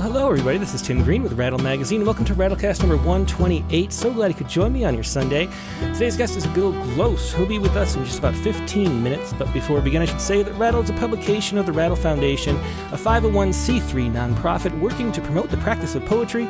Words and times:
Well, 0.00 0.10
hello, 0.10 0.30
everybody. 0.30 0.56
This 0.56 0.72
is 0.72 0.80
Tim 0.80 1.02
Green 1.04 1.22
with 1.22 1.34
Rattle 1.34 1.58
Magazine. 1.58 2.06
Welcome 2.06 2.24
to 2.24 2.34
Rattlecast 2.34 2.80
number 2.80 2.96
128. 2.96 3.92
So 3.92 4.10
glad 4.10 4.28
you 4.28 4.34
could 4.34 4.48
join 4.48 4.72
me 4.72 4.82
on 4.82 4.94
your 4.94 5.04
Sunday. 5.04 5.46
Today's 5.92 6.16
guest 6.16 6.38
is 6.38 6.46
Bill 6.46 6.72
Glose. 6.72 7.34
He'll 7.34 7.44
be 7.44 7.58
with 7.58 7.76
us 7.76 7.96
in 7.96 8.04
just 8.06 8.18
about 8.18 8.34
15 8.34 9.02
minutes. 9.02 9.34
But 9.34 9.52
before 9.52 9.76
we 9.76 9.82
begin, 9.82 10.00
I 10.00 10.06
should 10.06 10.22
say 10.22 10.42
that 10.42 10.54
Rattle 10.54 10.80
is 10.80 10.88
a 10.88 10.94
publication 10.94 11.58
of 11.58 11.66
the 11.66 11.72
Rattle 11.72 11.96
Foundation, 11.96 12.56
a 12.92 12.96
501c3 12.96 14.10
nonprofit 14.10 14.80
working 14.80 15.12
to 15.12 15.20
promote 15.20 15.50
the 15.50 15.58
practice 15.58 15.94
of 15.94 16.06
poetry 16.06 16.48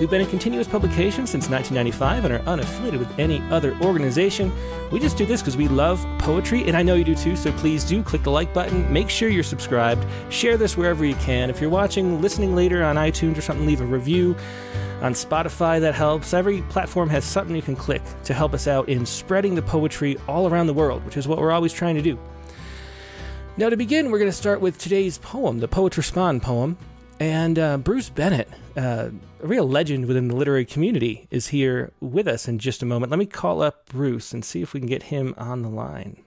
We've 0.00 0.08
been 0.08 0.22
in 0.22 0.28
continuous 0.28 0.66
publication 0.66 1.26
since 1.26 1.50
1995 1.50 2.24
and 2.24 2.32
are 2.32 2.56
unaffiliated 2.56 3.00
with 3.00 3.18
any 3.18 3.38
other 3.50 3.76
organization. 3.82 4.50
We 4.90 4.98
just 4.98 5.18
do 5.18 5.26
this 5.26 5.42
because 5.42 5.58
we 5.58 5.68
love 5.68 6.02
poetry, 6.18 6.64
and 6.64 6.74
I 6.74 6.82
know 6.82 6.94
you 6.94 7.04
do 7.04 7.14
too, 7.14 7.36
so 7.36 7.52
please 7.52 7.84
do 7.84 8.02
click 8.02 8.22
the 8.22 8.30
like 8.30 8.54
button. 8.54 8.90
Make 8.90 9.10
sure 9.10 9.28
you're 9.28 9.42
subscribed. 9.42 10.06
Share 10.32 10.56
this 10.56 10.74
wherever 10.74 11.04
you 11.04 11.16
can. 11.16 11.50
If 11.50 11.60
you're 11.60 11.68
watching, 11.68 12.22
listening 12.22 12.54
later 12.54 12.82
on 12.82 12.96
iTunes 12.96 13.36
or 13.36 13.42
something, 13.42 13.66
leave 13.66 13.82
a 13.82 13.84
review. 13.84 14.34
On 15.02 15.12
Spotify, 15.12 15.78
that 15.82 15.94
helps. 15.94 16.32
Every 16.32 16.62
platform 16.62 17.10
has 17.10 17.22
something 17.26 17.54
you 17.54 17.60
can 17.60 17.76
click 17.76 18.00
to 18.24 18.32
help 18.32 18.54
us 18.54 18.66
out 18.66 18.88
in 18.88 19.04
spreading 19.04 19.54
the 19.54 19.60
poetry 19.60 20.16
all 20.26 20.48
around 20.48 20.66
the 20.66 20.74
world, 20.74 21.04
which 21.04 21.18
is 21.18 21.28
what 21.28 21.36
we're 21.36 21.52
always 21.52 21.74
trying 21.74 21.96
to 21.96 22.02
do. 22.02 22.18
Now, 23.58 23.68
to 23.68 23.76
begin, 23.76 24.10
we're 24.10 24.18
going 24.18 24.30
to 24.30 24.36
start 24.36 24.62
with 24.62 24.78
today's 24.78 25.18
poem, 25.18 25.58
the 25.58 25.68
Poets 25.68 25.98
Respond 25.98 26.40
poem. 26.40 26.78
And 27.20 27.58
uh, 27.58 27.76
Bruce 27.76 28.08
Bennett, 28.08 28.48
uh, 28.78 29.10
a 29.42 29.46
real 29.46 29.68
legend 29.68 30.06
within 30.06 30.28
the 30.28 30.34
literary 30.34 30.64
community, 30.64 31.28
is 31.30 31.48
here 31.48 31.92
with 32.00 32.26
us 32.26 32.48
in 32.48 32.58
just 32.58 32.82
a 32.82 32.86
moment. 32.86 33.10
Let 33.10 33.18
me 33.18 33.26
call 33.26 33.60
up 33.60 33.90
Bruce 33.90 34.32
and 34.32 34.42
see 34.42 34.62
if 34.62 34.72
we 34.72 34.80
can 34.80 34.88
get 34.88 35.04
him 35.04 35.34
on 35.36 35.60
the 35.60 35.68
line. 35.68 36.22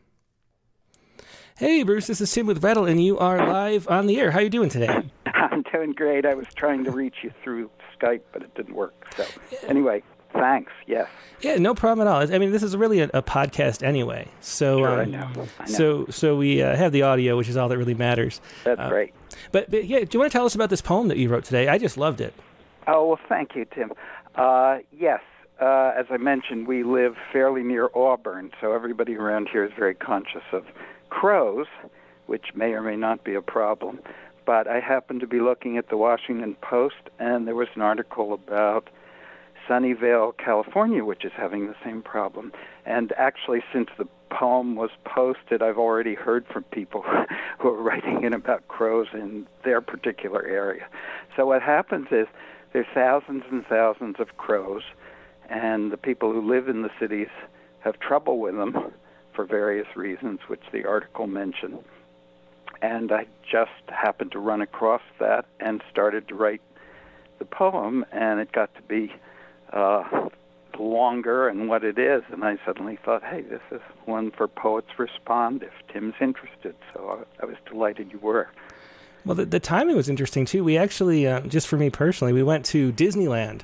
Hey, 1.58 1.82
Bruce, 1.82 2.06
this 2.06 2.22
is 2.22 2.32
Tim 2.32 2.46
with 2.46 2.64
Rattle, 2.64 2.86
and 2.86 3.04
you 3.04 3.18
are 3.18 3.38
live 3.38 3.88
on 3.88 4.06
the 4.06 4.20
air. 4.20 4.30
How 4.30 4.40
are 4.40 4.44
you 4.44 4.50
doing 4.50 4.70
today? 4.70 5.10
I'm 5.26 5.64
doing 5.74 5.94
great. 5.94 6.27
I 6.27 6.35
was 6.35 6.46
trying 6.55 6.84
to 6.84 6.91
reach 6.91 7.16
you 7.24 7.32
through 7.44 7.72
Skype, 8.00 8.22
but 8.32 8.44
it 8.44 8.54
didn't 8.54 8.76
work. 8.76 9.07
So, 9.18 9.26
anyway, 9.68 10.04
Thanks. 10.34 10.71
Yes. 10.87 11.07
Yeah, 11.41 11.57
no 11.57 11.76
problem 11.76 12.07
at 12.07 12.12
all. 12.12 12.34
I 12.34 12.39
mean, 12.39 12.51
this 12.51 12.63
is 12.63 12.76
really 12.76 13.01
a, 13.01 13.09
a 13.13 13.21
podcast 13.21 13.84
anyway. 13.84 14.27
So, 14.41 14.79
sure, 14.79 14.87
um, 14.87 14.99
I 14.99 15.05
know. 15.05 15.29
I 15.35 15.35
know. 15.35 15.45
so, 15.65 16.05
so 16.09 16.35
we 16.35 16.62
uh, 16.62 16.76
have 16.76 16.91
the 16.91 17.03
audio, 17.03 17.37
which 17.37 17.49
is 17.49 17.57
all 17.57 17.70
that 17.70 17.77
really 17.77 17.93
matters. 17.93 18.41
That's 18.63 18.79
uh, 18.79 18.89
great. 18.89 19.13
But, 19.51 19.70
but, 19.70 19.85
yeah, 19.85 19.99
do 19.99 20.09
you 20.11 20.20
want 20.20 20.31
to 20.31 20.37
tell 20.37 20.45
us 20.45 20.55
about 20.55 20.70
this 20.70 20.81
poem 20.81 21.07
that 21.09 21.17
you 21.17 21.29
wrote 21.29 21.43
today? 21.43 21.67
I 21.67 21.77
just 21.77 21.98
loved 21.98 22.21
it. 22.21 22.34
Oh 22.87 23.07
well, 23.07 23.20
thank 23.29 23.55
you, 23.55 23.65
Tim. 23.65 23.93
Uh, 24.35 24.79
yes, 24.91 25.21
uh, 25.61 25.93
as 25.98 26.05
I 26.09 26.17
mentioned, 26.17 26.67
we 26.67 26.84
live 26.84 27.15
fairly 27.31 27.63
near 27.63 27.89
Auburn, 27.95 28.51
so 28.59 28.73
everybody 28.73 29.15
around 29.15 29.48
here 29.49 29.63
is 29.63 29.71
very 29.77 29.95
conscious 29.95 30.43
of 30.51 30.65
crows, 31.09 31.67
which 32.26 32.48
may 32.55 32.73
or 32.73 32.81
may 32.81 32.95
not 32.95 33.23
be 33.23 33.35
a 33.35 33.41
problem. 33.41 33.99
But 34.45 34.67
I 34.67 34.81
happened 34.81 35.21
to 35.21 35.27
be 35.27 35.39
looking 35.39 35.77
at 35.77 35.89
the 35.89 35.95
Washington 35.95 36.55
Post, 36.61 37.09
and 37.20 37.48
there 37.48 37.55
was 37.55 37.70
an 37.76 37.81
article 37.81 38.34
about 38.34 38.89
Sunnyvale, 39.68 40.38
California, 40.38 41.04
which 41.04 41.26
is 41.26 41.32
having 41.36 41.68
the 41.68 41.76
same 41.84 42.02
problem. 42.02 42.52
And 42.86 43.14
actually, 43.18 43.64
since 43.72 43.90
the 43.98 44.08
poem 44.30 44.76
was 44.76 44.90
posted, 45.06 45.62
I've 45.62 45.78
already 45.78 46.16
heard 46.16 46.46
from 46.48 46.64
people 46.64 47.04
who 47.60 47.70
are 47.70 47.82
writing 47.82 48.24
in 48.24 48.34
about 48.34 48.68
crows 48.68 49.08
in 49.14 49.48
their 49.64 49.82
particular 49.82 50.46
area. 50.46 50.88
So 51.36 51.46
what 51.46 51.62
happens 51.62 52.08
is 52.12 52.28
there's 52.74 52.88
thousands 52.94 53.44
and 53.52 53.66
thousands 53.66 54.16
of 54.20 54.38
crows, 54.38 54.84
and 55.50 55.91
the 55.91 55.98
people 55.98 56.32
who 56.32 56.41
live 56.41 56.68
in 56.68 56.82
the 56.82 56.91
cities 57.00 57.30
have 57.82 58.00
trouble 58.00 58.40
with 58.40 58.56
them 58.56 58.91
for 59.34 59.46
various 59.46 59.88
reasons, 59.96 60.40
which 60.48 60.64
the 60.72 60.86
article 60.86 61.28
mentioned. 61.28 61.80
And 62.82 63.12
I 63.12 63.28
just 63.50 63.72
happened 63.88 64.31
to 64.34 64.40
run 64.40 64.62
across 64.62 65.02
that 65.19 65.46
and 65.59 65.81
started 65.90 66.28
to 66.28 66.36
write 66.36 66.62
the 67.40 67.46
poem, 67.46 68.06
and 68.12 68.40
it 68.40 68.52
got 68.52 68.74
to 68.75 68.81
be 68.81 69.14
uh, 69.74 70.29
longer 70.79 71.47
and 71.47 71.67
what 71.67 71.84
it 71.84 71.97
is. 71.97 72.23
And 72.31 72.44
I 72.44 72.57
suddenly 72.66 72.97
thought, 73.03 73.23
hey, 73.23 73.41
this 73.41 73.61
is 73.72 73.81
one 74.06 74.31
for 74.31 74.47
Poets 74.47 74.97
Respond 74.97 75.63
if 75.63 75.72
Tim's 75.91 76.16
interested. 76.22 76.75
So 76.94 77.25
I, 77.39 77.44
I 77.44 77.45
was 77.45 77.57
delighted 77.66 78.11
you 78.11 78.19
were. 78.19 78.50
Well, 79.25 79.35
the, 79.35 79.45
the 79.45 79.59
timing 79.59 79.95
was 79.95 80.09
interesting 80.09 80.45
too. 80.45 80.63
We 80.63 80.78
actually, 80.78 81.28
uh, 81.28 81.41
just 81.41 81.67
for 81.67 81.78
me 81.78 81.89
personally, 81.89 82.34
we 82.34 82.44
went 82.44 82.66
to 82.67 82.91
Disneyland 82.91 83.61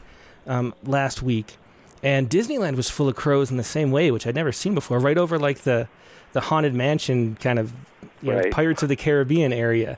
um, 0.48 0.74
last 0.84 1.22
week, 1.22 1.58
and 2.02 2.30
Disneyland 2.30 2.76
was 2.76 2.90
full 2.90 3.10
of 3.10 3.16
crows 3.16 3.52
in 3.52 3.58
the 3.58 3.64
same 3.64 3.92
way, 3.92 4.10
which 4.10 4.26
I'd 4.26 4.36
never 4.36 4.54
seen 4.54 4.74
before. 4.74 5.00
Right 5.00 5.18
over 5.18 5.38
like 5.38 5.60
the 5.60 5.90
the 6.32 6.42
haunted 6.42 6.74
mansion 6.74 7.36
kind 7.42 7.60
of 7.60 7.74
you 8.22 8.32
know, 8.32 8.44
Pirates 8.52 8.84
of 8.84 8.90
the 8.90 8.96
Caribbean 8.96 9.52
area. 9.52 9.98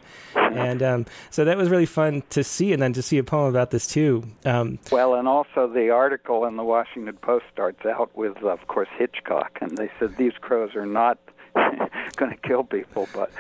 And 0.58 0.84
um, 0.84 1.06
so 1.30 1.46
that 1.46 1.58
was 1.58 1.70
really 1.70 1.86
fun 1.86 2.24
to 2.32 2.44
see, 2.44 2.74
and 2.74 2.82
then 2.82 2.94
to 2.94 3.02
see 3.02 3.18
a 3.18 3.24
poem 3.24 3.50
about 3.50 3.72
this 3.72 3.88
too. 3.88 4.24
Um, 4.46 4.80
well, 4.92 5.16
and 5.16 5.28
also 5.28 5.68
the 5.68 5.90
article 5.90 6.46
in 6.46 6.58
the 6.58 6.64
Washington 6.64 7.18
Post 7.18 7.46
starts 7.52 7.86
out 7.86 8.16
with, 8.16 8.38
of 8.44 8.68
course, 8.68 8.90
Hitchcock, 8.98 9.58
and 9.62 9.78
they 9.78 9.90
said 10.00 10.18
these 10.18 10.34
crows 10.42 10.76
are 10.76 10.86
not 10.86 11.18
going 12.16 12.32
to 12.32 12.48
kill 12.48 12.64
people, 12.64 13.08
but 13.14 13.32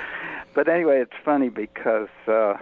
but 0.53 0.67
anyway, 0.67 1.01
it's 1.01 1.13
funny 1.23 1.49
because 1.49 2.09
uh, 2.27 2.55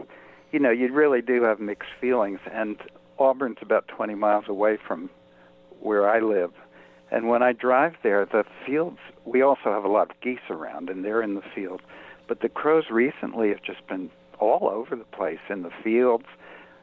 you 0.52 0.59
know 0.59 0.72
you 0.72 0.92
really 0.92 1.22
do 1.22 1.44
have 1.44 1.59
mixed 1.59 1.90
feelings, 2.00 2.40
and 2.52 2.78
Auburn's 3.18 3.58
about 3.62 3.88
20 3.88 4.16
miles 4.16 4.46
away 4.48 4.78
from 4.88 5.09
where 5.80 6.09
I 6.09 6.20
live, 6.20 6.52
and 7.12 7.30
when 7.30 7.42
I 7.42 7.54
drive 7.54 7.96
there, 8.04 8.26
the 8.26 8.44
fields 8.66 9.00
we 9.26 9.42
also 9.42 9.66
have 9.66 9.84
a 9.84 9.90
lot 9.90 10.12
of 10.12 10.20
geese 10.22 10.40
around, 10.50 10.90
and 10.90 11.04
they're 11.04 11.22
in 11.22 11.36
the 11.36 11.44
fields 11.56 11.84
but 12.30 12.42
the 12.42 12.48
crows 12.48 12.86
recently 12.92 13.50
have 13.50 13.64
just 13.64 13.86
been 13.88 14.09
all 14.40 14.70
over 14.70 14.96
the 14.96 15.06
place 15.06 15.40
in 15.50 15.64
the 15.64 15.72
fields. 15.84 16.26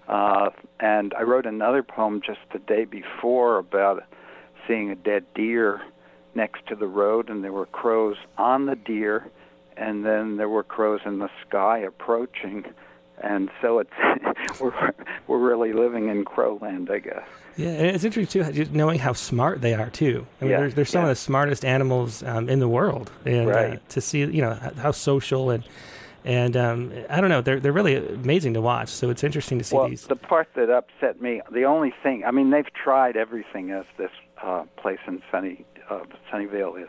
Uh, 0.09 0.51
and 0.79 1.15
I 1.15 1.23
wrote 1.23 1.47
another 1.47 1.83
poem 1.83 2.21
just 2.25 2.41
the 2.53 2.59
day 2.61 2.85
before 2.85 3.59
about 3.59 4.05
seeing 4.67 4.91
a 4.91 4.95
dead 4.95 5.25
deer 5.35 5.81
next 6.35 6.67
to 6.69 6.77
the 6.77 6.87
road, 6.87 7.29
and 7.29 7.43
there 7.43 7.53
were 7.53 7.67
crows 7.67 8.17
on 8.39 8.67
the 8.67 8.77
deer, 8.77 9.29
and 9.77 10.05
then 10.05 10.37
there 10.37 10.49
were 10.49 10.63
crows 10.63 11.01
in 11.05 11.19
the 11.19 11.31
sky 11.47 11.79
approaching. 11.79 12.65
And 13.23 13.51
so 13.63 13.79
it's 13.79 13.91
we're 14.61 14.93
we're 15.27 15.39
really 15.39 15.73
living 15.73 16.09
in 16.09 16.25
crowland, 16.25 16.91
I 16.91 16.99
guess. 16.99 17.25
Yeah, 17.57 17.69
and 17.69 17.87
it's 17.87 18.05
interesting 18.05 18.45
too, 18.45 18.53
just 18.53 18.73
knowing 18.73 18.99
how 18.99 19.15
smart 19.15 19.63
they 19.63 19.73
are 19.73 19.89
too. 19.89 20.27
I 20.41 20.45
mean, 20.45 20.51
yeah, 20.51 20.61
they're, 20.61 20.71
they're 20.71 20.85
some 20.85 21.01
yeah. 21.01 21.05
of 21.05 21.09
the 21.09 21.17
smartest 21.17 21.65
animals 21.65 22.23
um, 22.23 22.51
in 22.51 22.61
the 22.61 22.69
world, 22.69 23.11
and 23.25 23.49
uh, 23.49 23.53
right. 23.53 23.73
uh, 23.73 23.79
to 23.89 24.01
see 24.03 24.19
you 24.19 24.43
know 24.43 24.53
how 24.77 24.91
social 24.91 25.51
and 25.51 25.65
and 26.27 26.57
um, 26.57 26.93
I 27.09 27.21
don't 27.21 27.31
know, 27.31 27.41
they're 27.41 27.61
they're 27.61 27.73
really 27.73 27.95
amazing 27.95 28.55
to 28.55 28.61
watch. 28.61 28.89
So 28.89 29.11
it's 29.11 29.23
interesting 29.23 29.59
to 29.59 29.65
see 29.65 29.77
well, 29.77 29.89
these. 29.89 30.03
the 30.09 30.17
part 30.17 30.49
that 30.57 30.69
upset 30.69 31.23
me, 31.23 31.41
the 31.53 31.63
only 31.63 31.95
thing, 32.03 32.25
I 32.27 32.33
mean, 32.33 32.51
they've 32.51 32.71
tried 32.75 33.17
everything 33.17 33.71
as 33.71 33.85
this 33.97 34.11
uh, 34.43 34.65
place 34.77 34.99
in 35.07 35.23
Sunny 35.31 35.65
uh, 35.89 36.01
Sunnyvale 36.31 36.83
is, 36.83 36.89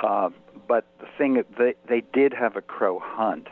uh, 0.00 0.30
but 0.66 0.86
the 0.98 1.06
thing 1.18 1.44
they 1.58 1.74
they 1.86 2.02
did 2.14 2.32
have 2.32 2.56
a 2.56 2.62
crow 2.62 2.98
hunt, 2.98 3.48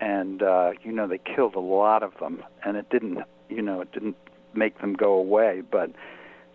and 0.00 0.44
uh, 0.44 0.72
you 0.80 0.92
know 0.92 1.08
they 1.08 1.18
killed 1.18 1.56
a 1.56 1.60
lot 1.60 2.04
of 2.04 2.12
them, 2.20 2.44
and 2.64 2.76
it 2.76 2.88
didn't, 2.88 3.18
you 3.48 3.62
know, 3.62 3.80
it 3.80 3.90
didn't 3.90 4.16
make 4.54 4.80
them 4.80 4.94
go 4.94 5.14
away, 5.14 5.60
but 5.68 5.90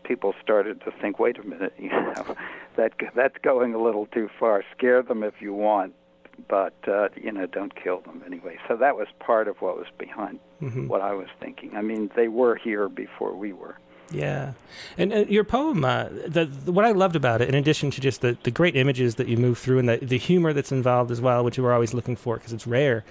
people 0.05 0.33
started 0.41 0.79
to 0.85 0.91
think, 1.01 1.19
wait 1.19 1.37
a 1.37 1.43
minute, 1.43 1.73
you 1.79 1.89
know, 1.89 2.37
that 2.77 2.93
that's 3.13 3.37
going 3.43 3.73
a 3.73 3.83
little 3.83 4.05
too 4.05 4.29
far. 4.39 4.63
Scare 4.77 5.03
them 5.03 5.23
if 5.23 5.41
you 5.41 5.53
want, 5.53 5.93
but 6.47 6.73
uh, 6.87 7.09
you 7.15 7.31
know, 7.31 7.45
don't 7.45 7.73
kill 7.75 8.01
them 8.01 8.23
anyway. 8.25 8.57
So 8.67 8.75
that 8.77 8.95
was 8.95 9.07
part 9.19 9.47
of 9.47 9.61
what 9.61 9.77
was 9.77 9.87
behind 9.97 10.39
mm-hmm. 10.61 10.87
what 10.87 11.01
I 11.01 11.13
was 11.13 11.27
thinking. 11.39 11.75
I 11.75 11.81
mean, 11.81 12.11
they 12.15 12.27
were 12.27 12.55
here 12.55 12.89
before 12.89 13.35
we 13.35 13.53
were. 13.53 13.77
Yeah, 14.11 14.53
and 14.97 15.13
uh, 15.13 15.17
your 15.29 15.45
poem, 15.45 15.85
uh, 15.85 16.05
the, 16.27 16.45
the, 16.45 16.71
what 16.71 16.83
I 16.83 16.91
loved 16.91 17.15
about 17.15 17.41
it, 17.41 17.47
in 17.47 17.55
addition 17.55 17.91
to 17.91 18.01
just 18.01 18.19
the, 18.19 18.37
the 18.43 18.51
great 18.51 18.75
images 18.75 19.15
that 19.15 19.29
you 19.29 19.37
move 19.37 19.57
through 19.57 19.79
and 19.79 19.87
the, 19.87 19.97
the 19.97 20.17
humor 20.17 20.51
that's 20.51 20.71
involved 20.71 21.11
as 21.11 21.21
well, 21.21 21.45
which 21.45 21.57
you 21.57 21.63
were 21.63 21.71
always 21.71 21.93
looking 21.93 22.17
for 22.17 22.35
because 22.35 22.51
it's 22.51 22.67
rare, 22.67 23.05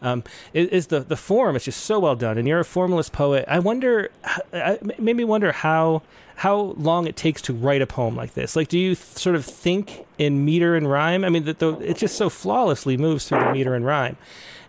um, 0.00 0.24
is, 0.54 0.68
is, 0.68 0.86
the 0.86 1.00
the 1.00 1.16
form. 1.16 1.54
It's 1.54 1.66
just 1.66 1.84
so 1.84 1.98
well 1.98 2.16
done, 2.16 2.38
and 2.38 2.48
you're 2.48 2.60
a 2.60 2.64
formalist 2.64 3.12
poet. 3.12 3.44
I 3.46 3.58
wonder, 3.58 4.10
it 4.52 4.98
made 4.98 5.16
me 5.16 5.24
wonder 5.24 5.52
how 5.52 6.02
how 6.38 6.72
long 6.78 7.08
it 7.08 7.16
takes 7.16 7.42
to 7.42 7.52
write 7.52 7.82
a 7.82 7.86
poem 7.86 8.14
like 8.14 8.34
this. 8.34 8.54
Like, 8.54 8.68
do 8.68 8.78
you 8.78 8.94
th- 8.94 8.98
sort 8.98 9.34
of 9.34 9.44
think 9.44 10.06
in 10.18 10.44
meter 10.44 10.76
and 10.76 10.88
rhyme? 10.88 11.24
I 11.24 11.30
mean, 11.30 11.44
the, 11.44 11.54
the, 11.54 11.70
it 11.80 11.96
just 11.96 12.16
so 12.16 12.30
flawlessly 12.30 12.96
moves 12.96 13.28
through 13.28 13.40
the 13.40 13.52
meter 13.52 13.74
and 13.74 13.84
rhyme. 13.84 14.16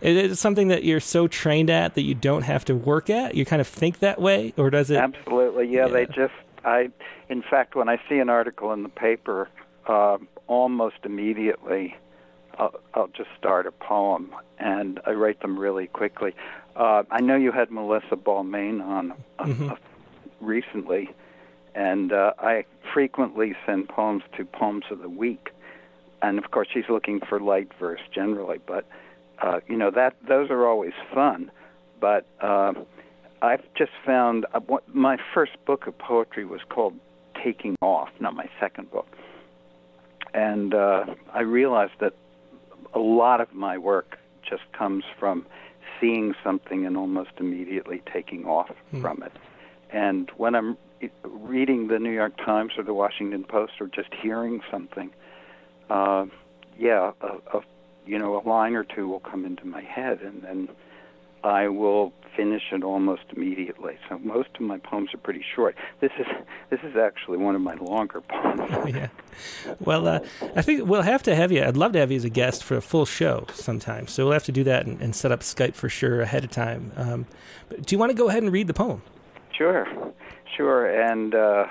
Is 0.01 0.31
it 0.31 0.35
something 0.37 0.69
that 0.69 0.83
you're 0.83 0.99
so 0.99 1.27
trained 1.27 1.69
at 1.69 1.93
that 1.93 2.01
you 2.01 2.15
don't 2.15 2.41
have 2.41 2.65
to 2.65 2.75
work 2.75 3.11
at? 3.11 3.35
You 3.35 3.45
kind 3.45 3.61
of 3.61 3.67
think 3.67 3.99
that 3.99 4.19
way, 4.19 4.51
or 4.57 4.71
does 4.71 4.89
it? 4.89 4.97
Absolutely, 4.97 5.67
yeah. 5.67 5.85
yeah. 5.85 5.93
They 5.93 6.05
just, 6.07 6.33
I, 6.65 6.89
in 7.29 7.43
fact, 7.43 7.75
when 7.75 7.87
I 7.87 8.01
see 8.09 8.17
an 8.17 8.29
article 8.29 8.73
in 8.73 8.81
the 8.81 8.89
paper, 8.89 9.47
uh, 9.87 10.17
almost 10.47 10.95
immediately 11.03 11.95
I'll, 12.57 12.79
I'll 12.95 13.09
just 13.09 13.29
start 13.37 13.67
a 13.67 13.71
poem, 13.71 14.33
and 14.57 14.99
I 15.05 15.11
write 15.11 15.41
them 15.41 15.57
really 15.59 15.85
quickly. 15.85 16.33
Uh, 16.75 17.03
I 17.11 17.21
know 17.21 17.35
you 17.35 17.51
had 17.51 17.69
Melissa 17.69 18.15
Balmain 18.15 18.81
on 18.81 19.11
uh, 19.37 19.45
mm-hmm. 19.45 19.73
recently, 20.41 21.11
and 21.75 22.11
uh, 22.11 22.33
I 22.39 22.65
frequently 22.93 23.55
send 23.65 23.89
poems 23.89 24.23
to 24.37 24.45
Poems 24.45 24.85
of 24.91 24.99
the 24.99 25.09
Week, 25.09 25.49
and 26.21 26.37
of 26.37 26.51
course 26.51 26.67
she's 26.73 26.89
looking 26.89 27.19
for 27.27 27.39
light 27.39 27.69
verse 27.79 28.01
generally, 28.13 28.59
but 28.65 28.85
uh, 29.41 29.59
you 29.67 29.77
know 29.77 29.91
that 29.91 30.15
those 30.27 30.49
are 30.49 30.67
always 30.67 30.93
fun. 31.13 31.51
But 31.99 32.25
uh, 32.41 32.73
I've 33.41 33.63
just 33.75 33.91
found 34.05 34.45
uh, 34.53 34.59
what, 34.61 34.93
my 34.93 35.17
first 35.33 35.53
book 35.65 35.87
of 35.87 35.97
poetry 35.97 36.45
was 36.45 36.61
called 36.69 36.93
Taking 37.43 37.75
Off, 37.81 38.09
not 38.19 38.33
my 38.33 38.49
second 38.59 38.91
book. 38.91 39.07
And 40.33 40.73
uh, 40.73 41.05
I 41.33 41.41
realized 41.41 41.93
that 41.99 42.13
a 42.93 42.99
lot 42.99 43.41
of 43.41 43.53
my 43.53 43.77
work 43.77 44.17
just 44.47 44.63
comes 44.73 45.03
from 45.19 45.45
seeing 45.99 46.33
something 46.43 46.85
and 46.85 46.95
almost 46.97 47.31
immediately 47.39 48.01
taking 48.11 48.45
off 48.45 48.69
hmm. 48.91 49.01
from 49.01 49.23
it. 49.23 49.31
And 49.91 50.29
when 50.37 50.55
I'm 50.55 50.77
reading 51.23 51.87
the 51.87 51.99
New 51.99 52.11
York 52.11 52.37
Times 52.37 52.73
or 52.77 52.83
the 52.83 52.93
Washington 52.93 53.43
Post 53.43 53.73
or 53.79 53.87
just 53.87 54.09
hearing 54.21 54.61
something, 54.71 55.11
uh, 55.89 56.25
yeah, 56.77 57.11
a, 57.21 57.57
a, 57.57 57.61
you 58.05 58.17
know, 58.17 58.39
a 58.39 58.43
line 58.47 58.75
or 58.75 58.83
two 58.83 59.07
will 59.07 59.19
come 59.19 59.45
into 59.45 59.65
my 59.65 59.81
head, 59.81 60.21
and 60.21 60.41
then 60.41 60.69
I 61.43 61.67
will 61.67 62.13
finish 62.35 62.63
it 62.71 62.83
almost 62.83 63.23
immediately. 63.35 63.97
So 64.07 64.17
most 64.19 64.49
of 64.55 64.61
my 64.61 64.77
poems 64.77 65.13
are 65.13 65.17
pretty 65.17 65.43
short. 65.55 65.75
This 65.99 66.11
is 66.19 66.25
this 66.69 66.79
is 66.83 66.95
actually 66.95 67.37
one 67.37 67.55
of 67.55 67.61
my 67.61 67.75
longer 67.75 68.21
poems. 68.21 68.71
yeah. 68.95 69.09
Well, 69.79 70.07
uh, 70.07 70.19
I 70.55 70.61
think 70.61 70.85
we'll 70.85 71.01
have 71.01 71.23
to 71.23 71.35
have 71.35 71.51
you. 71.51 71.63
I'd 71.63 71.77
love 71.77 71.93
to 71.93 71.99
have 71.99 72.11
you 72.11 72.17
as 72.17 72.25
a 72.25 72.29
guest 72.29 72.63
for 72.63 72.77
a 72.77 72.81
full 72.81 73.05
show 73.05 73.45
sometime. 73.53 74.07
So 74.07 74.25
we'll 74.25 74.33
have 74.33 74.45
to 74.45 74.51
do 74.51 74.63
that 74.65 74.85
and, 74.85 75.01
and 75.01 75.15
set 75.15 75.31
up 75.31 75.41
Skype 75.41 75.75
for 75.75 75.89
sure 75.89 76.21
ahead 76.21 76.43
of 76.43 76.51
time. 76.51 76.91
Um, 76.95 77.25
do 77.69 77.95
you 77.95 77.99
want 77.99 78.11
to 78.11 78.17
go 78.17 78.29
ahead 78.29 78.43
and 78.43 78.51
read 78.51 78.67
the 78.67 78.73
poem? 78.73 79.01
Sure, 79.59 79.85
sure. 80.55 80.85
And 80.89 81.35
uh, 81.35 81.65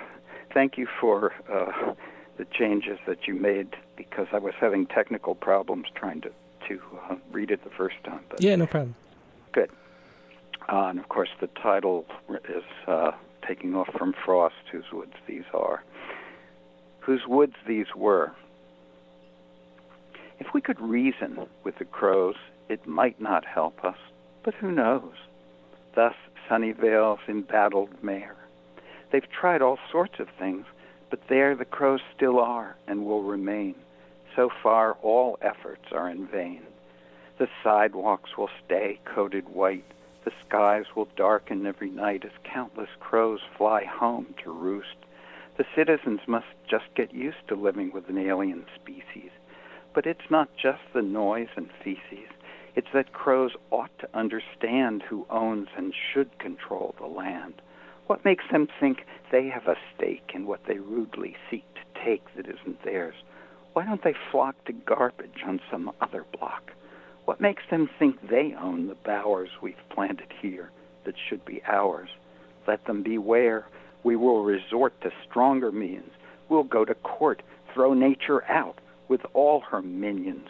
thank 0.53 0.77
you 0.77 0.87
for 1.01 1.33
uh, 1.51 1.95
the 2.37 2.45
changes 2.45 2.99
that 3.07 3.27
you 3.27 3.33
made 3.35 3.77
because 3.97 4.27
I 4.31 4.39
was 4.39 4.53
having 4.61 4.85
technical 4.87 5.35
problems 5.35 5.87
trying 5.95 6.21
to 6.21 6.31
to 6.69 6.81
uh, 7.09 7.17
read 7.33 7.51
it 7.51 7.65
the 7.65 7.71
first 7.71 7.97
time. 8.05 8.21
But 8.29 8.43
yeah, 8.43 8.57
no 8.57 8.67
problem. 8.67 8.95
Good. 9.53 9.71
Uh, 10.69 10.89
and 10.89 10.99
of 10.99 11.09
course, 11.09 11.31
the 11.41 11.47
title 11.47 12.05
is 12.29 12.63
uh, 12.87 13.13
taking 13.47 13.75
off 13.75 13.89
from 13.97 14.13
Frost, 14.23 14.57
whose 14.71 14.85
woods 14.93 15.15
these 15.27 15.49
are. 15.55 15.83
Whose 17.01 17.27
woods 17.27 17.55
these 17.67 17.87
were. 17.97 18.33
If 20.39 20.49
we 20.53 20.61
could 20.61 20.79
reason 20.79 21.47
with 21.65 21.79
the 21.79 21.87
crows, 21.87 22.37
it 22.69 22.87
might 22.87 23.19
not 23.19 23.47
help 23.47 23.83
us, 23.83 23.97
but 24.45 24.53
who 24.53 24.71
knows? 24.71 25.15
Thus, 25.95 26.15
Sunnyvale's 26.49 27.21
embattled 27.29 27.91
mayor. 28.03 28.37
They've 29.11 29.31
tried 29.31 29.63
all 29.63 29.79
sorts 29.91 30.19
of 30.19 30.29
things, 30.39 30.67
but 31.11 31.21
there 31.29 31.55
the 31.55 31.65
crows 31.65 32.01
still 32.15 32.39
are 32.39 32.77
and 32.87 33.05
will 33.05 33.23
remain. 33.23 33.75
So 34.37 34.51
far, 34.63 34.97
all 35.03 35.39
efforts 35.43 35.93
are 35.93 36.09
in 36.09 36.27
vain. 36.27 36.63
The 37.39 37.49
sidewalks 37.63 38.37
will 38.37 38.51
stay 38.65 39.01
coated 39.05 39.49
white. 39.49 39.85
The 40.25 40.33
skies 40.47 40.85
will 40.95 41.09
darken 41.17 41.67
every 41.67 41.91
night 41.91 42.25
as 42.25 42.33
countless 42.45 42.91
crows 43.01 43.41
fly 43.57 43.85
home 43.85 44.35
to 44.43 44.51
roost. 44.51 44.97
The 45.57 45.67
citizens 45.75 46.21
must 46.27 46.47
just 46.69 46.95
get 46.95 47.15
used 47.15 47.49
to 47.49 47.55
living 47.55 47.91
with 47.93 48.09
an 48.09 48.19
alien 48.19 48.67
species. 48.75 49.31
But 49.95 50.07
it's 50.07 50.31
not 50.31 50.49
just 50.57 50.83
the 50.93 51.03
noise 51.03 51.49
and 51.57 51.71
feces. 51.83 52.31
It's 52.77 52.93
that 52.93 53.13
crows 53.13 53.53
ought 53.71 53.97
to 53.99 54.09
understand 54.15 55.03
who 55.03 55.27
owns 55.31 55.69
and 55.77 55.93
should 56.13 56.39
control 56.39 56.95
the 56.99 57.07
land. 57.07 57.61
What 58.07 58.25
makes 58.25 58.45
them 58.51 58.69
think 58.81 59.05
they 59.31 59.49
have 59.49 59.67
a 59.67 59.77
stake 59.95 60.31
in 60.35 60.47
what 60.47 60.65
they 60.67 60.79
rudely 60.79 61.37
seek 61.51 61.65
to 61.75 62.05
take 62.05 62.35
that 62.37 62.47
isn't 62.47 62.83
theirs? 62.85 63.15
Why 63.75 63.85
don't 63.85 64.03
they 64.03 64.15
flock 64.31 64.65
to 64.65 64.73
garbage 64.73 65.43
on 65.47 65.61
some 65.71 65.93
other 66.01 66.25
block? 66.39 66.73
What 67.27 67.41
makes 67.41 67.63
them 67.71 67.91
think 67.99 68.29
they 68.29 68.55
own 68.59 68.87
the 68.87 68.95
bowers 68.95 69.51
we've 69.61 69.77
planted 69.91 70.33
here 70.41 70.71
that 71.05 71.15
should 71.19 71.45
be 71.45 71.63
ours? 71.67 72.09
Let 72.67 72.87
them 72.87 73.03
beware. 73.03 73.67
We 74.03 74.17
will 74.17 74.43
resort 74.45 74.99
to 75.03 75.11
stronger 75.29 75.71
means. 75.71 76.11
We'll 76.49 76.65
go 76.65 76.85
to 76.85 76.95
court, 76.95 77.43
throw 77.75 77.93
nature 77.93 78.45
out 78.45 78.79
with 79.09 79.21
all 79.35 79.61
her 79.61 79.83
minions, 79.83 80.49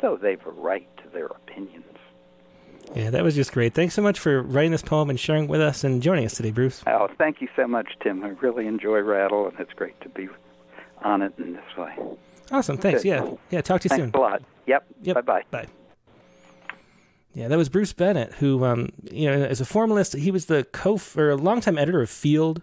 though 0.00 0.16
they've 0.16 0.44
a 0.44 0.50
right 0.50 0.88
their 1.18 1.26
opinions. 1.26 1.84
Yeah, 2.94 3.10
that 3.10 3.22
was 3.24 3.34
just 3.34 3.52
great. 3.52 3.74
Thanks 3.74 3.94
so 3.94 4.00
much 4.00 4.18
for 4.18 4.40
writing 4.40 4.70
this 4.70 4.82
poem 4.82 5.10
and 5.10 5.18
sharing 5.18 5.48
with 5.48 5.60
us 5.60 5.82
and 5.84 6.00
joining 6.00 6.24
us 6.24 6.34
today, 6.34 6.52
Bruce. 6.52 6.82
Oh, 6.86 7.08
thank 7.18 7.42
you 7.42 7.48
so 7.56 7.66
much, 7.66 7.88
Tim. 8.00 8.24
I 8.24 8.28
really 8.28 8.66
enjoy 8.66 9.00
Rattle, 9.00 9.48
and 9.48 9.58
it's 9.58 9.72
great 9.72 10.00
to 10.02 10.08
be 10.08 10.28
on 11.02 11.20
it 11.22 11.34
in 11.38 11.52
this 11.52 11.76
way. 11.76 11.94
Awesome. 12.50 12.78
Thanks. 12.78 13.02
Good. 13.02 13.08
Yeah. 13.08 13.30
Yeah. 13.50 13.60
Talk 13.60 13.82
to 13.82 13.86
you 13.86 13.88
Thanks 13.90 14.04
soon. 14.04 14.10
a 14.14 14.18
lot. 14.18 14.42
Yep. 14.66 14.86
Yep. 15.02 15.14
Bye-bye. 15.16 15.42
Bye. 15.50 15.66
Yeah, 17.34 17.48
that 17.48 17.58
was 17.58 17.68
Bruce 17.68 17.92
Bennett, 17.92 18.32
who, 18.34 18.64
um, 18.64 18.88
you 19.10 19.30
know, 19.30 19.44
as 19.44 19.60
a 19.60 19.64
formalist, 19.66 20.14
he 20.14 20.30
was 20.30 20.46
the 20.46 20.64
co 20.72 20.98
or 21.16 21.30
a 21.30 21.36
longtime 21.36 21.76
editor 21.76 22.00
of 22.00 22.08
Field. 22.08 22.62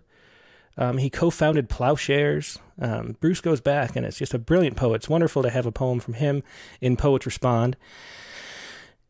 Um, 0.77 0.97
he 0.97 1.09
co-founded 1.09 1.69
Ploughshares. 1.69 2.57
Um, 2.81 3.15
Bruce 3.21 3.41
goes 3.41 3.61
back, 3.61 3.95
and 3.95 4.05
it's 4.05 4.17
just 4.17 4.33
a 4.33 4.39
brilliant 4.39 4.75
poet. 4.75 4.95
It's 4.95 5.09
wonderful 5.09 5.43
to 5.43 5.49
have 5.49 5.65
a 5.65 5.71
poem 5.71 5.99
from 5.99 6.15
him 6.15 6.41
in 6.81 6.97
Poets 6.97 7.25
Respond. 7.25 7.77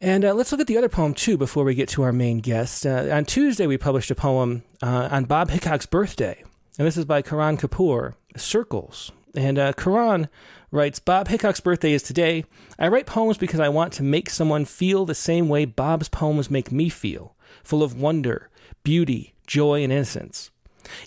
And 0.02 0.26
uh, 0.26 0.34
let's 0.34 0.52
look 0.52 0.62
at 0.62 0.68
the 0.68 0.78
other 0.78 0.90
poem 0.90 1.14
too 1.14 1.38
before 1.38 1.64
we 1.64 1.74
get 1.74 1.90
to 1.90 2.04
our 2.04 2.12
main 2.12 2.40
guest. 2.40 2.86
Uh, 2.86 3.08
on 3.12 3.26
Tuesday, 3.26 3.66
we 3.66 3.78
published 3.78 4.12
a 4.12 4.16
poem 4.16 4.64
uh, 4.82 5.08
on 5.12 5.26
Bob 5.26 5.50
Hicok's 5.50 5.86
birthday, 5.86 6.44
and 6.78 6.86
this 6.86 6.98
is 6.98 7.06
by 7.06 7.22
Karan 7.22 7.58
Kapoor, 7.58 8.16
Circles. 8.36 9.12
And 9.36 9.58
uh, 9.58 9.74
Karan 9.74 10.30
writes 10.72 11.00
Bob 11.00 11.28
Hicok's 11.28 11.62
birthday 11.62 11.94
is 11.94 12.04
today. 12.04 12.46
I 12.78 12.90
write 12.90 13.06
poems 13.06 13.38
because 13.38 13.60
I 13.60 13.70
want 13.70 13.94
to 13.94 14.04
make 14.04 14.30
someone 14.30 14.66
feel 14.66 15.06
the 15.06 15.16
same 15.16 15.48
way 15.48 15.66
Bob's 15.66 16.10
poems 16.10 16.52
make 16.52 16.72
me 16.72 16.90
feel, 16.90 17.36
full 17.64 17.84
of 17.84 18.00
wonder, 18.00 18.50
beauty, 18.84 19.34
joy, 19.48 19.84
and 19.84 19.94
innocence. 19.94 20.52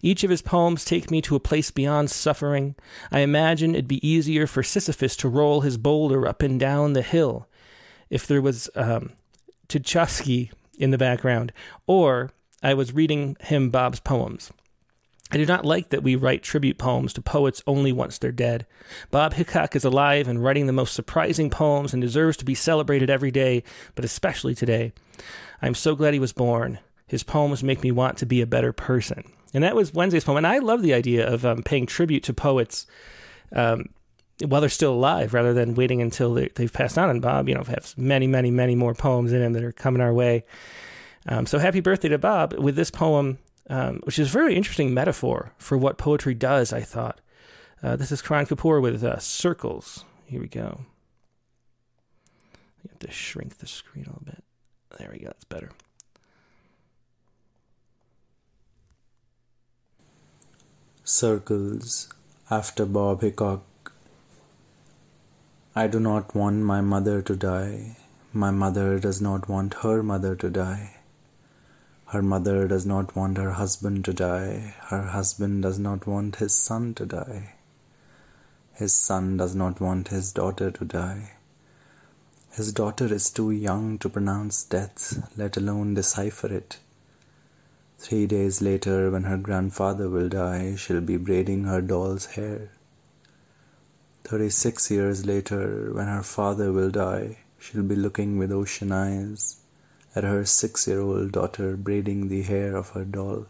Each 0.03 0.25
of 0.25 0.31
his 0.31 0.43
poems 0.43 0.85
take 0.85 1.11
me 1.11 1.21
to 1.23 1.37
a 1.37 1.41
place 1.41 1.71
beyond 1.71 2.11
suffering. 2.11 2.75
I 3.13 3.21
imagine 3.21 3.75
it'd 3.75 3.87
be 3.87 4.07
easier 4.07 4.47
for 4.47 4.63
Sisyphus 4.63 5.15
to 5.17 5.29
roll 5.29 5.61
his 5.61 5.77
boulder 5.77 6.27
up 6.27 6.43
and 6.43 6.59
down 6.59 6.95
the 6.95 7.03
hill 7.03 7.48
if 8.11 8.27
there 8.27 8.43
was 8.43 8.71
um, 8.75 9.13
in 10.79 10.91
the 10.91 10.99
background, 10.99 11.53
or 11.87 12.31
I 12.63 12.75
was 12.75 12.93
reading 12.93 13.37
him 13.41 13.71
Bob's 13.71 14.01
poems. 14.01 14.53
I 15.31 15.37
do 15.37 15.45
not 15.45 15.67
like 15.67 15.91
that 15.91 16.03
we 16.03 16.17
write 16.17 16.43
tribute 16.43 16.79
poems 16.79 17.13
to 17.13 17.21
poets 17.21 17.63
only 17.67 17.93
once 17.93 18.17
they're 18.17 18.33
dead. 18.33 18.67
Bob 19.11 19.35
Hicok 19.35 19.77
is 19.77 19.85
alive 19.85 20.27
and 20.27 20.43
writing 20.43 20.67
the 20.67 20.73
most 20.73 20.95
surprising 20.95 21.51
poems 21.51 21.93
and 21.93 22.01
deserves 22.01 22.39
to 22.39 22.47
be 22.47 22.55
celebrated 22.55 23.11
every 23.11 23.31
day, 23.31 23.63
but 23.95 24.07
especially 24.07 24.55
today. 24.55 24.93
I 25.61 25.67
am 25.67 25.75
so 25.75 25.95
glad 25.95 26.15
he 26.15 26.21
was 26.21 26.33
born. 26.33 26.79
His 27.07 27.23
poems 27.23 27.63
make 27.63 27.83
me 27.83 27.91
want 27.91 28.17
to 28.19 28.27
be 28.27 28.41
a 28.41 28.47
better 28.47 28.73
person. 28.73 29.31
And 29.53 29.65
that 29.65 29.77
was 29.77 29.93
Wednesday's 29.93 30.25
poem. 30.25 30.39
And 30.39 30.47
I 30.47 30.59
love 30.59 30.83
the 30.83 30.95
idea 30.95 31.27
of 31.27 31.45
um, 31.45 31.63
paying 31.63 31.87
tribute 31.87 32.23
to 32.25 32.35
poets 32.35 32.87
um, 33.53 33.91
while 34.47 34.61
they're 34.61 34.71
still 34.71 34.93
alive 34.93 35.35
rather 35.35 35.53
than 35.53 35.75
waiting 35.75 36.01
until 36.01 36.35
they, 36.35 36.51
have 36.57 36.73
passed 36.73 36.99
on. 36.99 37.11
And 37.11 37.21
Bob, 37.21 37.49
you 37.49 37.55
know, 37.55 37.65
has 37.65 37.97
many, 37.97 38.27
many, 38.27 38.51
many 38.51 38.75
more 38.75 38.95
poems 38.95 39.33
in 39.33 39.43
him 39.43 39.53
that 39.55 39.65
are 39.65 39.73
coming 39.73 40.01
our 40.01 40.13
way. 40.13 40.45
Um, 41.27 41.47
so 41.47 41.59
happy 41.59 41.81
birthday 41.81 42.09
to 42.09 42.19
Bob 42.19 42.55
with 42.55 42.77
this 42.77 42.91
poem 42.91 43.39
um, 43.69 44.01
which 44.05 44.19
is 44.19 44.29
a 44.29 44.33
very 44.33 44.55
interesting 44.55 44.95
metaphor 44.95 45.53
for 45.59 45.77
what 45.77 45.99
poetry 45.99 46.35
does, 46.35 46.73
I 46.73 46.81
thought. 46.81 47.21
Uh, 47.83 47.97
this 47.97 48.11
is 48.11 48.23
Karan 48.23 48.47
Kapoor 48.47 48.81
with 48.83 49.05
uh, 49.05 49.19
circles. 49.19 50.05
Here 50.27 50.41
we 50.41 50.49
go. 50.49 50.81
You 52.83 52.91
have 52.91 52.99
to 53.01 53.11
shrink 53.11 53.59
the 53.59 53.67
screen 53.67 54.07
a 54.07 54.09
little 54.09 54.23
bit. 54.25 54.45
There 54.99 55.11
we 55.13 55.19
go, 55.19 55.27
that's 55.27 55.45
better. 55.45 55.71
Circles 61.05 62.13
after 62.51 62.85
Bob 62.85 63.21
Hicok. 63.21 63.61
I 65.79 65.87
do 65.87 66.01
not 66.01 66.35
want 66.35 66.57
my 66.69 66.81
mother 66.81 67.23
to 67.23 67.37
die. 67.37 67.97
My 68.33 68.51
mother 68.51 68.99
does 68.99 69.21
not 69.21 69.49
want 69.49 69.75
her 69.83 70.03
mother 70.03 70.35
to 70.35 70.51
die. 70.51 70.97
Her 72.07 72.21
mother 72.21 72.67
does 72.67 72.85
not 72.85 73.15
want 73.15 73.37
her 73.39 73.53
husband 73.53 74.05
to 74.07 74.13
die. 74.13 74.75
Her 74.89 75.03
husband 75.03 75.63
does 75.63 75.79
not 75.79 76.05
want 76.05 76.37
his 76.37 76.53
son 76.53 76.95
to 76.95 77.07
die. 77.07 77.55
His 78.73 78.93
son 78.93 79.37
does 79.37 79.55
not 79.55 79.81
want 79.81 80.09
his 80.09 80.33
daughter 80.33 80.73
to 80.73 80.85
die. 80.85 81.35
His 82.51 82.73
daughter 82.73 83.07
is 83.15 83.31
too 83.31 83.53
young 83.53 83.99
to 83.99 84.09
pronounce 84.09 84.65
death, 84.65 85.31
let 85.37 85.57
alone 85.57 85.95
decipher 85.95 86.53
it. 86.53 86.79
Three 87.99 88.27
days 88.27 88.61
later, 88.61 89.13
when 89.13 89.23
her 89.23 89.39
grandfather 89.39 90.09
will 90.09 90.29
die, 90.29 90.75
she'll 90.75 91.01
be 91.13 91.19
braiding 91.19 91.65
her 91.65 91.81
doll's 91.81 92.27
hair. 92.35 92.73
Thirty 94.29 94.51
six 94.51 94.91
years 94.91 95.25
later, 95.25 95.91
when 95.95 96.07
her 96.07 96.23
father 96.23 96.71
will 96.71 96.91
die, 96.91 97.39
she'll 97.59 97.83
be 97.83 97.97
looking 97.97 98.37
with 98.37 98.53
ocean 98.53 98.93
eyes 98.93 99.57
at 100.15 100.23
her 100.23 100.45
six 100.45 100.87
year 100.87 101.01
old 101.01 101.33
daughter 101.33 101.79
braiding 101.79 102.29
the 102.29 102.43
hair 102.43 102.77
of 102.77 102.91
her 102.91 103.07
doll. 103.07 103.47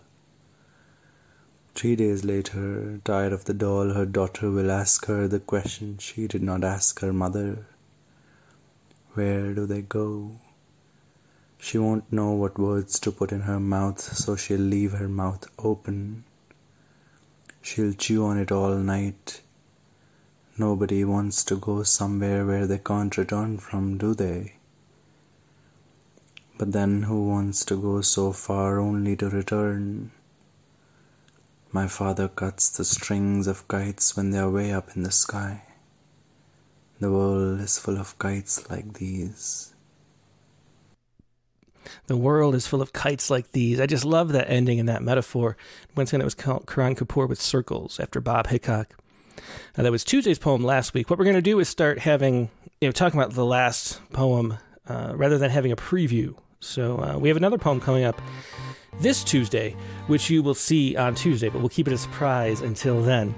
Three 1.74 1.96
days 1.96 2.24
later, 2.24 3.00
tired 3.04 3.32
of 3.32 3.46
the 3.46 3.54
doll, 3.54 3.90
her 3.90 4.06
daughter 4.06 4.52
will 4.52 4.70
ask 4.70 5.06
her 5.06 5.26
the 5.26 5.40
question 5.40 5.98
she 5.98 6.28
did 6.28 6.44
not 6.44 6.62
ask 6.62 7.00
her 7.00 7.12
mother 7.12 7.66
Where 9.14 9.54
do 9.54 9.66
they 9.66 9.82
go? 9.82 10.38
She 11.58 11.78
won't 11.78 12.12
know 12.12 12.30
what 12.30 12.56
words 12.56 13.00
to 13.00 13.10
put 13.10 13.32
in 13.32 13.40
her 13.40 13.58
mouth, 13.58 14.00
so 14.00 14.36
she'll 14.36 14.60
leave 14.60 14.92
her 14.92 15.08
mouth 15.08 15.44
open. 15.58 16.22
She'll 17.62 17.94
chew 17.94 18.24
on 18.24 18.38
it 18.38 18.52
all 18.52 18.76
night. 18.76 19.40
Nobody 20.60 21.04
wants 21.04 21.44
to 21.44 21.56
go 21.56 21.84
somewhere 21.84 22.44
where 22.44 22.66
they 22.66 22.78
can't 22.78 23.16
return 23.16 23.58
from, 23.58 23.96
do 23.96 24.12
they? 24.12 24.54
But 26.58 26.72
then 26.72 27.04
who 27.04 27.28
wants 27.28 27.64
to 27.66 27.80
go 27.80 28.00
so 28.00 28.32
far 28.32 28.80
only 28.80 29.14
to 29.16 29.28
return? 29.28 30.10
My 31.70 31.86
father 31.86 32.26
cuts 32.26 32.70
the 32.70 32.84
strings 32.84 33.46
of 33.46 33.68
kites 33.68 34.16
when 34.16 34.30
they 34.30 34.38
are 34.38 34.50
way 34.50 34.72
up 34.72 34.96
in 34.96 35.04
the 35.04 35.12
sky. 35.12 35.62
The 36.98 37.12
world 37.12 37.60
is 37.60 37.78
full 37.78 37.96
of 37.96 38.18
kites 38.18 38.68
like 38.68 38.94
these. 38.94 39.74
The 42.08 42.16
world 42.16 42.56
is 42.56 42.66
full 42.66 42.82
of 42.82 42.92
kites 42.92 43.30
like 43.30 43.52
these. 43.52 43.78
I 43.78 43.86
just 43.86 44.04
love 44.04 44.32
that 44.32 44.50
ending 44.50 44.80
and 44.80 44.88
that 44.88 45.04
metaphor. 45.04 45.56
Once 45.94 46.10
again, 46.10 46.22
it 46.22 46.24
was 46.24 46.34
Karan 46.34 46.96
Kapoor 46.96 47.28
with 47.28 47.40
Circles 47.40 48.00
after 48.00 48.20
Bob 48.20 48.48
Hicok. 48.48 48.86
Now, 49.76 49.84
that 49.84 49.92
was 49.92 50.04
Tuesday's 50.04 50.38
poem 50.38 50.64
last 50.64 50.94
week. 50.94 51.10
What 51.10 51.18
we're 51.18 51.24
going 51.24 51.36
to 51.36 51.42
do 51.42 51.58
is 51.60 51.68
start 51.68 51.98
having, 51.98 52.50
you 52.80 52.88
know, 52.88 52.92
talking 52.92 53.18
about 53.18 53.34
the 53.34 53.44
last 53.44 54.00
poem 54.12 54.58
uh, 54.88 55.12
rather 55.14 55.38
than 55.38 55.50
having 55.50 55.72
a 55.72 55.76
preview. 55.76 56.34
So 56.60 56.98
uh, 56.98 57.18
we 57.18 57.28
have 57.28 57.36
another 57.36 57.58
poem 57.58 57.80
coming 57.80 58.04
up 58.04 58.20
this 59.00 59.22
Tuesday, 59.22 59.76
which 60.06 60.28
you 60.28 60.42
will 60.42 60.54
see 60.54 60.96
on 60.96 61.14
Tuesday, 61.14 61.48
but 61.48 61.60
we'll 61.60 61.68
keep 61.68 61.86
it 61.86 61.92
a 61.92 61.98
surprise 61.98 62.60
until 62.60 63.00
then. 63.02 63.34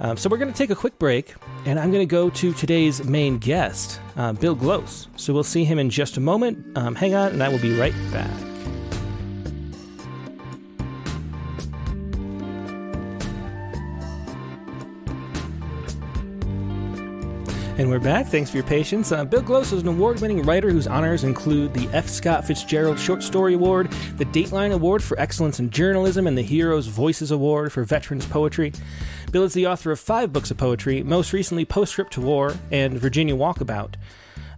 Um, 0.00 0.16
so 0.16 0.28
we're 0.28 0.38
going 0.38 0.52
to 0.52 0.56
take 0.56 0.70
a 0.70 0.74
quick 0.74 0.98
break, 0.98 1.34
and 1.66 1.78
I'm 1.78 1.90
going 1.90 2.02
to 2.02 2.10
go 2.10 2.30
to 2.30 2.52
today's 2.54 3.04
main 3.04 3.38
guest, 3.38 4.00
uh, 4.16 4.32
Bill 4.32 4.54
Glose. 4.54 5.08
So 5.16 5.32
we'll 5.32 5.44
see 5.44 5.64
him 5.64 5.78
in 5.78 5.90
just 5.90 6.16
a 6.16 6.20
moment. 6.20 6.76
Um, 6.76 6.94
hang 6.94 7.14
on, 7.14 7.32
and 7.32 7.42
I 7.42 7.48
will 7.48 7.60
be 7.60 7.78
right 7.78 7.94
back. 8.10 8.53
And 17.76 17.90
we're 17.90 17.98
back. 17.98 18.28
Thanks 18.28 18.50
for 18.50 18.58
your 18.58 18.66
patience. 18.66 19.10
Uh, 19.10 19.24
Bill 19.24 19.42
Glose 19.42 19.72
is 19.72 19.82
an 19.82 19.88
award 19.88 20.20
winning 20.20 20.42
writer 20.42 20.70
whose 20.70 20.86
honors 20.86 21.24
include 21.24 21.74
the 21.74 21.88
F. 21.88 22.08
Scott 22.08 22.44
Fitzgerald 22.46 23.00
Short 23.00 23.20
Story 23.20 23.54
Award, 23.54 23.90
the 24.16 24.26
Dateline 24.26 24.72
Award 24.72 25.02
for 25.02 25.18
Excellence 25.18 25.58
in 25.58 25.70
Journalism, 25.70 26.28
and 26.28 26.38
the 26.38 26.42
Heroes 26.42 26.86
Voices 26.86 27.32
Award 27.32 27.72
for 27.72 27.82
Veterans 27.82 28.26
Poetry. 28.26 28.72
Bill 29.32 29.42
is 29.42 29.54
the 29.54 29.66
author 29.66 29.90
of 29.90 29.98
five 29.98 30.32
books 30.32 30.52
of 30.52 30.56
poetry, 30.56 31.02
most 31.02 31.32
recently 31.32 31.64
Postscript 31.64 32.12
to 32.12 32.20
War 32.20 32.54
and 32.70 32.96
Virginia 32.96 33.34
Walkabout. 33.34 33.94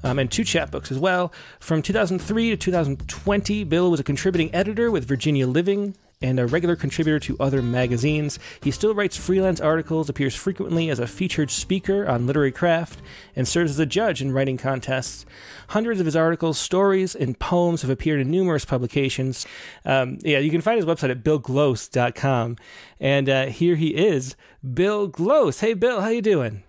Um, 0.04 0.18
and 0.18 0.30
two 0.30 0.42
chapbooks 0.42 0.90
as 0.90 0.98
well. 0.98 1.32
From 1.58 1.80
2003 1.80 2.50
to 2.50 2.56
2020, 2.58 3.64
Bill 3.64 3.90
was 3.90 3.98
a 3.98 4.04
contributing 4.04 4.54
editor 4.54 4.90
with 4.90 5.06
Virginia 5.06 5.46
Living, 5.46 5.96
and 6.22 6.40
a 6.40 6.46
regular 6.46 6.76
contributor 6.76 7.20
to 7.20 7.36
other 7.38 7.60
magazines. 7.60 8.38
He 8.62 8.70
still 8.70 8.94
writes 8.94 9.16
freelance 9.16 9.60
articles, 9.60 10.08
appears 10.08 10.34
frequently 10.34 10.88
as 10.88 10.98
a 10.98 11.06
featured 11.06 11.50
speaker 11.50 12.08
on 12.08 12.26
Literary 12.26 12.52
Craft, 12.52 13.00
and 13.34 13.46
serves 13.46 13.72
as 13.72 13.78
a 13.78 13.86
judge 13.86 14.22
in 14.22 14.32
writing 14.32 14.56
contests. 14.56 15.26
Hundreds 15.68 16.00
of 16.00 16.06
his 16.06 16.16
articles, 16.16 16.58
stories, 16.58 17.14
and 17.14 17.38
poems 17.38 17.82
have 17.82 17.90
appeared 17.90 18.20
in 18.20 18.30
numerous 18.30 18.64
publications. 18.64 19.46
Um, 19.84 20.18
yeah, 20.22 20.38
you 20.38 20.50
can 20.50 20.62
find 20.62 20.78
his 20.78 20.86
website 20.86 21.10
at 21.10 21.22
billglose.com. 21.22 22.56
And 22.98 23.28
uh, 23.28 23.46
here 23.46 23.76
he 23.76 23.88
is, 23.88 24.36
Bill 24.74 25.08
Glose. 25.08 25.60
Hey, 25.60 25.74
Bill, 25.74 26.00
how 26.00 26.08
you 26.08 26.22
doing? 26.22 26.62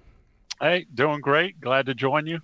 Hey, 0.60 0.88
doing 0.94 1.22
great. 1.22 1.62
Glad 1.62 1.86
to 1.86 1.94
join 1.94 2.28
you. 2.28 2.42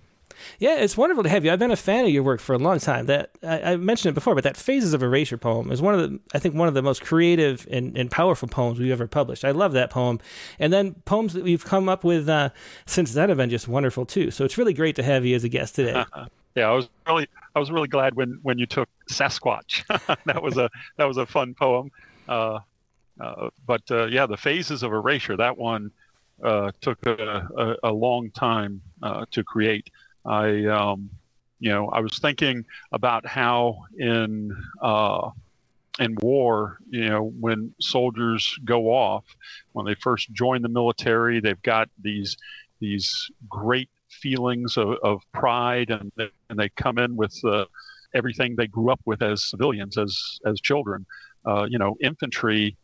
Yeah, 0.58 0.76
it's 0.76 0.96
wonderful 0.96 1.22
to 1.22 1.28
have 1.28 1.44
you. 1.44 1.52
I've 1.52 1.58
been 1.58 1.70
a 1.70 1.76
fan 1.76 2.04
of 2.04 2.10
your 2.10 2.22
work 2.22 2.40
for 2.40 2.54
a 2.54 2.58
long 2.58 2.78
time. 2.78 3.06
That 3.06 3.30
I, 3.42 3.72
I, 3.72 3.76
mentioned 3.76 4.10
it 4.10 4.14
before, 4.14 4.34
but 4.34 4.44
that 4.44 4.56
"Phases 4.56 4.94
of 4.94 5.02
Erasure" 5.02 5.36
poem 5.36 5.70
is 5.70 5.82
one 5.82 5.94
of 5.94 6.00
the, 6.00 6.20
I 6.34 6.38
think, 6.38 6.54
one 6.54 6.68
of 6.68 6.74
the 6.74 6.82
most 6.82 7.02
creative 7.02 7.66
and, 7.70 7.96
and 7.96 8.10
powerful 8.10 8.48
poems 8.48 8.78
we've 8.78 8.92
ever 8.92 9.06
published. 9.06 9.44
I 9.44 9.50
love 9.50 9.72
that 9.72 9.90
poem, 9.90 10.20
and 10.58 10.72
then 10.72 10.94
poems 11.04 11.32
that 11.34 11.44
we've 11.44 11.64
come 11.64 11.88
up 11.88 12.04
with 12.04 12.28
uh, 12.28 12.50
since 12.86 13.12
then 13.12 13.28
have 13.28 13.38
been 13.38 13.50
just 13.50 13.68
wonderful 13.68 14.06
too. 14.06 14.30
So 14.30 14.44
it's 14.44 14.58
really 14.58 14.74
great 14.74 14.96
to 14.96 15.02
have 15.02 15.24
you 15.24 15.36
as 15.36 15.44
a 15.44 15.48
guest 15.48 15.74
today. 15.76 16.04
yeah, 16.54 16.68
I 16.70 16.72
was 16.72 16.88
really, 17.06 17.28
I 17.54 17.58
was 17.58 17.70
really 17.70 17.88
glad 17.88 18.14
when 18.14 18.38
when 18.42 18.58
you 18.58 18.66
took 18.66 18.88
Sasquatch. 19.10 19.84
that 20.24 20.42
was 20.42 20.56
a 20.56 20.70
that 20.96 21.06
was 21.06 21.16
a 21.16 21.26
fun 21.26 21.54
poem. 21.54 21.90
Uh, 22.28 22.60
uh, 23.20 23.48
but 23.66 23.82
uh, 23.90 24.06
yeah, 24.06 24.26
the 24.26 24.36
phases 24.36 24.82
of 24.82 24.92
erasure. 24.92 25.36
That 25.36 25.56
one 25.56 25.90
uh, 26.42 26.72
took 26.80 27.04
a, 27.06 27.48
a, 27.56 27.90
a, 27.90 27.92
long 27.92 28.30
time 28.30 28.80
uh, 29.02 29.24
to 29.30 29.44
create. 29.44 29.90
I, 30.24 30.64
um, 30.66 31.10
you 31.60 31.70
know, 31.70 31.88
I 31.88 32.00
was 32.00 32.18
thinking 32.18 32.64
about 32.92 33.26
how 33.26 33.84
in 33.98 34.56
uh, 34.82 35.30
in 36.00 36.16
war, 36.20 36.78
you 36.90 37.08
know, 37.08 37.32
when 37.38 37.72
soldiers 37.80 38.58
go 38.64 38.86
off, 38.86 39.24
when 39.72 39.86
they 39.86 39.94
first 39.94 40.32
join 40.32 40.62
the 40.62 40.68
military, 40.68 41.40
they've 41.40 41.62
got 41.62 41.88
these 42.02 42.36
these 42.80 43.30
great 43.48 43.88
feelings 44.10 44.76
of, 44.76 44.96
of 45.02 45.22
pride, 45.32 45.90
and 45.90 46.10
they, 46.16 46.28
and 46.50 46.58
they 46.58 46.68
come 46.70 46.98
in 46.98 47.16
with 47.16 47.38
uh, 47.44 47.64
everything 48.14 48.54
they 48.56 48.66
grew 48.66 48.90
up 48.90 49.00
with 49.04 49.22
as 49.22 49.44
civilians, 49.44 49.96
as 49.96 50.40
as 50.44 50.60
children. 50.60 51.06
Uh, 51.46 51.66
you 51.68 51.78
know, 51.78 51.96
infantry 52.02 52.76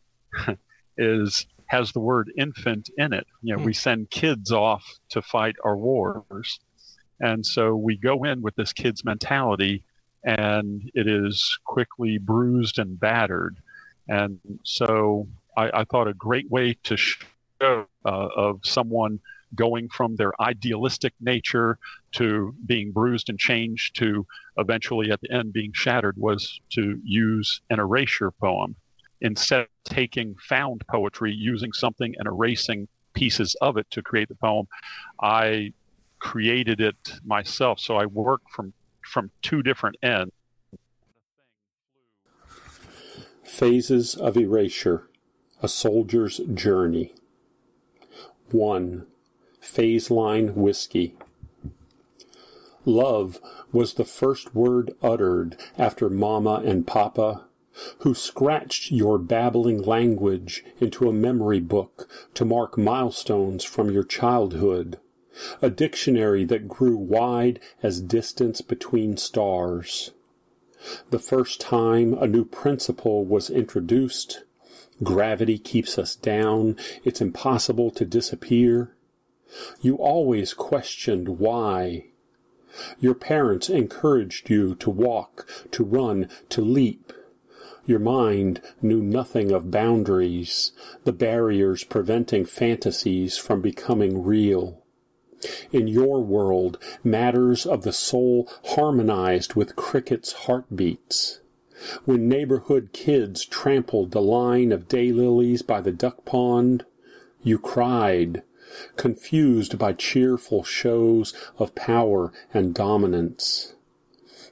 is 0.97 1.45
has 1.67 1.91
the 1.93 1.99
word 1.99 2.31
infant 2.37 2.89
in 2.97 3.13
it. 3.13 3.25
You 3.41 3.55
know, 3.55 3.61
mm. 3.61 3.65
we 3.65 3.73
send 3.73 4.09
kids 4.09 4.51
off 4.51 4.85
to 5.09 5.21
fight 5.21 5.55
our 5.63 5.77
wars. 5.77 6.59
And 7.21 7.45
so 7.45 7.75
we 7.75 7.95
go 7.97 8.23
in 8.23 8.41
with 8.41 8.55
this 8.55 8.73
kid's 8.73 9.05
mentality, 9.05 9.83
and 10.23 10.89
it 10.93 11.07
is 11.07 11.59
quickly 11.65 12.17
bruised 12.17 12.79
and 12.79 12.99
battered. 12.99 13.57
And 14.09 14.39
so 14.63 15.27
I, 15.55 15.81
I 15.81 15.83
thought 15.85 16.07
a 16.07 16.13
great 16.13 16.49
way 16.49 16.75
to 16.83 16.97
show 16.97 17.15
uh, 17.61 17.85
of 18.05 18.59
someone 18.63 19.19
going 19.55 19.89
from 19.89 20.15
their 20.15 20.39
idealistic 20.41 21.13
nature 21.19 21.77
to 22.13 22.55
being 22.65 22.91
bruised 22.91 23.29
and 23.29 23.37
changed 23.37 23.95
to 23.97 24.25
eventually 24.57 25.11
at 25.11 25.19
the 25.21 25.31
end 25.31 25.53
being 25.53 25.71
shattered 25.73 26.17
was 26.17 26.59
to 26.69 26.99
use 27.03 27.61
an 27.69 27.79
erasure 27.79 28.31
poem 28.31 28.75
instead 29.19 29.61
of 29.61 29.67
taking 29.83 30.35
found 30.47 30.85
poetry 30.87 31.33
using 31.33 31.73
something 31.73 32.15
and 32.17 32.27
erasing 32.27 32.87
pieces 33.13 33.55
of 33.61 33.77
it 33.77 33.85
to 33.91 34.01
create 34.01 34.29
the 34.29 34.35
poem 34.35 34.65
i 35.21 35.71
created 36.21 36.79
it 36.79 37.13
myself. 37.25 37.79
So 37.79 37.97
I 37.97 38.05
work 38.05 38.43
from 38.49 38.73
from 39.01 39.31
two 39.41 39.61
different 39.61 39.97
ends. 40.01 40.31
Phases 43.43 44.15
of 44.15 44.37
Erasure 44.37 45.09
A 45.61 45.67
Soldier's 45.67 46.39
Journey. 46.53 47.13
1. 48.51 49.05
Phase 49.59 50.09
Line 50.09 50.55
Whiskey. 50.55 51.15
Love 52.85 53.39
was 53.71 53.95
the 53.95 54.05
first 54.05 54.55
word 54.55 54.91
uttered 55.01 55.57
after 55.77 56.09
Mama 56.09 56.61
and 56.65 56.87
Papa, 56.87 57.45
who 57.99 58.13
scratched 58.13 58.91
your 58.91 59.17
babbling 59.17 59.81
language 59.81 60.63
into 60.79 61.09
a 61.09 61.13
memory 61.13 61.59
book 61.59 62.07
to 62.33 62.45
mark 62.45 62.77
milestones 62.77 63.63
from 63.63 63.91
your 63.91 64.03
childhood 64.03 64.99
a 65.61 65.69
dictionary 65.69 66.43
that 66.45 66.67
grew 66.67 66.97
wide 66.97 67.59
as 67.81 68.01
distance 68.01 68.61
between 68.61 69.17
stars. 69.17 70.11
The 71.11 71.19
first 71.19 71.61
time 71.61 72.13
a 72.15 72.27
new 72.27 72.43
principle 72.43 73.23
was 73.23 73.49
introduced, 73.49 74.43
gravity 75.03 75.57
keeps 75.57 75.97
us 75.97 76.15
down, 76.15 76.75
it's 77.03 77.21
impossible 77.21 77.91
to 77.91 78.03
disappear. 78.03 78.95
You 79.81 79.95
always 79.95 80.53
questioned 80.53 81.39
why. 81.39 82.05
Your 82.99 83.13
parents 83.13 83.69
encouraged 83.69 84.49
you 84.49 84.75
to 84.75 84.89
walk, 84.89 85.47
to 85.71 85.83
run, 85.83 86.29
to 86.49 86.61
leap. 86.61 87.13
Your 87.85 87.99
mind 87.99 88.61
knew 88.81 89.01
nothing 89.01 89.51
of 89.51 89.71
boundaries, 89.71 90.71
the 91.03 91.11
barriers 91.11 91.83
preventing 91.83 92.45
fantasies 92.45 93.37
from 93.37 93.61
becoming 93.61 94.23
real. 94.23 94.80
In 95.71 95.87
your 95.87 96.21
world, 96.21 96.77
matters 97.03 97.65
of 97.65 97.83
the 97.83 97.93
soul 97.93 98.47
harmonized 98.75 99.55
with 99.55 99.75
crickets' 99.75 100.33
heartbeats. 100.33 101.39
When 102.05 102.29
neighborhood 102.29 102.89
kids 102.93 103.43
trampled 103.43 104.11
the 104.11 104.21
line 104.21 104.71
of 104.71 104.87
daylilies 104.87 105.65
by 105.65 105.81
the 105.81 105.91
duck 105.91 106.25
pond, 106.25 106.85
you 107.41 107.57
cried, 107.57 108.43
confused 108.97 109.79
by 109.79 109.93
cheerful 109.93 110.63
shows 110.63 111.33
of 111.57 111.73
power 111.73 112.31
and 112.53 112.73
dominance. 112.73 113.73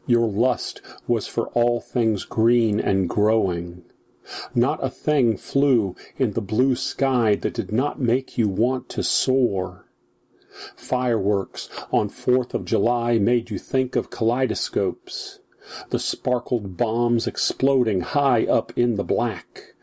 Your 0.08 0.27
lust 0.27 0.81
was 1.08 1.27
for 1.27 1.50
all 1.50 1.79
things 1.79 2.25
green 2.25 2.79
and 2.79 3.08
growing. 3.08 3.84
Not 4.55 4.84
a 4.84 4.89
thing 4.89 5.38
flew 5.38 5.96
in 6.17 6.34
the 6.34 6.41
blue 6.41 6.75
sky 6.75 7.36
that 7.36 7.53
did 7.53 7.72
not 7.72 8.00
make 8.00 8.38
you 8.38 8.48
want 8.48 8.89
to 8.89 9.03
soar. 9.03 9.86
Fireworks 10.75 11.70
on 11.92 12.10
Fourth 12.10 12.54
of 12.54 12.66
July 12.66 13.18
made 13.18 13.50
you 13.50 13.60
think 13.60 13.96
of 13.96 14.10
kaleidoscopes. 14.10 15.39
the 15.89 16.00
sparkled 16.00 16.78
bombs 16.78 17.28
exploding 17.28 18.01
high 18.01 18.46
up 18.46 18.74
in 18.75 18.96
the 18.96 19.04
black, 19.04 19.74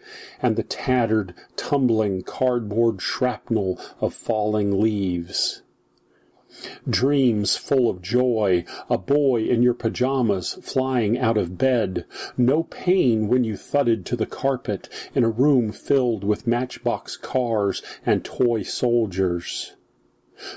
and 0.41 0.57
the 0.57 0.63
tattered, 0.63 1.35
tumbling 1.57 2.23
cardboard 2.23 3.01
shrapnel 3.01 3.81
of 4.01 4.15
falling 4.15 4.81
leaves. 4.81 5.63
Dreams 6.89 7.57
full 7.57 7.91
of 7.91 8.01
joy, 8.01 8.65
a 8.89 8.97
boy 8.97 9.43
in 9.43 9.63
your 9.63 9.75
pajamas 9.75 10.55
flying 10.63 11.19
out 11.19 11.37
of 11.37 11.59
bed, 11.59 12.07
no 12.39 12.63
pain 12.63 13.29
when 13.29 13.45
you 13.45 13.57
thudded 13.59 14.07
to 14.07 14.17
the 14.17 14.27
carpet 14.27 14.89
in 15.15 15.23
a 15.23 15.29
room 15.29 15.71
filled 15.71 16.25
with 16.25 16.47
matchbox 16.47 17.17
cars 17.17 17.83
and 18.07 18.25
toy 18.25 18.63
soldiers. 18.63 19.76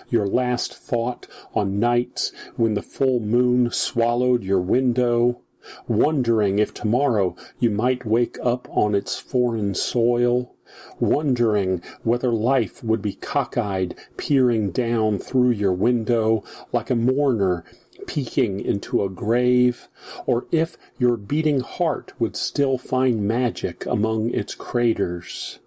Your 0.10 0.28
last 0.28 0.74
thought 0.74 1.28
on 1.54 1.80
nights 1.80 2.32
when 2.56 2.74
the 2.74 2.82
full 2.82 3.20
moon 3.20 3.72
swallowed 3.72 4.44
your 4.44 4.60
window, 4.60 5.42
wondering 5.88 6.60
if 6.60 6.74
tomorrow 6.74 7.36
you 7.60 7.70
might 7.70 8.06
wake 8.06 8.38
up 8.44 8.68
on 8.70 8.96
its 8.96 9.18
foreign 9.18 9.74
soil, 9.74 10.56
wondering 11.00 11.82
whether 12.04 12.32
life 12.32 12.84
would 12.84 13.02
be 13.02 13.14
cockeyed, 13.14 13.96
peering 14.18 14.72
down 14.72 15.20
through 15.20 15.52
your 15.52 15.74
window 15.74 16.44
like 16.72 16.90
a 16.90 16.96
mourner 16.96 17.66
peeking 18.08 18.60
into 18.60 19.04
a 19.04 19.10
grave, 19.10 19.88
or 20.26 20.46
if 20.52 20.78
your 20.98 21.18
beating 21.18 21.60
heart 21.60 22.14
would 22.20 22.36
still 22.36 22.78
find 22.78 23.28
magic 23.28 23.86
among 23.86 24.30
its 24.32 24.56
craters. 24.56 25.60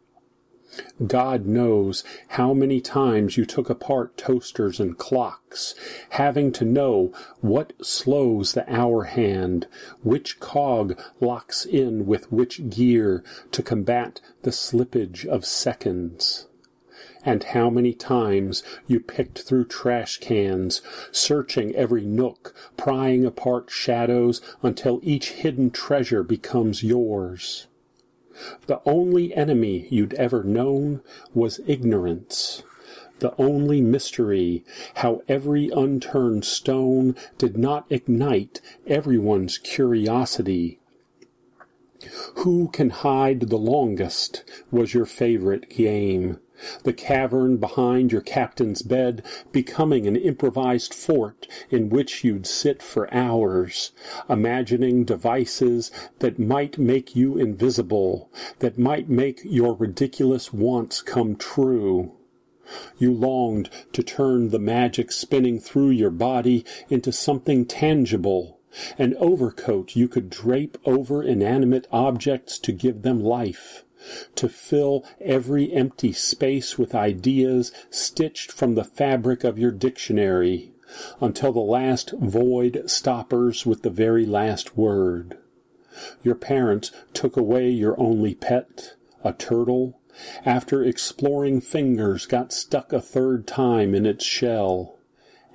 God 1.06 1.44
knows 1.44 2.02
how 2.28 2.54
many 2.54 2.80
times 2.80 3.36
you 3.36 3.44
took 3.44 3.68
apart 3.68 4.16
toasters 4.16 4.80
and 4.80 4.96
clocks, 4.96 5.74
having 6.10 6.50
to 6.52 6.64
know 6.64 7.12
what 7.42 7.74
slows 7.84 8.54
the 8.54 8.64
hour 8.72 9.04
hand, 9.04 9.66
which 10.02 10.40
cog 10.40 10.98
locks 11.20 11.66
in 11.66 12.06
with 12.06 12.32
which 12.32 12.70
gear 12.70 13.22
to 13.50 13.62
combat 13.62 14.22
the 14.44 14.50
slippage 14.50 15.26
of 15.26 15.44
seconds. 15.44 16.46
And 17.22 17.44
how 17.44 17.68
many 17.68 17.92
times 17.92 18.62
you 18.86 18.98
picked 18.98 19.42
through 19.42 19.66
trash 19.66 20.18
cans, 20.18 20.80
searching 21.10 21.74
every 21.74 22.04
nook, 22.06 22.54
prying 22.78 23.26
apart 23.26 23.70
shadows 23.70 24.40
until 24.62 25.00
each 25.02 25.32
hidden 25.32 25.70
treasure 25.70 26.22
becomes 26.22 26.82
yours. 26.82 27.66
The 28.66 28.80
only 28.84 29.34
enemy 29.34 29.87
you'd 29.90 30.14
ever 30.14 30.42
known 30.42 31.00
was 31.34 31.61
ignorance. 31.66 32.62
The 33.20 33.34
only 33.38 33.80
mystery, 33.80 34.64
how 34.94 35.22
every 35.28 35.68
unturned 35.68 36.44
stone 36.44 37.14
did 37.38 37.56
not 37.56 37.87
ignite 37.88 38.61
everyone's 38.87 39.58
curiosity. 39.58 40.80
Who 42.38 42.68
can 42.72 42.90
hide 42.90 43.42
the 43.42 43.58
longest 43.58 44.42
was 44.72 44.92
your 44.92 45.06
favorite 45.06 45.70
game 45.70 46.40
the 46.85 46.92
cavern 46.92 47.57
behind 47.57 48.12
your 48.12 48.21
captain's 48.21 48.83
bed 48.83 49.23
becoming 49.52 50.07
an 50.07 50.16
improvised 50.16 50.95
fort 50.95 51.49
in 51.71 51.88
which 51.88 52.25
you'd 52.25 52.47
sit 52.47 52.83
for 52.83 53.12
hours, 53.12 53.92
imagining 54.28 55.04
devices 55.04 55.90
that 56.21 56.38
might 56.38 56.78
make 56.78 57.16
you 57.16 57.38
invisible, 57.38 58.31
that 58.61 58.78
might 58.78 59.09
make 59.09 59.40
your 59.45 59.75
ridiculous 59.75 60.52
wants 60.52 61.02
come 61.02 61.37
true. 61.37 62.12
You 62.99 63.12
longed 63.12 63.69
to 63.92 64.02
turn 64.02 64.49
the 64.49 64.59
magic 64.59 65.12
spinning 65.12 65.59
through 65.59 65.90
your 65.90 66.11
body 66.11 66.64
into 66.88 67.12
something 67.12 67.66
tangible, 67.66 68.61
an 68.99 69.14
overcoat 69.19 69.95
you 69.97 70.09
could 70.09 70.31
drape 70.31 70.78
over 70.85 71.23
inanimate 71.23 71.87
objects 71.92 72.59
to 72.61 72.73
give 72.73 73.03
them 73.03 73.20
life 73.20 73.85
to 74.34 74.48
fill 74.48 75.04
every 75.20 75.72
empty 75.72 76.12
space 76.12 76.76
with 76.76 76.94
ideas 76.94 77.70
stitched 77.90 78.50
from 78.50 78.74
the 78.74 78.84
fabric 78.84 79.44
of 79.44 79.58
your 79.58 79.70
dictionary, 79.70 80.72
until 81.20 81.52
the 81.52 81.60
last 81.60 82.12
void 82.12 82.82
stoppers 82.86 83.64
with 83.64 83.82
the 83.82 83.90
very 83.90 84.26
last 84.26 84.76
word. 84.76 85.38
Your 86.22 86.34
parents 86.34 86.90
took 87.12 87.36
away 87.36 87.70
your 87.70 87.98
only 88.00 88.34
pet, 88.34 88.94
a 89.22 89.32
turtle, 89.32 90.00
after 90.44 90.82
exploring 90.82 91.60
fingers 91.60 92.26
got 92.26 92.52
stuck 92.52 92.92
a 92.92 93.00
third 93.00 93.46
time 93.46 93.94
in 93.94 94.04
its 94.04 94.24
shell, 94.24 94.98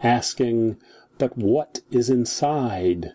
asking, 0.01 0.77
But 1.17 1.38
what 1.38 1.81
is 1.91 2.10
inside? 2.10 3.13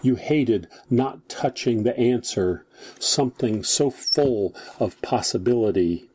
You 0.00 0.14
hated 0.14 0.68
not 0.88 1.28
touching 1.28 1.82
the 1.82 1.98
answer, 1.98 2.64
something 2.98 3.64
so 3.64 3.90
full 3.90 4.54
of 4.78 5.00
possibility. 5.02 6.08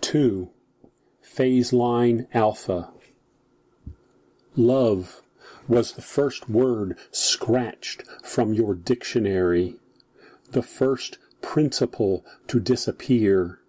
2. 0.00 0.48
Phase 1.20 1.72
line 1.72 2.26
alpha. 2.32 2.90
Love 4.56 5.22
was 5.66 5.92
the 5.92 6.02
first 6.02 6.48
word 6.48 6.96
scratched 7.10 8.04
from 8.22 8.54
your 8.54 8.74
dictionary, 8.74 9.76
the 10.52 10.62
first 10.62 11.18
principle 11.40 12.24
to 12.46 12.60
disappear. 12.60 13.60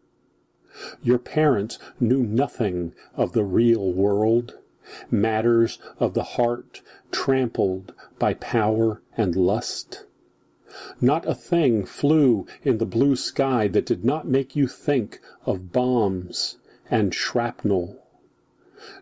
Your 1.01 1.17
parents 1.17 1.79
knew 1.99 2.23
nothing 2.23 2.93
of 3.15 3.33
the 3.33 3.43
real 3.43 3.91
world, 3.91 4.55
matters 5.09 5.79
of 5.99 6.13
the 6.13 6.23
heart 6.23 6.81
trampled 7.11 7.93
by 8.19 8.33
power 8.35 9.01
and 9.17 9.35
lust. 9.35 10.05
Not 10.99 11.25
a 11.25 11.33
thing 11.33 11.85
flew 11.85 12.45
in 12.63 12.79
the 12.79 12.85
blue 12.85 13.15
sky 13.15 13.67
that 13.69 13.85
did 13.85 14.03
not 14.03 14.27
make 14.27 14.55
you 14.55 14.67
think 14.67 15.19
of 15.45 15.71
bombs 15.71 16.57
and 16.91 17.13
shrapnel. 17.13 17.97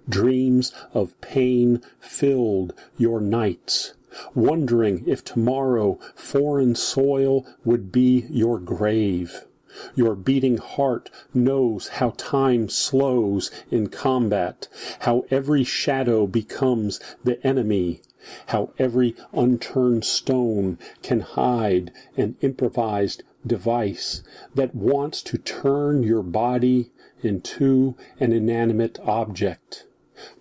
Dreams 0.08 0.72
of 0.94 1.20
pain 1.20 1.82
filled 2.00 2.74
your 2.98 3.20
nights, 3.20 3.96
wondering 4.36 5.04
if 5.08 5.24
tomorrow 5.24 6.00
foreign 6.16 6.76
soil 6.76 7.46
would 7.66 7.92
be 7.92 8.26
your 8.30 8.60
grave. 8.60 9.46
Your 9.96 10.16
beating 10.16 10.58
heart 10.58 11.10
knows 11.34 11.88
how 11.88 12.14
time 12.18 12.70
slows 12.70 13.50
in 13.72 13.88
combat, 13.88 14.68
how 15.00 15.26
every 15.32 15.64
shadow 15.64 16.28
becomes 16.28 17.00
the 17.24 17.46
enemy, 17.46 18.02
how 18.48 18.72
every 18.78 19.16
unturned 19.34 20.06
stone 20.06 20.78
can 21.02 21.20
hide 21.22 21.92
an 22.16 22.36
improvised 22.42 23.24
device 23.46 24.24
that 24.56 24.74
wants 24.74 25.22
to 25.24 25.38
turn 25.38 26.04
your 26.04 26.24
body 26.24 26.92
into 27.22 27.96
an 28.20 28.32
inanimate 28.32 29.00
object, 29.04 29.86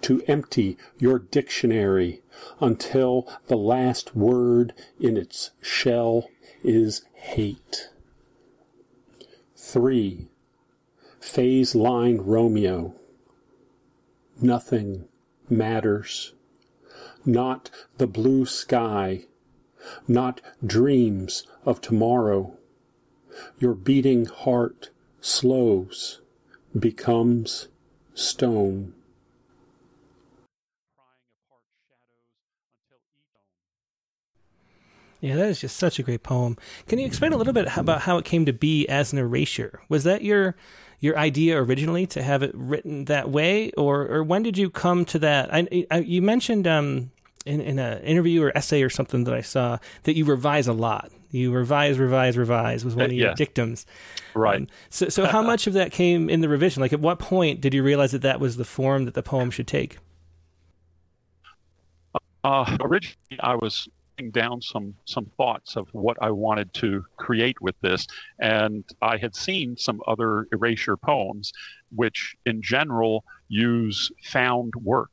to 0.00 0.22
empty 0.26 0.76
your 0.98 1.18
dictionary 1.18 2.22
until 2.60 3.28
the 3.46 3.56
last 3.56 4.14
word 4.14 4.74
in 5.00 5.16
its 5.16 5.50
shell 5.60 6.28
is 6.62 7.02
hate. 7.14 7.88
3. 9.64 10.26
Phase 11.20 11.76
line 11.76 12.18
Romeo. 12.18 12.96
Nothing 14.40 15.04
matters. 15.48 16.34
Not 17.24 17.70
the 17.96 18.08
blue 18.08 18.44
sky. 18.44 19.26
Not 20.08 20.40
dreams 20.66 21.46
of 21.64 21.80
tomorrow. 21.80 22.58
Your 23.60 23.74
beating 23.74 24.26
heart 24.26 24.90
slows, 25.20 26.20
becomes 26.76 27.68
stone. 28.14 28.94
Yeah, 35.22 35.36
that 35.36 35.48
is 35.48 35.60
just 35.60 35.76
such 35.76 36.00
a 36.00 36.02
great 36.02 36.24
poem. 36.24 36.58
Can 36.88 36.98
you 36.98 37.06
explain 37.06 37.32
a 37.32 37.36
little 37.36 37.52
bit 37.52 37.68
about 37.76 38.02
how 38.02 38.18
it 38.18 38.24
came 38.24 38.44
to 38.44 38.52
be 38.52 38.88
as 38.88 39.12
an 39.12 39.20
erasure? 39.20 39.80
Was 39.88 40.02
that 40.02 40.22
your 40.22 40.56
your 40.98 41.16
idea 41.16 41.62
originally 41.62 42.06
to 42.08 42.22
have 42.22 42.42
it 42.42 42.50
written 42.54 43.04
that 43.04 43.30
way, 43.30 43.70
or 43.72 44.02
or 44.08 44.24
when 44.24 44.42
did 44.42 44.58
you 44.58 44.68
come 44.68 45.04
to 45.06 45.20
that? 45.20 45.54
I, 45.54 45.86
I 45.92 45.98
you 45.98 46.22
mentioned 46.22 46.66
um, 46.66 47.12
in 47.46 47.60
in 47.60 47.78
an 47.78 48.02
interview 48.02 48.42
or 48.42 48.56
essay 48.58 48.82
or 48.82 48.90
something 48.90 49.22
that 49.24 49.32
I 49.32 49.42
saw 49.42 49.78
that 50.02 50.16
you 50.16 50.24
revise 50.24 50.66
a 50.66 50.72
lot. 50.72 51.12
You 51.30 51.52
revise, 51.52 52.00
revise, 52.00 52.36
revise 52.36 52.84
was 52.84 52.96
one 52.96 53.06
of 53.06 53.12
your 53.12 53.28
yeah. 53.28 53.34
dictums, 53.34 53.86
Right. 54.34 54.62
Um, 54.62 54.68
so 54.90 55.08
so 55.08 55.24
how 55.24 55.40
much 55.40 55.68
of 55.68 55.74
that 55.74 55.92
came 55.92 56.28
in 56.28 56.40
the 56.40 56.48
revision? 56.48 56.80
Like 56.80 56.92
at 56.92 57.00
what 57.00 57.20
point 57.20 57.60
did 57.60 57.74
you 57.74 57.84
realize 57.84 58.10
that 58.10 58.22
that 58.22 58.40
was 58.40 58.56
the 58.56 58.64
form 58.64 59.04
that 59.04 59.14
the 59.14 59.22
poem 59.22 59.52
should 59.52 59.68
take? 59.68 59.98
Uh, 62.42 62.76
originally, 62.80 63.38
I 63.38 63.54
was 63.54 63.88
down 64.30 64.60
some 64.62 64.94
some 65.04 65.26
thoughts 65.36 65.76
of 65.76 65.88
what 65.92 66.16
I 66.20 66.30
wanted 66.30 66.72
to 66.74 67.04
create 67.16 67.60
with 67.60 67.74
this, 67.80 68.06
and 68.38 68.84
I 69.00 69.16
had 69.16 69.34
seen 69.34 69.76
some 69.76 70.00
other 70.06 70.46
erasure 70.52 70.96
poems, 70.96 71.52
which 71.94 72.36
in 72.46 72.62
general 72.62 73.24
use 73.48 74.10
found 74.24 74.72
work. 74.76 75.10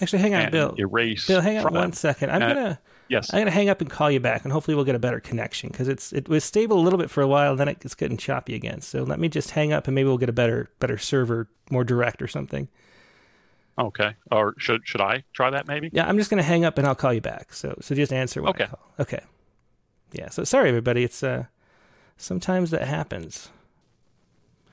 Actually, 0.00 0.22
hang 0.22 0.34
on, 0.34 0.50
Bill. 0.50 0.74
erase. 0.78 1.26
Bill, 1.26 1.40
hang 1.40 1.56
on 1.58 1.62
from 1.62 1.74
one 1.74 1.92
second. 1.92 2.30
I'm 2.30 2.42
Uh, 2.42 2.48
gonna 2.48 2.80
Yes. 3.08 3.32
I'm 3.32 3.40
gonna 3.40 3.50
hang 3.50 3.68
up 3.68 3.80
and 3.82 3.90
call 3.90 4.10
you 4.10 4.18
back, 4.18 4.44
and 4.44 4.52
hopefully 4.52 4.74
we'll 4.74 4.86
get 4.86 4.94
a 4.94 4.98
better 5.00 5.20
connection 5.20 5.68
because 5.70 5.88
it's 5.88 6.12
it 6.12 6.28
was 6.28 6.42
stable 6.42 6.78
a 6.78 6.80
little 6.80 6.98
bit 6.98 7.10
for 7.10 7.22
a 7.22 7.28
while, 7.28 7.54
then 7.54 7.68
it's 7.68 7.94
getting 7.94 8.16
choppy 8.16 8.54
again. 8.54 8.80
So 8.80 9.02
let 9.02 9.20
me 9.20 9.28
just 9.28 9.50
hang 9.50 9.72
up, 9.72 9.86
and 9.86 9.94
maybe 9.94 10.08
we'll 10.08 10.18
get 10.18 10.30
a 10.30 10.32
better 10.32 10.70
better 10.80 10.96
server, 10.98 11.48
more 11.70 11.84
direct 11.84 12.22
or 12.22 12.28
something. 12.28 12.68
Okay. 13.78 14.14
Or 14.30 14.54
should 14.58 14.86
should 14.86 15.00
I 15.00 15.24
try 15.32 15.50
that 15.50 15.66
maybe? 15.66 15.90
Yeah, 15.92 16.06
I'm 16.08 16.16
just 16.18 16.30
gonna 16.30 16.42
hang 16.42 16.64
up 16.64 16.78
and 16.78 16.86
I'll 16.86 16.94
call 16.94 17.12
you 17.12 17.20
back. 17.20 17.52
So 17.52 17.76
so 17.80 17.94
just 17.94 18.12
answer 18.12 18.40
when 18.42 18.48
I 18.48 18.50
Okay. 18.50 18.66
call. 18.66 18.80
Okay. 19.00 19.20
Yeah. 20.12 20.28
So 20.28 20.44
sorry 20.44 20.68
everybody. 20.68 21.02
It's 21.04 21.22
uh 21.22 21.44
sometimes 22.16 22.70
that 22.70 22.86
happens. 22.86 23.48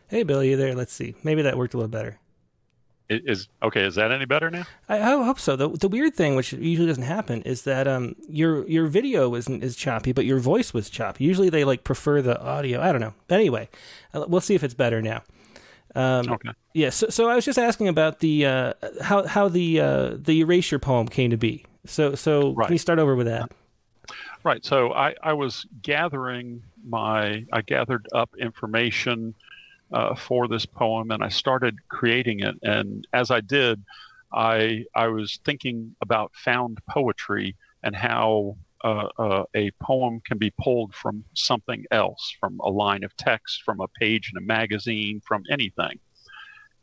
Hey 0.07 0.23
Bill, 0.23 0.43
you 0.43 0.57
there? 0.57 0.75
Let's 0.75 0.93
see. 0.93 1.15
Maybe 1.23 1.41
that 1.41 1.57
worked 1.57 1.73
a 1.73 1.77
little 1.77 1.89
better. 1.89 2.19
I- 3.09 3.21
Is 3.25 3.47
okay. 3.63 3.83
Is 3.85 3.95
that 3.95 4.11
any 4.11 4.25
better 4.25 4.49
now? 4.51 4.65
I, 4.87 4.97
I 4.99 5.23
hope 5.25 5.39
so. 5.39 5.55
The, 5.55 5.67
the 5.69 5.87
weird 5.87 6.13
thing, 6.15 6.35
which 6.35 6.53
usually 6.53 6.87
doesn't 6.87 7.03
happen, 7.03 7.41
is 7.41 7.63
that 7.63 7.87
um 7.87 8.15
your 8.29 8.67
your 8.69 8.85
video 8.87 9.33
isn't 9.35 9.63
is 9.63 9.75
choppy, 9.75 10.11
but 10.13 10.25
your 10.25 10.39
voice 10.39 10.73
was 10.73 10.89
choppy. 10.89 11.23
Usually 11.25 11.49
they 11.49 11.63
like 11.63 11.83
prefer 11.83 12.21
the 12.21 12.39
audio. 12.41 12.79
I 12.81 12.91
don't 12.91 13.01
know. 13.01 13.13
But 13.27 13.35
anyway, 13.39 13.67
uh, 14.13 14.25
we'll 14.27 14.41
see 14.41 14.53
if 14.55 14.63
it's 14.63 14.73
better 14.75 15.01
now. 15.01 15.23
Um, 15.95 16.29
Okay. 16.29 16.49
Yeah. 16.73 16.89
So, 16.89 17.09
so 17.09 17.29
I 17.29 17.35
was 17.35 17.45
just 17.45 17.59
asking 17.59 17.87
about 17.89 18.19
the 18.19 18.45
uh, 18.45 18.73
how 19.01 19.27
how 19.27 19.49
the 19.49 19.79
uh, 19.79 20.15
the 20.17 20.39
erasure 20.41 20.79
poem 20.79 21.07
came 21.07 21.29
to 21.31 21.37
be. 21.37 21.65
So 21.85 22.15
so 22.15 22.53
Right. 22.53 22.67
can 22.67 22.73
you 22.73 22.79
start 22.79 22.99
over 22.99 23.15
with 23.15 23.27
that? 23.27 23.51
Right. 24.43 24.65
So 24.65 24.93
I, 24.93 25.13
I 25.21 25.33
was 25.33 25.67
gathering 25.83 26.63
my, 26.87 27.45
I 27.53 27.61
gathered 27.61 28.07
up 28.13 28.31
information 28.39 29.35
uh, 29.91 30.15
for 30.15 30.47
this 30.47 30.65
poem 30.65 31.11
and 31.11 31.23
I 31.23 31.29
started 31.29 31.75
creating 31.89 32.39
it. 32.39 32.55
And 32.63 33.07
as 33.13 33.29
I 33.29 33.41
did, 33.41 33.83
I, 34.33 34.85
I 34.95 35.07
was 35.07 35.39
thinking 35.45 35.95
about 36.01 36.31
found 36.33 36.79
poetry 36.89 37.55
and 37.83 37.95
how 37.95 38.55
uh, 38.83 39.07
uh, 39.17 39.43
a 39.55 39.71
poem 39.81 40.21
can 40.25 40.37
be 40.37 40.51
pulled 40.61 40.93
from 40.93 41.23
something 41.35 41.85
else, 41.91 42.35
from 42.39 42.59
a 42.61 42.69
line 42.69 43.03
of 43.03 43.15
text, 43.17 43.63
from 43.63 43.79
a 43.79 43.87
page 43.99 44.31
in 44.33 44.41
a 44.41 44.45
magazine, 44.45 45.21
from 45.25 45.43
anything. 45.49 45.99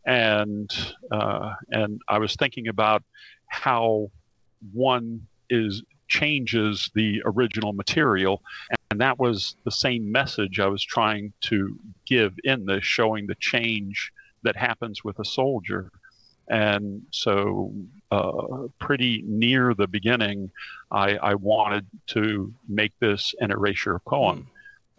And, 0.07 0.71
uh, 1.11 1.55
and 1.71 2.01
I 2.09 2.19
was 2.19 2.35
thinking 2.37 2.69
about 2.69 3.03
how 3.49 4.11
one 4.73 5.27
is 5.51 5.83
changes 6.09 6.91
the 6.95 7.23
original 7.25 7.73
material. 7.73 8.43
And 8.91 9.01
that 9.01 9.19
was 9.19 9.57
the 9.65 9.71
same 9.71 10.11
message 10.11 10.59
I 10.59 10.67
was 10.67 10.83
trying 10.83 11.33
to 11.43 11.79
give 12.07 12.33
in 12.45 12.65
this, 12.65 12.85
showing 12.85 13.27
the 13.27 13.37
change 13.39 14.13
that 14.43 14.57
happens 14.57 15.05
with 15.05 15.19
a 15.19 15.25
soldier. 15.25 15.91
And 16.51 17.03
so, 17.11 17.73
uh, 18.11 18.69
pretty 18.81 19.23
near 19.27 19.75
the 19.75 19.87
beginning, 19.87 20.51
I, 20.91 21.17
I 21.17 21.35
wanted 21.35 21.87
to 22.09 22.53
make 22.69 22.93
this 23.01 23.35
an 23.41 23.51
erasure 23.51 23.99
poem. 24.07 24.49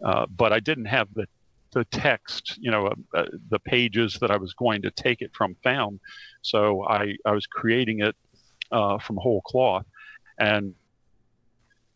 Uh, 0.04 0.26
but 0.26 0.52
I 0.52 0.60
didn't 0.60 0.86
have 0.86 1.08
the, 1.14 1.26
the 1.72 1.84
text, 1.86 2.56
you 2.60 2.70
know, 2.70 2.86
uh, 2.86 2.94
uh, 3.14 3.26
the 3.48 3.58
pages 3.58 4.18
that 4.20 4.30
I 4.30 4.36
was 4.36 4.54
going 4.54 4.82
to 4.82 4.90
take 4.92 5.22
it 5.22 5.32
from 5.34 5.56
found. 5.62 6.00
So 6.42 6.84
I, 6.86 7.16
I 7.24 7.32
was 7.32 7.46
creating 7.46 8.00
it 8.00 8.14
uh, 8.70 8.98
from 8.98 9.16
whole 9.16 9.42
cloth. 9.42 9.86
And 10.38 10.74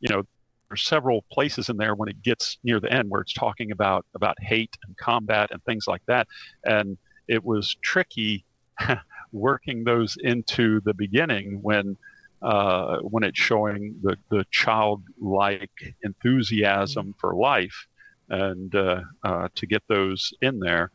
you 0.04 0.14
know 0.14 0.22
there's 0.68 0.82
several 0.82 1.24
places 1.32 1.68
in 1.68 1.76
there 1.76 1.94
when 1.94 2.08
it 2.08 2.22
gets 2.22 2.58
near 2.62 2.78
the 2.78 2.92
end 2.92 3.10
where 3.10 3.22
it's 3.22 3.32
talking 3.32 3.72
about 3.72 4.04
about 4.14 4.40
hate 4.40 4.76
and 4.86 4.96
combat 4.96 5.50
and 5.50 5.64
things 5.64 5.86
like 5.86 6.02
that 6.06 6.28
and 6.64 6.98
it 7.26 7.42
was 7.42 7.74
tricky 7.82 8.44
working 9.34 9.84
those 9.84 10.16
into 10.22 10.80
the 10.80 10.94
beginning 10.94 11.60
when 11.62 11.96
uh, 12.42 12.98
when 12.98 13.22
it's 13.24 13.38
showing 13.38 13.96
the 14.02 14.16
the 14.30 14.44
childlike 14.50 15.94
enthusiasm 16.02 17.14
for 17.18 17.34
life 17.34 17.86
and 18.28 18.74
uh, 18.74 19.00
uh, 19.22 19.48
to 19.54 19.66
get 19.66 19.82
those 19.88 20.32
in 20.40 20.58
there. 20.60 20.90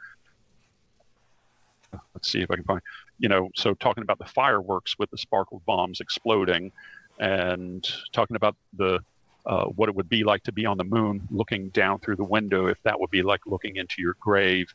Let's 2.14 2.32
see 2.32 2.42
if 2.42 2.52
i 2.52 2.56
can 2.56 2.64
find 2.66 2.82
you 3.18 3.30
know 3.30 3.50
so 3.56 3.74
talking 3.76 4.04
about 4.04 4.20
the 4.20 4.26
fireworks 4.26 4.98
with 4.98 5.10
the 5.12 5.18
sparkle 5.18 5.62
bombs 5.66 6.00
exploding 6.00 6.72
and 7.20 7.88
talking 8.12 8.36
about 8.36 8.56
the 8.78 9.00
uh, 9.46 9.66
what 9.66 9.90
it 9.90 9.96
would 9.96 10.10
be 10.10 10.24
like 10.24 10.44
to 10.44 10.52
be 10.52 10.66
on 10.66 10.78
the 10.78 10.84
moon 10.84 11.28
looking 11.32 11.70
down 11.70 12.00
through 12.00 12.16
the 12.16 12.24
window 12.24 12.68
if 12.68 12.82
that 12.84 13.00
would 13.00 13.10
be 13.10 13.22
like 13.22 13.42
looking 13.46 13.76
into 13.76 13.96
your 14.02 14.16
grave 14.20 14.74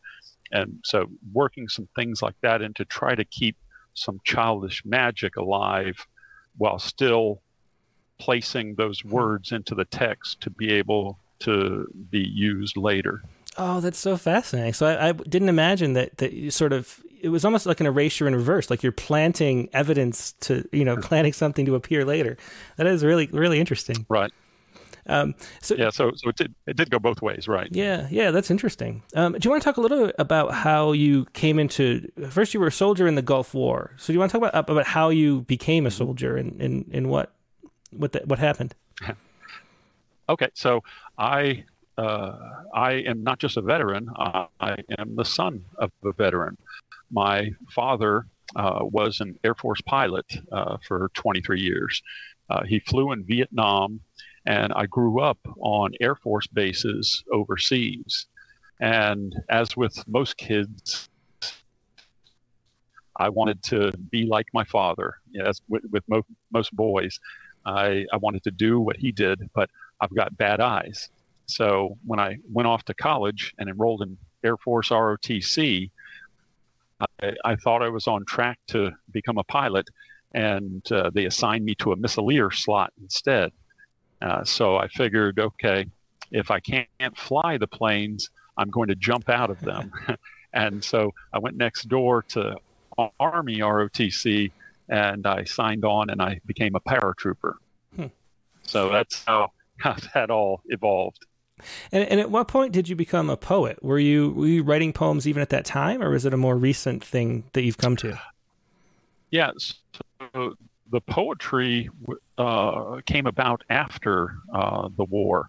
and 0.52 0.78
so 0.85 1.07
working 1.33 1.68
some 1.68 1.88
things 1.94 2.22
like 2.22 2.35
that 2.42 2.62
and 2.62 2.74
to 2.76 2.85
try 2.85 3.14
to 3.14 3.24
keep 3.24 3.57
some 3.94 4.20
childish 4.24 4.85
magic 4.85 5.37
alive 5.37 6.07
while 6.59 6.78
still 6.78 7.40
placing 8.18 8.74
those 8.74 9.00
hmm. 9.00 9.11
words 9.11 9.52
into 9.52 9.74
the 9.74 9.85
text 9.87 10.40
to 10.40 10.50
be 10.50 10.72
able 10.72 11.18
to 11.40 11.87
be 12.11 12.20
used 12.20 12.76
later 12.76 13.22
Oh, 13.57 13.80
that's 13.80 13.98
so 13.98 14.16
fascinating. 14.16 14.72
So 14.72 14.87
I, 14.87 15.11
I 15.11 15.12
didn't 15.12 15.48
imagine 15.48 15.92
that 15.92 16.16
that 16.18 16.33
you 16.33 16.50
sort 16.50 16.72
of 16.72 17.00
it 17.20 17.28
was 17.28 17.44
almost 17.44 17.66
like 17.66 17.80
an 17.80 17.87
erasure 17.87 18.26
in 18.26 18.35
reverse, 18.35 18.68
like 18.68 18.83
you're 18.83 18.92
planting 18.92 19.68
evidence 19.72 20.33
to 20.40 20.68
you 20.72 20.85
know 20.85 20.96
hmm. 20.96 21.00
planting 21.02 21.33
something 21.33 21.64
to 21.66 21.74
appear 21.74 22.04
later. 22.04 22.37
That 22.76 22.87
is 22.87 23.04
really 23.04 23.28
really 23.28 23.61
interesting. 23.61 24.07
right 24.09 24.33
Um, 25.07 25.35
so 25.61 25.75
yeah 25.75 25.90
so 25.90 26.12
so 26.14 26.31
it 26.31 26.37
did 26.37 26.55
it 26.67 26.77
did 26.77 26.90
go 26.90 26.99
both 26.99 27.21
ways 27.23 27.47
right 27.47 27.69
Yeah, 27.71 28.09
yeah, 28.11 28.31
that's 28.31 28.51
interesting. 28.51 29.03
Um, 29.14 29.33
do 29.33 29.40
you 29.43 29.51
want 29.51 29.62
to 29.62 29.64
talk 29.64 29.77
a 29.77 29.81
little 29.81 30.07
bit 30.07 30.14
about 30.19 30.55
how 30.55 30.93
you 30.93 31.27
came 31.33 31.59
into? 31.59 32.11
First, 32.31 32.55
you 32.55 32.61
were 32.61 32.69
a 32.69 32.73
soldier 32.73 33.07
in 33.07 33.14
the 33.14 33.23
Gulf 33.23 33.55
War. 33.55 33.93
So, 33.97 34.09
do 34.09 34.14
you 34.14 34.19
want 34.19 34.33
to 34.33 34.38
talk 34.38 34.49
about 34.49 34.71
about 34.71 34.87
how 34.87 35.11
you 35.11 35.43
became 35.43 35.87
a 35.87 35.90
soldier 35.90 36.37
and 36.37 36.61
and, 36.61 36.90
and 36.93 37.11
what 37.11 37.33
what 37.90 38.12
that, 38.12 38.27
what 38.29 38.38
happened? 38.38 38.75
Okay, 40.27 40.49
so 40.55 40.83
I 41.19 41.64
uh, 41.99 42.38
I 42.73 42.93
am 42.93 43.23
not 43.23 43.38
just 43.38 43.57
a 43.59 43.61
veteran. 43.61 44.09
Uh, 44.17 44.47
I 44.59 44.77
am 44.99 45.14
the 45.17 45.25
son 45.25 45.62
of 45.77 45.93
a 46.03 46.12
veteran. 46.12 46.57
My 47.11 47.51
father 47.71 48.27
uh, 48.57 48.81
was 48.83 49.21
an 49.21 49.38
Air 49.45 49.55
Force 49.55 49.81
pilot 49.83 50.27
uh, 50.51 50.79
for 50.88 51.11
23 51.14 51.61
years. 51.61 52.03
Uh, 52.51 52.64
he 52.64 52.79
flew 52.81 53.12
in 53.12 53.25
Vietnam, 53.25 54.01
and 54.46 54.72
I 54.74 54.87
grew 54.87 55.20
up 55.20 55.38
on 55.59 55.92
Air 56.00 56.14
Force 56.14 56.46
bases 56.46 57.24
overseas. 57.33 58.26
And 58.80 59.35
as 59.48 59.76
with 59.76 60.07
most 60.09 60.37
kids, 60.37 61.09
I 63.16 63.28
wanted 63.28 63.62
to 63.64 63.92
be 64.11 64.26
like 64.26 64.46
my 64.52 64.64
father. 64.64 65.16
As 65.40 65.62
with, 65.68 65.85
with 65.90 66.02
mo- 66.09 66.26
most 66.52 66.74
boys, 66.74 67.20
I, 67.64 68.07
I 68.12 68.16
wanted 68.18 68.42
to 68.44 68.50
do 68.50 68.80
what 68.80 68.96
he 68.96 69.12
did, 69.12 69.48
but 69.54 69.70
I've 70.00 70.14
got 70.14 70.37
bad 70.37 70.61
eyes. 70.61 71.09
So 71.46 71.96
when 72.04 72.18
I 72.18 72.38
went 72.52 72.66
off 72.66 72.85
to 72.85 72.94
college 72.94 73.54
and 73.59 73.68
enrolled 73.68 74.02
in 74.02 74.16
Air 74.42 74.57
Force 74.57 74.90
ROTC, 74.90 75.90
I, 77.00 77.35
I 77.44 77.57
thought 77.57 77.83
I 77.83 77.88
was 77.88 78.07
on 78.07 78.24
track 78.24 78.59
to 78.68 78.92
become 79.12 79.38
a 79.38 79.44
pilot, 79.44 79.88
and 80.33 80.83
uh, 80.90 81.11
they 81.11 81.26
assigned 81.26 81.64
me 81.64 81.74
to 81.76 81.92
a 81.92 81.96
missileer 81.96 82.52
slot 82.52 82.92
instead. 83.00 83.52
Uh, 84.25 84.43
so 84.43 84.77
I 84.77 84.89
figured, 84.89 85.39
okay, 85.39 85.87
if 86.33 86.51
I 86.51 86.59
can't 86.59 86.89
fly 87.15 87.59
the 87.59 87.67
planes, 87.67 88.31
I'm 88.57 88.71
going 88.71 88.89
to 88.89 88.95
jump 88.95 89.29
out 89.29 89.51
of 89.51 89.61
them. 89.61 89.93
and 90.55 90.83
so 90.83 91.13
I 91.33 91.39
went 91.39 91.57
next 91.57 91.89
door 91.89 92.23
to 92.31 92.57
Army 93.21 93.59
ROTC 93.59 94.51
and 94.89 95.27
I 95.27 95.45
signed 95.45 95.85
on 95.85 96.09
and 96.09 96.23
I 96.23 96.41
became 96.47 96.75
a 96.75 96.81
paratrooper. 96.81 97.55
Hmm. 97.97 98.07
So 98.63 98.91
that's 98.91 99.23
how, 99.25 99.53
how 99.77 99.97
that 100.15 100.31
all 100.31 100.63
evolved. 100.67 101.27
And, 101.93 102.09
and 102.09 102.19
at 102.19 102.31
what 102.31 102.49
point 102.49 102.73
did 102.73 102.89
you 102.89 102.97
become 102.97 103.29
a 103.29 103.37
poet? 103.37 103.83
Were 103.83 103.99
you 103.99 104.31
were 104.31 104.47
you 104.47 104.63
writing 104.65 104.93
poems 104.93 105.29
even 105.29 105.41
at 105.41 105.51
that 105.51 105.65
time, 105.65 106.03
or 106.03 106.11
was 106.11 106.25
it 106.25 106.35
a 106.35 106.37
more 106.37 106.57
recent 106.57 107.05
thing 107.05 107.45
that 107.53 107.63
you've 107.63 107.79
come 107.79 107.97
to? 107.99 108.21
Yeah, 109.31 109.53
so 109.59 110.57
the 110.90 111.01
poetry 111.01 111.88
uh, 112.38 113.01
came 113.07 113.27
about 113.27 113.62
after 113.70 114.37
uh, 114.55 114.88
the 114.97 115.05
war. 115.05 115.49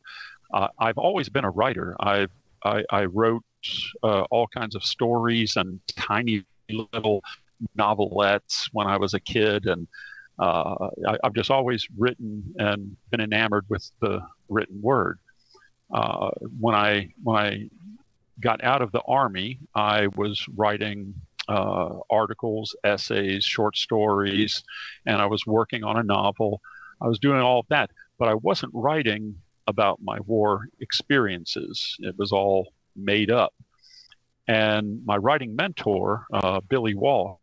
Uh, 0.53 0.67
I've 0.79 0.97
always 0.97 1.29
been 1.29 1.45
a 1.45 1.49
writer. 1.49 1.95
I've, 1.99 2.31
I, 2.63 2.83
I 2.89 3.05
wrote 3.05 3.43
uh, 4.03 4.21
all 4.31 4.47
kinds 4.47 4.75
of 4.75 4.83
stories 4.83 5.55
and 5.55 5.79
tiny 5.95 6.45
little 6.69 7.21
novelettes 7.77 8.69
when 8.71 8.87
I 8.87 8.97
was 8.97 9.13
a 9.13 9.19
kid, 9.19 9.65
and 9.65 9.87
uh, 10.39 10.89
I, 11.07 11.17
have 11.23 11.33
just 11.33 11.51
always 11.51 11.87
written 11.97 12.43
and 12.57 12.95
been 13.09 13.21
enamored 13.21 13.65
with 13.69 13.89
the 14.01 14.21
written 14.49 14.81
word. 14.81 15.19
Uh, 15.93 16.31
when 16.59 16.75
I 16.75 17.09
when 17.23 17.37
I 17.37 17.69
got 18.39 18.63
out 18.63 18.81
of 18.81 18.91
the 18.91 19.01
army, 19.01 19.59
I 19.73 20.07
was 20.07 20.43
writing 20.55 21.13
uh, 21.47 21.99
articles, 22.09 22.75
essays, 22.83 23.43
short 23.43 23.77
stories, 23.77 24.63
and 25.05 25.17
I 25.17 25.25
was 25.25 25.45
working 25.45 25.83
on 25.83 25.97
a 25.97 26.03
novel. 26.03 26.61
I 27.01 27.07
was 27.07 27.19
doing 27.19 27.39
all 27.39 27.59
of 27.59 27.67
that, 27.69 27.91
but 28.17 28.27
I 28.27 28.33
wasn't 28.35 28.71
writing 28.73 29.35
about 29.67 29.99
my 30.01 30.19
war 30.21 30.67
experiences. 30.79 31.97
It 31.99 32.17
was 32.17 32.31
all 32.31 32.73
made 32.95 33.31
up. 33.31 33.53
And 34.47 35.03
my 35.05 35.17
writing 35.17 35.55
mentor, 35.55 36.25
uh, 36.31 36.61
Billy 36.61 36.93
Wall, 36.93 37.41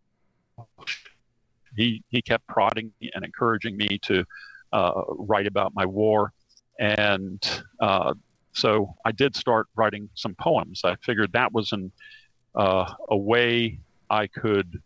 he 1.77 2.03
he 2.09 2.23
kept 2.23 2.47
prodding 2.47 2.93
and 3.15 3.25
encouraging 3.25 3.77
me 3.77 3.99
to 4.03 4.25
uh, 4.73 5.03
write 5.09 5.47
about 5.47 5.75
my 5.75 5.85
war, 5.85 6.33
and 6.79 7.43
uh, 7.81 8.15
so 8.53 8.95
I 9.05 9.13
did 9.13 9.35
start 9.35 9.67
writing 9.75 10.09
some 10.15 10.35
poems. 10.35 10.83
I 10.85 10.97
figured 10.97 11.33
that 11.33 11.53
was 11.53 11.73
an 11.73 11.91
uh, 12.55 12.93
a 13.09 13.17
way 13.17 13.81
I 14.13 14.27
could 14.27 14.81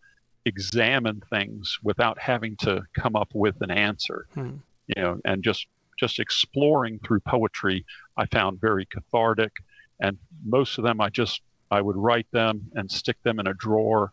examine 0.46 1.20
things 1.28 1.78
without 1.82 2.18
having 2.18 2.56
to 2.58 2.82
come 2.94 3.16
up 3.16 3.28
with 3.34 3.60
an 3.60 3.72
answer. 3.72 4.26
Hmm. 4.32 4.56
You 4.86 5.02
know, 5.02 5.20
and 5.24 5.42
just 5.42 5.66
just 5.98 6.20
exploring 6.20 7.00
through 7.00 7.20
poetry, 7.20 7.84
I 8.16 8.26
found 8.26 8.60
very 8.60 8.86
cathartic. 8.86 9.52
And 10.00 10.16
most 10.44 10.78
of 10.78 10.84
them, 10.84 11.00
I 11.00 11.10
just 11.10 11.40
I 11.70 11.80
would 11.80 11.96
write 11.96 12.28
them 12.32 12.70
and 12.74 12.90
stick 12.90 13.16
them 13.24 13.40
in 13.40 13.48
a 13.48 13.54
drawer. 13.54 14.12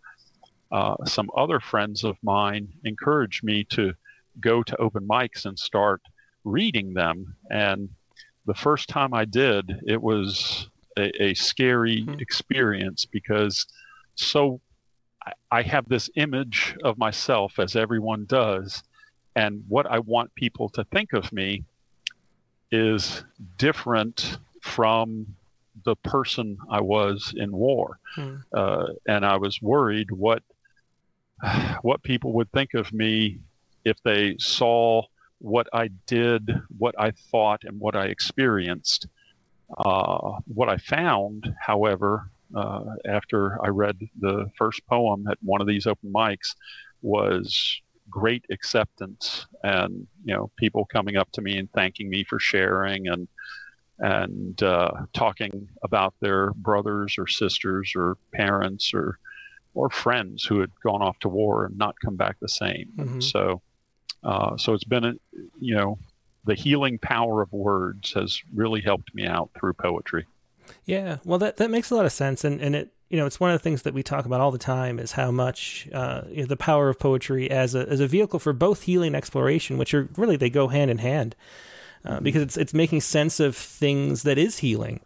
Uh, 0.72 0.96
some 1.06 1.30
other 1.38 1.60
friends 1.60 2.04
of 2.04 2.18
mine 2.24 2.68
encouraged 2.84 3.44
me 3.44 3.64
to 3.66 3.94
go 4.40 4.64
to 4.64 4.76
open 4.78 5.08
mics 5.08 5.46
and 5.46 5.60
start 5.60 6.02
reading 6.44 6.96
them. 6.96 7.36
And 7.52 7.90
the 8.48 8.56
first 8.56 8.90
time 8.90 9.14
I 9.14 9.26
did, 9.26 9.80
it 9.86 10.02
was 10.02 10.68
a, 10.98 11.24
a 11.24 11.34
scary 11.36 12.02
hmm. 12.02 12.16
experience 12.20 13.06
because 13.06 13.68
so 14.16 14.60
I, 15.52 15.62
have 15.62 15.88
this 15.88 16.10
image 16.16 16.76
of 16.84 16.98
myself 16.98 17.60
as 17.60 17.76
everyone 17.76 18.26
does. 18.26 18.84
And 19.36 19.64
what 19.68 19.90
I 19.90 20.00
want 20.00 20.34
people 20.36 20.70
to 20.70 20.84
think 20.86 21.14
of 21.14 21.32
me 21.32 21.64
is 22.72 23.24
different 23.58 24.38
from 24.62 25.36
the 25.86 25.96
person 25.98 26.58
I 26.70 26.82
was 26.82 27.34
in 27.36 27.52
war, 27.52 28.00
hmm. 28.16 28.36
uh, 28.54 28.88
and 29.08 29.26
I 29.26 29.38
was 29.38 29.62
worried 29.62 30.12
what 30.12 30.44
what 31.82 32.04
people 32.04 32.34
would 32.34 32.52
think 32.52 32.74
of 32.74 32.94
me 32.94 33.40
if 33.86 33.98
they 34.04 34.38
saw 34.38 35.04
what 35.40 35.68
I 35.74 35.90
did, 36.06 36.50
what 36.78 36.96
I 36.98 37.12
thought, 37.12 37.64
and 37.66 37.80
what 37.80 37.96
I 37.96 38.06
experienced. 38.06 39.08
Uh, 39.78 40.40
what 40.46 40.70
I 40.70 40.78
found, 40.78 41.54
however, 41.60 42.30
after 43.06 43.64
I 43.64 43.70
read 43.70 43.98
the 44.20 44.50
first 44.58 44.86
poem 44.88 45.28
at 45.30 45.38
one 45.42 45.62
of 45.62 45.68
these 45.68 45.88
open 45.88 46.12
mics, 46.12 46.56
was 47.02 47.82
great 48.10 48.46
acceptance, 48.52 49.48
and 49.64 50.08
you 50.24 50.34
know, 50.34 50.52
people 50.58 50.86
coming 50.86 51.18
up 51.18 51.32
to 51.34 51.42
me 51.42 51.58
and 51.58 51.72
thanking 51.72 52.10
me 52.10 52.24
for 52.24 52.40
sharing, 52.40 53.08
and 53.08 53.28
and 54.00 54.62
uh, 54.64 54.92
talking 55.14 55.70
about 55.84 56.14
their 56.20 56.52
brothers 56.54 57.16
or 57.18 57.28
sisters 57.28 57.94
or 57.96 58.18
parents 58.34 58.94
or 58.94 59.20
or 59.76 59.90
friends 59.90 60.44
who 60.44 60.60
had 60.60 60.72
gone 60.84 61.02
off 61.02 61.18
to 61.20 61.30
war 61.30 61.66
and 61.66 61.78
not 61.78 61.96
come 62.04 62.16
back 62.16 62.38
the 62.40 62.48
same. 62.48 62.92
Mm-hmm. 62.96 63.22
So, 63.22 63.62
uh, 64.24 64.56
so 64.58 64.74
it's 64.74 64.84
been 64.84 65.04
a, 65.04 65.14
you 65.60 65.76
know, 65.76 65.98
the 66.46 66.54
healing 66.54 67.00
power 67.00 67.42
of 67.42 67.52
words 67.52 68.14
has 68.14 68.40
really 68.54 68.82
helped 68.82 69.16
me 69.16 69.26
out 69.26 69.50
through 69.58 69.74
poetry. 69.74 70.26
Yeah, 70.86 71.18
well, 71.24 71.40
that 71.40 71.58
that 71.58 71.72
makes 71.72 71.92
a 71.92 71.96
lot 71.96 72.06
of 72.06 72.12
sense, 72.12 72.44
and 72.44 72.62
and 72.62 72.76
it 72.76 72.94
you 73.10 73.18
know 73.18 73.26
it's 73.26 73.40
one 73.40 73.52
of 73.52 73.60
the 73.60 73.64
things 73.64 73.84
that 73.84 73.94
we 73.94 74.04
talk 74.04 74.26
about 74.26 74.42
all 74.42 74.52
the 74.52 74.58
time 74.58 75.00
is 75.00 75.14
how 75.14 75.32
much 75.32 75.88
uh, 75.94 76.24
you 76.30 76.42
know, 76.42 76.46
the 76.46 76.58
power 76.58 76.90
of 76.90 77.00
poetry 77.00 77.50
as 77.50 77.74
a 77.76 77.88
as 77.90 78.00
a 78.00 78.08
vehicle 78.08 78.40
for 78.40 78.54
both 78.54 78.84
healing 78.84 79.08
and 79.08 79.16
exploration, 79.16 79.78
which 79.78 79.94
are 79.94 80.10
really 80.18 80.36
they 80.36 80.50
go 80.50 80.68
hand 80.68 80.92
in 80.92 80.98
hand 80.98 81.36
uh, 82.06 82.20
because 82.20 82.42
it's 82.42 82.58
it's 82.58 82.74
making 82.74 83.02
sense 83.02 83.40
of 83.40 83.56
things 83.56 84.24
that 84.24 84.38
is 84.38 84.60
healing, 84.60 85.00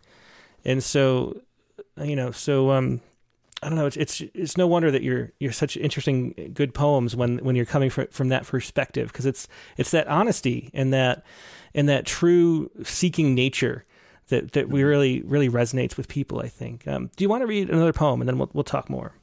and 0.66 0.84
so 0.84 1.42
you 2.02 2.16
know 2.16 2.32
so 2.32 2.72
um 2.72 3.02
I 3.62 3.70
don't 3.70 3.78
know. 3.78 3.88
It's 3.88 3.98
it's 3.98 4.22
it's 4.34 4.58
no 4.58 4.68
wonder 4.68 4.92
that 4.92 5.02
you're 5.02 5.32
you're 5.40 5.52
such 5.52 5.78
interesting 5.78 6.52
good 6.54 6.74
poems 6.74 7.16
when 7.16 7.40
when 7.40 7.56
you're 7.56 7.66
coming 7.66 7.90
from 7.90 8.08
from 8.08 8.30
that 8.30 8.46
perspective 8.46 9.08
because 9.08 9.26
it's 9.26 9.48
it's 9.78 9.92
that 9.92 10.08
honesty 10.08 10.70
and 10.74 10.94
that 10.94 11.24
and 11.74 11.90
that 11.90 12.06
true 12.06 12.70
seeking 12.84 13.34
nature 13.34 13.84
that 14.28 14.52
that 14.54 14.70
we 14.70 14.84
really 14.84 15.22
really 15.22 15.50
resonates 15.50 15.98
with 15.98 16.08
people. 16.08 16.40
I 16.40 16.48
think. 16.48 16.88
Um, 16.88 17.10
do 17.16 17.24
you 17.24 17.30
want 17.30 17.42
to 17.42 17.48
read 17.48 17.70
another 17.70 17.94
poem 17.94 18.22
and 18.22 18.28
then 18.28 18.38
we'll 18.38 18.50
we'll 18.54 18.64
talk 18.64 18.90
more? 18.90 19.14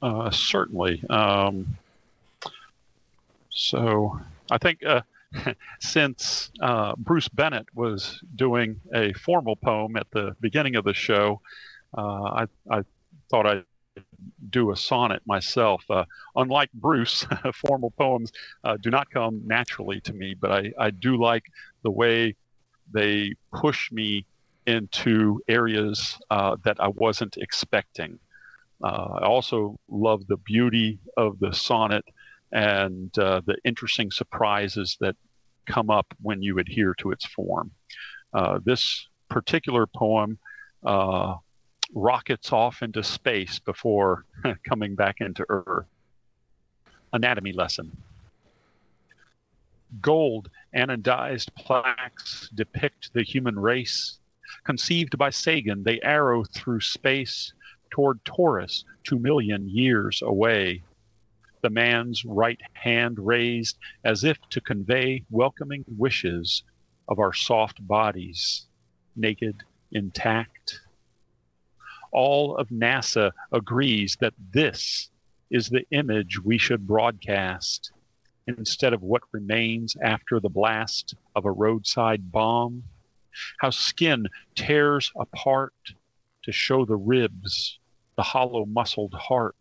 Uh, 0.00 0.30
certainly. 0.30 1.02
Um, 1.10 1.76
so 3.50 4.20
I 4.50 4.58
think 4.58 4.84
uh, 4.84 5.02
since 5.80 6.50
uh, 6.60 6.94
Bruce 6.96 7.28
Bennett 7.28 7.66
was 7.74 8.20
doing 8.36 8.80
a 8.94 9.12
formal 9.14 9.56
poem 9.56 9.96
at 9.96 10.10
the 10.10 10.36
beginning 10.40 10.76
of 10.76 10.84
the 10.84 10.94
show, 10.94 11.40
uh, 11.96 12.44
I, 12.44 12.46
I 12.70 12.82
thought 13.30 13.46
I'd 13.46 13.64
do 14.50 14.70
a 14.70 14.76
sonnet 14.76 15.22
myself. 15.26 15.84
Uh, 15.90 16.04
unlike 16.36 16.70
Bruce, 16.72 17.26
formal 17.54 17.90
poems 17.90 18.32
uh, 18.64 18.76
do 18.76 18.90
not 18.90 19.10
come 19.10 19.42
naturally 19.44 20.00
to 20.02 20.12
me, 20.12 20.34
but 20.34 20.52
I, 20.52 20.72
I 20.78 20.90
do 20.90 21.16
like 21.16 21.44
the 21.82 21.90
way 21.90 22.36
they 22.92 23.34
push 23.52 23.90
me 23.92 24.24
into 24.66 25.40
areas 25.48 26.18
uh, 26.30 26.56
that 26.64 26.76
I 26.80 26.88
wasn't 26.88 27.36
expecting. 27.38 28.18
Uh, 28.82 29.18
I 29.22 29.24
also 29.24 29.78
love 29.88 30.26
the 30.26 30.36
beauty 30.36 30.98
of 31.16 31.38
the 31.40 31.52
sonnet 31.52 32.04
and 32.52 33.16
uh, 33.18 33.40
the 33.46 33.56
interesting 33.64 34.10
surprises 34.10 34.96
that 35.00 35.16
come 35.66 35.90
up 35.90 36.06
when 36.22 36.42
you 36.42 36.58
adhere 36.58 36.94
to 36.98 37.10
its 37.10 37.26
form. 37.26 37.70
Uh, 38.32 38.58
this 38.64 39.08
particular 39.28 39.86
poem 39.86 40.38
uh, 40.84 41.34
rockets 41.94 42.52
off 42.52 42.82
into 42.82 43.02
space 43.02 43.58
before 43.58 44.24
coming 44.68 44.94
back 44.94 45.16
into 45.20 45.44
Earth. 45.48 45.86
Anatomy 47.12 47.52
lesson. 47.52 47.96
Gold 50.00 50.50
anodized 50.78 51.54
plaques 51.56 52.48
depict 52.54 53.12
the 53.12 53.22
human 53.22 53.58
race. 53.58 54.18
Conceived 54.64 55.18
by 55.18 55.30
Sagan, 55.30 55.82
they 55.82 56.00
arrow 56.02 56.44
through 56.44 56.80
space 56.80 57.52
toward 57.90 58.24
Taurus, 58.24 58.84
two 59.02 59.18
million 59.18 59.68
years 59.68 60.22
away 60.22 60.82
the 61.62 61.70
man's 61.70 62.24
right 62.24 62.60
hand 62.72 63.18
raised 63.18 63.78
as 64.04 64.24
if 64.24 64.38
to 64.50 64.60
convey 64.60 65.24
welcoming 65.30 65.84
wishes 65.96 66.62
of 67.08 67.18
our 67.18 67.32
soft 67.32 67.86
bodies, 67.86 68.66
naked, 69.16 69.62
intact. 69.92 70.80
All 72.12 72.56
of 72.56 72.68
NASA 72.68 73.32
agrees 73.52 74.16
that 74.20 74.34
this 74.52 75.10
is 75.50 75.68
the 75.68 75.84
image 75.90 76.40
we 76.42 76.58
should 76.58 76.86
broadcast 76.86 77.92
instead 78.56 78.92
of 78.92 79.02
what 79.02 79.22
remains 79.32 79.96
after 80.02 80.40
the 80.40 80.48
blast 80.48 81.14
of 81.36 81.44
a 81.44 81.52
roadside 81.52 82.32
bomb. 82.32 82.82
How 83.58 83.70
skin 83.70 84.26
tears 84.54 85.12
apart 85.16 85.74
to 86.42 86.52
show 86.52 86.84
the 86.84 86.96
ribs, 86.96 87.78
the 88.16 88.22
hollow 88.22 88.64
muscled 88.64 89.14
heart 89.14 89.54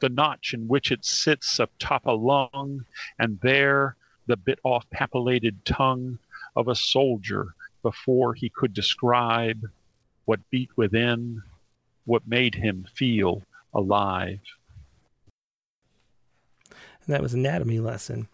the 0.00 0.08
notch 0.08 0.54
in 0.54 0.68
which 0.68 0.90
it 0.90 1.04
sits 1.04 1.58
atop 1.58 2.06
a 2.06 2.12
lung, 2.12 2.84
and 3.18 3.38
there 3.40 3.96
the 4.26 4.36
bit 4.36 4.58
off 4.64 4.88
papillated 4.90 5.64
tongue 5.64 6.18
of 6.56 6.68
a 6.68 6.74
soldier 6.74 7.54
before 7.82 8.34
he 8.34 8.48
could 8.48 8.74
describe 8.74 9.70
what 10.24 10.50
beat 10.50 10.76
within, 10.76 11.42
what 12.04 12.26
made 12.26 12.54
him 12.54 12.86
feel 12.92 13.42
alive. 13.72 14.40
And 17.08 17.14
that 17.14 17.22
was 17.22 17.32
Anatomy 17.32 17.80
Lesson 17.80 18.28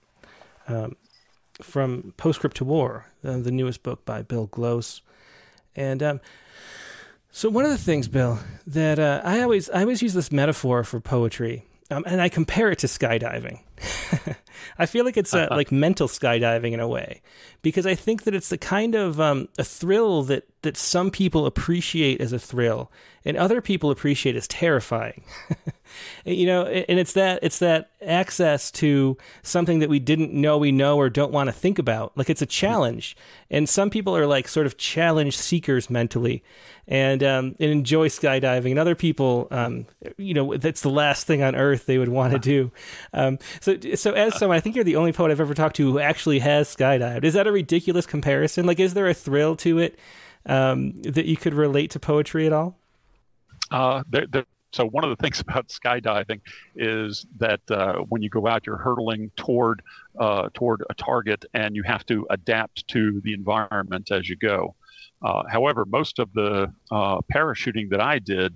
um, 0.67 0.97
from 1.63 2.13
Postscript 2.17 2.57
to 2.57 2.65
War, 2.65 3.07
uh, 3.25 3.39
the 3.39 3.53
newest 3.53 3.85
book 3.85 4.05
by 4.05 4.23
Bill 4.23 4.47
Glose. 4.47 5.01
And 5.77 6.03
um, 6.03 6.21
so 7.31 7.49
one 7.49 7.65
of 7.65 7.71
the 7.71 7.79
things, 7.79 8.09
Bill, 8.09 8.41
that 8.67 8.99
uh, 8.99 9.21
I 9.25 9.43
always 9.43 9.71
I 9.71 9.83
always 9.83 10.03
use 10.03 10.13
this 10.13 10.33
metaphor 10.33 10.83
for 10.83 10.99
poetry, 10.99 11.65
um, 11.89 12.03
and 12.05 12.21
I 12.21 12.29
compare 12.29 12.73
it 12.73 12.81
to 12.81 12.89
skydiving. 12.89 13.61
I 14.79 14.87
feel 14.87 15.05
like 15.05 15.17
it's 15.17 15.35
uh, 15.35 15.49
like 15.51 15.71
mental 15.71 16.09
skydiving 16.09 16.73
in 16.73 16.81
a 16.81 16.89
way, 16.89 17.23
because 17.63 17.87
I 17.87 17.95
think 17.95 18.25
that 18.25 18.35
it's 18.35 18.49
the 18.49 18.59
kind 18.59 18.95
of 18.95 19.21
um, 19.21 19.49
a 19.59 19.65
thrill 19.65 20.23
that 20.25 20.49
that 20.63 20.77
some 20.77 21.11
people 21.11 21.47
appreciate 21.47 22.21
as 22.21 22.33
a 22.33 22.39
thrill, 22.39 22.91
and 23.25 23.37
other 23.37 23.61
people 23.61 23.91
appreciate 23.91 24.35
as 24.35 24.49
terrifying. 24.49 25.23
you 26.25 26.47
know, 26.47 26.65
and 26.67 26.99
it's 26.99 27.13
that 27.13 27.39
it's 27.43 27.59
that 27.61 27.91
access 28.03 28.71
to 28.73 29.17
something 29.43 29.79
that 29.79 29.89
we 29.89 29.99
didn't 29.99 30.33
know 30.33 30.59
we 30.59 30.73
know 30.73 30.97
or 30.97 31.09
don't 31.09 31.33
want 31.33 31.49
to 31.49 31.53
think 31.53 31.79
about. 31.79 32.17
Like 32.17 32.31
it's 32.31 32.43
a 32.43 32.47
challenge, 32.47 33.17
and 33.51 33.69
some 33.69 33.91
people 33.91 34.17
are 34.17 34.27
like 34.27 34.49
sort 34.49 34.67
of 34.67 34.77
challenge 34.77 35.37
seekers 35.37 35.89
mentally, 35.89 36.43
and 36.89 37.23
um, 37.23 37.57
and 37.61 37.71
enjoy 37.71 38.09
skydiving, 38.09 38.71
and 38.71 38.79
other 38.79 38.95
people, 38.95 39.49
um, 39.51 39.87
you 40.17 40.35
know, 40.35 40.57
that's 40.57 40.81
the 40.81 40.91
last 40.91 41.27
thing 41.27 41.43
on 41.43 41.55
earth 41.55 41.87
they 41.87 41.99
would 41.99 42.09
want 42.09 42.33
to 42.33 42.39
do. 42.39 42.73
Um, 43.13 43.39
so 43.95 44.13
as 44.13 44.39
someone, 44.39 44.57
I 44.57 44.61
think 44.61 44.75
you're 44.75 44.85
the 44.85 44.97
only 44.97 45.13
poet 45.13 45.31
I've 45.31 45.41
ever 45.41 45.55
talked 45.55 45.77
to 45.77 45.93
who 45.93 45.99
actually 45.99 46.39
has 46.41 46.75
skydived. 46.75 47.25
Is 47.25 47.35
that 47.35 47.47
a 47.47 47.53
ridiculous 47.53 48.07
comparison? 48.07 48.67
Like, 48.67 48.81
is 48.81 48.95
there 48.95 49.09
a 49.09 49.15
thrill 49.15 49.57
to 49.57 49.79
it 49.79 49.99
um, 50.47 50.93
that 51.03 51.27
you 51.27 51.37
could 51.37 51.55
relate 51.55 51.91
to 51.93 52.01
poetry 52.01 52.47
at 52.47 52.53
all? 52.53 52.79
Uh, 53.71 54.03
there, 54.09 54.27
there, 54.27 54.45
so 54.73 54.85
one 54.85 55.05
of 55.05 55.11
the 55.11 55.17
things 55.17 55.41
about 55.49 55.69
skydiving 55.69 56.41
is 56.75 57.27
that 57.39 57.61
uh, 57.71 57.99
when 58.09 58.23
you 58.23 58.29
go 58.29 58.47
out, 58.47 58.67
you're 58.67 58.77
hurtling 58.77 59.31
toward 59.37 59.83
uh, 60.19 60.49
toward 60.55 60.83
a 60.91 60.95
target, 60.95 61.45
and 61.55 61.75
you 61.75 61.83
have 61.83 62.05
to 62.07 62.27
adapt 62.31 62.87
to 62.89 63.21
the 63.25 63.33
environment 63.33 64.11
as 64.11 64.29
you 64.29 64.37
go. 64.37 64.75
Uh, 65.23 65.43
however, 65.51 65.85
most 65.85 66.19
of 66.19 66.33
the 66.35 66.73
uh, 66.91 67.19
parachuting 67.33 67.89
that 67.91 68.01
I 68.01 68.19
did, 68.19 68.55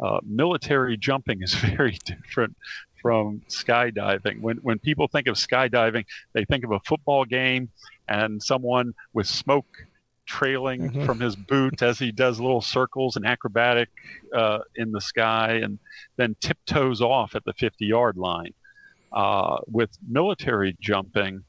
uh, 0.00 0.18
military 0.24 0.96
jumping 0.96 1.42
is 1.42 1.54
very 1.76 1.98
different 2.04 2.56
from 3.00 3.42
skydiving. 3.48 4.40
When 4.40 4.58
when 4.58 4.78
people 4.78 5.08
think 5.08 5.26
of 5.26 5.36
skydiving, 5.36 6.04
they 6.32 6.44
think 6.44 6.64
of 6.64 6.72
a 6.72 6.80
football 6.80 7.24
game 7.24 7.70
and 8.08 8.42
someone 8.42 8.94
with 9.12 9.26
smoke 9.26 9.66
trailing 10.28 10.90
mm-hmm. 10.90 11.04
from 11.06 11.18
his 11.18 11.34
boot 11.34 11.82
as 11.82 11.98
he 11.98 12.12
does 12.12 12.38
little 12.38 12.60
circles 12.60 13.16
and 13.16 13.26
acrobatic 13.26 13.88
uh, 14.34 14.58
in 14.76 14.92
the 14.92 15.00
sky, 15.00 15.60
and 15.62 15.78
then 16.16 16.36
tiptoes 16.40 17.00
off 17.00 17.34
at 17.34 17.44
the 17.44 17.52
50 17.54 17.86
yard 17.86 18.16
line. 18.16 18.52
Uh, 19.10 19.56
with 19.66 19.88
military 20.06 20.76
jumping, 20.80 21.42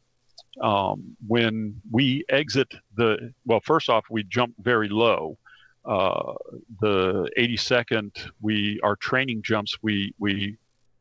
um, 0.61 1.15
when 1.27 1.81
we 1.91 2.23
exit 2.29 2.73
the 2.95 3.33
well, 3.45 3.59
first 3.59 3.89
off, 3.89 4.05
we 4.09 4.23
jump 4.23 4.53
very 4.59 4.89
low. 4.89 5.37
Uh, 5.85 6.33
the 6.81 7.29
82nd, 7.37 8.31
we 8.41 8.79
our 8.81 8.95
training 8.95 9.41
jumps, 9.43 9.77
we 9.81 10.13
we 10.19 10.57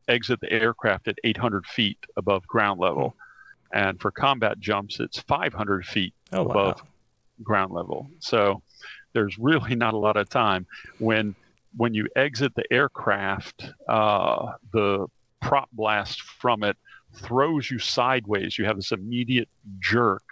exit 0.09 0.39
the 0.41 0.51
aircraft 0.51 1.07
at 1.07 1.17
800 1.23 1.65
feet 1.65 1.97
above 2.17 2.45
ground 2.47 2.79
level, 2.79 3.15
hmm. 3.71 3.77
and 3.77 4.01
for 4.01 4.11
combat 4.11 4.59
jumps, 4.59 4.99
it's 4.99 5.19
500 5.19 5.85
feet 5.85 6.13
oh, 6.33 6.41
above 6.41 6.77
wow 6.77 6.87
ground 7.43 7.73
level. 7.73 8.09
So 8.19 8.61
there's 9.13 9.37
really 9.37 9.75
not 9.83 9.93
a 9.93 9.97
lot 9.97 10.17
of 10.17 10.29
time 10.29 10.65
when 10.99 11.35
when 11.77 11.93
you 11.93 12.07
exit 12.15 12.55
the 12.55 12.63
aircraft, 12.73 13.71
uh, 13.87 14.53
the 14.73 15.05
prop 15.39 15.69
blast 15.71 16.21
from 16.21 16.63
it 16.63 16.75
throws 17.13 17.69
you 17.69 17.77
sideways. 17.77 18.57
You 18.57 18.65
have 18.65 18.75
this 18.75 18.91
immediate 18.91 19.49
jerk, 19.79 20.23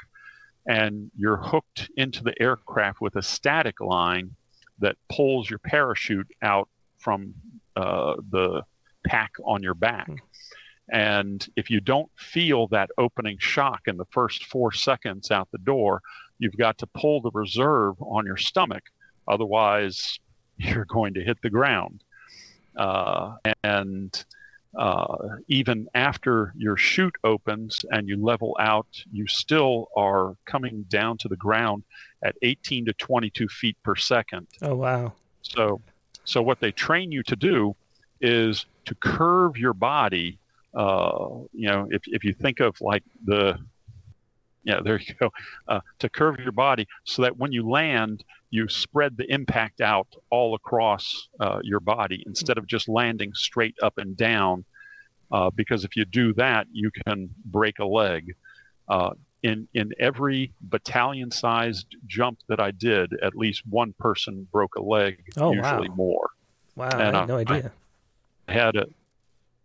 and 0.65 1.11
you're 1.15 1.37
hooked 1.37 1.91
into 1.95 2.23
the 2.23 2.33
aircraft 2.41 3.01
with 3.01 3.17
a 3.17 3.21
static 3.21 3.79
line 3.81 4.35
that 4.79 4.95
pulls 5.09 5.47
your 5.47 5.59
parachute 5.59 6.27
out 6.41 6.69
from 6.97 7.35
uh, 7.75 8.15
the 8.31 8.63
pack 9.05 9.31
on 9.45 9.63
your 9.63 9.73
back. 9.73 10.07
Hmm. 10.07 10.15
And 10.89 11.47
if 11.55 11.69
you 11.69 11.81
don't 11.81 12.09
feel 12.15 12.67
that 12.67 12.89
opening 12.97 13.37
shock 13.39 13.81
in 13.87 13.97
the 13.97 14.05
first 14.05 14.45
four 14.45 14.71
seconds 14.71 15.31
out 15.31 15.49
the 15.51 15.57
door, 15.57 16.01
you've 16.39 16.57
got 16.57 16.77
to 16.77 16.87
pull 16.87 17.21
the 17.21 17.31
reserve 17.33 18.01
on 18.01 18.25
your 18.25 18.37
stomach. 18.37 18.83
Otherwise, 19.27 20.19
you're 20.57 20.85
going 20.85 21.13
to 21.15 21.23
hit 21.23 21.41
the 21.41 21.49
ground. 21.49 22.03
Uh, 22.75 23.35
and 23.63 24.23
uh, 24.77 25.17
even 25.47 25.87
after 25.95 26.53
your 26.55 26.77
chute 26.77 27.15
opens 27.23 27.83
and 27.91 28.07
you 28.07 28.23
level 28.23 28.55
out, 28.59 28.87
you 29.11 29.27
still 29.27 29.87
are 29.95 30.35
coming 30.45 30.85
down 30.87 31.17
to 31.17 31.27
the 31.27 31.35
ground 31.35 31.83
at 32.23 32.35
18 32.43 32.85
to 32.85 32.93
22 32.93 33.47
feet 33.47 33.75
per 33.83 33.95
second. 33.95 34.47
Oh, 34.61 34.75
wow. 34.75 35.13
So, 35.41 35.81
so 36.25 36.41
what 36.41 36.59
they 36.59 36.71
train 36.71 37.11
you 37.11 37.23
to 37.23 37.35
do 37.35 37.75
is 38.21 38.65
to 38.85 38.95
curve 38.95 39.57
your 39.57 39.73
body. 39.73 40.37
Uh, 40.73 41.29
you 41.53 41.67
know, 41.67 41.87
if, 41.89 42.01
if 42.07 42.23
you 42.23 42.33
think 42.33 42.59
of 42.59 42.79
like 42.81 43.03
the 43.25 43.57
yeah, 44.67 44.81
there 44.83 44.99
you 44.99 45.13
go. 45.17 45.31
Uh, 45.67 45.79
to 45.99 46.09
curve 46.09 46.39
your 46.39 46.51
body 46.51 46.85
so 47.05 47.21
that 47.21 47.37
when 47.37 47.53
you 47.53 47.67
land, 47.67 48.25
you 48.49 48.67
spread 48.67 49.15
the 49.15 49.31
impact 49.31 49.79
out 49.79 50.07
all 50.29 50.55
across 50.55 51.29
uh, 51.39 51.59
your 51.63 51.79
body 51.79 52.21
instead 52.27 52.57
of 52.57 52.67
just 52.67 52.89
landing 52.89 53.33
straight 53.33 53.75
up 53.81 53.97
and 53.97 54.17
down. 54.17 54.65
Uh, 55.31 55.49
because 55.49 55.85
if 55.85 55.95
you 55.95 56.03
do 56.05 56.33
that, 56.33 56.67
you 56.71 56.91
can 57.05 57.29
break 57.45 57.79
a 57.79 57.85
leg. 57.85 58.35
Uh, 58.89 59.11
in 59.43 59.67
in 59.73 59.93
every 59.99 60.51
battalion-sized 60.61 61.95
jump 62.07 62.39
that 62.47 62.59
I 62.59 62.71
did, 62.71 63.13
at 63.21 63.35
least 63.35 63.63
one 63.69 63.93
person 63.99 64.47
broke 64.51 64.75
a 64.75 64.81
leg. 64.81 65.23
Oh, 65.37 65.53
usually 65.53 65.89
wow. 65.89 65.95
more. 65.95 66.29
Wow, 66.75 66.89
and 66.89 67.15
I 67.15 67.19
had 67.19 67.27
no 67.27 67.37
idea. 67.37 67.55
I 67.55 67.86
had 68.47 68.75
a 68.75 68.85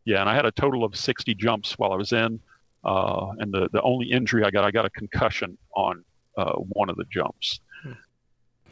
yeah, 0.04 0.20
and 0.20 0.28
I 0.28 0.34
had 0.34 0.46
a 0.46 0.50
total 0.50 0.84
of 0.84 0.96
60 0.96 1.34
jumps 1.34 1.78
while 1.78 1.92
I 1.92 1.96
was 1.96 2.12
in. 2.12 2.40
Uh, 2.84 3.32
and 3.38 3.52
the, 3.52 3.68
the 3.72 3.80
only 3.82 4.10
injury 4.10 4.44
I 4.44 4.50
got, 4.50 4.64
I 4.64 4.70
got 4.70 4.84
a 4.84 4.90
concussion 4.90 5.56
on 5.76 6.04
uh, 6.36 6.54
one 6.54 6.90
of 6.90 6.96
the 6.96 7.04
jumps. 7.04 7.60
Hmm. 7.82 7.92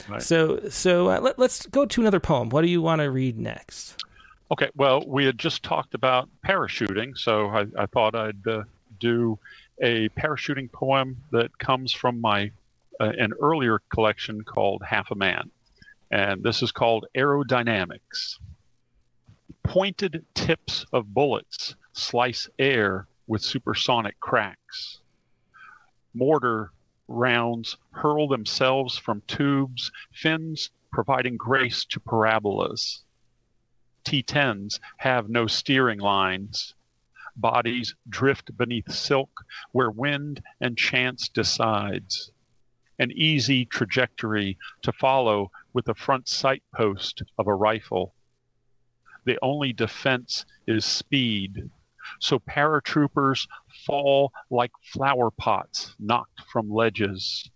Right. 0.08 0.22
So, 0.22 0.68
so 0.68 1.10
uh, 1.10 1.20
let, 1.20 1.38
us 1.38 1.66
go 1.66 1.86
to 1.86 2.00
another 2.00 2.20
poem. 2.20 2.48
What 2.48 2.62
do 2.62 2.68
you 2.68 2.82
want 2.82 3.00
to 3.00 3.10
read 3.10 3.38
next? 3.38 4.02
Okay. 4.50 4.68
Well, 4.74 5.04
we 5.06 5.24
had 5.24 5.38
just 5.38 5.62
talked 5.62 5.94
about 5.94 6.28
parachuting, 6.44 7.16
so 7.16 7.48
I, 7.48 7.66
I 7.78 7.86
thought 7.86 8.16
I'd 8.16 8.46
uh, 8.46 8.64
do 8.98 9.38
a 9.80 10.08
parachuting 10.10 10.70
poem 10.72 11.16
that 11.30 11.56
comes 11.58 11.92
from 11.92 12.20
my 12.20 12.50
uh, 12.98 13.12
an 13.16 13.32
earlier 13.40 13.80
collection 13.90 14.42
called 14.42 14.82
Half 14.86 15.10
a 15.10 15.14
Man, 15.14 15.50
and 16.10 16.42
this 16.42 16.62
is 16.62 16.70
called 16.72 17.06
Aerodynamics. 17.16 18.38
Pointed 19.62 20.24
tips 20.34 20.84
of 20.92 21.14
bullets 21.14 21.74
slice 21.92 22.48
air 22.58 23.08
with 23.26 23.42
supersonic 23.42 24.18
cracks. 24.20 25.00
Mortar 26.14 26.72
rounds 27.08 27.76
hurl 27.90 28.28
themselves 28.28 28.96
from 28.96 29.22
tubes, 29.26 29.90
fins 30.12 30.70
providing 30.92 31.36
grace 31.36 31.84
to 31.84 32.00
parabolas. 32.00 33.04
T10s 34.04 34.80
have 34.98 35.28
no 35.28 35.46
steering 35.46 36.00
lines. 36.00 36.74
Bodies 37.36 37.94
drift 38.08 38.56
beneath 38.56 38.90
silk 38.90 39.44
where 39.72 39.90
wind 39.90 40.42
and 40.60 40.76
chance 40.76 41.28
decides. 41.28 42.32
An 42.98 43.12
easy 43.12 43.64
trajectory 43.64 44.58
to 44.82 44.92
follow 44.92 45.50
with 45.72 45.84
the 45.84 45.94
front 45.94 46.28
sight 46.28 46.62
post 46.74 47.22
of 47.38 47.46
a 47.46 47.54
rifle. 47.54 48.14
The 49.24 49.38
only 49.42 49.72
defense 49.72 50.46
is 50.66 50.84
speed, 50.84 51.68
so 52.20 52.38
paratroopers 52.38 53.46
fall 53.86 54.32
like 54.50 54.72
flower 54.82 55.30
pots 55.30 55.94
knocked 55.98 56.40
from 56.50 56.70
ledges. 56.70 57.50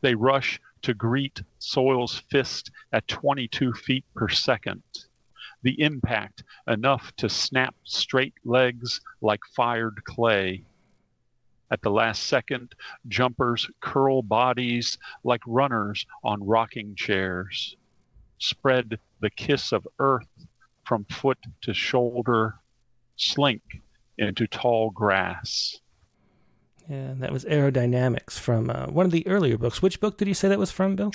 They 0.00 0.14
rush 0.14 0.60
to 0.82 0.94
greet 0.94 1.42
soil's 1.58 2.18
fist 2.30 2.70
at 2.92 3.06
22 3.06 3.72
feet 3.72 4.04
per 4.14 4.28
second. 4.28 4.82
The 5.62 5.80
impact 5.80 6.42
enough 6.66 7.14
to 7.16 7.28
snap 7.28 7.76
straight 7.84 8.34
legs 8.44 9.00
like 9.20 9.40
fired 9.54 10.02
clay. 10.04 10.64
At 11.70 11.82
the 11.82 11.90
last 11.90 12.24
second, 12.24 12.74
jumpers 13.06 13.70
curl 13.80 14.22
bodies 14.22 14.98
like 15.22 15.42
runners 15.46 16.04
on 16.24 16.44
rocking 16.44 16.96
chairs. 16.96 17.76
Spread 18.38 18.98
the 19.20 19.30
kiss 19.30 19.70
of 19.70 19.86
earth 20.00 20.46
from 20.92 21.06
foot 21.06 21.38
to 21.62 21.72
shoulder 21.72 22.56
slink 23.16 23.62
into 24.18 24.46
tall 24.46 24.90
grass. 24.90 25.78
Yeah, 26.86 27.14
that 27.16 27.32
was 27.32 27.46
aerodynamics 27.46 28.32
from 28.38 28.68
uh, 28.68 28.88
one 28.88 29.06
of 29.06 29.10
the 29.10 29.26
earlier 29.26 29.56
books. 29.56 29.80
Which 29.80 30.00
book 30.00 30.18
did 30.18 30.28
you 30.28 30.34
say 30.34 30.48
that 30.48 30.58
was 30.58 30.70
from, 30.70 30.94
Bill? 30.94 31.10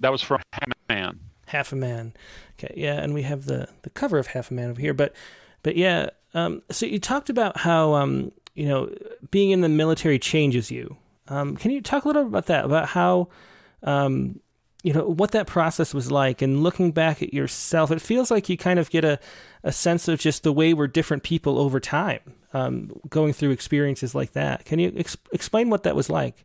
That 0.00 0.12
was 0.12 0.22
from 0.22 0.40
Half 0.54 0.68
a 0.88 0.94
Man. 0.94 1.20
Half 1.48 1.72
a 1.72 1.76
Man. 1.76 2.14
Okay, 2.58 2.72
yeah, 2.74 3.02
and 3.02 3.12
we 3.12 3.20
have 3.20 3.44
the 3.44 3.68
the 3.82 3.90
cover 3.90 4.16
of 4.16 4.28
Half 4.28 4.50
a 4.50 4.54
Man 4.54 4.70
over 4.70 4.80
here. 4.80 4.94
But 4.94 5.14
but 5.62 5.76
yeah, 5.76 6.08
um, 6.32 6.62
so 6.70 6.86
you 6.86 6.98
talked 6.98 7.28
about 7.28 7.58
how 7.58 7.92
um, 7.92 8.32
you 8.54 8.66
know 8.66 8.88
being 9.30 9.50
in 9.50 9.60
the 9.60 9.68
military 9.68 10.18
changes 10.18 10.70
you. 10.70 10.96
Um, 11.28 11.58
can 11.58 11.70
you 11.70 11.82
talk 11.82 12.06
a 12.06 12.08
little 12.08 12.22
bit 12.22 12.28
about 12.28 12.46
that? 12.46 12.64
About 12.64 12.88
how 12.88 13.28
um, 13.82 14.40
you 14.82 14.92
know 14.92 15.04
what 15.04 15.30
that 15.30 15.46
process 15.46 15.94
was 15.94 16.10
like 16.10 16.42
and 16.42 16.62
looking 16.62 16.90
back 16.90 17.22
at 17.22 17.32
yourself 17.32 17.90
it 17.90 18.00
feels 18.00 18.30
like 18.30 18.48
you 18.48 18.56
kind 18.56 18.78
of 18.78 18.90
get 18.90 19.04
a, 19.04 19.18
a 19.62 19.72
sense 19.72 20.08
of 20.08 20.18
just 20.18 20.42
the 20.42 20.52
way 20.52 20.74
we're 20.74 20.88
different 20.88 21.22
people 21.22 21.58
over 21.58 21.80
time 21.80 22.20
um, 22.52 22.90
going 23.08 23.32
through 23.32 23.50
experiences 23.50 24.14
like 24.14 24.32
that. 24.32 24.66
Can 24.66 24.78
you 24.78 24.92
ex- 24.94 25.16
explain 25.32 25.70
what 25.70 25.84
that 25.84 25.96
was 25.96 26.10
like? 26.10 26.44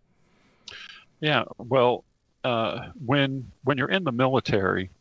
Yeah 1.19 1.43
well 1.57 2.03
uh, 2.43 2.89
when 3.03 3.51
when 3.63 3.77
you're 3.77 3.89
in 3.89 4.03
the 4.03 4.11
military 4.11 4.91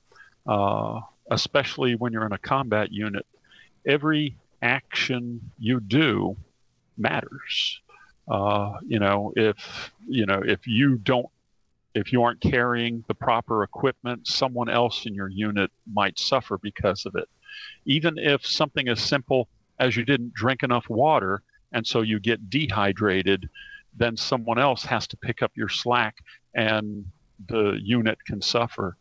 uh, 0.46 1.00
especially 1.30 1.94
when 1.94 2.12
you're 2.12 2.26
in 2.26 2.32
a 2.32 2.38
combat 2.38 2.90
unit 2.90 3.26
every 3.86 4.36
action 4.62 5.52
you 5.58 5.80
do 5.80 6.36
matters. 6.96 7.80
Uh, 8.28 8.78
you 8.84 8.98
know 8.98 9.32
if 9.36 9.92
you 10.08 10.26
know 10.26 10.42
if 10.44 10.66
you 10.66 10.96
don't 10.96 11.28
if 11.96 12.12
you 12.12 12.22
aren't 12.22 12.42
carrying 12.42 13.02
the 13.08 13.14
proper 13.14 13.62
equipment, 13.62 14.26
someone 14.26 14.68
else 14.68 15.06
in 15.06 15.14
your 15.14 15.28
unit 15.28 15.70
might 15.90 16.18
suffer 16.18 16.58
because 16.58 17.06
of 17.06 17.14
it. 17.14 17.26
Even 17.86 18.18
if 18.18 18.46
something 18.46 18.86
as 18.88 19.00
simple 19.00 19.48
as 19.78 19.96
you 19.96 20.04
didn't 20.04 20.34
drink 20.34 20.62
enough 20.62 20.90
water 20.90 21.42
and 21.72 21.86
so 21.86 22.02
you 22.02 22.20
get 22.20 22.50
dehydrated, 22.50 23.48
then 23.96 24.14
someone 24.14 24.58
else 24.58 24.84
has 24.84 25.06
to 25.06 25.16
pick 25.16 25.40
up 25.42 25.52
your 25.56 25.70
slack 25.70 26.16
and 26.54 27.06
the 27.48 27.78
unit 27.82 28.22
can 28.26 28.42
suffer. 28.42 28.98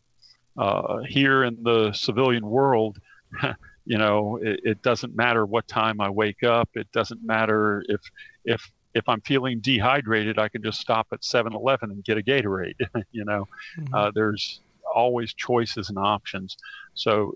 Uh, 0.57 0.99
here 0.99 1.43
in 1.43 1.57
the 1.63 1.91
civilian 1.91 2.45
world, 2.45 2.97
you 3.85 3.97
know, 3.97 4.39
it, 4.41 4.61
it 4.63 4.81
doesn't 4.81 5.13
matter 5.13 5.45
what 5.45 5.67
time 5.67 5.99
I 5.99 6.09
wake 6.09 6.43
up. 6.43 6.69
It 6.75 6.89
doesn't 6.93 7.21
matter 7.21 7.83
if 7.89 7.99
if 8.45 8.71
if 8.95 9.07
I'm 9.09 9.21
feeling 9.21 9.59
dehydrated, 9.59 10.39
I 10.39 10.47
can 10.47 10.63
just 10.63 10.79
stop 10.79 11.07
at 11.11 11.21
7-Eleven 11.21 11.91
and 11.91 12.03
get 12.03 12.17
a 12.17 12.21
Gatorade. 12.21 12.79
you 13.11 13.25
know, 13.25 13.47
mm-hmm. 13.77 13.93
uh, 13.93 14.11
there's 14.15 14.61
always 14.95 15.33
choices 15.33 15.89
and 15.89 15.97
options. 15.99 16.57
So 16.93 17.35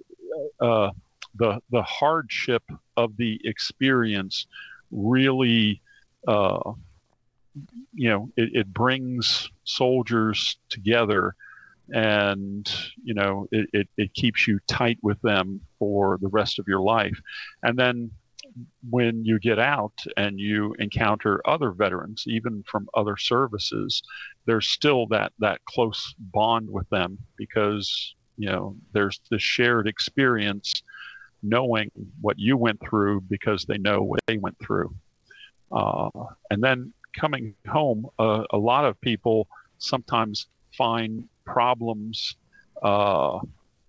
uh, 0.62 0.92
the 1.36 1.60
the 1.70 1.84
hardship 1.84 2.64
of 2.98 3.16
the 3.18 3.40
experience 3.44 4.48
really, 4.92 5.82
uh, 6.28 6.74
you 7.94 8.10
know, 8.10 8.30
it, 8.38 8.50
it, 8.54 8.74
brings 8.74 9.50
soldiers 9.66 10.58
together, 10.70 11.36
and 11.94 12.72
you 13.04 13.14
know, 13.14 13.48
it, 13.52 13.70
it, 13.74 13.90
it 13.98 14.14
keeps 14.14 14.48
you 14.48 14.60
tight 14.68 14.98
with 15.02 15.22
them 15.22 15.60
for 15.78 16.18
the 16.22 16.30
rest 16.30 16.58
of 16.58 16.68
your 16.68 16.82
life, 16.82 17.20
and 17.64 17.78
then 17.78 18.12
when 18.90 19.24
you 19.26 19.40
get 19.40 19.60
out 19.60 19.94
and 20.18 20.40
you 20.40 20.76
encounter 20.80 21.42
other 21.46 21.72
veterans, 21.72 22.24
even 22.28 22.64
from 22.64 22.90
other 22.94 23.18
services, 23.18 24.02
there's 24.46 24.68
still 24.68 25.08
that 25.08 25.32
that 25.40 25.64
close 25.66 26.14
bond 26.18 26.70
with 26.70 26.90
them 26.90 27.18
because 27.36 28.16
you 28.38 28.50
know 28.50 28.76
there's 28.94 29.20
this 29.30 29.42
shared 29.42 29.88
experience, 29.88 30.84
knowing 31.44 31.92
what 32.22 32.40
you 32.40 32.58
went 32.58 32.80
through 32.82 33.22
because 33.22 33.66
they 33.66 33.78
know 33.78 34.02
what 34.02 34.20
they 34.28 34.38
went 34.38 34.58
through, 34.60 34.94
uh, 35.72 36.10
and 36.50 36.64
then 36.64 36.94
coming 37.14 37.56
home, 37.68 38.06
uh, 38.20 38.44
a 38.52 38.58
lot 38.58 38.86
of 38.86 39.00
people 39.02 39.48
sometimes 39.78 40.48
find 40.78 41.28
problems. 41.46 42.36
Uh, 42.82 43.40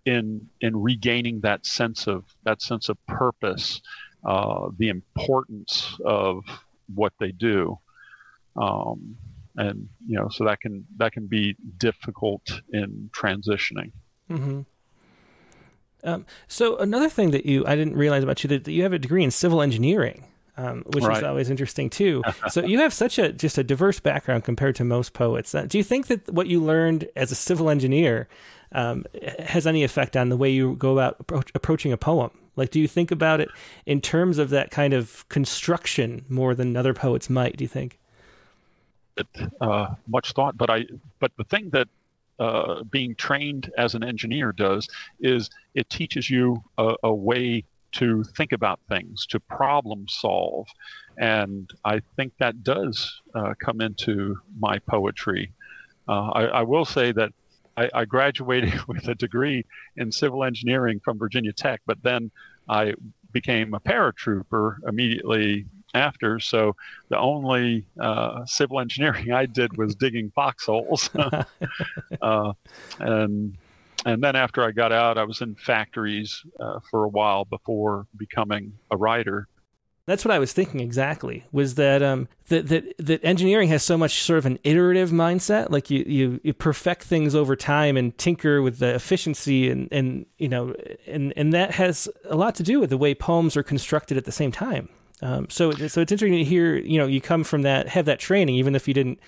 in 0.07 0.49
in 0.63 0.75
regaining 0.75 1.41
that 1.41 1.67
sense 1.67 2.07
of 2.07 2.25
that 2.45 2.63
sense 2.63 2.89
of 2.89 2.97
purpose 3.07 3.83
uh, 4.25 4.69
the 4.79 4.89
importance 4.89 5.97
of 6.05 6.45
what 6.95 7.13
they 7.19 7.33
do. 7.33 7.79
Um, 8.57 9.17
and 9.57 9.89
you 10.07 10.17
know, 10.17 10.29
so 10.29 10.45
that 10.45 10.61
can 10.61 10.87
that 10.97 11.13
can 11.13 11.27
be 11.27 11.57
difficult 11.77 12.43
in 12.73 13.11
transitioning. 13.13 13.93
Mm-hmm. 14.31 14.61
Um, 16.03 16.25
so 16.49 16.79
another 16.79 17.09
thing 17.09 17.31
that 17.33 17.47
you 17.47 17.67
I 17.67 17.77
didn't 17.77 17.97
realize 17.97 18.23
about 18.23 18.43
you 18.43 18.49
that, 18.49 18.65
that 18.65 18.73
you 18.73 18.83
have 18.83 18.93
a 18.93 18.99
degree 18.99 19.25
in 19.25 19.31
civil 19.31 19.61
engineering. 19.63 20.25
Um, 20.57 20.83
which 20.89 21.05
right. 21.05 21.17
is 21.17 21.23
always 21.23 21.49
interesting 21.49 21.89
too. 21.89 22.23
so 22.51 22.63
you 22.63 22.81
have 22.81 22.93
such 22.93 23.19
a 23.19 23.33
just 23.33 23.57
a 23.57 23.65
diverse 23.65 23.99
background 23.99 24.45
compared 24.45 24.77
to 24.77 24.85
most 24.85 25.15
poets. 25.15 25.55
Uh, 25.55 25.65
do 25.65 25.79
you 25.79 25.85
think 25.85 26.09
that 26.09 26.31
what 26.31 26.49
you 26.49 26.63
learned 26.63 27.09
as 27.17 27.33
a 27.33 27.35
civil 27.35 27.71
engineer 27.71 28.29
um, 28.73 29.07
has 29.47 29.67
any 29.67 29.85
effect 29.85 30.19
on 30.19 30.29
the 30.29 30.37
way 30.37 30.51
you 30.51 30.75
go 30.75 30.93
about 30.93 31.17
approach, 31.19 31.51
approaching 31.55 31.93
a 31.93 31.97
poem? 31.97 32.31
Like, 32.57 32.71
do 32.71 32.81
you 32.81 32.89
think 32.89 33.11
about 33.11 33.41
it 33.41 33.49
in 33.87 34.01
terms 34.01 34.39
of 34.39 34.51
that 34.51 34.71
kind 34.71 34.93
of 34.93 35.29
construction 35.29 36.25
more 36.29 36.55
than 36.55 36.77
other 36.77 36.95
poets 36.95 37.31
might? 37.31 37.57
Do 37.57 37.65
you 37.65 37.69
think? 37.69 37.99
It, 39.17 39.27
uh, 39.61 39.95
much 40.07 40.33
thought, 40.33 40.57
but 40.57 40.71
I. 40.71 40.87
But 41.19 41.33
the 41.37 41.45
thing 41.45 41.71
that 41.71 41.89
uh, 42.39 42.83
being 42.85 43.15
trained 43.15 43.71
as 43.77 43.95
an 43.95 44.03
engineer 44.03 44.53
does 44.53 44.89
is 45.21 45.51
it 45.75 45.89
teaches 45.91 46.31
you 46.31 46.63
a, 46.79 46.95
a 47.03 47.15
way 47.15 47.65
to 47.93 48.25
think 48.25 48.53
about 48.53 48.81
things, 48.89 49.27
to 49.27 49.41
problem 49.41 50.07
solve, 50.09 50.67
and 51.19 51.71
I 51.85 52.01
think 52.17 52.33
that 52.39 52.63
does 52.63 53.21
uh, 53.35 53.55
come 53.59 53.81
into 53.81 54.39
my 54.59 54.79
poetry. 54.79 55.53
Uh, 56.09 56.31
I, 56.31 56.43
I, 56.45 56.63
will 56.63 56.85
say 56.85 57.13
that 57.13 57.33
I, 57.81 58.01
I 58.01 58.05
graduated 58.05 58.75
with 58.89 59.09
a 59.09 59.15
degree 59.15 59.65
in 59.97 60.13
civil 60.13 60.45
engineering 60.45 61.01
from 61.03 61.19
Virginia 61.19 61.53
Tech, 61.53 61.81
but 61.87 62.03
then 62.03 62.31
I 62.69 62.95
became 63.33 63.75
a 63.75 63.81
paratrooper 63.81 64.77
immediately 64.87 65.67
after. 65.95 66.39
So 66.39 66.77
the 67.09 67.19
only 67.19 67.85
uh, 67.99 68.45
civil 68.47 68.81
engineering 68.81 69.33
I 69.43 69.47
did 69.47 69.77
was 69.77 69.95
digging 69.95 70.31
foxholes. 70.35 71.11
uh, 72.23 72.53
and 72.99 73.57
and 74.07 74.23
then 74.23 74.35
after 74.35 74.65
I 74.65 74.71
got 74.71 74.93
out, 74.93 75.19
I 75.19 75.25
was 75.25 75.43
in 75.43 75.55
factories 75.57 76.43
uh, 76.59 76.81
for 76.91 77.05
a 77.05 77.09
while 77.09 77.45
before 77.45 78.07
becoming 78.17 78.73
a 78.91 78.97
writer. 78.97 79.47
That's 80.11 80.25
what 80.25 80.35
I 80.35 80.41
was 80.41 80.53
thinking 80.53 80.81
exactly. 80.81 81.45
Was 81.53 81.77
that 81.77 82.03
um 82.03 82.27
that 82.49 82.67
that 82.67 82.95
that 82.99 83.25
engineering 83.25 83.69
has 83.69 83.85
so 83.85 83.97
much 83.97 84.25
sort 84.25 84.41
of 84.41 84.45
an 84.47 84.59
iterative 84.65 85.11
mindset, 85.11 85.71
like 85.71 85.89
you 85.89 86.03
you, 86.05 86.41
you 86.43 86.53
perfect 86.53 87.05
things 87.05 87.37
over 87.37 87.55
time 87.55 87.97
and 87.97 88.19
tinker 88.19 88.61
with 88.61 88.81
the 88.81 88.93
efficiency 88.93 89.71
and 89.71 89.87
and 89.93 90.27
you 90.39 90.49
know 90.49 90.75
and 91.07 91.33
and 91.37 91.53
that 91.53 91.71
has 91.75 92.09
a 92.25 92.35
lot 92.35 92.57
to 92.57 92.65
do 92.65 92.81
with 92.81 92.91
the 92.91 92.99
way 92.99 93.15
poems 93.15 93.57
are 93.57 93.63
constructed 93.63 94.17
at 94.17 94.25
the 94.25 94.33
same 94.33 94.51
time. 94.51 94.89
Um, 95.23 95.49
so 95.49 95.71
so 95.71 96.01
it's 96.01 96.11
interesting 96.11 96.33
to 96.33 96.45
hear 96.45 96.75
you 96.75 96.99
know 96.99 97.07
you 97.07 97.21
come 97.21 97.45
from 97.45 97.63
that 97.63 97.87
have 97.87 98.07
that 98.07 98.19
training 98.19 98.57
even 98.57 98.75
if 98.75 98.89
you 98.89 98.95
didn't 98.95 99.21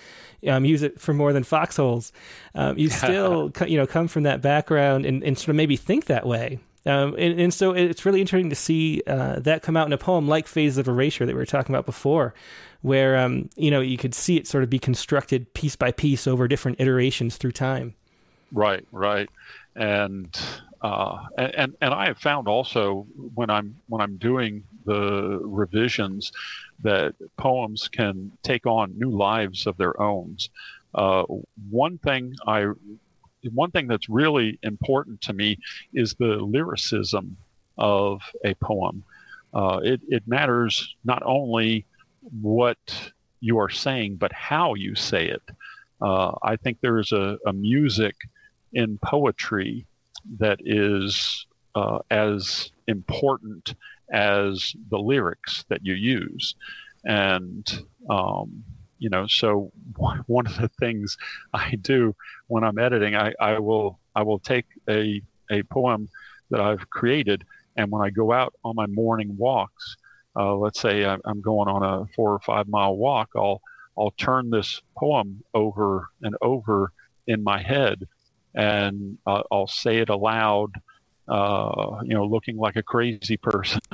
um, 0.49 0.65
use 0.65 0.83
it 0.83 1.01
for 1.01 1.15
more 1.15 1.33
than 1.33 1.45
foxholes, 1.45 2.13
um, 2.57 2.77
you 2.77 2.91
still 2.91 3.53
you 3.69 3.77
know 3.77 3.87
come 3.87 4.09
from 4.09 4.25
that 4.25 4.43
background 4.43 5.07
and, 5.07 5.23
and 5.23 5.39
sort 5.39 5.51
of 5.51 5.55
maybe 5.55 5.77
think 5.77 6.07
that 6.07 6.27
way. 6.27 6.59
Um, 6.85 7.15
and, 7.17 7.41
and, 7.41 7.55
so 7.55 7.73
it's 7.73 8.05
really 8.05 8.21
interesting 8.21 8.51
to 8.51 8.57
see 8.57 9.03
uh, 9.07 9.39
that 9.41 9.63
come 9.63 9.77
out 9.77 9.87
in 9.87 9.93
a 9.93 9.99
poem 9.99 10.27
like 10.27 10.49
Phases 10.49 10.79
of 10.79 10.89
Erasure 10.89 11.25
that 11.25 11.33
we 11.33 11.39
were 11.39 11.47
talking 11.47 11.73
about 11.73 11.87
before, 11.87 12.35
where 12.81 13.17
um, 13.17 13.49
you 13.55 13.71
know 13.71 13.81
you 13.81 13.97
could 13.97 14.15
see 14.15 14.37
it 14.37 14.49
sort 14.49 14.65
of 14.65 14.71
be 14.71 14.81
constructed 14.81 15.55
piece 15.55 15.77
by 15.77 15.93
piece 15.93 16.27
over 16.27 16.49
different 16.49 16.81
iterations 16.81 17.37
through 17.37 17.53
time. 17.53 17.95
Right, 18.51 18.85
right, 18.91 19.31
and 19.77 20.37
uh, 20.83 21.19
and 21.37 21.77
and 21.81 21.95
I 21.95 22.07
have 22.07 22.19
found 22.19 22.49
also 22.49 23.07
when 23.35 23.49
I'm 23.49 23.77
when 23.87 24.01
I'm 24.01 24.17
doing 24.17 24.65
the 24.85 25.39
revisions 25.45 26.33
that 26.83 27.15
poems 27.37 27.87
can 27.87 28.33
take 28.43 28.67
on 28.67 28.99
new 28.99 29.11
lives 29.11 29.69
of 29.69 29.77
their 29.77 30.01
own. 30.03 30.37
Uh, 30.95 31.23
one 31.71 31.99
thing 31.99 32.35
I 32.47 32.67
one 33.53 33.71
thing 33.71 33.87
that's 33.87 34.09
really 34.09 34.59
important 34.63 35.21
to 35.23 35.33
me 35.33 35.59
is 35.93 36.15
the 36.15 36.37
lyricism 36.37 37.37
of 37.79 38.21
a 38.45 38.55
poem. 38.55 39.05
Uh, 39.55 39.81
it, 39.83 40.01
it 40.09 40.23
matters 40.27 40.95
not 41.05 41.23
only 41.25 41.85
what 42.41 43.13
you 43.41 43.59
are 43.59 43.69
saying, 43.69 44.17
but 44.17 44.33
how 44.33 44.75
you 44.75 44.95
say 44.95 45.29
it. 45.29 45.43
Uh, 46.01 46.33
I 46.43 46.57
think 46.57 46.79
there 46.81 46.99
is 46.99 47.13
a, 47.13 47.39
a, 47.47 47.53
music 47.53 48.17
in 48.73 48.99
poetry 48.99 49.87
that 50.39 50.59
is 50.65 51.47
uh, 51.75 51.99
as 52.11 52.71
important 52.89 53.75
as 54.13 54.75
the 54.91 54.99
lyrics 54.99 55.65
that 55.69 55.85
you 55.85 55.95
use. 55.95 56.55
And 57.05 57.85
um, 58.11 58.65
you 59.03 59.11
know 59.11 59.27
so 59.27 59.73
one 60.27 60.47
of 60.47 60.57
the 60.57 60.69
things 60.81 61.17
i 61.53 61.75
do 61.83 62.15
when 62.47 62.65
i'm 62.65 62.79
editing 62.79 63.15
i, 63.17 63.33
I 63.41 63.59
will 63.59 63.99
i 64.15 64.23
will 64.23 64.39
take 64.39 64.67
a, 64.89 65.21
a 65.51 65.63
poem 65.65 66.09
that 66.51 66.61
i've 66.61 66.89
created 66.91 67.45
and 67.77 67.91
when 67.91 68.03
i 68.03 68.11
go 68.11 68.33
out 68.33 68.55
on 68.65 68.77
my 68.77 68.87
morning 68.87 69.37
walks 69.37 69.97
uh, 70.37 70.55
let's 70.55 70.81
say 70.81 71.05
i'm 71.05 71.41
going 71.41 71.69
on 71.69 71.83
a 71.83 72.07
four 72.15 72.33
or 72.33 72.41
five 72.41 72.69
mile 72.69 72.97
walk 72.97 73.31
i'll 73.37 73.61
i'll 73.99 74.13
turn 74.13 74.51
this 74.51 74.81
poem 74.97 75.43
over 75.53 76.09
and 76.23 76.35
over 76.41 76.93
in 77.27 77.43
my 77.43 77.61
head 77.61 78.07
and 78.55 79.19
uh, 79.27 79.43
i'll 79.51 79.67
say 79.67 79.99
it 79.99 80.09
aloud 80.09 80.71
uh, 81.29 82.01
you 82.05 82.15
know 82.15 82.25
looking 82.25 82.57
like 82.57 82.77
a 82.77 82.83
crazy 82.83 83.37
person. 83.37 83.81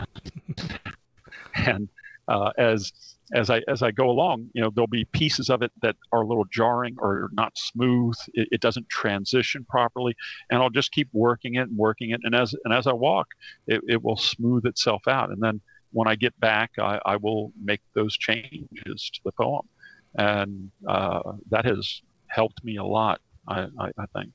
And 1.54 1.88
uh, 2.28 2.52
as 2.56 2.92
as 3.34 3.50
I 3.50 3.62
as 3.68 3.82
I 3.82 3.90
go 3.90 4.08
along, 4.10 4.50
you 4.54 4.62
know, 4.62 4.70
there'll 4.70 4.86
be 4.86 5.04
pieces 5.06 5.50
of 5.50 5.62
it 5.62 5.72
that 5.82 5.96
are 6.12 6.22
a 6.22 6.26
little 6.26 6.46
jarring 6.46 6.96
or 6.98 7.30
not 7.32 7.56
smooth. 7.56 8.14
It, 8.34 8.48
it, 8.52 8.60
doesn't 8.60 8.88
transition 8.88 9.66
properly, 9.68 10.16
and 10.50 10.62
I'll 10.62 10.70
just 10.70 10.92
keep 10.92 11.08
working 11.12 11.56
it 11.56 11.68
and 11.68 11.76
working 11.76 12.10
it. 12.10 12.20
And 12.24 12.34
as 12.34 12.54
and 12.64 12.72
as 12.72 12.86
I 12.86 12.92
walk, 12.92 13.28
it, 13.66 13.82
it 13.86 14.02
will 14.02 14.16
smooth 14.16 14.66
itself 14.66 15.02
out. 15.08 15.30
And 15.30 15.42
then 15.42 15.60
when 15.92 16.08
I 16.08 16.14
get 16.14 16.38
back, 16.40 16.72
I, 16.78 17.00
I 17.04 17.16
will 17.16 17.52
make 17.62 17.80
those 17.94 18.16
changes 18.16 19.10
to 19.14 19.20
the 19.24 19.32
poem, 19.32 19.66
and 20.14 20.70
uh, 20.86 21.32
that 21.50 21.64
has 21.64 22.02
helped 22.28 22.64
me 22.64 22.76
a 22.76 22.84
lot. 22.84 23.20
I, 23.46 23.66
I, 23.78 23.90
I 23.98 24.06
think. 24.14 24.32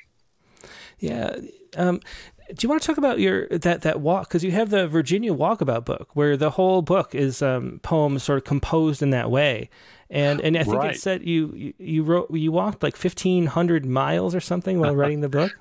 Yeah. 0.99 1.35
Um, 1.75 1.99
do 2.49 2.55
you 2.61 2.69
want 2.69 2.81
to 2.81 2.87
talk 2.87 2.97
about 2.97 3.19
your 3.19 3.47
that 3.49 3.81
that 3.81 4.01
walk 4.01 4.27
because 4.27 4.43
you 4.43 4.51
have 4.51 4.69
the 4.69 4.87
Virginia 4.87 5.33
Walkabout 5.33 5.85
book 5.85 6.09
where 6.13 6.35
the 6.35 6.51
whole 6.51 6.81
book 6.81 7.15
is 7.15 7.41
um, 7.41 7.79
poems 7.83 8.23
sort 8.23 8.37
of 8.37 8.43
composed 8.43 9.01
in 9.01 9.11
that 9.11 9.31
way, 9.31 9.69
and 10.09 10.41
and 10.41 10.57
I 10.57 10.63
think 10.63 10.75
right. 10.75 10.95
it 10.95 10.99
said 10.99 11.25
you, 11.25 11.53
you 11.55 11.73
you 11.77 12.03
wrote 12.03 12.31
you 12.31 12.51
walked 12.51 12.83
like 12.83 12.95
fifteen 12.95 13.45
hundred 13.45 13.85
miles 13.85 14.35
or 14.35 14.39
something 14.39 14.79
while 14.79 14.95
writing 14.95 15.21
the 15.21 15.29
book. 15.29 15.51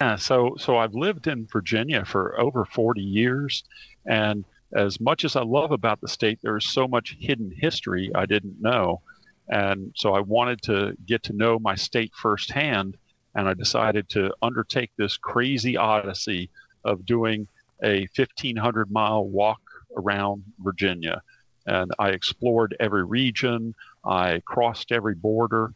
Yeah, 0.00 0.16
so 0.16 0.54
so 0.58 0.78
I've 0.78 0.94
lived 0.94 1.26
in 1.26 1.46
Virginia 1.46 2.04
for 2.04 2.40
over 2.40 2.64
forty 2.64 3.02
years, 3.02 3.64
and 4.06 4.44
as 4.74 5.00
much 5.00 5.24
as 5.24 5.36
I 5.36 5.42
love 5.42 5.70
about 5.70 6.00
the 6.00 6.08
state, 6.08 6.38
there's 6.42 6.66
so 6.66 6.88
much 6.88 7.16
hidden 7.18 7.52
history 7.56 8.10
I 8.14 8.26
didn't 8.26 8.60
know, 8.60 9.02
and 9.48 9.92
so 9.94 10.14
I 10.14 10.20
wanted 10.20 10.62
to 10.62 10.96
get 11.06 11.22
to 11.24 11.32
know 11.32 11.58
my 11.58 11.74
state 11.74 12.12
firsthand 12.14 12.96
and 13.34 13.48
I 13.48 13.54
decided 13.54 14.08
to 14.10 14.32
undertake 14.42 14.90
this 14.96 15.16
crazy 15.16 15.76
odyssey 15.76 16.50
of 16.84 17.04
doing 17.06 17.48
a 17.82 18.06
1,500 18.16 18.90
mile 18.90 19.24
walk 19.24 19.60
around 19.96 20.44
Virginia. 20.58 21.22
And 21.66 21.90
I 21.98 22.10
explored 22.10 22.76
every 22.78 23.04
region, 23.04 23.74
I 24.04 24.42
crossed 24.44 24.92
every 24.92 25.14
border, 25.14 25.72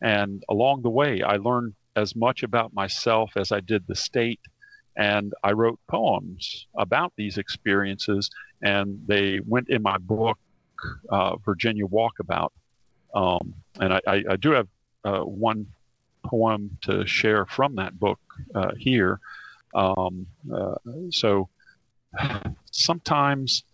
and 0.00 0.42
along 0.48 0.82
the 0.82 0.90
way, 0.90 1.22
I 1.22 1.36
learned 1.36 1.74
as 1.96 2.16
much 2.16 2.42
about 2.42 2.74
myself 2.74 3.32
as 3.36 3.52
I 3.52 3.60
did 3.60 3.86
the 3.86 3.94
state. 3.94 4.40
And 4.96 5.32
I 5.42 5.52
wrote 5.52 5.78
poems 5.88 6.66
about 6.76 7.12
these 7.16 7.38
experiences, 7.38 8.28
and 8.62 9.00
they 9.06 9.40
went 9.46 9.70
in 9.70 9.82
my 9.82 9.96
book, 9.98 10.38
uh, 11.08 11.36
Virginia 11.36 11.86
Walkabout. 11.86 12.50
Um, 13.14 13.54
and 13.80 13.94
I, 13.94 14.00
I, 14.06 14.24
I, 14.30 14.36
do 14.36 14.50
have 14.52 14.68
uh, 15.04 15.20
one 15.20 15.66
poem 16.24 16.78
to 16.82 17.06
share 17.06 17.46
from 17.46 17.76
that 17.76 17.98
book 17.98 18.20
uh, 18.54 18.72
here. 18.76 19.20
Um, 19.74 20.26
uh, 20.52 20.74
so 21.10 21.48
sometimes 22.70 23.64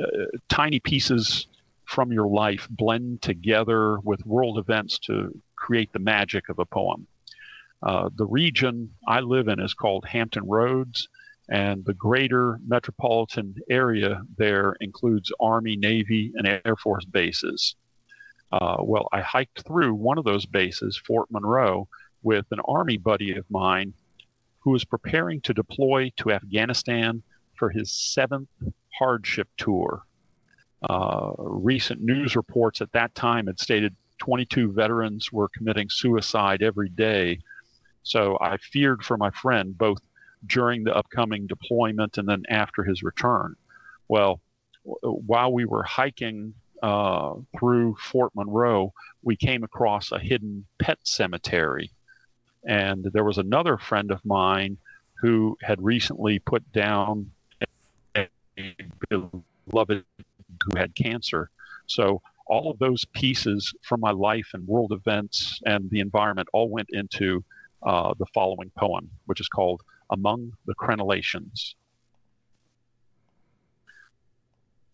uh, 0.00 0.06
tiny 0.48 0.80
pieces 0.80 1.46
from 1.84 2.12
your 2.12 2.28
life 2.28 2.68
blend 2.70 3.20
together 3.22 3.98
with 4.00 4.24
world 4.24 4.58
events 4.58 4.98
to 4.98 5.36
create 5.56 5.92
the 5.92 5.98
magic 5.98 6.48
of 6.48 6.58
a 6.58 6.64
poem. 6.64 7.06
Uh, 7.82 8.10
the 8.14 8.26
region 8.26 8.90
I 9.08 9.20
live 9.20 9.48
in 9.48 9.58
is 9.58 9.74
called 9.74 10.04
Hampton 10.04 10.46
Roads, 10.46 11.08
and 11.48 11.84
the 11.84 11.94
greater 11.94 12.60
metropolitan 12.66 13.56
area 13.68 14.22
there 14.36 14.76
includes 14.80 15.32
Army, 15.40 15.76
Navy, 15.76 16.32
and 16.36 16.46
Air 16.46 16.76
Force 16.76 17.04
bases. 17.04 17.74
Uh, 18.52 18.78
well, 18.80 19.08
I 19.12 19.20
hiked 19.20 19.62
through 19.66 19.94
one 19.94 20.18
of 20.18 20.24
those 20.24 20.46
bases, 20.46 20.96
Fort 20.96 21.30
Monroe, 21.30 21.88
with 22.22 22.46
an 22.50 22.60
Army 22.66 22.96
buddy 22.96 23.36
of 23.36 23.50
mine 23.50 23.94
who 24.60 24.70
was 24.70 24.84
preparing 24.84 25.40
to 25.42 25.54
deploy 25.54 26.10
to 26.16 26.32
Afghanistan 26.32 27.22
for 27.54 27.70
his 27.70 27.92
seventh 27.92 28.48
hardship 28.98 29.48
tour. 29.56 30.02
Uh, 30.82 31.32
recent 31.38 32.00
news 32.00 32.36
reports 32.36 32.80
at 32.80 32.92
that 32.92 33.14
time 33.14 33.46
had 33.46 33.58
stated 33.60 33.94
22 34.18 34.72
veterans 34.72 35.32
were 35.32 35.48
committing 35.48 35.88
suicide 35.88 36.62
every 36.62 36.88
day. 36.88 37.38
So 38.02 38.38
I 38.40 38.56
feared 38.58 39.02
for 39.02 39.16
my 39.16 39.30
friend 39.30 39.76
both 39.76 39.98
during 40.46 40.84
the 40.84 40.96
upcoming 40.96 41.46
deployment 41.46 42.18
and 42.18 42.28
then 42.28 42.42
after 42.48 42.82
his 42.82 43.02
return. 43.02 43.56
Well, 44.08 44.40
while 44.82 45.52
we 45.52 45.66
were 45.66 45.82
hiking 45.82 46.54
uh, 46.82 47.34
through 47.58 47.96
Fort 48.00 48.32
Monroe, 48.34 48.92
we 49.22 49.36
came 49.36 49.62
across 49.62 50.12
a 50.12 50.18
hidden 50.18 50.64
pet 50.78 50.98
cemetery. 51.02 51.90
And 52.66 53.04
there 53.12 53.24
was 53.24 53.38
another 53.38 53.78
friend 53.78 54.10
of 54.10 54.24
mine 54.24 54.78
who 55.20 55.56
had 55.62 55.82
recently 55.82 56.38
put 56.38 56.70
down 56.72 57.30
a 58.16 58.26
beloved 59.08 60.04
who 60.64 60.78
had 60.78 60.94
cancer. 60.94 61.50
So 61.86 62.20
all 62.46 62.70
of 62.70 62.78
those 62.78 63.04
pieces 63.12 63.72
from 63.82 64.00
my 64.00 64.10
life 64.10 64.48
and 64.54 64.66
world 64.66 64.92
events 64.92 65.60
and 65.66 65.88
the 65.90 66.00
environment 66.00 66.48
all 66.52 66.68
went 66.68 66.88
into 66.90 67.44
uh, 67.82 68.14
the 68.18 68.26
following 68.34 68.70
poem, 68.76 69.08
which 69.26 69.40
is 69.40 69.48
called 69.48 69.82
Among 70.10 70.52
the 70.66 70.74
Crenellations. 70.74 71.74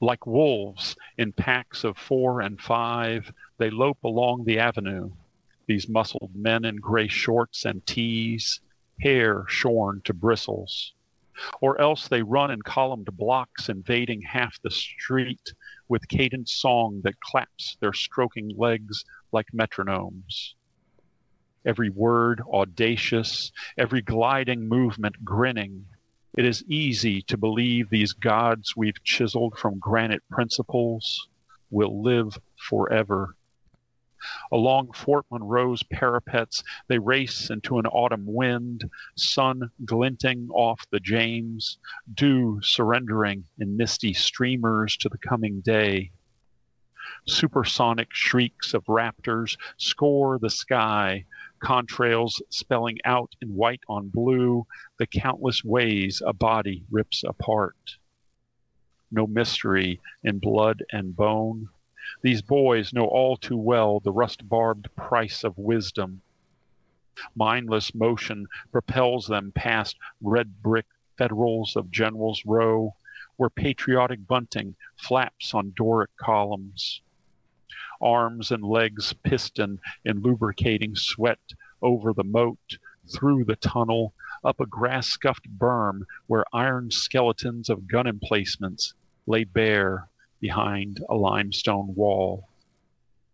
Like 0.01 0.27
wolves 0.27 0.95
in 1.17 1.33
packs 1.33 1.83
of 1.85 1.97
four 1.97 2.43
and 2.43 2.61
five, 2.61 3.33
they 3.59 3.71
lope 3.71 4.05
along 4.05 4.45
the 4.45 4.59
avenue. 4.59 5.11
These 5.67 5.89
muscled 5.89 6.35
men 6.35 6.65
in 6.65 6.77
gray 6.77 7.09
shorts 7.09 7.65
and 7.65 7.85
tees, 7.87 8.61
hair 9.01 9.45
shorn 9.49 10.03
to 10.05 10.13
bristles. 10.13 10.93
Or 11.61 11.81
else 11.81 12.09
they 12.09 12.23
run 12.23 12.51
in 12.51 12.63
columned 12.63 13.09
blocks, 13.17 13.69
invading 13.69 14.23
half 14.23 14.61
the 14.63 14.71
street 14.71 15.53
with 15.89 16.09
cadent 16.09 16.49
song 16.49 17.01
that 17.05 17.21
claps 17.21 17.77
their 17.81 17.93
stroking 17.93 18.51
legs 18.57 19.05
like 19.33 19.47
metronomes. 19.53 20.55
Every 21.65 21.91
word 21.91 22.43
audacious, 22.53 23.51
every 23.77 24.03
gliding 24.03 24.69
movement 24.69 25.25
grinning. 25.25 25.87
It 26.37 26.45
is 26.45 26.64
easy 26.68 27.22
to 27.22 27.37
believe 27.37 27.89
these 27.89 28.12
gods 28.12 28.76
we've 28.76 29.03
chiseled 29.03 29.59
from 29.59 29.78
granite 29.78 30.22
principles 30.30 31.28
will 31.70 32.03
live 32.03 32.39
forever 32.57 33.37
Along 34.51 34.93
Fort 34.93 35.24
Monroe's 35.30 35.82
parapets, 35.84 36.64
they 36.89 36.99
race 36.99 37.49
into 37.49 37.78
an 37.78 37.87
autumn 37.87 38.24
wind, 38.26 38.91
sun 39.14 39.70
glinting 39.84 40.49
off 40.51 40.84
the 40.91 40.99
James, 40.99 41.78
dew 42.12 42.61
surrendering 42.62 43.45
in 43.59 43.76
misty 43.76 44.12
streamers 44.12 44.97
to 44.97 45.09
the 45.09 45.18
coming 45.18 45.61
day. 45.61 46.11
Supersonic 47.26 48.12
shrieks 48.12 48.74
of 48.74 48.84
raptors 48.87 49.57
score 49.76 50.39
the 50.39 50.51
sky, 50.51 51.24
contrails 51.61 52.41
spelling 52.51 52.99
out 53.05 53.35
in 53.41 53.55
white 53.55 53.83
on 53.89 54.09
blue 54.09 54.67
the 54.99 55.07
countless 55.07 55.65
ways 55.65 56.23
a 56.25 56.33
body 56.33 56.85
rips 56.91 57.25
apart. 57.25 57.97
No 59.11 59.27
mystery 59.27 60.01
in 60.23 60.39
blood 60.39 60.83
and 60.93 61.17
bone, 61.17 61.69
these 62.23 62.41
boys 62.41 62.93
know 62.93 63.07
all 63.07 63.37
too 63.37 63.57
well 63.57 63.99
the 63.99 64.13
rust 64.13 64.49
barbed 64.49 64.95
price 64.95 65.43
of 65.43 65.59
wisdom. 65.59 66.23
Mindless 67.35 67.95
motion 67.97 68.47
propels 68.71 69.27
them 69.27 69.51
past 69.51 69.97
red 70.21 70.63
brick 70.63 70.87
federals 71.19 71.75
of 71.75 71.91
General's 71.91 72.47
Row, 72.47 72.95
where 73.37 73.51
patriotic 73.51 74.25
bunting 74.25 74.77
flaps 74.97 75.53
on 75.53 75.73
Doric 75.73 76.17
columns. 76.17 77.03
Arms 78.01 78.51
and 78.51 78.63
legs 78.63 79.13
piston 79.23 79.81
in 80.05 80.21
lubricating 80.21 80.95
sweat 80.95 81.55
over 81.81 82.13
the 82.13 82.25
moat, 82.25 82.79
through 83.09 83.45
the 83.45 83.57
tunnel, 83.57 84.13
up 84.45 84.61
a 84.61 84.67
grass 84.67 85.07
scuffed 85.07 85.49
berm 85.49 86.05
where 86.27 86.45
iron 86.53 86.91
skeletons 86.91 87.69
of 87.71 87.89
gun 87.89 88.07
emplacements 88.07 88.95
lay 89.27 89.45
bare 89.45 90.09
behind 90.41 91.01
a 91.09 91.15
limestone 91.15 91.95
wall. 91.95 92.49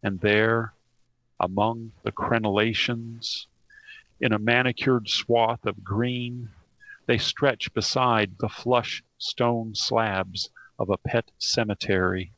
And 0.03 0.21
there, 0.21 0.75
among 1.41 1.93
the 2.03 2.13
crenellations, 2.13 3.47
in 4.21 4.33
a 4.33 4.39
manicured 4.39 5.09
swath 5.09 5.67
of 5.67 5.83
green, 5.83 6.51
they 7.07 7.19
stretch 7.19 7.73
beside 7.75 8.39
the 8.39 8.49
flush 8.49 9.03
stone 9.19 9.75
slabs 9.75 10.51
of 10.79 10.91
a 10.91 10.97
pet 10.97 11.31
cemetery, 11.39 12.33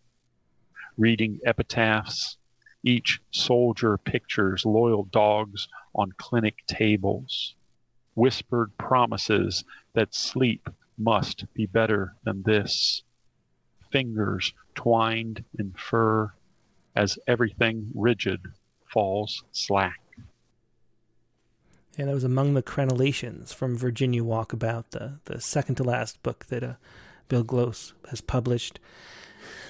reading 0.96 1.40
epitaphs. 1.44 2.36
Each 2.82 3.20
soldier 3.30 3.96
pictures 3.96 4.66
loyal 4.66 5.04
dogs 5.04 5.68
on 5.94 6.12
clinic 6.18 6.66
tables, 6.66 7.54
whispered 8.14 8.76
promises 8.76 9.64
that 9.94 10.14
sleep 10.14 10.68
must 10.98 11.46
be 11.54 11.66
better 11.66 12.14
than 12.24 12.42
this 12.42 13.02
fingers 13.90 14.52
twined 14.74 15.44
in 15.56 15.72
fur 15.76 16.32
as 16.96 17.16
everything 17.28 17.90
rigid 17.94 18.40
falls 18.92 19.44
slack. 19.52 20.00
And 21.96 22.08
that 22.08 22.14
was 22.14 22.24
Among 22.24 22.54
the 22.54 22.62
Crenellations 22.62 23.54
from 23.54 23.76
Virginia 23.76 24.22
Walkabout, 24.22 24.90
the, 24.90 25.20
the 25.26 25.40
second 25.40 25.76
to 25.76 25.84
last 25.84 26.20
book 26.24 26.46
that 26.46 26.64
uh, 26.64 26.72
Bill 27.28 27.44
Glose 27.44 27.92
has 28.10 28.20
published. 28.20 28.78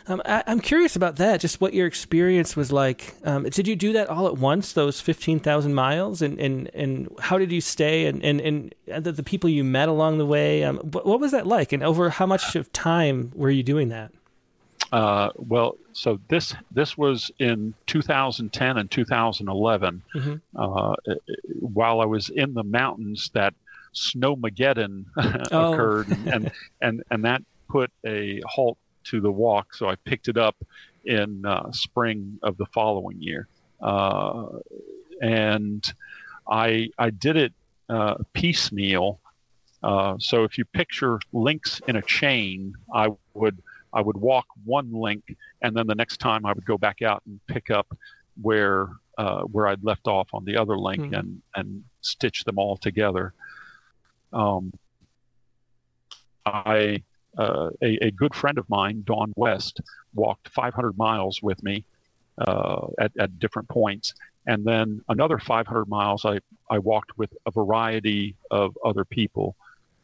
Um, 0.07 0.21
I, 0.27 0.43
am 0.47 0.61
curious 0.61 0.97
about 0.97 1.17
that, 1.17 1.41
just 1.41 1.61
what 1.63 1.73
your 1.73 1.87
experience 1.87 2.57
was 2.57 2.71
like. 2.71 3.15
Um, 3.25 3.45
did 3.45 3.67
you 3.67 3.75
do 3.75 3.95
that 3.95 4.09
all 4.09 4.27
at 4.27 4.37
once, 4.37 4.75
those 4.75 5.01
15,000 5.01 5.73
miles? 5.73 6.21
And, 6.21 6.39
and, 6.39 6.71
and 6.75 7.09
how 7.21 7.39
did 7.39 7.51
you 7.51 7.63
stay? 7.63 8.07
And, 8.07 8.23
and, 8.23 8.41
and 8.87 9.05
the, 9.05 9.13
the 9.13 9.23
people 9.23 9.49
you 9.49 9.65
met 9.65 9.89
along 9.89 10.19
the 10.19 10.27
way? 10.27 10.63
Um, 10.63 10.77
what, 10.79 11.07
what 11.07 11.21
was 11.21 11.33
that 11.33 11.47
like? 11.47 11.73
And 11.73 11.83
over 11.83 12.11
how 12.11 12.27
much 12.27 12.55
of 12.55 12.71
time 12.73 13.33
were 13.35 13.51
you 13.51 13.63
doing 13.63 13.89
that? 13.89 14.13
Uh, 14.93 15.31
well, 15.37 15.77
so 15.93 16.21
this 16.29 16.55
this 16.71 16.97
was 16.97 17.31
in 17.41 17.75
2010 17.87 18.79
and 18.79 18.91
2011. 18.91 20.03
Mm-hmm. 20.15 20.35
Uh, 20.55 20.95
while 21.59 22.01
I 22.01 22.05
was 22.05 22.29
in 22.29 22.55
the 22.55 22.63
mountains, 22.63 23.31
that 23.35 23.55
snowmageddon 23.95 25.05
oh. 25.53 25.73
occurred, 25.73 26.09
and 26.27 26.51
and 26.81 27.03
and 27.11 27.25
that 27.25 27.43
put 27.69 27.91
a 28.07 28.41
halt 28.47 28.79
to 29.05 29.21
the 29.21 29.31
walk. 29.31 29.75
So 29.75 29.89
I 29.89 29.97
picked 29.97 30.29
it 30.29 30.37
up 30.37 30.57
in 31.05 31.45
uh, 31.45 31.71
spring 31.73 32.39
of 32.43 32.57
the 32.57 32.67
following 32.67 33.21
year, 33.21 33.49
uh, 33.81 34.47
and 35.21 35.85
I 36.49 36.91
I 36.99 37.11
did 37.11 37.37
it 37.37 37.53
uh, 37.89 38.17
piecemeal. 38.33 39.21
Uh, 39.83 40.17
so 40.19 40.45
if 40.45 40.57
you 40.57 40.65
picture 40.65 41.19
links 41.33 41.81
in 41.87 41.97
a 41.97 42.03
chain, 42.03 42.75
I 42.93 43.09
would 43.35 43.63
I 43.93 44.01
would 44.01 44.17
walk 44.17 44.47
one 44.65 44.93
link, 44.93 45.37
and 45.63 45.77
then 45.77 45.87
the 45.87 45.95
next 45.95 46.19
time 46.19 46.45
I 46.47 46.53
would 46.53 46.65
go 46.65 46.79
back 46.79 47.03
out 47.03 47.23
and 47.27 47.39
pick 47.47 47.71
up 47.71 47.97
where 48.41 48.89
uh, 49.19 49.43
where 49.43 49.69
I'd 49.69 49.85
left 49.85 50.09
off 50.09 50.29
on 50.33 50.45
the 50.45 50.57
other 50.57 50.77
link 50.77 51.03
mm-hmm. 51.03 51.15
and 51.15 51.43
and 51.55 51.85
stitch 52.01 52.45
them 52.45 52.59
all 52.59 52.77
together. 52.77 53.33
Um, 54.35 54.73
I 56.45 57.03
uh, 57.39 57.71
a, 57.83 58.07
a, 58.07 58.11
good 58.11 58.35
friend 58.35 58.59
of 58.59 58.69
mine, 58.69 59.03
Don 59.07 59.33
West, 59.37 59.81
walked 60.15 60.49
500 60.51 60.97
miles 60.97 61.43
with 61.43 61.63
me 61.65 61.85
uh, 62.39 62.87
at, 62.99 63.13
at 63.19 63.39
different 63.39 63.69
points. 63.69 64.15
And 64.47 64.65
then 64.65 65.03
another 65.09 65.39
500 65.39 65.87
miles, 65.87 66.25
I, 66.25 66.39
I 66.71 66.79
walked 66.79 67.17
with 67.19 67.31
a 67.47 67.51
variety 67.51 68.37
of 68.51 68.77
other 68.85 69.05
people, 69.05 69.57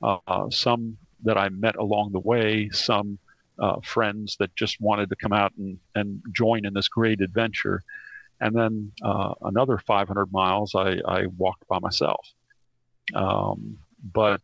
uh, 0.02 0.48
some 0.50 0.96
that 1.22 1.36
I 1.36 1.50
met 1.50 1.76
along 1.76 2.12
the 2.12 2.20
way, 2.20 2.70
some 2.70 3.18
uh, 3.58 3.76
friends 3.82 4.36
that 4.40 4.54
just 4.56 4.80
wanted 4.80 5.10
to 5.10 5.16
come 5.16 5.32
out 5.32 5.52
and, 5.58 5.78
and 5.94 6.22
join 6.32 6.64
in 6.64 6.72
this 6.72 6.88
great 6.88 7.20
adventure. 7.20 7.82
And 8.40 8.56
then 8.56 8.92
uh, 9.02 9.34
another 9.42 9.78
500 9.78 10.32
miles, 10.32 10.74
I, 10.74 10.98
I 11.06 11.26
walked 11.26 11.68
by 11.68 11.78
myself. 11.78 12.26
Um, 13.14 13.78
but 14.12 14.40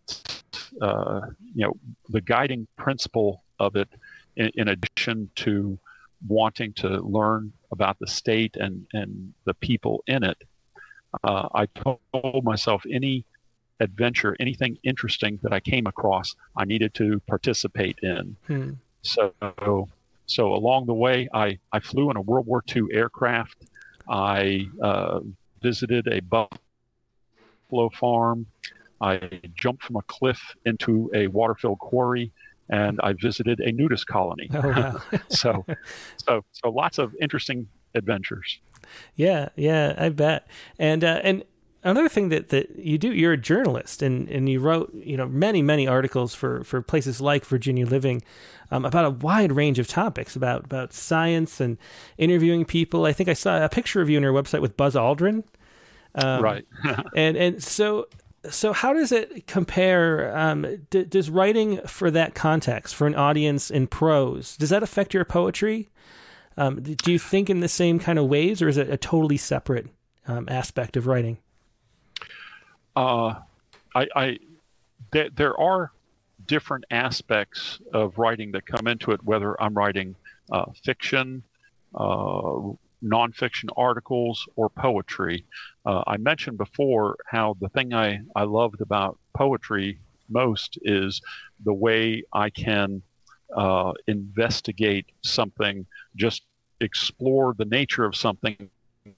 uh, 0.80 1.20
you 1.54 1.66
know, 1.66 1.72
the 2.10 2.20
guiding 2.20 2.66
principle 2.76 3.42
of 3.58 3.76
it, 3.76 3.88
in, 4.36 4.50
in, 4.54 4.68
addition 4.68 5.30
to 5.36 5.78
wanting 6.28 6.72
to 6.74 6.88
learn 6.88 7.52
about 7.72 7.98
the 7.98 8.06
state 8.06 8.56
and 8.56 8.86
and 8.92 9.32
the 9.44 9.54
people 9.54 10.02
in 10.06 10.22
it, 10.22 10.36
uh, 11.24 11.48
I 11.54 11.66
told 11.66 12.44
myself 12.44 12.82
any 12.90 13.24
adventure, 13.80 14.36
anything 14.40 14.78
interesting 14.82 15.38
that 15.42 15.52
I 15.52 15.60
came 15.60 15.86
across, 15.86 16.34
I 16.56 16.64
needed 16.64 16.94
to 16.94 17.20
participate 17.26 17.98
in. 18.02 18.36
Hmm. 18.46 18.70
So, 19.02 19.32
so 20.26 20.54
along 20.54 20.86
the 20.86 20.94
way, 20.94 21.28
I, 21.32 21.58
I 21.72 21.80
flew 21.80 22.10
in 22.10 22.16
a 22.16 22.20
World 22.20 22.46
War 22.46 22.62
II 22.74 22.84
aircraft. 22.92 23.66
I 24.08 24.68
uh, 24.82 25.20
visited 25.62 26.08
a 26.08 26.20
buffalo 26.20 27.90
farm. 27.90 28.46
I 29.00 29.40
jumped 29.54 29.84
from 29.84 29.96
a 29.96 30.02
cliff 30.02 30.40
into 30.64 31.10
a 31.14 31.26
water-filled 31.28 31.78
quarry, 31.78 32.32
and 32.68 33.00
I 33.02 33.12
visited 33.12 33.60
a 33.60 33.72
nudist 33.72 34.06
colony. 34.06 34.48
Oh, 34.54 34.68
wow. 34.68 35.02
so, 35.28 35.64
so, 36.16 36.44
so 36.52 36.70
lots 36.70 36.98
of 36.98 37.14
interesting 37.20 37.68
adventures. 37.94 38.60
Yeah, 39.14 39.48
yeah, 39.56 39.94
I 39.98 40.08
bet. 40.10 40.46
And 40.78 41.04
uh, 41.04 41.20
and 41.22 41.44
another 41.82 42.08
thing 42.08 42.28
that, 42.30 42.48
that 42.48 42.76
you 42.76 42.98
do, 42.98 43.12
you're 43.12 43.32
a 43.32 43.38
journalist, 43.38 44.02
and, 44.02 44.28
and 44.28 44.48
you 44.48 44.60
wrote 44.60 44.92
you 44.94 45.16
know 45.16 45.26
many 45.26 45.62
many 45.62 45.86
articles 45.86 46.34
for, 46.34 46.64
for 46.64 46.82
places 46.82 47.20
like 47.20 47.44
Virginia 47.44 47.86
Living 47.86 48.22
um, 48.70 48.84
about 48.84 49.04
a 49.04 49.10
wide 49.10 49.52
range 49.52 49.78
of 49.78 49.88
topics 49.88 50.36
about 50.36 50.64
about 50.64 50.92
science 50.92 51.60
and 51.60 51.78
interviewing 52.18 52.64
people. 52.64 53.06
I 53.06 53.12
think 53.12 53.28
I 53.28 53.34
saw 53.34 53.64
a 53.64 53.68
picture 53.68 54.00
of 54.00 54.10
you 54.10 54.16
on 54.16 54.22
your 54.22 54.32
website 54.32 54.60
with 54.60 54.76
Buzz 54.76 54.94
Aldrin. 54.94 55.44
Um, 56.14 56.42
right. 56.42 56.64
and 57.16 57.36
and 57.36 57.62
so 57.62 58.08
so 58.50 58.72
how 58.72 58.92
does 58.92 59.12
it 59.12 59.46
compare? 59.46 60.36
Um, 60.36 60.86
d- 60.90 61.04
does 61.04 61.30
writing 61.30 61.80
for 61.86 62.10
that 62.10 62.34
context, 62.34 62.94
for 62.94 63.06
an 63.06 63.14
audience 63.14 63.70
in 63.70 63.86
prose, 63.86 64.56
does 64.56 64.70
that 64.70 64.82
affect 64.82 65.14
your 65.14 65.24
poetry? 65.24 65.88
Um, 66.56 66.82
do 66.82 67.12
you 67.12 67.18
think 67.18 67.50
in 67.50 67.60
the 67.60 67.68
same 67.68 67.98
kind 67.98 68.18
of 68.18 68.26
ways, 68.26 68.62
or 68.62 68.68
is 68.68 68.78
it 68.78 68.88
a 68.88 68.96
totally 68.96 69.36
separate 69.36 69.88
um, 70.26 70.48
aspect 70.48 70.96
of 70.96 71.06
writing? 71.06 71.38
Uh, 72.94 73.34
I, 73.94 74.06
I 74.14 74.38
there, 75.12 75.28
there 75.30 75.60
are 75.60 75.92
different 76.46 76.84
aspects 76.90 77.78
of 77.92 78.16
writing 78.18 78.52
that 78.52 78.66
come 78.66 78.86
into 78.86 79.10
it, 79.10 79.22
whether 79.22 79.60
I'm 79.60 79.74
writing 79.74 80.14
uh, 80.50 80.66
fiction, 80.82 81.42
uh, 81.94 82.72
nonfiction 83.02 83.68
articles 83.76 84.48
or 84.56 84.70
poetry. 84.70 85.44
Uh, 85.86 86.02
I 86.06 86.16
mentioned 86.16 86.58
before 86.58 87.16
how 87.26 87.56
the 87.60 87.68
thing 87.68 87.94
I, 87.94 88.20
I 88.34 88.42
loved 88.42 88.80
about 88.80 89.18
poetry 89.34 90.00
most 90.28 90.78
is 90.82 91.20
the 91.64 91.72
way 91.72 92.24
I 92.32 92.50
can 92.50 93.02
uh, 93.56 93.92
investigate 94.08 95.06
something, 95.22 95.86
just 96.16 96.42
explore 96.80 97.54
the 97.56 97.64
nature 97.64 98.04
of 98.04 98.16
something 98.16 98.68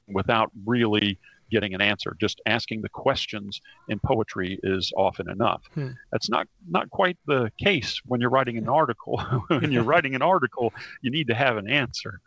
without 0.07 0.51
really 0.67 1.19
getting 1.51 1.73
an 1.75 1.81
answer. 1.81 2.15
Just 2.21 2.41
asking 2.45 2.83
the 2.83 2.89
questions 2.91 3.61
in 3.89 3.99
poetry 4.01 4.61
is 4.63 4.93
often 4.97 5.31
enough. 5.31 5.63
Hmm. 5.75 5.93
That's 6.13 6.29
not 6.29 6.47
not 6.69 6.91
quite 6.91 7.17
the 7.27 7.51
case 7.59 8.01
when 8.05 8.21
you're 8.21 8.31
writing 8.31 8.59
an 8.59 8.69
article. 8.69 9.19
when 9.49 9.73
you're 9.73 9.83
writing 9.83 10.15
an 10.15 10.23
article, 10.23 10.73
you 11.01 11.11
need 11.11 11.29
to 11.29 11.35
have 11.35 11.57
an 11.57 11.69
answer. 11.69 12.21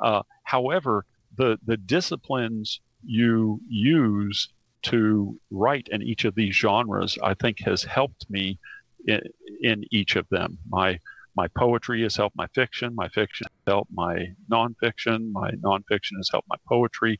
Uh, 0.00 0.22
however, 0.42 1.04
the 1.36 1.58
the 1.64 1.76
disciplines 1.76 2.80
you 3.06 3.60
use 3.68 4.48
to 4.82 5.38
write 5.50 5.88
in 5.90 6.02
each 6.02 6.24
of 6.24 6.34
these 6.34 6.54
genres, 6.54 7.18
I 7.22 7.34
think, 7.34 7.60
has 7.60 7.82
helped 7.82 8.28
me 8.30 8.58
in, 9.06 9.20
in 9.60 9.84
each 9.90 10.16
of 10.16 10.28
them. 10.28 10.58
My 10.68 10.98
my 11.36 11.48
poetry 11.48 12.02
has 12.02 12.14
helped 12.14 12.36
my 12.36 12.46
fiction. 12.54 12.94
My 12.94 13.08
fiction 13.08 13.46
has 13.50 13.72
helped 13.74 13.90
my 13.92 14.28
nonfiction. 14.50 15.32
My 15.32 15.50
nonfiction 15.52 16.16
has 16.16 16.28
helped 16.30 16.48
my 16.48 16.56
poetry. 16.68 17.18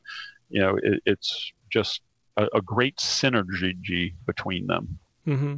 You 0.49 0.61
know, 0.61 0.77
it, 0.81 1.01
it's 1.05 1.51
just 1.69 2.01
a, 2.37 2.47
a, 2.53 2.61
great 2.61 2.95
synergy 2.97 4.13
between 4.25 4.67
them. 4.67 4.99
Mm-hmm. 5.27 5.55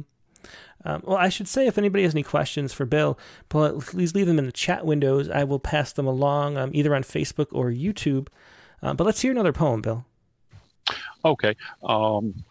Um, 0.84 1.02
well, 1.04 1.16
I 1.16 1.28
should 1.28 1.46
say, 1.46 1.66
if 1.66 1.78
anybody 1.78 2.04
has 2.04 2.14
any 2.14 2.22
questions 2.22 2.72
for 2.72 2.84
Bill, 2.84 3.18
please 3.48 4.14
leave 4.14 4.26
them 4.26 4.38
in 4.38 4.46
the 4.46 4.52
chat 4.52 4.84
windows. 4.84 5.28
I 5.28 5.44
will 5.44 5.58
pass 5.58 5.92
them 5.92 6.06
along 6.06 6.56
um, 6.56 6.70
either 6.72 6.94
on 6.94 7.02
Facebook 7.02 7.48
or 7.52 7.70
YouTube. 7.70 8.28
Um, 8.82 8.96
but 8.96 9.04
let's 9.04 9.20
hear 9.20 9.30
another 9.30 9.52
poem, 9.52 9.82
Bill. 9.82 10.04
Okay. 11.24 11.54
Um, 11.82 12.44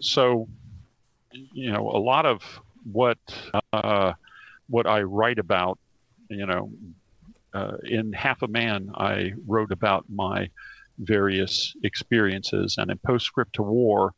so, 0.00 0.48
you 1.32 1.72
know, 1.72 1.88
a 1.90 1.98
lot 1.98 2.26
of 2.26 2.42
what 2.90 3.18
uh, 3.72 4.12
what 4.68 4.86
I 4.86 5.02
write 5.02 5.38
about, 5.38 5.78
you 6.28 6.46
know, 6.46 6.70
uh, 7.54 7.76
in 7.84 8.12
Half 8.12 8.42
a 8.42 8.48
Man, 8.48 8.90
I 8.94 9.32
wrote 9.46 9.72
about 9.72 10.04
my 10.08 10.50
various 10.98 11.74
experiences, 11.82 12.76
and 12.78 12.90
in 12.90 12.98
Postscript 12.98 13.54
to 13.54 13.62
War, 13.62 14.14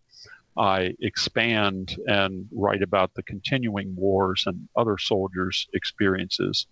I 0.57 0.95
expand 1.01 1.97
and 2.07 2.49
write 2.53 2.83
about 2.83 3.15
the 3.15 3.23
continuing 3.23 3.95
wars 3.95 4.45
and 4.47 4.69
other 4.77 4.99
soldiers' 4.99 5.69
experiences. 5.73 6.67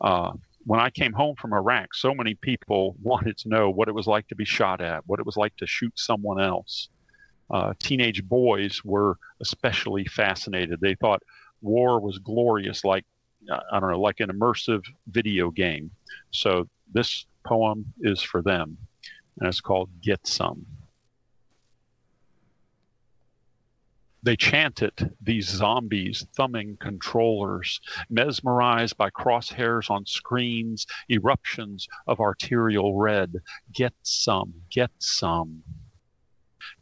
Uh, 0.00 0.32
when 0.66 0.80
I 0.80 0.90
came 0.90 1.12
home 1.12 1.36
from 1.36 1.54
Iraq, 1.54 1.94
so 1.94 2.12
many 2.12 2.34
people 2.34 2.96
wanted 3.02 3.38
to 3.38 3.48
know 3.48 3.70
what 3.70 3.88
it 3.88 3.94
was 3.94 4.06
like 4.06 4.26
to 4.28 4.34
be 4.34 4.44
shot 4.44 4.80
at, 4.80 5.06
what 5.06 5.20
it 5.20 5.26
was 5.26 5.36
like 5.36 5.56
to 5.58 5.66
shoot 5.66 5.92
someone 5.96 6.40
else. 6.40 6.88
Uh, 7.48 7.72
teenage 7.78 8.24
boys 8.24 8.84
were 8.84 9.16
especially 9.40 10.04
fascinated. 10.06 10.80
They 10.80 10.96
thought 10.96 11.22
war 11.62 12.00
was 12.00 12.18
glorious, 12.18 12.84
like 12.84 13.04
uh, 13.50 13.60
I 13.70 13.78
don't 13.78 13.92
know, 13.92 14.00
like 14.00 14.18
an 14.18 14.30
immersive 14.30 14.82
video 15.08 15.52
game. 15.52 15.92
So 16.32 16.68
this 16.92 17.26
poem 17.44 17.86
is 18.00 18.20
for 18.20 18.42
them, 18.42 18.76
and 19.38 19.48
it's 19.48 19.60
called 19.60 19.88
"Get 20.02 20.26
Some." 20.26 20.66
They 24.26 24.34
chant 24.34 24.82
it, 24.82 25.00
these 25.20 25.48
zombies, 25.48 26.26
thumbing 26.34 26.78
controllers, 26.78 27.80
mesmerized 28.10 28.96
by 28.96 29.08
crosshairs 29.08 29.88
on 29.88 30.04
screens, 30.04 30.84
eruptions 31.08 31.86
of 32.08 32.18
arterial 32.18 32.96
red. 32.96 33.36
Get 33.72 33.94
some, 34.02 34.62
get 34.68 34.90
some. 34.98 35.62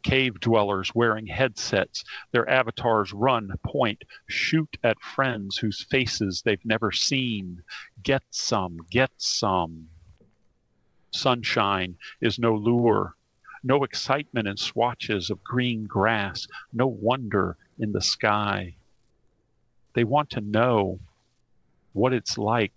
Cave 0.01 0.39
dwellers 0.39 0.95
wearing 0.95 1.27
headsets, 1.27 2.03
their 2.31 2.49
avatars 2.49 3.13
run, 3.13 3.51
point, 3.63 4.01
shoot 4.27 4.75
at 4.83 4.99
friends 4.99 5.57
whose 5.57 5.83
faces 5.83 6.41
they've 6.41 6.65
never 6.65 6.91
seen. 6.91 7.61
Get 8.01 8.23
some, 8.31 8.79
get 8.89 9.11
some. 9.17 9.89
Sunshine 11.11 11.97
is 12.21 12.39
no 12.39 12.55
lure 12.55 13.15
no 13.65 13.83
excitement 13.83 14.47
in 14.47 14.55
swatches 14.55 15.31
of 15.31 15.43
green 15.43 15.85
grass, 15.85 16.47
no 16.71 16.85
wonder 16.85 17.57
in 17.79 17.91
the 17.91 18.01
sky. 18.01 18.75
They 19.93 20.03
want 20.03 20.29
to 20.31 20.41
know 20.41 20.99
what 21.93 22.13
it's 22.13 22.37
like 22.37 22.73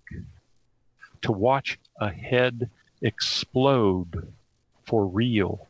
to 1.21 1.31
watch 1.31 1.79
a 2.01 2.11
head 2.11 2.71
explode 3.03 4.33
for 4.87 5.07
real. 5.07 5.69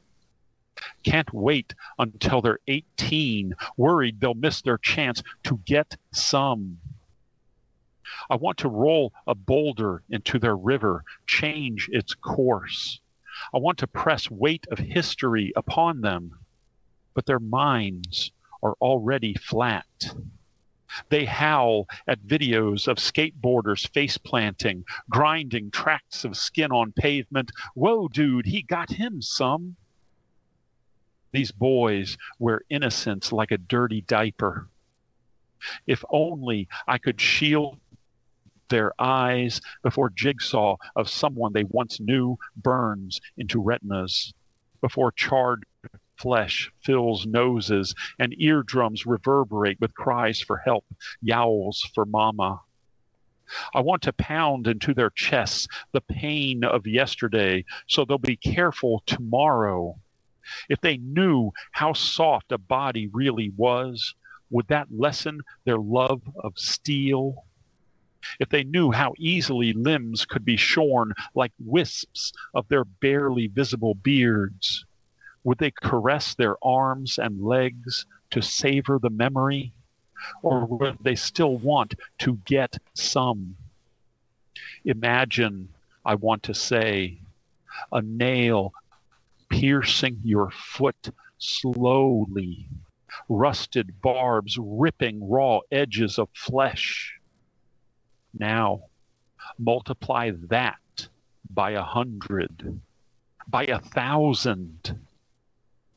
Can't 1.02 1.32
wait 1.34 1.74
until 1.98 2.40
they're 2.40 2.60
18, 2.68 3.56
worried 3.76 4.20
they'll 4.20 4.34
miss 4.34 4.62
their 4.62 4.78
chance 4.78 5.20
to 5.42 5.58
get 5.66 5.96
some. 6.12 6.78
I 8.30 8.36
want 8.36 8.58
to 8.58 8.68
roll 8.68 9.12
a 9.26 9.34
boulder 9.34 10.02
into 10.10 10.38
their 10.38 10.56
river, 10.56 11.02
change 11.26 11.88
its 11.92 12.14
course. 12.14 13.00
I 13.54 13.58
want 13.58 13.78
to 13.78 13.86
press 13.86 14.30
weight 14.30 14.66
of 14.70 14.78
history 14.78 15.52
upon 15.56 16.00
them, 16.00 16.38
but 17.14 17.26
their 17.26 17.40
minds 17.40 18.32
are 18.62 18.74
already 18.80 19.34
flat. 19.34 20.14
They 21.10 21.26
howl 21.26 21.86
at 22.06 22.26
videos 22.26 22.88
of 22.88 22.96
skateboarders 22.96 23.86
face 23.88 24.18
planting, 24.18 24.84
grinding 25.10 25.70
tracts 25.70 26.24
of 26.24 26.36
skin 26.36 26.72
on 26.72 26.92
pavement. 26.92 27.52
Whoa, 27.74 28.08
dude, 28.08 28.46
he 28.46 28.62
got 28.62 28.90
him 28.90 29.20
some. 29.20 29.76
These 31.32 31.52
boys 31.52 32.16
wear 32.38 32.62
innocence 32.70 33.32
like 33.32 33.50
a 33.50 33.58
dirty 33.58 34.00
diaper. 34.00 34.68
If 35.86 36.04
only 36.10 36.68
I 36.86 36.98
could 36.98 37.20
shield 37.20 37.78
their 38.68 38.92
eyes 39.00 39.60
before 39.82 40.10
jigsaw 40.10 40.76
of 40.96 41.08
someone 41.08 41.52
they 41.52 41.64
once 41.64 42.00
knew 42.00 42.36
burns 42.56 43.20
into 43.36 43.60
retinas, 43.60 44.32
before 44.80 45.12
charred 45.12 45.64
flesh 46.16 46.70
fills 46.80 47.26
noses 47.26 47.94
and 48.18 48.34
eardrums 48.40 49.06
reverberate 49.06 49.80
with 49.80 49.94
cries 49.94 50.40
for 50.40 50.58
help, 50.58 50.84
yowls 51.22 51.88
for 51.94 52.04
mama. 52.04 52.60
I 53.72 53.80
want 53.80 54.02
to 54.02 54.12
pound 54.12 54.66
into 54.66 54.92
their 54.92 55.10
chests 55.10 55.68
the 55.92 56.02
pain 56.02 56.64
of 56.64 56.86
yesterday 56.86 57.64
so 57.86 58.04
they'll 58.04 58.18
be 58.18 58.36
careful 58.36 59.02
tomorrow. 59.06 59.98
If 60.68 60.80
they 60.80 60.98
knew 60.98 61.52
how 61.72 61.92
soft 61.92 62.52
a 62.52 62.58
body 62.58 63.06
really 63.08 63.50
was, 63.56 64.14
would 64.50 64.68
that 64.68 64.88
lessen 64.90 65.40
their 65.64 65.78
love 65.78 66.22
of 66.42 66.58
steel? 66.58 67.44
If 68.38 68.48
they 68.48 68.64
knew 68.64 68.90
how 68.90 69.14
easily 69.18 69.72
limbs 69.72 70.24
could 70.24 70.44
be 70.44 70.56
shorn 70.56 71.14
like 71.34 71.52
wisps 71.58 72.32
of 72.54 72.68
their 72.68 72.84
barely 72.84 73.46
visible 73.46 73.94
beards, 73.94 74.84
would 75.44 75.58
they 75.58 75.70
caress 75.70 76.34
their 76.34 76.56
arms 76.62 77.18
and 77.18 77.42
legs 77.42 78.06
to 78.30 78.42
savor 78.42 78.98
the 78.98 79.10
memory? 79.10 79.72
Or 80.42 80.66
would 80.66 80.98
they 81.00 81.14
still 81.14 81.56
want 81.56 81.94
to 82.18 82.36
get 82.44 82.76
some? 82.94 83.56
Imagine, 84.84 85.68
I 86.04 86.16
want 86.16 86.42
to 86.44 86.54
say, 86.54 87.18
a 87.92 88.02
nail 88.02 88.72
piercing 89.48 90.20
your 90.24 90.50
foot 90.50 91.10
slowly, 91.38 92.66
rusted 93.28 94.00
barbs 94.02 94.58
ripping 94.60 95.28
raw 95.28 95.60
edges 95.70 96.18
of 96.18 96.28
flesh. 96.34 97.17
Now, 98.38 98.82
multiply 99.58 100.30
that 100.48 101.08
by 101.50 101.72
a 101.72 101.82
hundred, 101.82 102.80
by 103.48 103.64
a 103.64 103.80
thousand. 103.80 104.98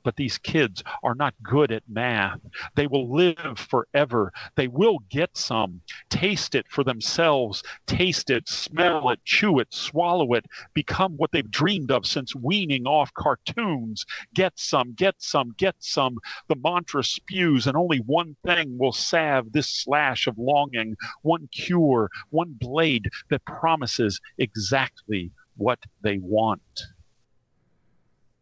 But 0.04 0.16
these 0.16 0.38
kids 0.38 0.84
are 1.04 1.16
not 1.16 1.36
good 1.44 1.72
at 1.72 1.84
math. 1.88 2.40
They 2.76 2.88
will 2.88 3.14
live 3.14 3.58
forever. 3.58 4.32
They 4.56 4.68
will 4.68 5.00
get 5.10 5.38
some. 5.38 5.82
Taste 6.10 6.56
it 6.56 6.66
for 6.70 6.84
themselves. 6.84 7.64
Taste 7.86 8.30
it, 8.30 8.48
smell 8.50 9.10
it, 9.10 9.20
chew 9.26 9.60
it, 9.60 9.74
swallow 9.74 10.34
it, 10.34 10.46
become 10.74 11.14
what 11.18 11.32
they've 11.32 11.50
dreamed 11.50 11.92
of 11.92 12.06
since 12.06 12.36
weaning 12.36 12.86
off 12.86 13.14
cartoons. 13.14 14.06
Get 14.34 14.54
some, 14.56 14.94
get 14.94 15.16
some, 15.20 15.54
get 15.58 15.76
some. 15.80 16.18
The 16.48 16.56
mantra 16.56 17.04
spews, 17.04 17.68
and 17.68 17.78
only 17.78 18.00
one 18.00 18.36
thing 18.46 18.78
will 18.78 18.92
salve 18.92 19.52
this 19.52 19.70
slash 19.70 20.28
of 20.28 20.38
longing 20.38 20.96
one 21.22 21.48
cure, 21.52 22.10
one 22.30 22.56
blade 22.60 23.10
that 23.30 23.46
promises 23.46 24.20
exactly 24.38 25.32
what 25.58 25.80
they 26.02 26.18
want. 26.18 26.62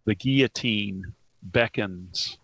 The 0.05 0.16
guillotine 0.16 1.03
beckons, 1.44 2.38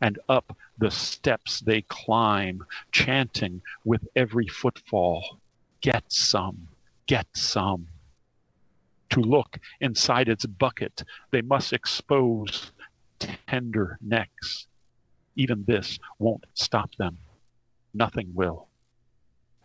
and 0.00 0.18
up 0.28 0.56
the 0.78 0.90
steps 0.90 1.60
they 1.60 1.82
climb, 1.82 2.64
chanting 2.92 3.60
with 3.84 4.06
every 4.16 4.46
footfall, 4.48 5.40
Get 5.80 6.04
some, 6.08 6.68
get 7.06 7.26
some. 7.32 7.88
To 9.10 9.20
look 9.20 9.58
inside 9.80 10.28
its 10.28 10.44
bucket, 10.46 11.04
they 11.30 11.40
must 11.40 11.72
expose 11.72 12.72
tender 13.18 13.98
necks. 14.00 14.66
Even 15.36 15.64
this 15.66 15.98
won't 16.18 16.44
stop 16.54 16.94
them. 16.96 17.18
Nothing 17.94 18.30
will. 18.34 18.66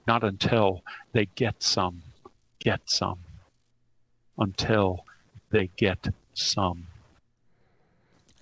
Not 0.08 0.24
until 0.24 0.84
they 1.12 1.26
get 1.36 1.62
some, 1.62 2.02
get 2.60 2.82
some. 2.86 3.20
Until 4.38 5.06
they 5.52 5.70
get 5.76 6.08
some. 6.34 6.88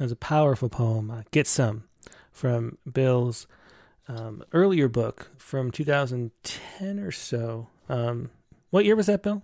It 0.03 0.07
was 0.07 0.11
a 0.11 0.17
powerful 0.17 0.67
poem. 0.67 1.09
Uh, 1.09 1.21
Get 1.31 1.47
Some 1.47 1.85
from 2.29 2.77
Bill's 2.91 3.47
um, 4.09 4.43
earlier 4.51 4.89
book 4.89 5.31
from 5.37 5.71
2010 5.71 6.99
or 6.99 7.09
so. 7.09 7.69
Um, 7.87 8.29
what 8.69 8.83
year 8.83 8.97
was 8.97 9.05
that, 9.05 9.23
Bill? 9.23 9.43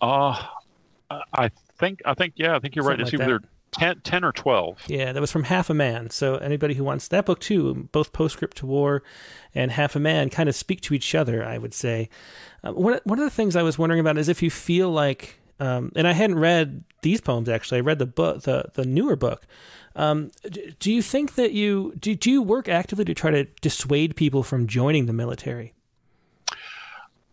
Uh, 0.00 0.42
I 1.08 1.52
think, 1.78 2.02
I 2.04 2.14
think, 2.14 2.32
yeah, 2.34 2.56
I 2.56 2.58
think 2.58 2.74
you're 2.74 2.82
Something 2.82 2.98
right. 2.98 3.06
It's 3.06 3.12
like 3.12 3.22
either 3.22 3.42
10, 3.70 4.00
10 4.00 4.24
or 4.24 4.32
12. 4.32 4.86
Yeah, 4.88 5.12
that 5.12 5.20
was 5.20 5.30
from 5.30 5.44
Half 5.44 5.70
a 5.70 5.74
Man. 5.74 6.10
So 6.10 6.34
anybody 6.38 6.74
who 6.74 6.82
wants 6.82 7.06
that 7.06 7.24
book 7.24 7.38
too, 7.38 7.88
both 7.92 8.12
Postscript 8.12 8.56
to 8.56 8.66
War 8.66 9.04
and 9.54 9.70
Half 9.70 9.94
a 9.94 10.00
Man 10.00 10.30
kind 10.30 10.48
of 10.48 10.56
speak 10.56 10.80
to 10.80 10.94
each 10.94 11.14
other, 11.14 11.44
I 11.44 11.58
would 11.58 11.74
say. 11.74 12.08
Uh, 12.64 12.72
one, 12.72 12.98
one 13.04 13.20
of 13.20 13.24
the 13.24 13.30
things 13.30 13.54
I 13.54 13.62
was 13.62 13.78
wondering 13.78 14.00
about 14.00 14.18
is 14.18 14.28
if 14.28 14.42
you 14.42 14.50
feel 14.50 14.90
like 14.90 15.38
um, 15.62 15.92
and 15.96 16.06
I 16.08 16.12
hadn't 16.12 16.38
read 16.38 16.82
these 17.02 17.20
poems 17.20 17.48
actually. 17.48 17.78
I 17.78 17.80
read 17.90 17.98
the 17.98 18.06
book, 18.20 18.42
the 18.42 18.64
the 18.74 18.84
newer 18.84 19.16
book. 19.16 19.40
Um, 19.94 20.30
do 20.78 20.90
you 20.92 21.02
think 21.02 21.34
that 21.34 21.52
you 21.52 21.94
do? 21.98 22.14
Do 22.14 22.30
you 22.30 22.42
work 22.42 22.68
actively 22.68 23.04
to 23.04 23.14
try 23.14 23.30
to 23.30 23.44
dissuade 23.60 24.16
people 24.16 24.42
from 24.42 24.66
joining 24.66 25.06
the 25.06 25.12
military? 25.12 25.74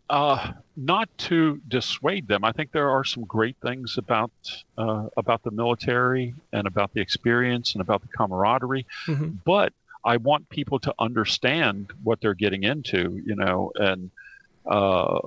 Uh, 0.09 0.53
not 0.75 1.07
to 1.19 1.61
dissuade 1.67 2.27
them. 2.27 2.43
I 2.43 2.51
think 2.51 2.71
there 2.71 2.89
are 2.89 3.03
some 3.03 3.25
great 3.25 3.55
things 3.61 3.97
about 3.97 4.32
uh, 4.77 5.07
about 5.17 5.43
the 5.43 5.51
military 5.51 6.34
and 6.51 6.65
about 6.67 6.93
the 6.93 7.01
experience 7.01 7.73
and 7.75 7.82
about 7.82 8.01
the 8.01 8.07
camaraderie, 8.17 8.86
Mhm. 9.07 9.38
but 9.45 9.71
I 10.03 10.17
want 10.17 10.49
people 10.49 10.80
to 10.80 10.93
understand 10.97 11.91
what 12.03 12.21
they're 12.21 12.34
getting 12.45 12.63
into. 12.63 13.21
You 13.23 13.36
know, 13.36 13.71
and 13.75 14.09
uh, 14.65 15.19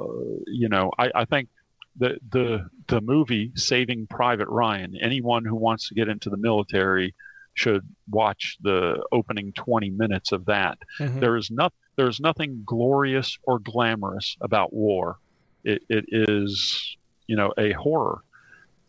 you 0.48 0.68
know, 0.68 0.90
I, 0.98 1.10
I 1.14 1.24
think 1.26 1.48
the 1.96 2.18
the 2.30 2.68
the 2.88 3.00
movie 3.00 3.52
Saving 3.54 4.06
Private 4.06 4.48
Ryan. 4.48 4.96
Anyone 5.00 5.44
who 5.44 5.56
wants 5.56 5.88
to 5.88 5.94
get 5.94 6.08
into 6.08 6.30
the 6.30 6.36
military 6.36 7.14
should 7.54 7.86
watch 8.10 8.56
the 8.62 9.04
opening 9.12 9.52
20 9.52 9.90
minutes 9.90 10.32
of 10.32 10.46
that. 10.46 10.78
Mhm. 10.98 11.20
There 11.20 11.36
is 11.36 11.50
not 11.50 11.72
there 11.96 12.08
is 12.08 12.20
nothing 12.20 12.62
glorious 12.64 13.38
or 13.42 13.58
glamorous 13.58 14.36
about 14.40 14.72
war. 14.72 15.18
It, 15.64 15.82
it 15.88 16.06
is 16.08 16.96
you 17.26 17.36
know 17.36 17.52
a 17.58 17.72
horror, 17.72 18.22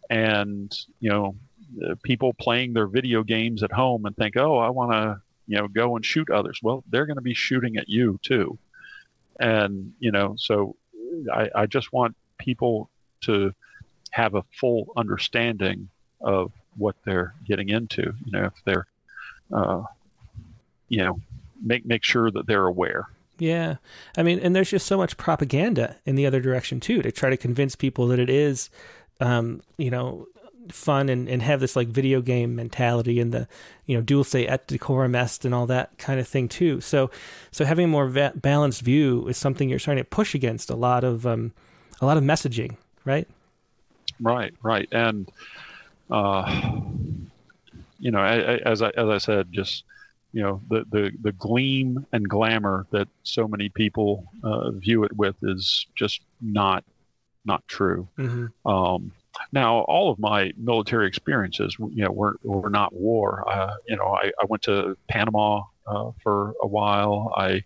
and 0.10 0.74
you 1.00 1.10
know 1.10 1.36
people 2.04 2.34
playing 2.34 2.74
their 2.74 2.88
video 2.88 3.24
games 3.24 3.64
at 3.64 3.72
home 3.72 4.06
and 4.06 4.16
think, 4.16 4.38
oh, 4.38 4.58
I 4.58 4.70
want 4.70 4.92
to 4.92 5.22
you 5.48 5.58
know 5.58 5.68
go 5.68 5.96
and 5.96 6.06
shoot 6.06 6.30
others. 6.30 6.60
Well, 6.64 6.84
they're 6.90 7.06
going 7.06 7.18
to 7.18 7.22
be 7.22 7.34
shooting 7.34 7.78
at 7.78 7.90
you 7.90 8.20
too, 8.24 8.58
and 9.40 9.94
you 10.00 10.12
know 10.12 10.36
so 10.38 10.76
I, 11.32 11.50
I 11.54 11.66
just 11.66 11.92
want 11.92 12.16
people 12.38 12.90
to 13.24 13.54
have 14.12 14.36
a 14.36 14.44
full 14.60 14.92
understanding 14.96 15.90
of 16.22 16.52
what 16.78 16.96
they're 17.06 17.34
getting 17.46 17.70
into. 17.70 18.14
You 18.26 18.32
know, 18.32 18.46
if 18.46 18.54
they're, 18.66 18.88
uh, 19.52 19.84
you 20.90 21.04
know, 21.04 21.20
make 21.62 21.86
make 21.86 22.04
sure 22.04 22.32
that 22.32 22.48
they're 22.48 22.68
aware. 22.68 23.08
Yeah, 23.40 23.78
I 24.18 24.24
mean, 24.24 24.40
and 24.40 24.56
there's 24.56 24.70
just 24.70 24.86
so 24.86 24.98
much 24.98 25.18
propaganda 25.18 25.98
in 26.06 26.16
the 26.16 26.26
other 26.26 26.40
direction 26.40 26.80
too 26.80 27.02
to 27.02 27.12
try 27.12 27.30
to 27.30 27.38
convince 27.38 27.76
people 27.76 28.08
that 28.08 28.20
it 28.20 28.30
is, 28.30 28.70
um, 29.20 29.62
you 29.78 29.90
know, 29.90 30.28
fun 30.72 31.10
and, 31.10 31.28
and 31.28 31.42
have 31.42 31.60
this 31.60 31.76
like 31.76 31.88
video 31.88 32.22
game 32.22 32.56
mentality 32.56 33.20
and 33.20 33.34
the 33.34 33.48
you 33.86 33.96
know 33.96 34.02
dual 34.02 34.24
dulce 34.24 34.48
et 34.48 34.68
decorum 34.68 35.16
est 35.16 35.44
and 35.44 35.54
all 35.54 35.66
that 35.66 35.98
kind 35.98 36.20
of 36.20 36.28
thing 36.28 36.48
too. 36.48 36.80
So 36.80 37.12
so 37.52 37.66
having 37.66 37.86
a 37.86 37.90
more 37.90 38.08
va- 38.08 38.34
balanced 38.36 38.82
view 38.82 39.28
is 39.28 39.38
something 39.38 39.70
you're 39.70 39.80
starting 39.80 40.04
to 40.04 40.10
push 40.10 40.34
against 40.36 40.70
a 40.70 40.76
lot 40.76 41.04
of 41.04 41.26
um, 41.26 41.54
a 42.02 42.06
lot 42.06 42.18
of 42.18 42.24
messaging, 42.24 42.78
right? 43.06 43.28
Right, 44.20 44.54
right, 44.62 44.88
and 44.92 45.32
uh, 46.10 46.82
you 48.00 48.12
know, 48.12 48.24
as 48.24 48.82
I 48.82 48.90
as 48.90 49.10
I 49.10 49.18
said, 49.18 49.52
just 49.52 49.84
you 50.34 50.42
know, 50.42 50.62
the 50.70 50.86
the 50.92 51.12
the 51.22 51.32
gleam 51.34 52.06
and 52.12 52.28
glamour 52.28 52.88
that 52.92 53.08
so 53.24 53.48
many 53.48 53.70
people 53.70 54.26
uh, 54.44 54.72
view 54.72 55.04
it 55.04 55.16
with 55.16 55.36
is 55.44 55.88
just 55.96 56.22
not 56.42 56.84
not 57.46 57.66
true. 57.68 58.08
Mm-hmm. 58.18 58.70
Um, 58.70 59.12
now, 59.52 59.80
all 59.82 60.12
of 60.12 60.20
my 60.20 60.52
military 60.58 61.08
experiences, 61.08 61.76
you 61.80 62.04
know, 62.04 62.12
were 62.12 62.38
were 62.44 62.70
not 62.70 62.94
war. 62.94 63.44
Uh, 63.48 63.76
you 63.88 63.96
know, 63.96 64.08
I, 64.08 64.32
I 64.42 64.46
went 64.48 64.64
to 64.64 64.98
Panama 65.08 65.64
uh, 65.88 66.12
for 66.22 66.54
a 66.62 66.68
while. 66.68 67.34
I, 67.36 67.64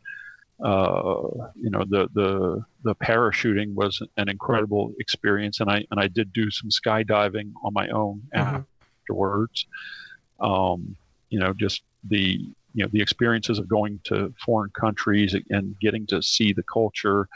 uh, 0.64 1.28
you 1.56 1.70
know, 1.70 1.84
the 1.90 2.10
the 2.14 2.64
the 2.84 2.96
parachuting 2.96 3.74
was 3.76 4.02
an 4.18 4.30
incredible 4.30 4.94
experience, 5.00 5.60
and 5.60 5.70
I 5.70 5.86
and 5.92 6.00
I 6.00 6.08
did 6.08 6.34
do 6.34 6.50
some 6.50 6.70
skydiving 6.70 7.52
on 7.64 7.74
my 7.74 7.88
own 7.90 8.24
Mhm. 8.36 8.66
afterwards. 9.08 9.66
Um, 10.40 10.96
you 11.30 11.40
know, 11.40 11.54
just 11.54 11.84
the 12.04 12.40
you 12.74 12.84
know 12.84 12.90
the 12.92 13.02
experiences 13.02 13.60
of 13.60 13.68
going 13.68 14.00
to 14.06 14.34
foreign 14.46 14.72
countries 14.72 15.36
and 15.50 15.76
getting 15.80 16.06
to 16.08 16.22
see 16.22 16.54
the 16.54 16.64
culture 16.64 17.28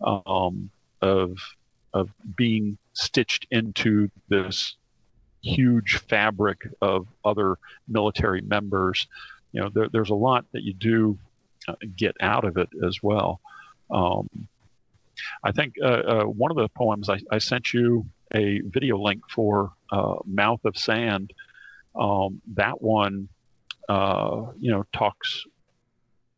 um, 0.00 0.70
of 1.02 1.36
of 1.92 2.10
being 2.36 2.78
stitched 2.94 3.46
into 3.50 4.10
this 4.28 4.76
huge 5.42 5.96
fabric 5.98 6.58
of 6.80 7.06
other 7.24 7.56
military 7.88 8.40
members. 8.42 9.06
You 9.52 9.62
know, 9.62 9.70
there, 9.74 9.88
there's 9.88 10.10
a 10.10 10.14
lot 10.14 10.44
that 10.52 10.62
you 10.62 10.74
do 10.74 11.18
get 11.96 12.16
out 12.20 12.44
of 12.44 12.56
it 12.56 12.68
as 12.86 13.02
well. 13.02 13.40
Um, 13.90 14.28
I 15.42 15.52
think 15.52 15.74
uh, 15.82 15.86
uh, 15.86 16.24
one 16.24 16.50
of 16.50 16.56
the 16.56 16.68
poems 16.68 17.08
I, 17.08 17.20
I, 17.30 17.38
sent 17.38 17.74
you 17.74 18.06
a 18.32 18.60
video 18.60 18.96
link 18.96 19.22
for 19.28 19.72
uh, 19.90 20.16
Mouth 20.24 20.64
of 20.64 20.76
Sand. 20.76 21.32
Um, 21.94 22.40
that 22.54 22.80
one, 22.80 23.28
uh, 23.88 24.46
you 24.58 24.70
know, 24.70 24.84
talks 24.92 25.44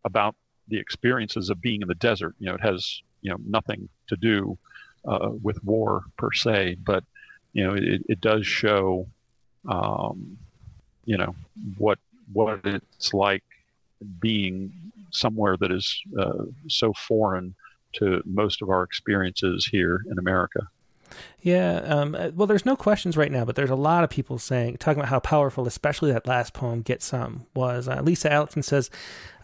about 0.04 0.34
the 0.68 0.78
experiences 0.78 1.50
of 1.50 1.60
being 1.60 1.82
in 1.82 1.88
the 1.88 1.94
desert. 1.94 2.34
You 2.38 2.48
know, 2.48 2.54
it 2.54 2.62
has 2.62 3.02
you 3.20 3.30
know 3.30 3.38
nothing 3.46 3.88
to 4.08 4.16
do 4.16 4.58
uh, 5.06 5.30
with 5.42 5.62
war 5.62 6.04
per 6.16 6.32
se, 6.32 6.76
but 6.84 7.04
you 7.52 7.64
know, 7.64 7.74
it, 7.74 8.02
it 8.08 8.20
does 8.20 8.46
show, 8.46 9.06
um, 9.68 10.38
you 11.04 11.16
know, 11.16 11.34
what 11.76 11.98
what 12.32 12.60
it's 12.64 13.12
like 13.12 13.44
being 14.20 14.72
somewhere 15.12 15.56
that 15.60 15.70
is 15.70 16.00
uh, 16.18 16.44
so 16.68 16.92
foreign 16.92 17.54
to 17.94 18.22
most 18.24 18.62
of 18.62 18.70
our 18.70 18.82
experiences 18.82 19.66
here 19.70 20.00
in 20.10 20.18
America. 20.18 20.60
Yeah, 21.40 21.80
um, 21.80 22.14
uh, 22.14 22.30
well, 22.34 22.46
there's 22.46 22.64
no 22.64 22.76
questions 22.76 23.16
right 23.16 23.30
now, 23.30 23.44
but 23.44 23.56
there's 23.56 23.70
a 23.70 23.74
lot 23.74 24.04
of 24.04 24.10
people 24.10 24.38
saying, 24.38 24.78
talking 24.78 25.00
about 25.00 25.10
how 25.10 25.20
powerful, 25.20 25.66
especially 25.66 26.12
that 26.12 26.26
last 26.26 26.54
poem, 26.54 26.82
Get 26.82 27.02
Some, 27.02 27.46
was. 27.54 27.88
Uh, 27.88 28.00
Lisa 28.00 28.32
Allison 28.32 28.62
says, 28.62 28.90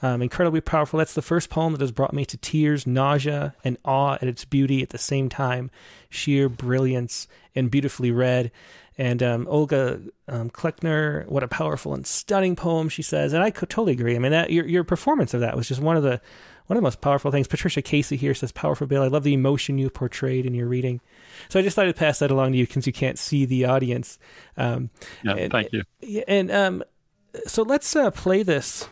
um, 0.00 0.22
incredibly 0.22 0.60
powerful. 0.60 0.98
That's 0.98 1.14
the 1.14 1.22
first 1.22 1.50
poem 1.50 1.72
that 1.72 1.80
has 1.80 1.92
brought 1.92 2.14
me 2.14 2.24
to 2.26 2.36
tears, 2.36 2.86
nausea, 2.86 3.54
and 3.64 3.76
awe 3.84 4.14
at 4.14 4.28
its 4.28 4.44
beauty 4.44 4.82
at 4.82 4.90
the 4.90 4.98
same 4.98 5.28
time. 5.28 5.70
Sheer 6.08 6.48
brilliance 6.48 7.26
and 7.54 7.70
beautifully 7.70 8.12
read. 8.12 8.50
And 8.98 9.22
um, 9.22 9.46
Olga 9.48 10.00
um, 10.26 10.50
Kleckner, 10.50 11.24
what 11.28 11.44
a 11.44 11.48
powerful 11.48 11.94
and 11.94 12.04
stunning 12.04 12.56
poem, 12.56 12.88
she 12.88 13.02
says. 13.02 13.32
And 13.32 13.44
I 13.44 13.52
could 13.52 13.70
totally 13.70 13.92
agree. 13.92 14.16
I 14.16 14.18
mean, 14.18 14.32
that 14.32 14.50
your 14.50 14.66
your 14.66 14.82
performance 14.82 15.34
of 15.34 15.40
that 15.40 15.56
was 15.56 15.68
just 15.68 15.80
one 15.80 15.96
of 15.96 16.02
the 16.02 16.20
one 16.66 16.76
of 16.76 16.82
the 16.82 16.86
most 16.86 17.00
powerful 17.00 17.30
things. 17.30 17.46
Patricia 17.46 17.80
Casey 17.80 18.16
here 18.16 18.34
says, 18.34 18.50
"Powerful 18.50 18.88
Bill. 18.88 19.02
I 19.02 19.06
love 19.06 19.22
the 19.22 19.34
emotion 19.34 19.78
you 19.78 19.88
portrayed 19.88 20.46
in 20.46 20.54
your 20.54 20.66
reading." 20.66 21.00
So 21.48 21.60
I 21.60 21.62
just 21.62 21.76
thought 21.76 21.86
I'd 21.86 21.96
pass 21.96 22.18
that 22.18 22.32
along 22.32 22.52
to 22.52 22.58
you 22.58 22.66
since 22.66 22.86
you 22.88 22.92
can't 22.92 23.18
see 23.18 23.44
the 23.44 23.66
audience. 23.66 24.18
Um, 24.56 24.90
yeah, 25.22 25.34
and, 25.34 25.52
thank 25.52 25.72
you. 25.72 25.84
And 26.26 26.50
um, 26.50 26.82
so 27.46 27.62
let's 27.62 27.94
uh, 27.94 28.10
play 28.10 28.42
this 28.42 28.88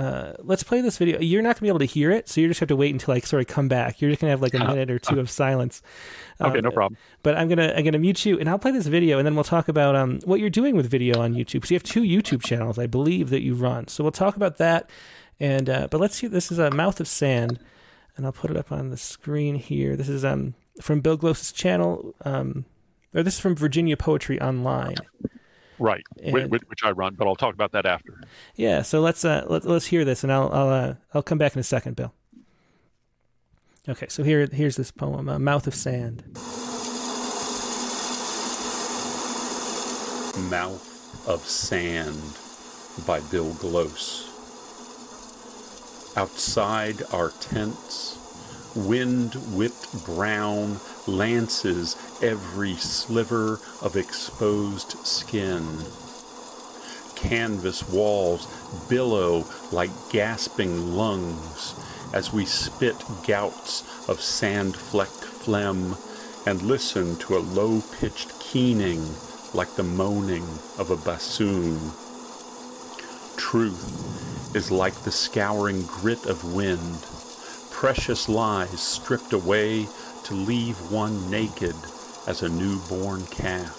uh, 0.00 0.32
let's 0.38 0.62
play 0.62 0.80
this 0.80 0.96
video. 0.96 1.20
You're 1.20 1.42
not 1.42 1.56
gonna 1.56 1.62
be 1.62 1.68
able 1.68 1.80
to 1.80 1.84
hear 1.84 2.10
it, 2.10 2.26
so 2.26 2.40
you 2.40 2.48
just 2.48 2.60
have 2.60 2.70
to 2.70 2.76
wait 2.76 2.90
until 2.90 3.12
I 3.12 3.20
sort 3.20 3.42
of 3.42 3.48
come 3.48 3.68
back. 3.68 4.00
You're 4.00 4.10
just 4.10 4.22
gonna 4.22 4.30
have 4.30 4.40
like 4.40 4.54
a 4.54 4.58
minute 4.58 4.90
or 4.90 4.98
two 4.98 5.20
of 5.20 5.28
silence. 5.28 5.82
okay, 6.40 6.58
um, 6.58 6.64
no 6.64 6.70
problem. 6.70 6.96
But 7.22 7.36
I'm 7.36 7.50
gonna 7.50 7.74
I'm 7.76 7.84
gonna 7.84 7.98
mute 7.98 8.24
you, 8.24 8.38
and 8.38 8.48
I'll 8.48 8.58
play 8.58 8.70
this 8.70 8.86
video, 8.86 9.18
and 9.18 9.26
then 9.26 9.34
we'll 9.34 9.44
talk 9.44 9.68
about 9.68 9.94
um 9.94 10.18
what 10.24 10.40
you're 10.40 10.48
doing 10.48 10.74
with 10.74 10.88
video 10.88 11.20
on 11.20 11.34
YouTube. 11.34 11.66
So 11.66 11.74
you 11.74 11.76
have 11.76 11.82
two 11.82 12.00
YouTube 12.00 12.42
channels, 12.42 12.78
I 12.78 12.86
believe, 12.86 13.28
that 13.28 13.42
you 13.42 13.54
run. 13.54 13.88
So 13.88 14.02
we'll 14.02 14.10
talk 14.10 14.36
about 14.36 14.56
that. 14.56 14.88
And 15.38 15.68
uh, 15.68 15.88
but 15.90 16.00
let's 16.00 16.16
see. 16.16 16.28
This 16.28 16.50
is 16.50 16.58
a 16.58 16.70
mouth 16.70 16.98
of 16.98 17.06
sand, 17.06 17.60
and 18.16 18.24
I'll 18.24 18.32
put 18.32 18.50
it 18.50 18.56
up 18.56 18.72
on 18.72 18.88
the 18.88 18.96
screen 18.96 19.54
here. 19.54 19.96
This 19.96 20.08
is 20.08 20.24
um 20.24 20.54
from 20.80 21.00
Bill 21.00 21.18
Glose's 21.18 21.52
channel, 21.52 22.14
um, 22.24 22.64
or 23.14 23.22
this 23.22 23.34
is 23.34 23.40
from 23.40 23.54
Virginia 23.54 23.98
Poetry 23.98 24.40
Online. 24.40 24.96
Right, 25.80 26.04
and, 26.22 26.50
which 26.50 26.84
I 26.84 26.90
run, 26.90 27.14
but 27.14 27.26
I'll 27.26 27.34
talk 27.34 27.54
about 27.54 27.72
that 27.72 27.86
after. 27.86 28.20
Yeah, 28.54 28.82
so 28.82 29.00
let's 29.00 29.24
uh, 29.24 29.46
let, 29.48 29.64
let's 29.64 29.86
hear 29.86 30.04
this, 30.04 30.22
and 30.22 30.30
I'll 30.30 30.52
I'll 30.52 30.68
uh, 30.68 30.94
I'll 31.14 31.22
come 31.22 31.38
back 31.38 31.54
in 31.54 31.60
a 31.60 31.64
second, 31.64 31.96
Bill. 31.96 32.12
Okay, 33.88 34.06
so 34.08 34.22
here 34.22 34.46
here's 34.52 34.76
this 34.76 34.90
poem, 34.90 35.30
uh, 35.30 35.38
"Mouth 35.38 35.66
of 35.66 35.74
Sand." 35.74 36.22
Mouth 40.50 41.26
of 41.26 41.40
Sand 41.40 42.36
by 43.06 43.20
Bill 43.30 43.54
Glose. 43.54 44.26
Outside 46.14 47.02
our 47.10 47.30
tents, 47.40 48.18
wind 48.76 49.34
whipped 49.56 50.04
brown 50.04 50.78
lances 51.06 51.96
every 52.22 52.74
sliver 52.74 53.60
of 53.82 53.96
exposed 53.96 54.92
skin. 55.06 55.66
Canvas 57.16 57.88
walls 57.88 58.46
billow 58.88 59.44
like 59.72 59.90
gasping 60.10 60.94
lungs 60.94 61.74
as 62.14 62.32
we 62.32 62.44
spit 62.44 62.96
gouts 63.26 64.08
of 64.08 64.20
sand 64.20 64.74
flecked 64.74 65.24
phlegm 65.24 65.96
and 66.46 66.62
listen 66.62 67.16
to 67.16 67.36
a 67.36 67.38
low 67.38 67.82
pitched 67.98 68.38
keening 68.40 69.04
like 69.52 69.74
the 69.76 69.82
moaning 69.82 70.44
of 70.78 70.90
a 70.90 70.96
bassoon. 70.96 71.92
Truth 73.36 74.54
is 74.54 74.70
like 74.70 74.94
the 75.02 75.12
scouring 75.12 75.82
grit 75.82 76.24
of 76.26 76.54
wind, 76.54 77.04
precious 77.70 78.28
lies 78.28 78.80
stripped 78.80 79.32
away 79.32 79.86
to 80.30 80.36
leave 80.36 80.92
one 80.92 81.28
naked 81.28 81.74
as 82.28 82.40
a 82.42 82.48
newborn 82.48 83.26
calf. 83.26 83.74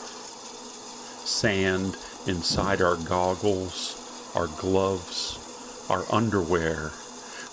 Sand 1.25 1.95
inside 2.27 2.81
our 2.81 2.97
goggles, 2.97 4.31
our 4.35 4.47
gloves, 4.47 5.87
our 5.89 6.03
underwear, 6.11 6.91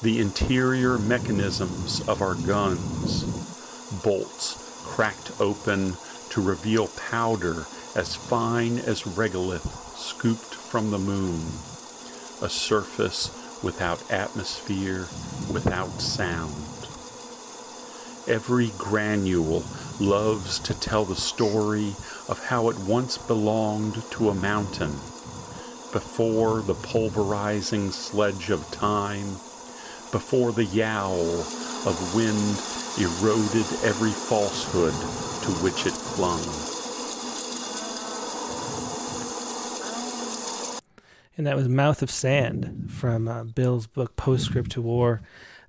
the 0.03 0.20
interior 0.20 0.99
mechanisms 0.99 2.07
of 2.09 2.20
our 2.20 2.34
guns, 2.34 3.22
bolts 4.03 4.82
cracked 4.84 5.30
open 5.40 5.92
to 6.30 6.42
reveal 6.42 6.88
powder 6.88 7.66
as 7.94 8.16
fine 8.16 8.78
as 8.78 9.05
regolith 9.05 9.96
scooped 9.96 10.55
from 10.55 10.90
the 10.90 10.99
moon, 10.99 11.38
a 12.42 12.49
surface 12.49 13.62
without 13.62 14.03
atmosphere, 14.11 15.07
without 15.53 16.01
sound. 16.01 16.67
Every 18.28 18.72
granule 18.76 19.64
loves 19.98 20.58
to 20.60 20.78
tell 20.78 21.06
the 21.06 21.16
story 21.16 21.94
of 22.28 22.44
how 22.44 22.68
it 22.68 22.78
once 22.80 23.16
belonged 23.16 24.02
to 24.10 24.28
a 24.28 24.34
mountain 24.34 24.90
before 25.92 26.60
the 26.60 26.74
pulverizing 26.74 27.90
sledge 27.90 28.50
of 28.50 28.70
time, 28.70 29.24
before 30.12 30.52
the 30.52 30.66
yowl 30.66 31.40
of 31.86 32.14
wind 32.14 32.60
eroded 33.00 33.66
every 33.82 34.10
falsehood 34.10 34.92
to 35.44 35.50
which 35.64 35.86
it 35.86 35.94
clung. 35.94 36.44
And 41.38 41.46
that 41.46 41.56
was 41.56 41.68
Mouth 41.68 42.02
of 42.02 42.10
Sand 42.10 42.90
from 42.90 43.26
uh, 43.26 43.44
Bill's 43.44 43.86
book 43.86 44.16
Postscript 44.16 44.72
to 44.72 44.82
War. 44.82 45.22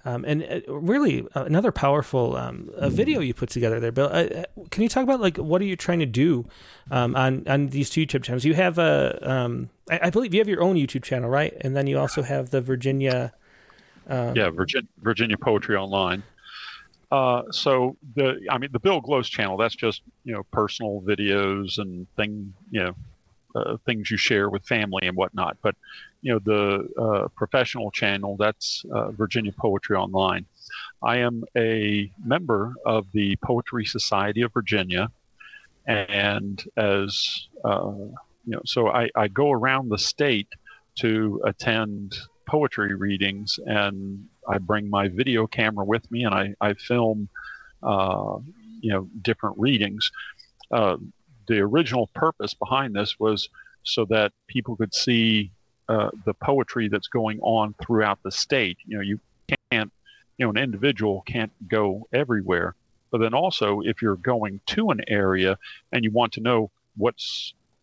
Um, 0.09 0.25
and 0.25 0.43
uh, 0.43 0.73
really 0.73 1.27
uh, 1.35 1.43
another 1.43 1.71
powerful 1.71 2.35
um, 2.35 2.69
video 2.77 3.19
you 3.19 3.33
put 3.33 3.49
together 3.49 3.79
there, 3.79 3.91
Bill. 3.91 4.07
Uh, 4.07 4.23
uh, 4.23 4.43
can 4.71 4.81
you 4.81 4.89
talk 4.89 5.03
about 5.03 5.19
like 5.19 5.37
what 5.37 5.61
are 5.61 5.65
you 5.65 5.75
trying 5.75 5.99
to 5.99 6.07
do 6.07 6.45
um, 6.89 7.15
on 7.15 7.47
on 7.47 7.67
these 7.67 7.91
two 7.91 8.05
YouTube 8.05 8.23
channels? 8.23 8.43
You 8.43 8.55
have 8.55 8.79
a, 8.79 9.19
um, 9.21 9.69
I, 9.89 10.09
believe 10.09 10.33
you 10.33 10.39
have 10.39 10.49
your 10.49 10.63
own 10.63 10.77
YouTube 10.77 11.03
channel, 11.03 11.29
right? 11.29 11.53
And 11.61 11.75
then 11.75 11.85
you 11.85 11.99
also 11.99 12.23
have 12.23 12.49
the 12.49 12.59
Virginia. 12.59 13.33
Um, 14.07 14.35
yeah, 14.35 14.49
Virginia, 14.49 14.87
Virginia 15.01 15.37
Poetry 15.37 15.75
Online. 15.75 16.23
So 17.51 17.95
the, 18.15 18.39
I 18.49 18.57
mean, 18.57 18.71
the 18.71 18.79
Bill 18.79 19.01
Glose 19.01 19.29
channel. 19.29 19.57
That's 19.57 19.75
just 19.75 20.01
you 20.23 20.33
know 20.33 20.41
personal 20.51 21.01
videos 21.01 21.77
and 21.77 22.07
thing, 22.15 22.53
you 22.71 22.95
know, 23.55 23.77
things 23.85 24.09
you 24.09 24.17
share 24.17 24.49
with 24.49 24.65
family 24.65 25.05
and 25.05 25.15
whatnot. 25.15 25.57
But 25.61 25.75
you 26.21 26.33
know 26.33 26.39
the 26.39 27.01
uh, 27.01 27.27
professional 27.29 27.91
channel 27.91 28.35
that's 28.37 28.83
uh, 28.93 29.11
Virginia 29.11 29.51
Poetry 29.51 29.95
Online. 29.95 30.45
I 31.01 31.17
am 31.17 31.43
a 31.57 32.11
member 32.23 32.73
of 32.85 33.07
the 33.13 33.35
Poetry 33.37 33.85
Society 33.85 34.41
of 34.41 34.53
Virginia, 34.53 35.11
and 35.87 36.63
as 36.77 37.47
uh, 37.63 37.91
you 38.45 38.55
know, 38.55 38.61
so 38.65 38.89
I, 38.89 39.09
I 39.15 39.27
go 39.27 39.51
around 39.51 39.89
the 39.89 39.97
state 39.97 40.47
to 40.95 41.41
attend 41.45 42.17
poetry 42.47 42.95
readings, 42.95 43.59
and 43.65 44.25
I 44.47 44.57
bring 44.57 44.89
my 44.89 45.07
video 45.07 45.47
camera 45.47 45.85
with 45.85 46.09
me, 46.11 46.25
and 46.25 46.35
I 46.35 46.53
I 46.59 46.73
film, 46.73 47.29
uh, 47.81 48.37
you 48.81 48.91
know, 48.91 49.07
different 49.21 49.57
readings. 49.57 50.11
Uh, 50.71 50.97
the 51.47 51.59
original 51.59 52.07
purpose 52.13 52.53
behind 52.53 52.93
this 52.93 53.19
was 53.19 53.49
so 53.83 54.05
that 54.05 54.33
people 54.47 54.75
could 54.75 54.93
see 54.93 55.51
uh, 55.89 56.11
the 56.25 56.35
poetry 56.35 56.87
that's 56.87 57.07
going 57.07 57.39
on 57.41 57.73
throughout 57.81 58.19
the 58.23 58.31
state. 58.31 58.77
You 58.85 58.97
know, 58.97 59.03
you 59.03 59.19
can't, 59.71 59.91
you 60.37 60.45
know, 60.45 60.51
an 60.51 60.57
individual 60.57 61.23
can't 61.25 61.51
go 61.67 62.07
everywhere. 62.13 62.75
But 63.11 63.21
then 63.21 63.33
also, 63.33 63.81
if 63.81 64.01
you're 64.01 64.15
going 64.15 64.61
to 64.67 64.91
an 64.91 65.01
area 65.07 65.57
and 65.91 66.03
you 66.03 66.11
want 66.11 66.31
to 66.33 66.41
know 66.41 66.69
what 66.95 67.15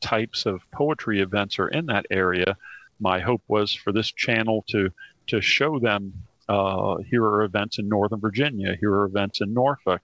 types 0.01 0.47
of 0.47 0.61
poetry 0.71 1.21
events 1.21 1.59
are 1.59 1.69
in 1.69 1.87
that 1.87 2.07
area, 2.11 2.57
my 3.01 3.19
hope 3.19 3.43
was 3.49 3.75
for 3.75 3.93
this 3.93 4.13
channel 4.13 4.65
to 4.69 4.91
to 5.27 5.41
show 5.41 5.81
them 5.81 6.13
uh, 6.49 6.99
here 6.99 7.25
are 7.25 7.43
events 7.43 7.79
in 7.79 7.89
Northern 7.89 8.21
Virginia, 8.21 8.77
here 8.79 8.93
are 8.93 9.05
events 9.05 9.41
in 9.41 9.53
Norfolk, 9.53 10.01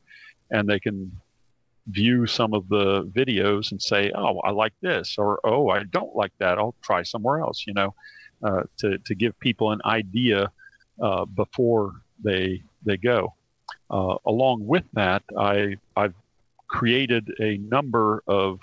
and 0.50 0.68
they 0.68 0.80
can 0.80 1.12
view 1.88 2.26
some 2.26 2.54
of 2.54 2.68
the 2.68 3.04
videos 3.04 3.72
and 3.72 3.82
say, 3.82 4.10
"Oh, 4.14 4.38
I 4.40 4.50
like 4.50 4.74
this," 4.80 5.16
or 5.18 5.40
"Oh, 5.44 5.68
I 5.68 5.84
don't 5.84 6.14
like 6.14 6.32
that. 6.38 6.58
I'll 6.58 6.74
try 6.82 7.02
somewhere 7.02 7.40
else." 7.40 7.64
You 7.66 7.74
know, 7.74 7.94
uh, 8.42 8.62
to 8.78 8.98
to 8.98 9.14
give 9.14 9.38
people 9.40 9.72
an 9.72 9.80
idea 9.84 10.50
uh, 11.00 11.24
before 11.24 11.92
they 12.22 12.62
they 12.84 12.96
go. 12.96 13.34
Uh, 13.90 14.16
along 14.26 14.66
with 14.66 14.84
that, 14.92 15.22
I 15.38 15.76
I've 15.96 16.14
created 16.68 17.30
a 17.40 17.58
number 17.58 18.22
of 18.26 18.60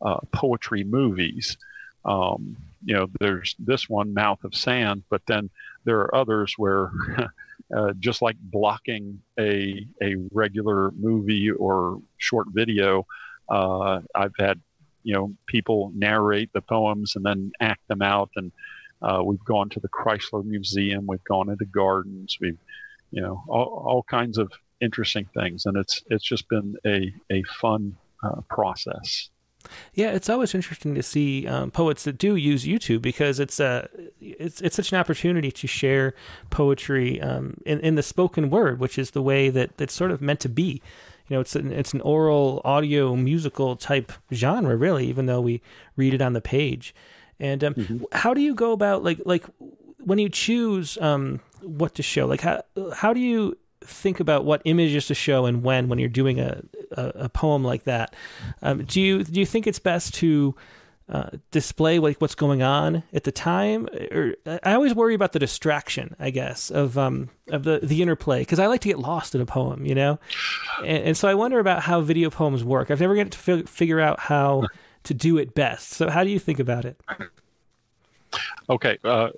uh, 0.00 0.18
poetry 0.32 0.84
movies. 0.84 1.56
Um, 2.04 2.56
you 2.84 2.94
know, 2.94 3.08
there's 3.20 3.54
this 3.58 3.88
one, 3.88 4.14
Mouth 4.14 4.42
of 4.44 4.54
Sand, 4.54 5.02
but 5.10 5.20
then 5.26 5.50
there 5.84 5.98
are 6.00 6.14
others 6.14 6.54
where, 6.56 6.90
uh, 7.74 7.92
just 7.98 8.22
like 8.22 8.36
blocking 8.40 9.20
a 9.38 9.86
a 10.02 10.16
regular 10.32 10.90
movie 10.92 11.50
or 11.50 12.00
short 12.18 12.48
video, 12.52 13.06
uh, 13.48 14.00
I've 14.14 14.34
had 14.38 14.60
you 15.02 15.14
know 15.14 15.32
people 15.46 15.92
narrate 15.94 16.52
the 16.52 16.62
poems 16.62 17.16
and 17.16 17.24
then 17.24 17.52
act 17.60 17.86
them 17.88 18.02
out, 18.02 18.30
and 18.36 18.52
uh, 19.02 19.22
we've 19.24 19.44
gone 19.44 19.68
to 19.70 19.80
the 19.80 19.88
Chrysler 19.88 20.44
Museum, 20.44 21.06
we've 21.06 21.24
gone 21.24 21.48
into 21.48 21.64
gardens, 21.64 22.36
we've 22.40 22.58
you 23.10 23.22
know 23.22 23.42
all, 23.48 23.84
all 23.86 24.02
kinds 24.04 24.38
of 24.38 24.52
interesting 24.80 25.26
things, 25.34 25.66
and 25.66 25.76
it's 25.76 26.02
it's 26.10 26.24
just 26.24 26.48
been 26.48 26.76
a 26.86 27.12
a 27.30 27.42
fun 27.44 27.96
uh, 28.22 28.40
process. 28.48 29.30
Yeah, 29.94 30.10
it's 30.12 30.28
always 30.28 30.54
interesting 30.54 30.94
to 30.94 31.02
see 31.02 31.46
um, 31.46 31.70
poets 31.70 32.04
that 32.04 32.18
do 32.18 32.36
use 32.36 32.64
YouTube 32.64 33.02
because 33.02 33.40
it's 33.40 33.60
a 33.60 33.88
it's 34.20 34.60
it's 34.60 34.76
such 34.76 34.92
an 34.92 34.98
opportunity 34.98 35.50
to 35.50 35.66
share 35.66 36.14
poetry 36.50 37.20
um, 37.20 37.56
in 37.64 37.80
in 37.80 37.94
the 37.94 38.02
spoken 38.02 38.50
word, 38.50 38.80
which 38.80 38.98
is 38.98 39.12
the 39.12 39.22
way 39.22 39.50
that 39.50 39.76
that's 39.76 39.94
sort 39.94 40.10
of 40.10 40.20
meant 40.20 40.40
to 40.40 40.48
be. 40.48 40.82
You 41.28 41.36
know, 41.36 41.40
it's 41.40 41.54
an 41.54 41.72
it's 41.72 41.94
an 41.94 42.00
oral, 42.00 42.60
audio, 42.64 43.14
musical 43.14 43.76
type 43.76 44.12
genre, 44.32 44.76
really, 44.76 45.06
even 45.06 45.26
though 45.26 45.40
we 45.40 45.62
read 45.96 46.14
it 46.14 46.20
on 46.20 46.32
the 46.32 46.40
page. 46.40 46.94
And 47.38 47.62
um, 47.64 47.74
mm-hmm. 47.74 48.04
how 48.12 48.34
do 48.34 48.40
you 48.40 48.54
go 48.54 48.72
about 48.72 49.04
like 49.04 49.20
like 49.24 49.44
when 49.98 50.18
you 50.18 50.28
choose 50.28 50.98
um, 50.98 51.40
what 51.62 51.94
to 51.94 52.02
show? 52.02 52.26
Like 52.26 52.40
how 52.40 52.62
how 52.94 53.12
do 53.12 53.20
you 53.20 53.56
think 53.82 54.20
about 54.20 54.44
what 54.44 54.62
images 54.64 55.06
to 55.06 55.14
show 55.14 55.46
and 55.46 55.62
when 55.62 55.88
when 55.88 55.98
you're 55.98 56.08
doing 56.08 56.40
a 56.40 56.62
a, 56.92 57.12
a 57.14 57.28
poem 57.28 57.64
like 57.64 57.84
that. 57.84 58.14
Um, 58.62 58.84
do 58.84 59.00
you 59.00 59.24
do 59.24 59.40
you 59.40 59.46
think 59.46 59.66
it's 59.66 59.78
best 59.78 60.14
to 60.16 60.54
uh, 61.08 61.30
display 61.50 61.98
like 61.98 62.20
what's 62.20 62.34
going 62.34 62.62
on 62.62 63.02
at 63.12 63.24
the 63.24 63.32
time? 63.32 63.88
Or 64.12 64.34
I 64.46 64.74
always 64.74 64.94
worry 64.94 65.14
about 65.14 65.32
the 65.32 65.38
distraction, 65.38 66.14
I 66.20 66.30
guess, 66.30 66.70
of 66.70 66.96
um 66.98 67.30
of 67.48 67.64
the 67.64 67.80
the 67.82 68.02
interplay 68.02 68.40
because 68.40 68.58
I 68.58 68.66
like 68.66 68.80
to 68.82 68.88
get 68.88 68.98
lost 68.98 69.34
in 69.34 69.40
a 69.40 69.46
poem, 69.46 69.84
you 69.84 69.94
know, 69.94 70.20
and, 70.78 71.04
and, 71.04 71.16
so 71.16 71.28
I 71.28 71.34
wonder 71.34 71.58
about 71.58 71.82
how 71.82 72.00
video 72.00 72.30
poems 72.30 72.62
work. 72.62 72.90
I've 72.90 73.00
never 73.00 73.14
get 73.14 73.32
to 73.32 73.38
fi- 73.38 73.62
figure 73.62 74.00
out 74.00 74.20
how 74.20 74.68
to 75.04 75.14
do 75.14 75.38
it 75.38 75.54
best. 75.54 75.90
So 75.90 76.08
how 76.08 76.22
do 76.22 76.30
you 76.30 76.38
think 76.38 76.60
about 76.60 76.84
it? 76.84 77.00
Okay. 78.68 78.98
Uh 79.02 79.30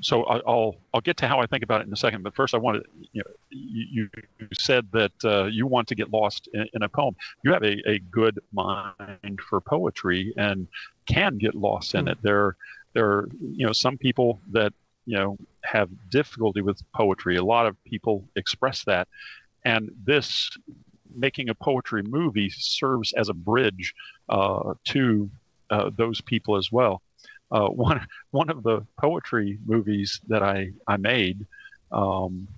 so 0.00 0.24
I'll 0.24 0.76
I'll 0.94 1.00
get 1.00 1.16
to 1.18 1.28
how 1.28 1.40
I 1.40 1.46
think 1.46 1.62
about 1.62 1.82
it 1.82 1.86
in 1.86 1.92
a 1.92 1.96
second. 1.96 2.22
But 2.22 2.34
first, 2.34 2.54
I 2.54 2.58
wanted 2.58 2.82
you 3.12 3.22
know 3.22 3.30
you, 3.50 4.08
you 4.38 4.48
said 4.52 4.86
that 4.92 5.12
uh, 5.24 5.44
you 5.44 5.66
want 5.66 5.88
to 5.88 5.94
get 5.94 6.10
lost 6.10 6.48
in, 6.52 6.66
in, 6.74 6.82
a 6.82 6.88
poem. 6.88 7.14
You 7.44 7.52
have 7.52 7.62
a, 7.62 7.76
a 7.88 7.98
good 7.98 8.38
mind 8.52 9.40
for 9.48 9.60
poetry 9.60 10.32
and 10.36 10.66
can 11.06 11.38
get 11.38 11.54
lost 11.54 11.94
in 11.94 12.06
mm. 12.06 12.12
it. 12.12 12.18
There 12.22 12.56
there 12.94 13.06
are 13.06 13.28
you 13.40 13.66
know 13.66 13.72
some 13.72 13.98
people 13.98 14.40
that 14.52 14.72
you 15.06 15.16
know 15.16 15.36
have 15.62 15.90
difficulty 16.08 16.62
with 16.62 16.80
poetry. 16.94 17.36
A 17.36 17.44
lot 17.44 17.66
of 17.66 17.82
people 17.84 18.24
express 18.36 18.84
that, 18.84 19.08
and 19.64 19.90
this 20.04 20.50
making 21.14 21.48
a 21.48 21.54
poetry 21.54 22.02
movie 22.02 22.50
serves 22.50 23.12
as 23.14 23.28
a 23.28 23.34
bridge 23.34 23.94
uh, 24.28 24.74
to 24.84 25.28
uh, 25.70 25.90
those 25.96 26.20
people 26.20 26.56
as 26.56 26.70
well 26.70 27.02
uh, 27.50 27.68
one 27.68 28.06
one 28.30 28.50
of 28.50 28.62
the 28.62 28.86
poetry 28.98 29.58
movies 29.66 30.20
that 30.28 30.42
I 30.42 30.72
I 30.86 30.96
made 30.96 31.46
um, 31.92 32.48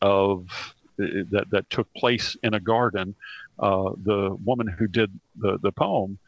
of 0.00 0.48
that 0.96 1.46
that 1.50 1.70
took 1.70 1.92
place 1.94 2.36
in 2.42 2.54
a 2.54 2.60
garden. 2.60 3.14
Uh, 3.58 3.90
the 4.04 4.36
woman 4.44 4.66
who 4.66 4.86
did 4.86 5.10
the 5.36 5.58
the 5.58 5.72
poem 5.72 6.18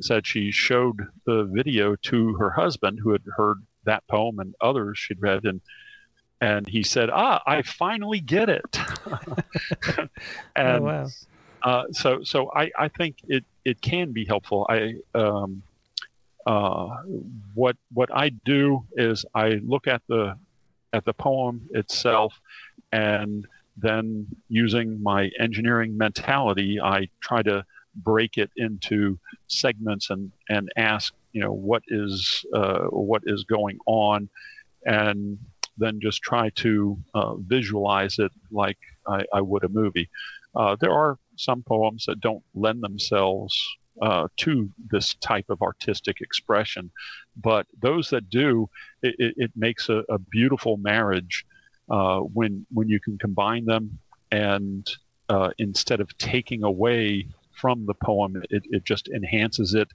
said 0.00 0.26
she 0.26 0.50
showed 0.50 1.06
the 1.24 1.44
video 1.44 1.96
to 1.96 2.34
her 2.34 2.50
husband 2.50 2.98
who 3.00 3.12
had 3.12 3.22
heard 3.36 3.62
that 3.84 4.06
poem 4.08 4.38
and 4.38 4.54
others 4.60 4.98
she'd 4.98 5.20
read 5.20 5.44
and 5.44 5.60
and 6.40 6.66
he 6.66 6.82
said 6.82 7.10
ah 7.10 7.40
i 7.46 7.62
finally 7.62 8.20
get 8.20 8.48
it 8.48 8.64
oh, 8.76 10.08
and 10.56 10.78
oh, 10.78 10.82
wow. 10.82 11.06
uh, 11.62 11.84
so 11.92 12.22
so 12.24 12.50
I, 12.54 12.70
I 12.76 12.88
think 12.88 13.18
it 13.28 13.44
it 13.64 13.80
can 13.80 14.12
be 14.12 14.24
helpful 14.24 14.66
i 14.68 14.94
um, 15.14 15.62
uh, 16.46 16.88
what 17.54 17.76
what 17.92 18.10
I 18.14 18.30
do 18.44 18.84
is 18.96 19.24
I 19.34 19.60
look 19.64 19.86
at 19.86 20.02
the 20.08 20.36
at 20.92 21.04
the 21.04 21.14
poem 21.14 21.68
itself, 21.72 22.40
and 22.92 23.46
then 23.76 24.26
using 24.48 25.02
my 25.02 25.30
engineering 25.40 25.96
mentality, 25.96 26.80
I 26.80 27.08
try 27.20 27.42
to 27.42 27.64
break 27.96 28.38
it 28.38 28.50
into 28.56 29.18
segments 29.46 30.10
and 30.10 30.32
and 30.48 30.70
ask 30.76 31.14
you 31.32 31.40
know 31.40 31.52
what 31.52 31.82
is 31.88 32.44
uh, 32.54 32.84
what 32.84 33.22
is 33.26 33.44
going 33.44 33.78
on, 33.86 34.28
and 34.84 35.38
then 35.78 35.98
just 36.00 36.22
try 36.22 36.50
to 36.50 36.96
uh, 37.14 37.34
visualize 37.36 38.18
it 38.18 38.30
like 38.50 38.78
I, 39.08 39.24
I 39.32 39.40
would 39.40 39.64
a 39.64 39.68
movie. 39.68 40.08
Uh, 40.54 40.76
there 40.78 40.92
are 40.92 41.18
some 41.36 41.62
poems 41.62 42.04
that 42.06 42.20
don't 42.20 42.44
lend 42.54 42.82
themselves 42.82 43.76
uh, 44.02 44.28
to 44.36 44.70
this 44.90 45.14
type 45.14 45.46
of 45.50 45.62
artistic 45.62 46.20
expression. 46.20 46.90
But 47.36 47.66
those 47.80 48.10
that 48.10 48.28
do, 48.30 48.68
it, 49.02 49.34
it 49.36 49.50
makes 49.56 49.88
a, 49.88 50.02
a, 50.08 50.18
beautiful 50.18 50.76
marriage 50.76 51.44
uh, 51.88 52.20
when 52.20 52.66
when 52.72 52.88
you 52.88 52.98
can 52.98 53.18
combine 53.18 53.64
them, 53.66 53.98
and 54.30 54.88
uh, 55.28 55.50
instead 55.58 56.00
of 56.00 56.16
taking 56.18 56.64
away 56.64 57.28
from 57.52 57.86
the 57.86 57.94
poem, 57.94 58.42
it, 58.50 58.64
it 58.70 58.84
just 58.84 59.08
enhances 59.08 59.74
it 59.74 59.88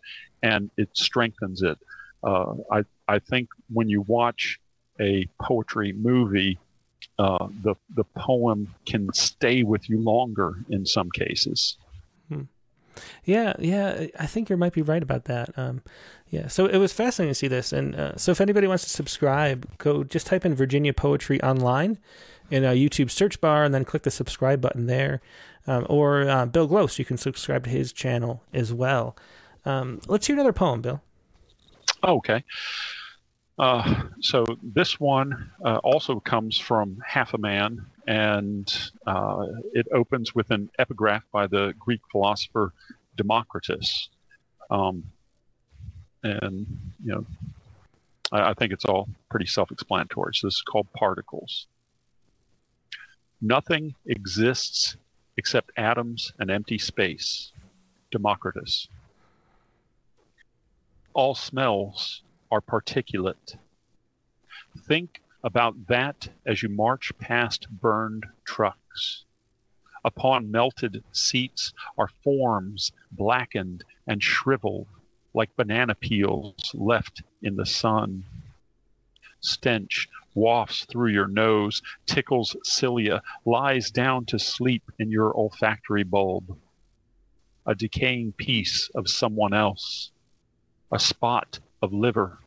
and 0.43 0.69
it 0.77 0.89
strengthens 0.93 1.61
it. 1.61 1.77
Uh, 2.23 2.53
I 2.71 2.83
I 3.07 3.19
think 3.19 3.49
when 3.71 3.89
you 3.89 4.01
watch 4.01 4.59
a 4.99 5.27
poetry 5.41 5.93
movie. 5.93 6.57
Uh, 7.17 7.47
the 7.63 7.75
the 7.95 8.03
poem 8.15 8.73
can 8.85 9.11
stay 9.13 9.63
with 9.63 9.89
you 9.89 9.99
longer 10.01 10.55
in 10.69 10.85
some 10.85 11.09
cases. 11.11 11.77
Yeah, 13.25 13.53
yeah, 13.59 14.07
I 14.19 14.25
think 14.25 14.49
you 14.49 14.57
might 14.57 14.73
be 14.73 14.81
right 14.81 15.03
about 15.03 15.25
that. 15.25 15.57
Um, 15.57 15.81
yeah, 16.29 16.47
so 16.47 16.65
it 16.65 16.77
was 16.77 16.93
fascinating 16.93 17.31
to 17.31 17.35
see 17.35 17.47
this, 17.47 17.73
and 17.73 17.95
uh, 17.95 18.17
so 18.17 18.31
if 18.31 18.41
anybody 18.41 18.67
wants 18.67 18.83
to 18.83 18.89
subscribe, 18.89 19.67
go 19.77 20.03
just 20.03 20.27
type 20.27 20.45
in 20.45 20.55
Virginia 20.55 20.93
Poetry 20.93 21.41
online 21.41 21.97
in 22.51 22.63
a 22.63 22.71
YouTube 22.71 23.11
search 23.11 23.41
bar, 23.41 23.63
and 23.63 23.73
then 23.73 23.85
click 23.85 24.03
the 24.03 24.11
subscribe 24.11 24.61
button 24.61 24.87
there. 24.87 25.21
Um, 25.67 25.85
or 25.89 26.27
uh, 26.27 26.45
Bill 26.45 26.67
Glose, 26.67 26.97
you 26.97 27.05
can 27.05 27.17
subscribe 27.17 27.63
to 27.65 27.69
his 27.69 27.93
channel 27.93 28.41
as 28.53 28.73
well. 28.73 29.15
Um, 29.65 29.99
let's 30.07 30.25
hear 30.25 30.35
another 30.35 30.53
poem, 30.53 30.81
Bill. 30.81 31.01
Okay. 32.03 32.43
Uh, 33.59 34.03
so 34.21 34.45
this 34.63 34.99
one 34.99 35.51
uh, 35.65 35.77
also 35.83 36.19
comes 36.19 36.57
from 36.57 36.97
Half 37.05 37.33
a 37.33 37.37
Man, 37.37 37.85
and 38.09 38.91
uh, 39.05 39.45
it 39.73 39.87
opens 39.93 40.33
with 40.33 40.49
an 40.49 40.67
epigraph 40.79 41.23
by 41.31 41.45
the 41.45 41.75
Greek 41.77 42.01
philosopher 42.11 42.73
Democritus. 43.15 44.09
Um, 44.71 45.03
and, 46.23 46.65
you 47.05 47.13
know, 47.13 47.25
I, 48.31 48.49
I 48.49 48.53
think 48.55 48.73
it's 48.73 48.85
all 48.85 49.07
pretty 49.29 49.45
self 49.45 49.71
explanatory. 49.71 50.33
So 50.33 50.47
this 50.47 50.55
is 50.55 50.61
called 50.63 50.91
Particles. 50.93 51.67
Nothing 53.41 53.93
exists 54.07 54.97
except 55.37 55.69
atoms 55.77 56.33
and 56.39 56.49
empty 56.49 56.79
space. 56.79 57.51
Democritus. 58.09 58.87
All 61.13 61.35
smells 61.35 62.23
are 62.49 62.59
particulate. 62.59 63.55
Think 64.87 65.21
about 65.43 65.87
that 65.87 66.29
as 66.45 66.61
you 66.61 66.69
march 66.69 67.11
past 67.17 67.69
burned 67.69 68.25
trucks. 68.43 69.25
Upon 70.03 70.51
melted 70.51 71.03
seats 71.11 71.73
are 71.97 72.09
forms 72.23 72.91
blackened 73.11 73.83
and 74.07 74.23
shriveled 74.23 74.87
like 75.33 75.55
banana 75.55 75.95
peels 75.95 76.71
left 76.73 77.21
in 77.41 77.55
the 77.55 77.65
sun. 77.65 78.25
Stench 79.41 80.09
wafts 80.33 80.85
through 80.85 81.11
your 81.11 81.27
nose, 81.27 81.81
tickles 82.05 82.55
cilia, 82.63 83.21
lies 83.45 83.91
down 83.91 84.25
to 84.25 84.39
sleep 84.39 84.83
in 84.99 85.11
your 85.11 85.35
olfactory 85.35 86.03
bulb. 86.03 86.57
A 87.65 87.75
decaying 87.75 88.33
piece 88.33 88.89
of 88.95 89.09
someone 89.09 89.53
else, 89.53 90.11
a 90.91 90.99
spot 90.99 91.59
of 91.81 91.93
liver, 91.93 92.39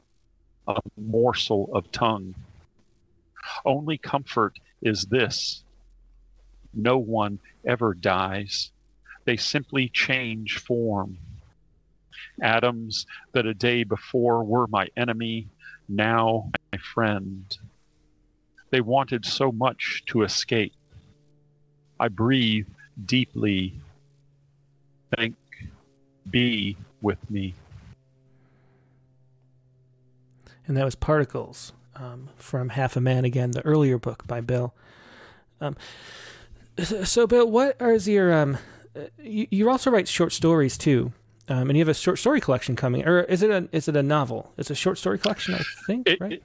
a 0.66 0.80
morsel 0.96 1.70
of 1.72 1.90
tongue. 1.92 2.34
Only 3.64 3.98
comfort 3.98 4.58
is 4.80 5.04
this 5.04 5.64
no 6.74 6.98
one 6.98 7.38
ever 7.66 7.94
dies, 7.94 8.70
they 9.24 9.36
simply 9.36 9.88
change 9.88 10.58
form. 10.58 11.18
Atoms 12.40 13.06
that 13.32 13.46
a 13.46 13.54
day 13.54 13.84
before 13.84 14.42
were 14.42 14.66
my 14.68 14.88
enemy, 14.96 15.48
now 15.88 16.50
my 16.72 16.78
friend. 16.78 17.58
they 18.70 18.80
wanted 18.80 19.26
so 19.26 19.52
much 19.52 20.02
to 20.06 20.22
escape. 20.22 20.72
I 22.00 22.08
breathe 22.08 22.66
deeply. 23.04 23.74
Think, 25.14 25.36
be 26.30 26.78
with 27.02 27.18
me. 27.30 27.54
And 30.66 30.74
that 30.76 30.84
was 30.86 30.94
Particles 30.94 31.74
um, 32.02 32.28
from 32.36 32.70
Half 32.70 32.96
a 32.96 33.00
Man 33.00 33.24
again, 33.24 33.52
the 33.52 33.64
earlier 33.64 33.98
book 33.98 34.26
by 34.26 34.40
Bill. 34.40 34.74
Um, 35.60 35.76
so, 37.04 37.26
Bill, 37.26 37.48
what 37.50 37.76
is 37.80 38.08
your. 38.08 38.32
Um, 38.32 38.58
you, 39.18 39.46
you 39.50 39.70
also 39.70 39.90
write 39.90 40.08
short 40.08 40.32
stories 40.32 40.76
too. 40.76 41.12
Um, 41.48 41.68
and 41.68 41.76
you 41.76 41.80
have 41.80 41.88
a 41.88 41.94
short 41.94 42.18
story 42.18 42.40
collection 42.40 42.76
coming, 42.76 43.06
or 43.06 43.20
is 43.22 43.42
it 43.42 43.50
a 43.50 43.68
is 43.72 43.88
it 43.88 43.96
a 43.96 44.02
novel? 44.02 44.52
It's 44.56 44.70
a 44.70 44.74
short 44.74 44.96
story 44.96 45.18
collection, 45.18 45.54
I 45.54 45.62
think, 45.86 46.08
it, 46.08 46.20
right? 46.20 46.32
It, 46.32 46.42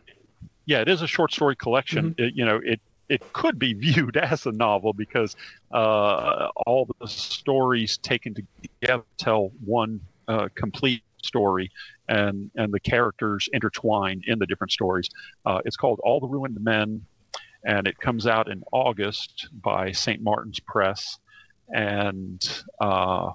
yeah, 0.65 0.81
it 0.81 0.89
is 0.89 1.01
a 1.01 1.07
short 1.07 1.31
story 1.31 1.55
collection. 1.55 2.11
Mm-hmm. 2.11 2.23
It, 2.23 2.33
you 2.35 2.45
know, 2.45 2.59
it 2.63 2.81
it 3.07 3.33
could 3.33 3.59
be 3.59 3.73
viewed 3.73 4.17
as 4.17 4.45
a 4.45 4.51
novel 4.51 4.93
because 4.93 5.35
uh, 5.71 6.49
all 6.65 6.89
the 6.99 7.07
stories 7.07 7.97
taken 7.97 8.35
together 8.81 9.03
tell 9.17 9.51
one 9.63 10.01
uh, 10.27 10.49
complete 10.55 11.03
story, 11.27 11.71
and 12.07 12.49
and 12.55 12.73
the 12.73 12.79
characters 12.79 13.49
intertwine 13.53 14.21
in 14.27 14.39
the 14.39 14.45
different 14.45 14.71
stories. 14.71 15.09
Uh, 15.45 15.61
it's 15.65 15.77
called 15.77 15.99
All 16.03 16.19
the 16.19 16.27
Ruined 16.27 16.59
Men, 16.61 17.05
and 17.63 17.87
it 17.87 17.97
comes 17.97 18.25
out 18.25 18.49
in 18.49 18.63
August 18.71 19.49
by 19.61 19.91
St. 19.91 20.21
Martin's 20.21 20.59
Press. 20.59 21.19
And 21.69 22.41
uh, 22.79 23.31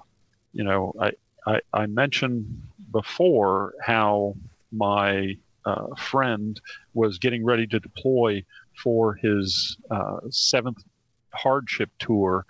you 0.53 0.63
know, 0.63 0.93
I, 0.99 1.11
I 1.45 1.59
I 1.73 1.85
mentioned 1.85 2.61
before 2.91 3.73
how 3.81 4.35
my 4.71 5.37
uh, 5.65 5.95
friend 5.95 6.59
was 6.93 7.19
getting 7.19 7.43
ready 7.45 7.67
to 7.67 7.79
deploy 7.79 8.43
for 8.81 9.13
his 9.15 9.77
uh, 9.91 10.19
seventh 10.29 10.83
hardship 11.33 11.89
tour, 11.99 12.45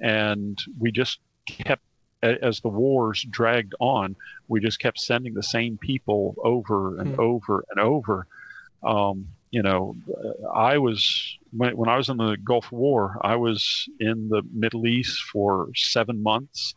and 0.00 0.62
we 0.78 0.90
just 0.90 1.20
kept 1.46 1.82
as 2.22 2.60
the 2.60 2.68
wars 2.68 3.24
dragged 3.28 3.74
on, 3.80 4.16
we 4.48 4.60
just 4.60 4.78
kept 4.78 4.98
sending 4.98 5.34
the 5.34 5.42
same 5.42 5.78
people 5.78 6.34
over 6.42 6.98
and 6.98 7.16
mm. 7.16 7.18
over 7.18 7.64
and 7.70 7.80
over. 7.80 8.26
Um, 8.82 9.28
you 9.50 9.62
know, 9.62 9.96
I 10.54 10.78
was 10.78 11.38
when, 11.56 11.76
when 11.76 11.88
I 11.88 11.96
was 11.96 12.08
in 12.08 12.16
the 12.16 12.36
Gulf 12.36 12.72
War, 12.72 13.18
I 13.22 13.36
was 13.36 13.88
in 14.00 14.28
the 14.28 14.42
Middle 14.52 14.86
East 14.86 15.22
for 15.32 15.68
seven 15.74 16.22
months, 16.22 16.74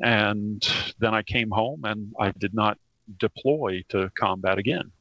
and 0.00 0.66
then 0.98 1.14
I 1.14 1.22
came 1.22 1.50
home 1.50 1.84
and 1.84 2.12
I 2.18 2.32
did 2.32 2.54
not 2.54 2.78
deploy 3.18 3.84
to 3.90 4.10
combat 4.18 4.58
again 4.58 4.92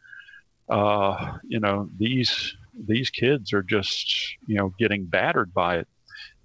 uh, 0.69 1.37
you 1.47 1.59
know 1.59 1.89
these 1.97 2.55
these 2.87 3.09
kids 3.09 3.53
are 3.53 3.63
just 3.63 4.37
you 4.47 4.55
know 4.55 4.73
getting 4.77 5.05
battered 5.05 5.53
by 5.53 5.77
it 5.77 5.87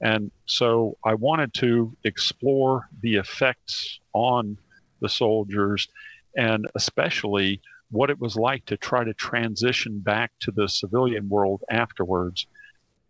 and 0.03 0.30
so 0.46 0.96
i 1.05 1.14
wanted 1.14 1.53
to 1.55 1.94
explore 2.05 2.88
the 3.03 3.16
effects 3.16 4.00
on 4.12 4.57
the 5.00 5.09
soldiers 5.09 5.88
and 6.36 6.68
especially 6.74 7.61
what 7.90 8.11
it 8.11 8.18
was 8.20 8.36
like 8.36 8.64
to 8.64 8.76
try 8.76 9.05
to 9.05 9.14
transition 9.14 9.98
back 9.98 10.30
to 10.40 10.50
the 10.50 10.68
civilian 10.68 11.28
world 11.28 11.62
afterwards 11.70 12.46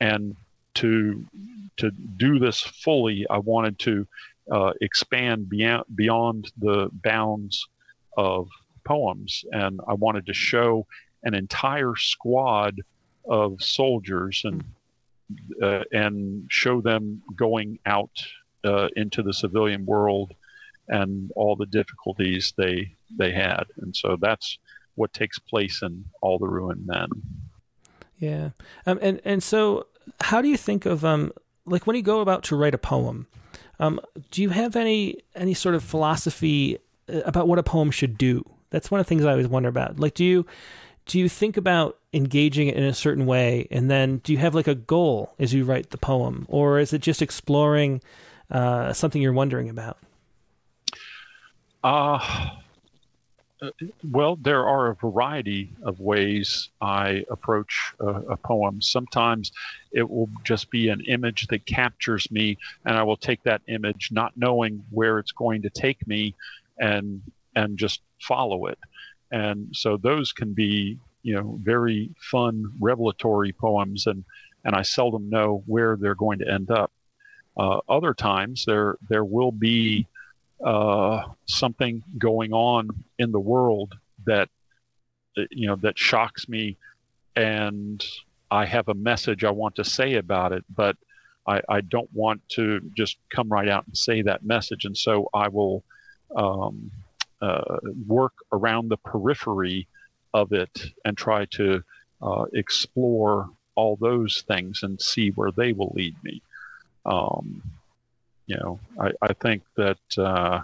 and 0.00 0.36
to 0.74 1.24
to 1.76 1.90
do 2.16 2.38
this 2.38 2.60
fully 2.60 3.26
i 3.30 3.38
wanted 3.38 3.78
to 3.78 4.06
uh, 4.50 4.72
expand 4.80 5.48
beyond 5.48 5.84
beyond 5.94 6.50
the 6.58 6.90
bounds 6.92 7.66
of 8.16 8.48
poems, 8.84 9.44
and 9.52 9.80
I 9.86 9.94
wanted 9.94 10.26
to 10.26 10.34
show 10.34 10.86
an 11.22 11.34
entire 11.34 11.94
squad 11.96 12.80
of 13.28 13.62
soldiers 13.62 14.42
and 14.44 14.64
uh, 15.62 15.84
and 15.92 16.46
show 16.50 16.80
them 16.80 17.22
going 17.34 17.78
out 17.86 18.10
uh, 18.64 18.88
into 18.96 19.22
the 19.22 19.32
civilian 19.32 19.86
world 19.86 20.32
and 20.88 21.30
all 21.36 21.56
the 21.56 21.66
difficulties 21.66 22.52
they 22.56 22.94
they 23.16 23.32
had, 23.32 23.64
and 23.78 23.94
so 23.94 24.16
that's 24.20 24.58
what 24.94 25.12
takes 25.12 25.38
place 25.38 25.80
in 25.82 26.04
all 26.20 26.38
the 26.38 26.48
ruined 26.48 26.86
men. 26.86 27.08
Yeah, 28.18 28.50
um, 28.86 28.98
and 29.02 29.20
and 29.24 29.42
so 29.42 29.86
how 30.20 30.42
do 30.42 30.48
you 30.48 30.56
think 30.56 30.86
of 30.86 31.04
um 31.04 31.32
like 31.66 31.86
when 31.86 31.96
you 31.96 32.02
go 32.02 32.20
about 32.20 32.42
to 32.44 32.56
write 32.56 32.74
a 32.74 32.78
poem? 32.78 33.26
Um, 33.78 34.00
do 34.30 34.42
you 34.42 34.50
have 34.50 34.76
any 34.76 35.18
any 35.34 35.54
sort 35.54 35.74
of 35.74 35.82
philosophy 35.82 36.78
uh, 37.08 37.20
about 37.24 37.48
what 37.48 37.58
a 37.58 37.62
poem 37.62 37.90
should 37.90 38.18
do? 38.18 38.44
That's 38.70 38.90
one 38.90 39.00
of 39.00 39.06
the 39.06 39.08
things 39.08 39.24
I 39.24 39.32
always 39.32 39.48
wonder 39.48 39.68
about. 39.68 39.98
Like, 39.98 40.14
do 40.14 40.24
you 40.24 40.46
do 41.06 41.18
you 41.18 41.28
think 41.28 41.56
about 41.56 41.98
engaging 42.12 42.68
it 42.68 42.76
in 42.76 42.84
a 42.84 42.94
certain 42.94 43.26
way, 43.26 43.66
and 43.70 43.90
then 43.90 44.18
do 44.18 44.32
you 44.32 44.38
have 44.38 44.54
like 44.54 44.68
a 44.68 44.74
goal 44.74 45.34
as 45.38 45.54
you 45.54 45.64
write 45.64 45.90
the 45.90 45.98
poem, 45.98 46.46
or 46.48 46.78
is 46.78 46.92
it 46.92 47.00
just 47.00 47.22
exploring 47.22 48.00
uh, 48.50 48.92
something 48.92 49.22
you're 49.22 49.32
wondering 49.32 49.68
about? 49.68 49.98
Uh, 51.82 52.50
well, 54.10 54.36
there 54.36 54.66
are 54.66 54.88
a 54.88 54.94
variety 54.94 55.72
of 55.82 56.00
ways 56.00 56.70
I 56.80 57.24
approach 57.30 57.94
a, 58.00 58.06
a, 58.06 58.36
poem. 58.36 58.82
Sometimes 58.82 59.52
it 59.92 60.08
will 60.08 60.28
just 60.44 60.70
be 60.70 60.88
an 60.88 61.00
image 61.02 61.46
that 61.48 61.64
captures 61.66 62.30
me, 62.30 62.58
and 62.84 62.96
I 62.96 63.02
will 63.04 63.16
take 63.16 63.42
that 63.44 63.62
image, 63.68 64.10
not 64.10 64.32
knowing 64.36 64.84
where 64.90 65.18
it's 65.18 65.32
going 65.32 65.62
to 65.62 65.70
take 65.70 66.06
me, 66.06 66.34
and 66.78 67.22
and 67.54 67.78
just 67.78 68.00
follow 68.20 68.66
it. 68.66 68.78
And 69.30 69.68
so 69.74 69.96
those 69.96 70.32
can 70.32 70.52
be, 70.52 70.98
you 71.22 71.34
know, 71.34 71.58
very 71.62 72.10
fun, 72.30 72.72
revelatory 72.80 73.52
poems, 73.52 74.06
and 74.06 74.24
and 74.64 74.74
I 74.74 74.82
seldom 74.82 75.28
know 75.28 75.62
where 75.66 75.96
they're 75.96 76.14
going 76.14 76.38
to 76.38 76.50
end 76.50 76.70
up. 76.70 76.92
Uh, 77.56 77.80
other 77.88 78.14
times 78.14 78.64
there 78.64 78.96
there 79.08 79.24
will 79.24 79.52
be 79.52 80.06
uh, 80.64 81.22
something 81.46 82.02
going 82.18 82.52
on 82.52 82.88
in 83.18 83.32
the 83.32 83.40
world 83.40 83.94
that 84.26 84.48
you 85.50 85.66
know 85.66 85.76
that 85.76 85.98
shocks 85.98 86.48
me, 86.48 86.76
and 87.36 88.04
I 88.50 88.66
have 88.66 88.88
a 88.88 88.94
message 88.94 89.44
I 89.44 89.50
want 89.50 89.76
to 89.76 89.84
say 89.84 90.14
about 90.14 90.52
it, 90.52 90.64
but 90.74 90.96
I, 91.46 91.60
I 91.68 91.80
don't 91.80 92.10
want 92.12 92.46
to 92.50 92.80
just 92.96 93.16
come 93.30 93.48
right 93.48 93.68
out 93.68 93.86
and 93.86 93.96
say 93.96 94.22
that 94.22 94.44
message, 94.44 94.84
and 94.84 94.96
so 94.96 95.28
I 95.34 95.48
will 95.48 95.82
um, 96.36 96.90
uh, 97.40 97.78
work 98.06 98.32
around 98.52 98.88
the 98.88 98.96
periphery 98.98 99.88
of 100.34 100.52
it 100.52 100.92
and 101.04 101.16
try 101.16 101.44
to 101.46 101.82
uh, 102.20 102.44
explore 102.52 103.50
all 103.74 103.96
those 103.96 104.42
things 104.42 104.82
and 104.82 105.00
see 105.00 105.30
where 105.30 105.50
they 105.50 105.72
will 105.72 105.92
lead 105.94 106.14
me. 106.22 106.42
Um, 107.06 107.62
you 108.46 108.56
know, 108.56 108.80
I, 109.00 109.12
I 109.22 109.32
think 109.34 109.62
that 109.76 109.98
uh, 110.18 110.62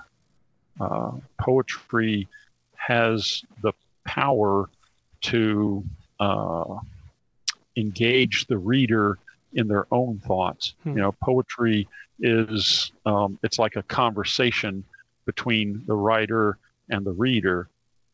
uh 0.80 1.12
poetry 1.40 2.28
has 2.76 3.42
the 3.62 3.72
power 4.04 4.68
to 5.20 5.84
uh, 6.20 6.78
engage 7.76 8.46
the 8.46 8.58
reader 8.58 9.18
in 9.54 9.68
their 9.68 9.86
own 9.92 10.18
thoughts. 10.20 10.74
Hmm. 10.82 10.90
You 10.90 11.02
know, 11.02 11.12
poetry 11.12 11.88
is 12.20 12.92
um, 13.06 13.38
it's 13.42 13.58
like 13.58 13.76
a 13.76 13.82
conversation 13.82 14.84
between 15.24 15.82
the 15.86 15.94
writer 15.94 16.58
and 16.90 17.04
the 17.04 17.12
reader, 17.12 17.68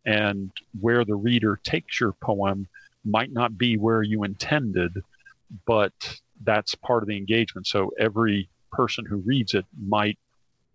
and 0.07 0.51
where 0.81 1.05
the 1.05 1.15
reader 1.15 1.59
takes 1.63 2.01
your 2.01 2.13
poem 2.13 2.69
might 3.05 3.33
not 3.33 3.57
be 3.59 3.77
where 3.77 4.03
you 4.03 4.25
intended, 4.25 5.03
but 5.67 5.93
that's 6.43 6.75
part 6.75 7.03
of 7.03 7.09
the 7.09 7.17
engagement. 7.17 7.67
So 7.67 7.93
every 7.99 8.49
person 8.73 9.05
who 9.05 9.17
reads 9.19 9.55
it 9.55 9.67
might 9.87 10.19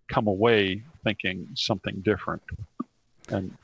come 0.08 0.28
away 0.28 0.84
thinking 1.04 1.48
something 1.56 2.02
different. 2.02 2.42
And 3.30 3.56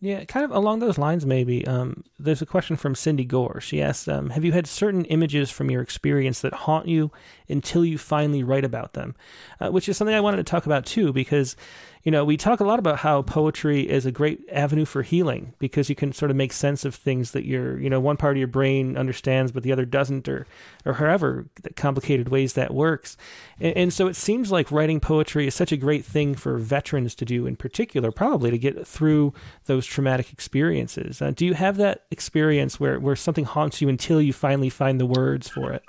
yeah, 0.00 0.24
kind 0.24 0.44
of 0.44 0.50
along 0.50 0.78
those 0.78 0.96
lines, 0.96 1.26
maybe. 1.26 1.66
Um, 1.66 2.04
there's 2.18 2.40
a 2.40 2.46
question 2.46 2.76
from 2.76 2.94
Cindy 2.94 3.24
Gore. 3.24 3.60
She 3.60 3.82
asks 3.82 4.08
um, 4.08 4.30
Have 4.30 4.44
you 4.44 4.52
had 4.52 4.66
certain 4.66 5.04
images 5.06 5.50
from 5.50 5.70
your 5.70 5.82
experience 5.82 6.40
that 6.40 6.54
haunt 6.54 6.88
you 6.88 7.10
until 7.50 7.84
you 7.84 7.98
finally 7.98 8.42
write 8.42 8.64
about 8.64 8.94
them? 8.94 9.14
Uh, 9.60 9.70
which 9.70 9.88
is 9.88 9.96
something 9.96 10.14
I 10.14 10.20
wanted 10.20 10.38
to 10.38 10.44
talk 10.44 10.66
about 10.66 10.86
too, 10.86 11.12
because 11.12 11.56
you 12.02 12.10
know, 12.10 12.24
we 12.24 12.38
talk 12.38 12.60
a 12.60 12.64
lot 12.64 12.78
about 12.78 12.98
how 12.98 13.20
poetry 13.20 13.88
is 13.88 14.06
a 14.06 14.12
great 14.12 14.40
avenue 14.50 14.86
for 14.86 15.02
healing 15.02 15.52
because 15.58 15.90
you 15.90 15.94
can 15.94 16.12
sort 16.12 16.30
of 16.30 16.36
make 16.36 16.52
sense 16.52 16.86
of 16.86 16.94
things 16.94 17.32
that 17.32 17.44
your, 17.44 17.78
you 17.78 17.90
know, 17.90 18.00
one 18.00 18.16
part 18.16 18.36
of 18.36 18.38
your 18.38 18.48
brain 18.48 18.96
understands 18.96 19.52
but 19.52 19.62
the 19.62 19.72
other 19.72 19.84
doesn't, 19.84 20.26
or, 20.26 20.46
or 20.86 20.94
however 20.94 21.46
complicated 21.76 22.30
ways 22.30 22.54
that 22.54 22.72
works. 22.72 23.18
And, 23.60 23.76
and 23.76 23.92
so 23.92 24.06
it 24.06 24.16
seems 24.16 24.50
like 24.50 24.72
writing 24.72 24.98
poetry 24.98 25.46
is 25.46 25.54
such 25.54 25.72
a 25.72 25.76
great 25.76 26.04
thing 26.04 26.34
for 26.34 26.56
veterans 26.56 27.14
to 27.16 27.26
do 27.26 27.46
in 27.46 27.56
particular, 27.56 28.10
probably 28.10 28.50
to 28.50 28.58
get 28.58 28.86
through 28.86 29.34
those 29.66 29.84
traumatic 29.84 30.32
experiences. 30.32 31.20
Uh, 31.20 31.32
do 31.32 31.44
you 31.44 31.52
have 31.52 31.76
that 31.76 32.04
experience 32.10 32.80
where, 32.80 32.98
where 32.98 33.16
something 33.16 33.44
haunts 33.44 33.82
you 33.82 33.90
until 33.90 34.22
you 34.22 34.32
finally 34.32 34.70
find 34.70 34.98
the 34.98 35.06
words 35.06 35.50
for 35.50 35.70
it? 35.70 35.84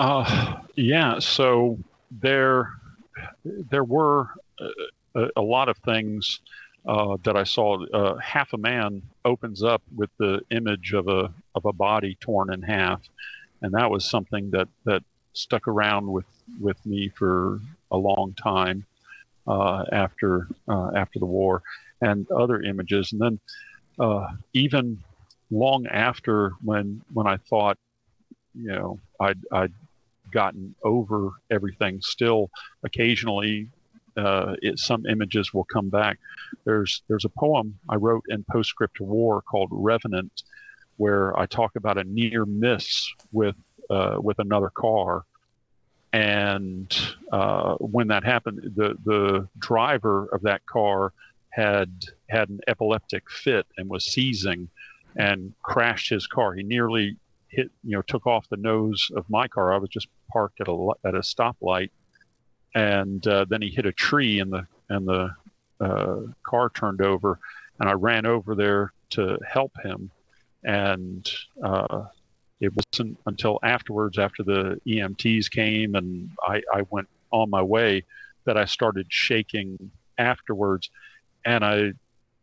Uh, 0.00 0.56
yeah. 0.76 1.18
So 1.18 1.78
there, 2.10 2.72
there 3.44 3.84
were 3.84 4.30
uh, 4.58 4.68
a, 5.14 5.28
a 5.36 5.42
lot 5.42 5.68
of 5.68 5.76
things 5.78 6.40
uh, 6.86 7.18
that 7.24 7.36
I 7.36 7.44
saw. 7.44 7.84
Uh, 7.84 8.16
half 8.16 8.54
a 8.54 8.56
man 8.56 9.02
opens 9.26 9.62
up 9.62 9.82
with 9.94 10.08
the 10.18 10.40
image 10.50 10.94
of 10.94 11.06
a 11.08 11.30
of 11.54 11.66
a 11.66 11.72
body 11.74 12.16
torn 12.18 12.50
in 12.50 12.62
half, 12.62 13.02
and 13.60 13.74
that 13.74 13.90
was 13.90 14.08
something 14.08 14.50
that 14.52 14.68
that 14.86 15.02
stuck 15.34 15.68
around 15.68 16.10
with 16.10 16.24
with 16.58 16.84
me 16.86 17.10
for 17.10 17.60
a 17.90 17.96
long 17.98 18.32
time 18.42 18.86
uh, 19.46 19.84
after 19.92 20.48
uh, 20.66 20.92
after 20.96 21.18
the 21.18 21.26
war, 21.26 21.62
and 22.00 22.26
other 22.30 22.62
images, 22.62 23.12
and 23.12 23.20
then 23.20 23.38
even 24.54 24.98
long 25.50 25.86
after 25.88 26.52
when 26.64 27.02
when 27.12 27.26
I 27.26 27.36
thought, 27.36 27.76
you 28.54 28.72
know, 28.72 28.98
I'd 29.20 29.40
I'd 29.52 29.74
gotten 30.30 30.74
over 30.82 31.30
everything, 31.50 32.00
still 32.00 32.50
occasionally 32.82 33.70
uh, 34.16 34.54
it, 34.62 34.78
some 34.78 35.06
images 35.06 35.52
will 35.54 35.64
come 35.64 35.88
back. 35.88 36.18
There's 36.64 37.02
there's 37.08 37.24
a 37.24 37.30
poem 37.30 37.78
I 37.88 37.96
wrote 37.96 38.24
in 38.28 38.44
Postscript 38.44 38.96
to 38.96 39.04
War 39.04 39.42
called 39.42 39.68
Revenant, 39.70 40.42
where 40.96 41.38
I 41.38 41.46
talk 41.46 41.76
about 41.76 41.98
a 41.98 42.04
near 42.04 42.44
miss 42.44 43.10
with 43.32 43.56
uh, 43.88 44.16
with 44.20 44.38
another 44.38 44.70
car, 44.70 45.24
and 46.12 46.96
uh, 47.32 47.74
when 47.76 48.08
that 48.08 48.24
happened, 48.24 48.72
the 48.76 48.96
the 49.04 49.48
driver 49.58 50.26
of 50.32 50.42
that 50.42 50.64
car 50.66 51.12
had 51.50 51.90
had 52.28 52.48
an 52.48 52.60
epileptic 52.68 53.28
fit 53.30 53.66
and 53.76 53.88
was 53.88 54.04
seizing, 54.04 54.68
and 55.16 55.52
crashed 55.62 56.10
his 56.10 56.26
car. 56.26 56.54
He 56.54 56.62
nearly 56.62 57.16
hit, 57.48 57.70
you 57.84 57.96
know, 57.96 58.02
took 58.02 58.26
off 58.26 58.48
the 58.48 58.56
nose 58.56 59.10
of 59.16 59.28
my 59.28 59.48
car. 59.48 59.72
I 59.72 59.78
was 59.78 59.90
just 59.90 60.08
parked 60.32 60.60
at 60.60 60.68
a 60.68 60.90
at 61.04 61.14
a 61.14 61.20
stoplight, 61.20 61.90
and 62.74 63.26
uh, 63.26 63.44
then 63.48 63.62
he 63.62 63.70
hit 63.70 63.86
a 63.86 63.92
tree, 63.92 64.40
and 64.40 64.52
the 64.52 64.66
and 64.88 65.06
the 65.06 65.30
uh, 65.80 66.16
car 66.42 66.70
turned 66.70 67.02
over, 67.02 67.38
and 67.78 67.88
I 67.88 67.92
ran 67.92 68.26
over 68.26 68.54
there 68.54 68.92
to 69.10 69.38
help 69.46 69.72
him, 69.82 70.10
and 70.64 71.30
uh, 71.62 72.04
it 72.60 72.72
wasn't 72.74 73.18
until 73.26 73.58
afterwards, 73.62 74.18
after 74.18 74.42
the 74.42 74.80
EMTs 74.86 75.50
came 75.50 75.94
and 75.94 76.30
I, 76.46 76.62
I 76.72 76.82
went 76.90 77.08
on 77.30 77.48
my 77.48 77.62
way, 77.62 78.04
that 78.44 78.56
I 78.56 78.64
started 78.66 79.06
shaking 79.08 79.90
afterwards, 80.18 80.90
and 81.44 81.64
I 81.64 81.92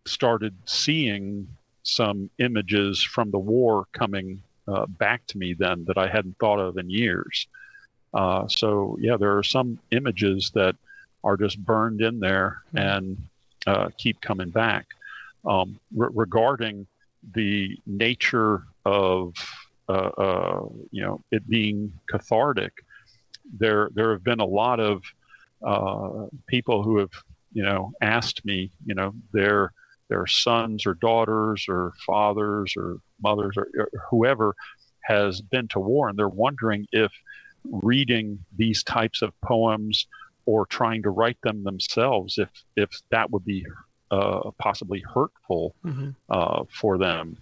started 0.06 0.56
seeing 0.66 1.48
some 1.84 2.30
images 2.40 3.02
from 3.04 3.32
the 3.32 3.40
war 3.40 3.86
coming 3.94 4.42
uh, 4.68 4.86
back 4.86 5.26
to 5.28 5.38
me 5.38 5.54
then 5.54 5.86
that 5.86 5.98
I 5.98 6.08
hadn't 6.08 6.38
thought 6.40 6.60
of 6.60 6.78
in 6.78 6.90
years. 6.90 7.48
Uh, 8.18 8.48
so 8.48 8.98
yeah, 9.00 9.16
there 9.16 9.38
are 9.38 9.44
some 9.44 9.78
images 9.92 10.52
that 10.56 10.76
are 11.24 11.38
just 11.38 11.64
burned 11.64 12.02
in 12.02 12.20
there 12.20 12.64
mm-hmm. 12.74 12.78
and 12.80 13.18
uh, 13.68 13.90
keep 13.98 14.20
coming 14.22 14.50
back. 14.50 14.88
Um, 15.46 15.80
re- 15.96 16.10
regarding 16.14 16.88
the 17.36 17.78
nature 17.86 18.64
of 18.86 19.36
uh, 19.88 20.10
uh, 20.18 20.66
you 20.92 21.04
know 21.04 21.22
it 21.32 21.48
being 21.48 21.94
cathartic, 22.10 22.74
there 23.60 23.92
there 23.94 24.12
have 24.12 24.24
been 24.24 24.40
a 24.40 24.46
lot 24.46 24.80
of 24.80 25.04
uh, 25.64 26.26
people 26.48 26.82
who 26.82 26.98
have 26.98 27.12
you 27.54 27.64
know 27.64 27.94
asked 28.02 28.44
me 28.46 28.72
you 28.86 28.96
know 28.96 29.14
their 29.32 29.74
their 30.10 30.26
sons 30.26 30.88
or 30.88 30.96
daughters 30.96 31.66
or 31.70 31.94
fathers 32.04 32.74
or 32.76 32.98
mothers 33.22 33.56
or, 33.58 33.68
or 33.78 33.90
whoever 34.10 34.56
has 35.02 35.40
been 35.40 35.68
to 35.68 35.80
war 35.80 36.10
and 36.10 36.18
they're 36.18 36.28
wondering 36.28 36.86
if 36.92 37.12
reading 37.72 38.40
these 38.58 38.84
types 38.84 39.22
of 39.22 39.40
poems 39.42 40.08
or 40.46 40.66
trying 40.66 41.04
to 41.04 41.10
write 41.10 41.38
them 41.44 41.64
themselves 41.64 42.38
if 42.38 42.50
if 42.76 42.90
that 43.12 43.30
would 43.32 43.46
be 43.46 43.66
uh, 44.12 44.52
possibly 44.58 45.02
hurtful 45.02 45.76
mm-hmm. 45.86 46.10
uh, 46.30 46.64
for 46.70 46.98
them. 46.98 47.38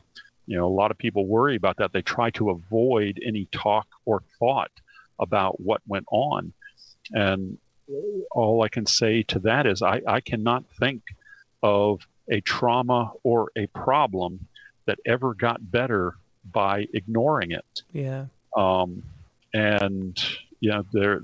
You 0.47 0.57
know, 0.57 0.67
a 0.67 0.75
lot 0.75 0.91
of 0.91 0.97
people 0.97 1.25
worry 1.25 1.55
about 1.55 1.77
that. 1.77 1.91
They 1.93 2.01
try 2.01 2.29
to 2.31 2.51
avoid 2.51 3.19
any 3.25 3.47
talk 3.51 3.87
or 4.05 4.23
thought 4.39 4.71
about 5.19 5.59
what 5.59 5.81
went 5.87 6.05
on. 6.11 6.53
And 7.11 7.57
all 8.31 8.63
I 8.63 8.69
can 8.69 8.85
say 8.85 9.23
to 9.23 9.39
that 9.39 9.65
is 9.65 9.81
I, 9.81 10.01
I 10.07 10.21
cannot 10.21 10.63
think 10.79 11.03
of 11.61 12.07
a 12.29 12.41
trauma 12.41 13.11
or 13.23 13.51
a 13.55 13.67
problem 13.67 14.47
that 14.85 14.99
ever 15.05 15.33
got 15.33 15.71
better 15.71 16.15
by 16.51 16.87
ignoring 16.93 17.51
it. 17.51 17.83
Yeah. 17.91 18.25
Um, 18.55 19.03
and 19.55 20.21
know, 20.69 20.83
there, 20.91 21.21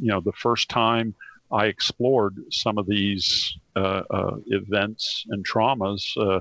you 0.00 0.08
know, 0.08 0.20
the 0.20 0.32
first 0.32 0.68
time 0.68 1.14
I 1.52 1.66
explored 1.66 2.36
some 2.50 2.78
of 2.78 2.86
these 2.86 3.56
uh, 3.76 4.02
uh, 4.10 4.36
events 4.46 5.24
and 5.28 5.46
traumas, 5.46 6.02
uh, 6.16 6.40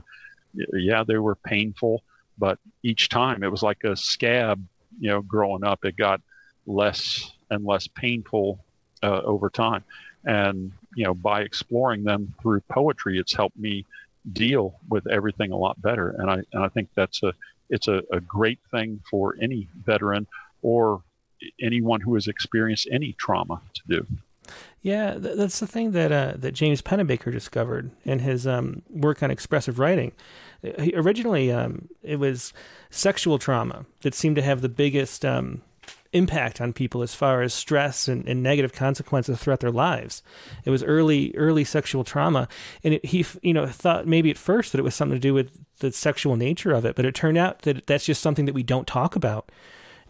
yeah, 0.73 1.03
they 1.03 1.17
were 1.17 1.35
painful, 1.35 2.03
but 2.37 2.57
each 2.83 3.09
time 3.09 3.43
it 3.43 3.51
was 3.51 3.63
like 3.63 3.83
a 3.83 3.95
scab. 3.95 4.63
You 4.99 5.09
know, 5.09 5.21
growing 5.21 5.63
up, 5.63 5.83
it 5.83 5.97
got 5.97 6.21
less 6.65 7.31
and 7.49 7.65
less 7.65 7.87
painful 7.87 8.63
uh, 9.03 9.21
over 9.23 9.49
time, 9.49 9.83
and 10.25 10.71
you 10.95 11.03
know, 11.05 11.13
by 11.13 11.41
exploring 11.41 12.03
them 12.03 12.33
through 12.41 12.61
poetry, 12.71 13.19
it's 13.19 13.33
helped 13.35 13.57
me 13.57 13.85
deal 14.33 14.79
with 14.89 15.07
everything 15.07 15.51
a 15.51 15.57
lot 15.57 15.81
better. 15.81 16.15
And 16.17 16.29
I 16.29 16.37
and 16.53 16.63
I 16.63 16.69
think 16.69 16.89
that's 16.95 17.23
a 17.23 17.33
it's 17.69 17.87
a, 17.87 18.01
a 18.11 18.19
great 18.21 18.59
thing 18.71 18.99
for 19.09 19.35
any 19.41 19.67
veteran 19.85 20.27
or 20.61 21.01
anyone 21.61 22.01
who 22.01 22.13
has 22.15 22.27
experienced 22.27 22.87
any 22.91 23.13
trauma 23.13 23.61
to 23.73 23.81
do. 23.87 24.07
Yeah, 24.81 25.15
that's 25.17 25.59
the 25.59 25.67
thing 25.67 25.91
that 25.91 26.11
uh, 26.11 26.33
that 26.37 26.53
James 26.53 26.81
Pennebaker 26.81 27.31
discovered 27.31 27.91
in 28.05 28.19
his 28.19 28.47
um, 28.47 28.81
work 28.89 29.21
on 29.21 29.29
expressive 29.29 29.77
writing. 29.77 30.13
He, 30.61 30.93
originally, 30.95 31.51
um, 31.51 31.89
it 32.01 32.17
was 32.17 32.53
sexual 32.89 33.37
trauma 33.39 33.85
that 34.01 34.15
seemed 34.15 34.37
to 34.37 34.41
have 34.41 34.61
the 34.61 34.69
biggest 34.69 35.25
um, 35.25 35.61
impact 36.13 36.59
on 36.59 36.73
people 36.73 37.03
as 37.03 37.13
far 37.13 37.41
as 37.41 37.53
stress 37.53 38.07
and, 38.07 38.27
and, 38.27 38.41
negative 38.41 38.73
consequences 38.73 39.37
throughout 39.37 39.59
their 39.59 39.71
lives. 39.71 40.23
It 40.65 40.71
was 40.71 40.83
early 40.83 41.33
early 41.35 41.63
sexual 41.63 42.03
trauma, 42.03 42.47
and 42.83 42.95
it, 42.95 43.05
he 43.05 43.25
you 43.41 43.53
know 43.53 43.67
thought 43.67 44.07
maybe 44.07 44.31
at 44.31 44.37
first 44.37 44.71
that 44.71 44.79
it 44.79 44.83
was 44.83 44.95
something 44.95 45.15
to 45.15 45.19
do 45.19 45.33
with 45.33 45.51
the 45.79 45.91
sexual 45.91 46.35
nature 46.35 46.71
of 46.71 46.85
it, 46.85 46.95
but 46.95 47.05
it 47.05 47.15
turned 47.15 47.37
out 47.37 47.63
that 47.63 47.85
that's 47.85 48.05
just 48.05 48.21
something 48.21 48.45
that 48.45 48.55
we 48.55 48.63
don't 48.63 48.87
talk 48.87 49.15
about. 49.15 49.51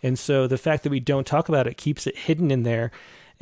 And 0.02 0.18
so 0.18 0.48
the 0.48 0.58
fact 0.58 0.84
that 0.84 0.90
we 0.90 1.00
don't 1.00 1.28
talk 1.28 1.50
about 1.50 1.68
it 1.68 1.78
keeps 1.78 2.08
it 2.08 2.18
hidden 2.18 2.52
in 2.52 2.64
there. 2.64 2.92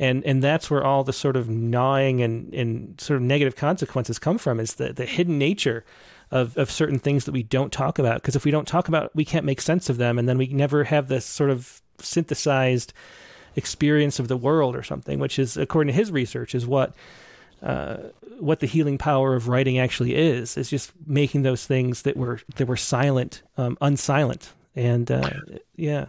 And, 0.00 0.24
and 0.24 0.42
that's 0.42 0.70
where 0.70 0.84
all 0.84 1.02
the 1.02 1.12
sort 1.12 1.36
of 1.36 1.48
gnawing 1.48 2.22
and, 2.22 2.54
and 2.54 3.00
sort 3.00 3.16
of 3.16 3.22
negative 3.22 3.56
consequences 3.56 4.18
come 4.18 4.38
from 4.38 4.60
is 4.60 4.74
the, 4.74 4.92
the 4.92 5.06
hidden 5.06 5.38
nature 5.38 5.84
of, 6.30 6.56
of 6.56 6.70
certain 6.70 6.98
things 6.98 7.24
that 7.24 7.32
we 7.32 7.42
don't 7.42 7.72
talk 7.72 7.98
about. 7.98 8.22
Because 8.22 8.36
if 8.36 8.44
we 8.44 8.50
don't 8.50 8.68
talk 8.68 8.86
about, 8.86 9.14
we 9.16 9.24
can't 9.24 9.44
make 9.44 9.60
sense 9.60 9.88
of 9.88 9.96
them. 9.96 10.18
And 10.18 10.28
then 10.28 10.38
we 10.38 10.46
never 10.48 10.84
have 10.84 11.08
this 11.08 11.24
sort 11.24 11.50
of 11.50 11.80
synthesized 11.98 12.92
experience 13.56 14.18
of 14.18 14.28
the 14.28 14.36
world 14.36 14.76
or 14.76 14.82
something, 14.82 15.18
which 15.18 15.38
is, 15.38 15.56
according 15.56 15.92
to 15.92 15.98
his 15.98 16.12
research, 16.12 16.54
is 16.54 16.66
what 16.66 16.94
uh, 17.60 17.96
what 18.38 18.60
the 18.60 18.66
healing 18.66 18.98
power 18.98 19.34
of 19.34 19.48
writing 19.48 19.78
actually 19.78 20.14
is. 20.14 20.56
Is 20.56 20.70
just 20.70 20.92
making 21.06 21.42
those 21.42 21.66
things 21.66 22.02
that 22.02 22.16
were 22.16 22.40
that 22.56 22.68
were 22.68 22.76
silent, 22.76 23.42
um, 23.56 23.76
unsilent, 23.80 24.50
and 24.76 25.10
uh, 25.10 25.30
yeah. 25.76 26.06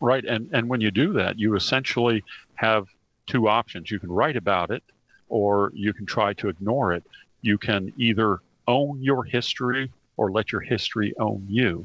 Right, 0.00 0.24
and 0.24 0.48
and 0.52 0.68
when 0.68 0.80
you 0.80 0.90
do 0.90 1.12
that, 1.14 1.38
you 1.38 1.56
essentially 1.56 2.24
have 2.54 2.86
two 3.26 3.48
options. 3.48 3.90
You 3.90 3.98
can 3.98 4.10
write 4.10 4.36
about 4.36 4.70
it, 4.70 4.82
or 5.28 5.70
you 5.74 5.92
can 5.92 6.06
try 6.06 6.32
to 6.34 6.48
ignore 6.48 6.92
it. 6.92 7.04
You 7.42 7.58
can 7.58 7.92
either 7.96 8.40
own 8.66 9.02
your 9.02 9.24
history 9.24 9.90
or 10.16 10.30
let 10.30 10.52
your 10.52 10.60
history 10.60 11.14
own 11.18 11.44
you. 11.48 11.84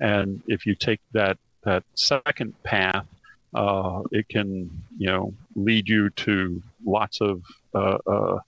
And 0.00 0.42
if 0.46 0.66
you 0.66 0.74
take 0.74 1.00
that 1.12 1.38
that 1.62 1.84
second 1.94 2.60
path, 2.62 3.06
uh, 3.54 4.02
it 4.10 4.28
can 4.28 4.70
you 4.98 5.06
know 5.06 5.34
lead 5.54 5.88
you 5.88 6.10
to 6.10 6.62
lots 6.84 7.20
of 7.20 7.42
uh, 7.74 7.98
uh, 8.06 8.38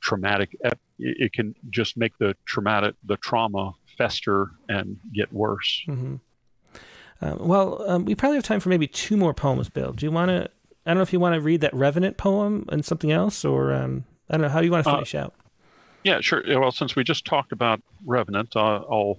traumatic. 0.00 0.56
It 0.98 1.32
can 1.32 1.54
just 1.70 1.96
make 1.96 2.16
the 2.18 2.36
traumatic 2.44 2.94
the 3.04 3.16
trauma 3.18 3.72
fester 3.96 4.50
and 4.68 4.98
get 5.12 5.32
worse. 5.32 5.82
Mm-hmm. 5.88 6.16
Um, 7.22 7.38
well, 7.40 7.88
um, 7.88 8.04
we 8.04 8.14
probably 8.14 8.36
have 8.36 8.44
time 8.44 8.60
for 8.60 8.68
maybe 8.68 8.86
two 8.86 9.16
more 9.16 9.32
poems, 9.32 9.70
Bill. 9.70 9.92
Do 9.92 10.04
you 10.04 10.12
want 10.12 10.28
to? 10.30 10.50
I 10.84 10.90
don't 10.90 10.96
know 10.96 11.02
if 11.02 11.12
you 11.12 11.20
want 11.20 11.34
to 11.36 11.40
read 11.40 11.60
that 11.60 11.72
Revenant 11.72 12.16
poem 12.16 12.66
and 12.70 12.84
something 12.84 13.12
else, 13.12 13.44
or 13.44 13.72
um, 13.72 14.04
I 14.28 14.34
don't 14.34 14.42
know 14.42 14.48
how 14.48 14.60
you 14.60 14.72
want 14.72 14.84
to 14.84 14.90
uh, 14.90 14.94
finish 14.94 15.14
out. 15.14 15.32
Yeah, 16.02 16.20
sure. 16.20 16.42
Well, 16.46 16.72
since 16.72 16.96
we 16.96 17.04
just 17.04 17.24
talked 17.24 17.52
about 17.52 17.80
Revenant, 18.04 18.56
uh, 18.56 18.82
I'll 18.90 19.18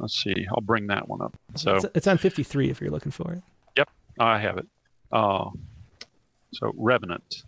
Let's 0.00 0.22
see. 0.22 0.46
I'll 0.50 0.62
bring 0.62 0.86
that 0.86 1.08
one 1.08 1.20
up. 1.20 1.36
So 1.56 1.76
it's, 1.76 1.86
it's 1.94 2.06
on 2.06 2.16
53 2.16 2.70
if 2.70 2.80
you're 2.80 2.90
looking 2.90 3.12
for 3.12 3.34
it. 3.34 3.42
Yep, 3.76 3.90
I 4.18 4.38
have 4.38 4.56
it. 4.56 4.66
Uh, 5.12 5.50
so 6.54 6.72
Revenant. 6.74 7.42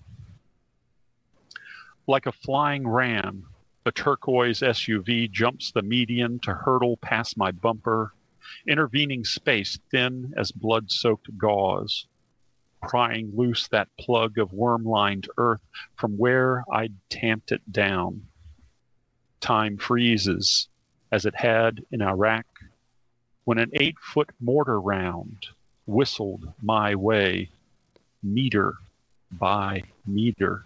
Like 2.07 2.27
a 2.27 2.33
flying 2.33 2.87
ram, 2.87 3.47
the 3.85 3.93
turquoise 3.93 4.61
SUV 4.61 5.31
jumps 5.31 5.73
the 5.73 5.81
median 5.81 6.41
to 6.41 6.53
hurtle 6.53 6.99
past 6.99 7.39
my 7.39 7.53
bumper, 7.53 8.13
intervening 8.67 9.25
space 9.25 9.79
thin 9.91 10.33
as 10.37 10.53
blood 10.53 10.91
soaked 10.91 11.37
gauze, 11.39 12.07
prying 12.83 13.33
loose 13.35 13.69
that 13.69 13.89
plug 13.99 14.39
of 14.39 14.53
worm 14.53 14.85
lined 14.85 15.29
earth 15.39 15.63
from 15.97 16.17
where 16.19 16.65
I'd 16.73 16.95
tamped 17.11 17.53
it 17.53 17.73
down. 17.73 18.27
time 19.41 19.77
freezes, 19.77 20.69
as 21.11 21.27
it 21.27 21.35
had 21.35 21.85
in 21.91 22.03
Iraq, 22.03 22.47
when 23.45 23.59
an 23.59 23.71
eight 23.75 23.99
foot 24.01 24.31
mortar 24.41 24.81
round 24.81 25.47
whistled 25.87 26.53
my 26.63 26.95
way, 26.95 27.51
meter 28.23 28.77
by 29.33 29.83
meter, 30.07 30.65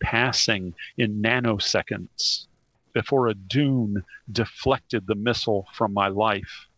passing 0.00 0.74
in 0.98 1.22
nanoseconds 1.22 2.46
before 2.92 3.28
a 3.28 3.34
dune 3.34 4.04
deflected 4.30 5.06
the 5.06 5.14
missile 5.14 5.66
from 5.72 5.92
my 5.92 6.08
life. 6.08 6.68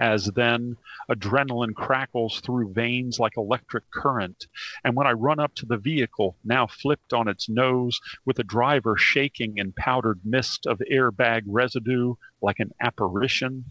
As 0.00 0.26
then 0.34 0.76
adrenaline 1.10 1.74
crackles 1.74 2.40
through 2.40 2.72
veins 2.72 3.18
like 3.18 3.36
electric 3.36 3.90
current, 3.90 4.46
and 4.84 4.94
when 4.96 5.06
I 5.06 5.12
run 5.12 5.38
up 5.38 5.54
to 5.56 5.66
the 5.66 5.76
vehicle, 5.76 6.36
now 6.44 6.66
flipped 6.66 7.12
on 7.12 7.28
its 7.28 7.48
nose, 7.48 8.00
with 8.24 8.36
the 8.36 8.44
driver 8.44 8.96
shaking 8.96 9.58
in 9.58 9.72
powdered 9.72 10.20
mist 10.24 10.66
of 10.66 10.82
airbag 10.90 11.42
residue 11.46 12.14
like 12.40 12.58
an 12.58 12.72
apparition, 12.80 13.64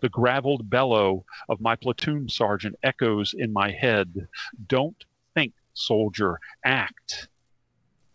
the 0.00 0.08
graveled 0.08 0.70
bellow 0.70 1.24
of 1.48 1.60
my 1.60 1.76
platoon 1.76 2.28
sergeant 2.28 2.76
echoes 2.82 3.34
in 3.34 3.52
my 3.52 3.70
head 3.70 4.28
Don't 4.66 5.04
think, 5.34 5.54
soldier, 5.74 6.38
act. 6.64 7.28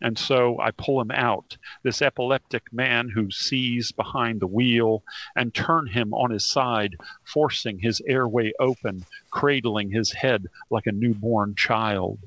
And 0.02 0.18
so 0.18 0.60
I 0.60 0.72
pull 0.72 1.00
him 1.00 1.10
out, 1.10 1.56
this 1.82 2.02
epileptic 2.02 2.70
man 2.72 3.08
who 3.08 3.30
sees 3.30 3.92
behind 3.92 4.40
the 4.40 4.46
wheel, 4.46 5.02
and 5.34 5.54
turn 5.54 5.86
him 5.86 6.12
on 6.12 6.30
his 6.30 6.44
side, 6.44 6.96
forcing 7.24 7.78
his 7.78 8.02
airway 8.06 8.52
open, 8.60 9.04
cradling 9.30 9.90
his 9.90 10.12
head 10.12 10.46
like 10.70 10.86
a 10.86 10.92
newborn 10.92 11.54
child. 11.54 12.18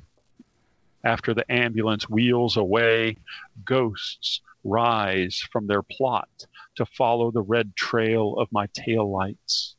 After 1.04 1.34
the 1.34 1.50
ambulance 1.52 2.10
wheels 2.10 2.58
away, 2.58 3.18
ghosts 3.64 4.42
rise 4.64 5.38
from 5.52 5.68
their 5.68 5.84
plot 5.84 6.48
to 6.76 6.86
follow 6.86 7.32
the 7.32 7.42
red 7.42 7.76
trail 7.76 8.36
of 8.38 8.52
my 8.52 8.68
taillights. 8.68 9.76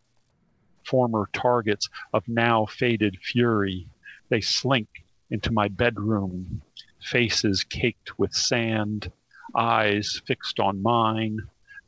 Former 0.85 1.29
targets 1.33 1.89
of 2.15 2.27
now 2.29 2.67
faded 2.67 3.19
fury, 3.19 3.87
they 4.29 4.41
slink 4.41 4.89
into 5.31 5.53
my 5.53 5.69
bedroom, 5.69 6.63
faces 7.03 7.65
caked 7.65 8.19
with 8.19 8.33
sand, 8.35 9.11
eyes 9.57 10.21
fixed 10.27 10.61
on 10.61 10.83
mine, 10.83 11.41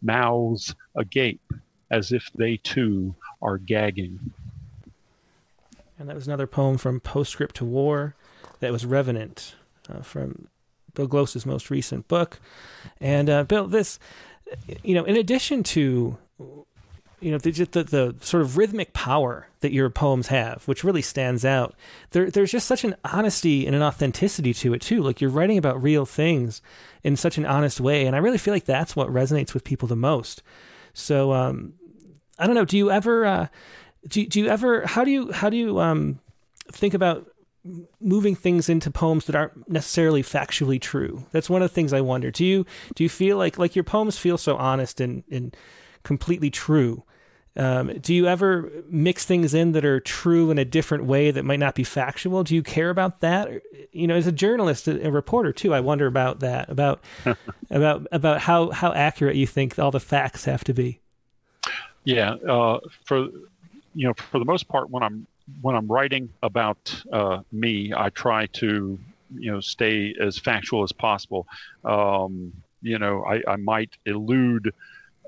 mouths 0.03 0.75
agape 0.97 1.53
as 1.91 2.13
if 2.13 2.31
they 2.35 2.57
too 2.59 3.15
are 3.41 3.59
gagging. 3.59 4.19
And 5.99 6.09
that 6.09 6.17
was 6.17 6.27
another 6.27 6.47
poem 6.47 6.79
from 6.79 7.01
Postscript 7.01 7.57
to 7.57 7.65
War. 7.65 8.17
That 8.61 8.73
was 8.73 8.85
Revenant 8.85 9.55
uh, 9.89 10.03
from 10.03 10.49
Bill 10.95 11.07
Glose's 11.07 11.47
most 11.47 11.71
recent 11.71 12.09
book. 12.09 12.41
And 13.01 13.29
uh, 13.29 13.45
Bill, 13.45 13.69
this, 13.69 13.99
you 14.83 14.95
know, 14.95 15.05
in 15.05 15.17
addition 15.17 15.63
to 15.65 16.19
you 17.23 17.31
know, 17.31 17.39
the, 17.39 17.51
the, 17.51 17.85
the 17.85 18.17
sort 18.21 18.43
of 18.43 18.57
rhythmic 18.57 18.93
power 18.93 19.47
that 19.61 19.73
your 19.73 19.89
poems 19.91 20.27
have, 20.27 20.67
which 20.67 20.83
really 20.83 21.03
stands 21.03 21.45
out. 21.45 21.75
There, 22.11 22.31
there's 22.31 22.51
just 22.51 22.67
such 22.67 22.85
an 22.85 22.97
honesty 23.05 23.67
and 23.67 23.77
an 23.77 23.83
authenticity 23.83 24.53
to 24.55 24.75
it 24.75 24.83
too. 24.83 25.03
Like 25.03 25.21
you're 25.21 25.31
writing 25.31 25.57
about 25.57 25.83
real 25.83 26.05
things 26.05 26.61
in 27.05 27.17
such 27.17 27.39
an 27.39 27.47
honest 27.47 27.81
way, 27.81 28.07
and 28.07 28.17
I 28.17 28.19
really 28.19 28.39
feel 28.39 28.53
like 28.53 28.65
that's 28.65 28.97
what 28.97 29.09
resonates 29.09 29.55
with 29.55 29.65
people 29.65 29.87
the 29.87 29.97
most. 29.97 30.43
So, 30.95 31.33
um, 31.33 31.75
I 32.39 32.47
don't 32.47 32.57
know. 32.57 32.65
Do 32.65 32.77
you 32.77 32.91
ever, 32.91 33.25
uh, 33.25 33.47
do 34.09 34.27
do 34.27 34.41
you 34.41 34.49
ever? 34.49 34.87
How 34.87 35.05
do 35.05 35.11
you 35.11 35.31
how 35.33 35.49
do 35.49 35.57
you 35.57 35.79
um, 35.79 36.19
think 36.73 36.95
about 36.95 37.31
moving 38.01 38.35
things 38.35 38.69
into 38.69 38.91
poems 38.91 39.27
that 39.27 39.37
aren't 39.37 39.69
necessarily 39.71 40.23
factually 40.23 40.81
true? 40.81 41.25
That's 41.31 41.49
one 41.49 41.63
of 41.63 41.71
the 41.71 41.75
things 41.75 41.93
I 41.93 42.01
wonder. 42.01 42.33
Do 42.33 42.45
you 42.45 42.67
do 42.97 43.05
you 43.05 43.09
feel 43.09 43.37
like 43.37 43.59
like 43.59 43.77
your 43.77 43.85
poems 43.85 44.19
feel 44.19 44.39
so 44.39 44.57
honest 44.57 45.01
and 45.01 45.23
and 45.31 45.57
completely 46.03 46.51
true? 46.51 47.05
Um, 47.55 47.99
do 47.99 48.15
you 48.15 48.27
ever 48.27 48.71
mix 48.89 49.27
things 49.27 49.53
in 49.53 49.73
that 49.73 49.85
are 49.85 50.01
true 50.01 50.51
in 50.51 50.59
a 50.59 50.65
different 50.65 51.05
way 51.05 51.31
that 51.31 51.45
might 51.45 51.59
not 51.59 51.75
be 51.75 51.85
factual? 51.85 52.45
Do 52.45 52.55
you 52.55 52.63
care 52.63 52.89
about 52.89 53.21
that? 53.21 53.51
You 53.93 54.07
know, 54.07 54.15
as 54.15 54.27
a 54.27 54.33
journalist, 54.33 54.89
a 54.89 55.11
reporter 55.11 55.53
too, 55.53 55.75
I 55.75 55.81
wonder 55.81 56.07
about 56.07 56.41
that, 56.41 56.71
about 56.71 57.03
about 57.71 58.07
about 58.11 58.41
how 58.41 58.71
how 58.71 58.93
accurate 58.93 59.37
you 59.37 59.47
think 59.47 59.79
all 59.79 59.91
the 59.91 60.01
facts 60.01 60.47
have 60.47 60.65
to 60.65 60.73
be. 60.73 61.01
Yeah, 62.05 62.35
uh, 62.49 62.81
for 63.05 63.29
you 63.95 64.09
know, 64.09 64.15
for 64.15 64.39
the 64.39 64.47
most 64.47 64.69
part, 64.69 64.91
when 64.91 65.03
I'm 65.03 65.27
when 65.61 65.75
I'm 65.75 65.87
writing 65.87 66.31
about 66.43 67.03
uh, 67.13 67.41
me, 67.53 67.93
I 67.95 68.09
try 68.11 68.47
to 68.47 68.99
you 69.35 69.53
know 69.53 69.61
stay 69.61 70.15
as 70.21 70.39
factual 70.39 70.83
as 70.83 70.93
possible. 70.93 71.47
Um, 71.85 72.53
you 72.81 72.99
know, 72.99 73.25
I, 73.25 73.43
I 73.47 73.57
might 73.57 73.97
elude 74.07 74.73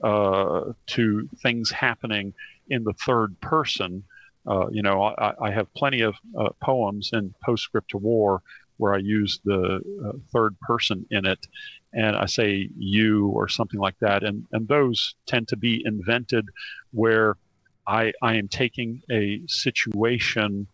uh, 0.04 0.72
to 0.86 1.26
things 1.42 1.70
happening 1.70 2.34
in 2.68 2.84
the 2.84 2.92
third 2.92 3.40
person. 3.40 4.04
Uh, 4.46 4.68
you 4.70 4.82
know, 4.82 5.02
I, 5.02 5.32
I, 5.40 5.50
have 5.50 5.72
plenty 5.72 6.02
of 6.02 6.14
uh, 6.38 6.50
poems 6.62 7.10
in 7.14 7.34
Postscript 7.42 7.90
to 7.92 7.96
War 7.96 8.42
where 8.76 8.92
I 8.92 8.98
use 8.98 9.40
the 9.46 9.80
uh, 10.04 10.12
third 10.30 10.60
person 10.60 11.06
in 11.10 11.24
it, 11.24 11.46
and 11.94 12.14
I 12.16 12.26
say 12.26 12.68
you 12.76 13.28
or 13.28 13.48
something 13.48 13.80
like 13.80 13.98
that, 14.00 14.22
and 14.22 14.44
and 14.52 14.68
those 14.68 15.14
tend 15.24 15.48
to 15.48 15.56
be 15.56 15.82
invented 15.86 16.50
where 16.92 17.38
I 17.86 18.12
I 18.20 18.34
am 18.34 18.48
taking 18.48 19.00
a 19.10 19.40
situation 19.46 20.66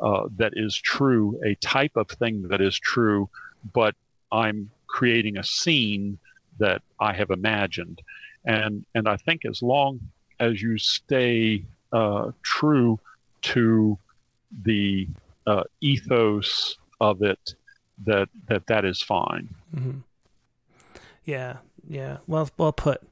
uh, 0.00 0.28
that 0.36 0.54
is 0.56 0.74
true, 0.74 1.38
a 1.44 1.56
type 1.56 1.96
of 1.96 2.08
thing 2.08 2.48
that 2.48 2.62
is 2.62 2.78
true, 2.78 3.28
but 3.74 3.94
I'm 4.32 4.70
creating 4.86 5.36
a 5.36 5.44
scene 5.44 6.18
that 6.58 6.80
I 6.98 7.12
have 7.12 7.30
imagined 7.30 8.00
and 8.48 8.84
and 8.94 9.06
I 9.06 9.16
think 9.16 9.44
as 9.44 9.62
long 9.62 10.00
as 10.40 10.60
you 10.60 10.78
stay 10.78 11.62
uh, 11.92 12.32
true 12.42 12.98
to 13.42 13.98
the 14.64 15.06
uh, 15.46 15.64
ethos 15.80 16.78
of 17.00 17.22
it, 17.22 17.54
that 18.04 18.28
that 18.48 18.66
that 18.66 18.84
is 18.84 19.00
fine. 19.02 19.48
Mm-hmm. 19.76 19.98
Yeah, 21.24 21.58
yeah. 21.86 22.18
Well, 22.26 22.48
well 22.56 22.72
put. 22.72 23.02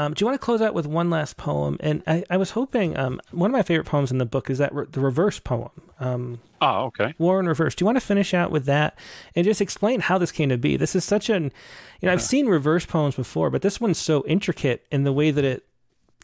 Um, 0.00 0.14
do 0.14 0.22
you 0.22 0.26
want 0.26 0.40
to 0.40 0.44
close 0.44 0.62
out 0.62 0.72
with 0.72 0.86
one 0.86 1.10
last 1.10 1.36
poem? 1.36 1.76
And 1.80 2.02
I, 2.06 2.24
I 2.30 2.38
was 2.38 2.52
hoping 2.52 2.96
um, 2.96 3.20
one 3.32 3.50
of 3.50 3.52
my 3.52 3.62
favorite 3.62 3.84
poems 3.84 4.10
in 4.10 4.16
the 4.16 4.24
book 4.24 4.48
is 4.48 4.56
that 4.56 4.74
re- 4.74 4.86
the 4.90 5.00
reverse 5.00 5.38
poem. 5.38 5.70
Um, 5.98 6.40
oh, 6.62 6.84
okay. 6.86 7.14
War 7.18 7.38
in 7.38 7.46
Reverse. 7.46 7.74
Do 7.74 7.82
you 7.82 7.86
want 7.86 7.96
to 7.96 8.06
finish 8.06 8.32
out 8.32 8.50
with 8.50 8.64
that 8.64 8.98
and 9.36 9.44
just 9.44 9.60
explain 9.60 10.00
how 10.00 10.16
this 10.16 10.32
came 10.32 10.48
to 10.48 10.56
be? 10.56 10.78
This 10.78 10.96
is 10.96 11.04
such 11.04 11.28
an, 11.28 11.52
you 12.00 12.06
know, 12.06 12.14
I've 12.14 12.22
seen 12.22 12.46
reverse 12.46 12.86
poems 12.86 13.14
before, 13.14 13.50
but 13.50 13.60
this 13.60 13.78
one's 13.78 13.98
so 13.98 14.24
intricate 14.26 14.86
in 14.90 15.04
the 15.04 15.12
way 15.12 15.30
that 15.32 15.44
it 15.44 15.66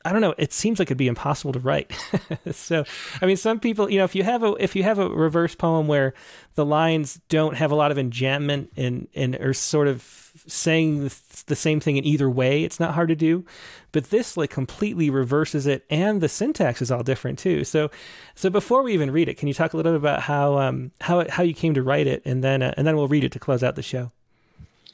I 0.07 0.13
don't 0.13 0.21
know. 0.21 0.35
It 0.39 0.53
seems 0.53 0.79
like 0.79 0.87
it'd 0.87 0.97
be 0.97 1.09
impossible 1.09 1.53
to 1.53 1.59
write. 1.59 1.93
so, 2.53 2.85
I 3.21 3.27
mean, 3.27 3.37
some 3.37 3.59
people, 3.59 3.91
you 3.91 3.99
know, 3.99 4.05
if 4.05 4.15
you 4.15 4.23
have 4.23 4.45
a 4.45 4.55
if 4.61 4.77
you 4.77 4.85
have 4.85 5.01
a 5.01 5.09
reverse 5.09 5.57
poem 5.57 5.89
where 5.89 6.15
the 6.55 6.65
lines 6.65 7.19
don't 7.29 7.57
have 7.57 7.73
a 7.73 7.75
lot 7.75 7.91
of 7.91 7.99
enjambment 7.99 8.69
and 8.77 9.09
and 9.17 9.35
are 9.35 9.53
sort 9.53 9.89
of 9.89 10.31
saying 10.47 11.11
the 11.47 11.57
same 11.57 11.81
thing 11.81 11.97
in 11.97 12.05
either 12.05 12.31
way, 12.31 12.63
it's 12.63 12.79
not 12.79 12.95
hard 12.95 13.09
to 13.09 13.17
do. 13.17 13.45
But 13.91 14.11
this 14.11 14.37
like 14.37 14.51
completely 14.51 15.11
reverses 15.11 15.67
it, 15.67 15.85
and 15.91 16.21
the 16.21 16.29
syntax 16.29 16.81
is 16.81 16.93
all 16.93 17.03
different 17.03 17.41
too. 17.41 17.65
So, 17.65 17.91
so 18.37 18.49
before 18.49 18.85
we 18.85 18.95
even 18.95 19.11
read 19.11 19.29
it, 19.29 19.35
can 19.35 19.49
you 19.49 19.55
talk 19.55 19.73
a 19.73 19.77
little 19.77 19.91
bit 19.91 19.99
about 19.99 20.21
how 20.23 20.57
um 20.57 20.93
how 21.01 21.29
how 21.29 21.43
you 21.43 21.55
came 21.55 21.75
to 21.75 21.83
write 21.83 22.07
it, 22.07 22.23
and 22.25 22.45
then 22.45 22.63
uh, 22.63 22.75
and 22.77 22.87
then 22.87 22.95
we'll 22.95 23.09
read 23.09 23.25
it 23.25 23.33
to 23.33 23.41
close 23.41 23.65
out 23.65 23.75
the 23.75 23.83
show. 23.83 24.13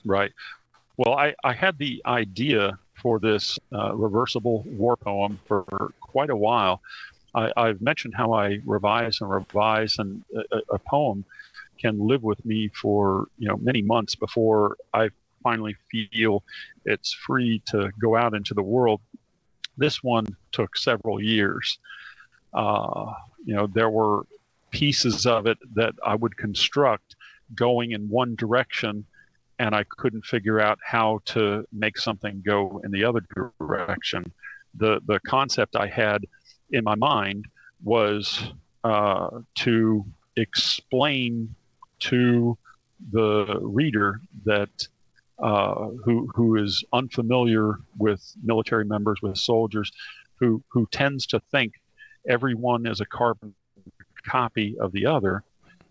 Right. 0.07 0.33
Well, 0.97 1.15
I 1.15 1.35
I 1.45 1.53
had 1.53 1.77
the 1.77 2.01
idea 2.07 2.79
for 3.03 3.19
this 3.19 3.59
uh, 3.75 3.95
reversible 3.95 4.65
war 4.69 4.97
poem 4.97 5.39
for 5.47 5.65
quite 6.01 6.31
a 6.31 6.37
while. 6.37 6.81
I, 7.35 7.67
have 7.69 7.81
mentioned 7.81 8.15
how 8.15 8.35
I 8.35 8.61
revise 8.67 9.21
and 9.21 9.31
revise, 9.31 9.99
and 9.99 10.23
a, 10.53 10.75
a, 10.75 10.79
poem 10.79 11.25
can 11.79 11.99
live 12.07 12.23
with 12.23 12.45
me 12.45 12.69
for 12.69 13.27
you 13.39 13.49
know 13.49 13.57
many 13.57 13.81
months 13.81 14.15
before 14.15 14.77
I 14.93 15.09
finally 15.43 15.75
feel 15.91 16.45
it's 16.85 17.15
free 17.15 17.63
to 17.69 17.91
go 17.99 18.17
out 18.17 18.35
into 18.35 18.53
the 18.53 18.63
world. 18.63 19.01
This 19.79 20.03
one 20.03 20.27
took 20.53 20.77
several 20.77 21.23
years. 21.23 21.79
Uh, 22.53 23.15
you 23.47 23.55
know, 23.55 23.67
there 23.67 23.89
were 23.89 24.27
pieces 24.71 25.25
of 25.25 25.47
it 25.47 25.57
that 25.75 25.95
I 26.05 26.15
would 26.15 26.37
construct 26.37 27.17
going 27.55 27.93
in 27.93 28.11
one 28.11 28.35
direction 28.37 29.07
and 29.59 29.75
I 29.75 29.85
couldn't 29.85 30.25
figure 30.25 30.61
out 30.61 30.79
how 30.85 31.21
to 31.27 31.67
make 31.73 31.99
something 31.99 32.43
go 32.45 32.81
in 32.85 32.91
the 32.91 33.05
other 33.05 33.23
direction. 33.61 34.33
The 34.75 35.01
the 35.07 35.21
concept 35.27 35.77
I 35.77 35.87
had 35.87 36.25
in 36.71 36.85
my 36.85 36.95
mind 36.95 37.47
was 37.85 38.53
uh, 38.85 39.41
to 39.57 40.05
explain 40.37 41.55
to 42.01 42.57
the 43.11 43.59
reader 43.61 44.21
that 44.45 44.89
uh, 45.39 45.89
who 46.05 46.29
who 46.35 46.57
is 46.57 46.85
unfamiliar 46.93 47.79
with 47.99 48.23
military 48.43 48.85
members, 48.85 49.21
with 49.23 49.37
soldiers, 49.37 49.91
who 50.37 50.63
who 50.69 50.87
tends 50.91 51.27
to 51.27 51.41
think 51.51 51.75
everyone 52.29 52.87
is 52.87 53.01
a 53.01 53.07
carbon 53.07 53.55
copy 54.25 54.77
of 54.79 54.93
the 54.93 55.05
other, 55.05 55.43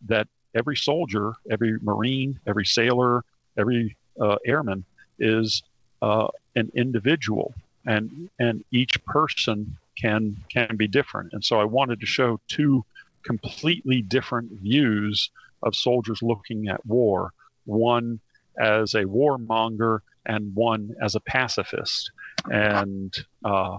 that 0.07 0.27
every 0.55 0.75
soldier, 0.75 1.33
every 1.49 1.77
marine, 1.81 2.39
every 2.47 2.65
sailor, 2.65 3.23
every 3.57 3.95
uh, 4.19 4.37
airman 4.45 4.83
is 5.19 5.63
uh, 6.01 6.27
an 6.55 6.71
individual, 6.75 7.53
and 7.85 8.29
and 8.39 8.63
each 8.71 9.03
person 9.05 9.77
can 9.99 10.37
can 10.49 10.75
be 10.75 10.87
different. 10.87 11.33
And 11.33 11.43
so 11.43 11.59
I 11.59 11.63
wanted 11.63 11.99
to 11.99 12.05
show 12.05 12.39
two 12.47 12.83
completely 13.23 14.01
different 14.01 14.51
views 14.51 15.29
of 15.63 15.75
soldiers 15.75 16.21
looking 16.21 16.67
at 16.67 16.83
war. 16.85 17.33
One 17.65 18.19
as 18.57 18.95
a 18.95 19.03
warmonger 19.03 19.99
and 20.25 20.53
one 20.55 20.95
as 21.01 21.15
a 21.15 21.19
pacifist, 21.19 22.11
and 22.51 23.13
uh, 23.43 23.77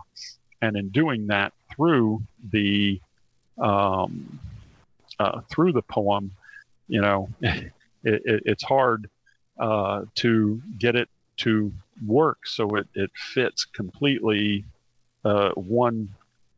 and 0.60 0.76
in 0.76 0.88
doing 0.90 1.26
that 1.28 1.52
through 1.74 2.22
the 2.50 3.00
um, 3.58 4.38
uh, 5.18 5.40
through 5.50 5.72
the 5.72 5.82
poem, 5.82 6.32
you 6.88 7.00
know, 7.00 7.28
it, 7.40 7.72
it, 8.04 8.42
it's 8.44 8.64
hard 8.64 9.08
uh, 9.62 10.04
to 10.16 10.60
get 10.78 10.96
it 10.96 11.08
to 11.38 11.72
work 12.04 12.46
so 12.46 12.68
it, 12.76 12.86
it 12.94 13.10
fits 13.14 13.64
completely 13.64 14.64
uh, 15.24 15.50
one 15.50 16.08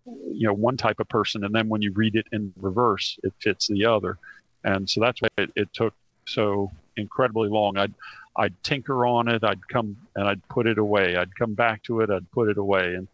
you 0.07 0.47
know 0.47 0.55
one 0.55 0.77
type 0.77 1.01
of 1.01 1.09
person. 1.09 1.45
And 1.45 1.55
then 1.55 1.69
when 1.69 1.83
you 1.83 1.93
read 1.93 2.17
it 2.17 2.27
in 2.33 2.53
reverse 2.61 3.19
it 3.23 3.33
fits 3.41 3.69
the 3.69 3.85
other. 3.85 4.19
And 4.65 4.89
so 4.89 5.01
that's 5.01 5.21
why 5.21 5.29
it, 5.37 5.51
it 5.55 5.73
took 5.73 5.95
so 6.27 6.71
incredibly 6.97 7.49
long. 7.49 7.77
I'd 7.77 7.95
i'd 8.37 8.55
tinker 8.63 9.07
on 9.07 9.29
it. 9.29 9.45
I'd 9.45 9.69
come 9.69 9.97
and 10.17 10.27
i'd 10.27 10.47
put 10.49 10.67
it 10.67 10.79
away. 10.79 11.17
I'd 11.17 11.37
come 11.37 11.55
back 11.55 11.83
to 11.85 12.01
it. 12.01 12.11
I'd 12.11 12.31
put 12.33 12.49
it 12.49 12.59
away. 12.59 12.95
And 12.95 13.07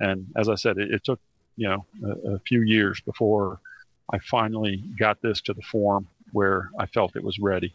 and 0.00 0.26
as 0.36 0.48
i 0.48 0.54
said 0.54 0.78
it, 0.78 0.90
it 0.90 1.04
took 1.04 1.20
you 1.56 1.68
know 1.68 1.84
a, 2.02 2.34
a 2.34 2.38
few 2.40 2.62
years 2.62 3.00
before 3.02 3.60
i 4.12 4.18
finally 4.18 4.82
got 4.98 5.20
this 5.22 5.40
to 5.42 5.52
the 5.52 5.62
form 5.62 6.06
where 6.32 6.70
i 6.78 6.86
felt 6.86 7.16
it 7.16 7.22
was 7.22 7.38
ready 7.38 7.72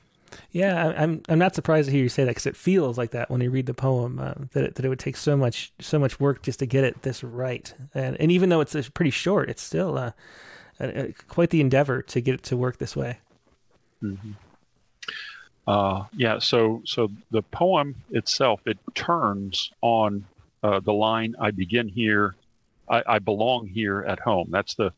yeah, 0.51 0.93
I'm 0.97 1.21
I'm 1.29 1.39
not 1.39 1.55
surprised 1.55 1.87
to 1.87 1.91
hear 1.91 2.03
you 2.03 2.09
say 2.09 2.23
that 2.23 2.31
because 2.31 2.45
it 2.45 2.55
feels 2.55 2.97
like 2.97 3.11
that 3.11 3.29
when 3.29 3.41
you 3.41 3.49
read 3.49 3.65
the 3.65 3.73
poem 3.73 4.19
uh, 4.19 4.33
that 4.53 4.63
it, 4.63 4.75
that 4.75 4.85
it 4.85 4.89
would 4.89 4.99
take 4.99 5.17
so 5.17 5.37
much 5.37 5.71
so 5.79 5.99
much 5.99 6.19
work 6.19 6.41
just 6.41 6.59
to 6.59 6.65
get 6.65 6.83
it 6.83 7.01
this 7.03 7.23
right, 7.23 7.73
and 7.93 8.19
and 8.19 8.31
even 8.31 8.49
though 8.49 8.61
it's 8.61 8.89
pretty 8.89 9.11
short, 9.11 9.49
it's 9.49 9.61
still 9.61 9.97
uh, 9.97 10.11
quite 11.27 11.49
the 11.49 11.61
endeavor 11.61 12.01
to 12.01 12.21
get 12.21 12.35
it 12.35 12.43
to 12.43 12.57
work 12.57 12.77
this 12.77 12.95
way. 12.95 13.19
Mm-hmm. 14.03 14.31
Uh, 15.67 16.05
yeah, 16.13 16.39
so 16.39 16.81
so 16.85 17.09
the 17.31 17.43
poem 17.43 17.95
itself 18.11 18.61
it 18.65 18.77
turns 18.95 19.71
on 19.81 20.25
uh, 20.63 20.79
the 20.79 20.93
line 20.93 21.35
"I 21.39 21.51
begin 21.51 21.87
here, 21.87 22.35
I, 22.89 23.03
I 23.05 23.19
belong 23.19 23.67
here 23.67 24.03
at 24.07 24.19
home." 24.19 24.47
That's 24.49 24.73
the 24.73 24.91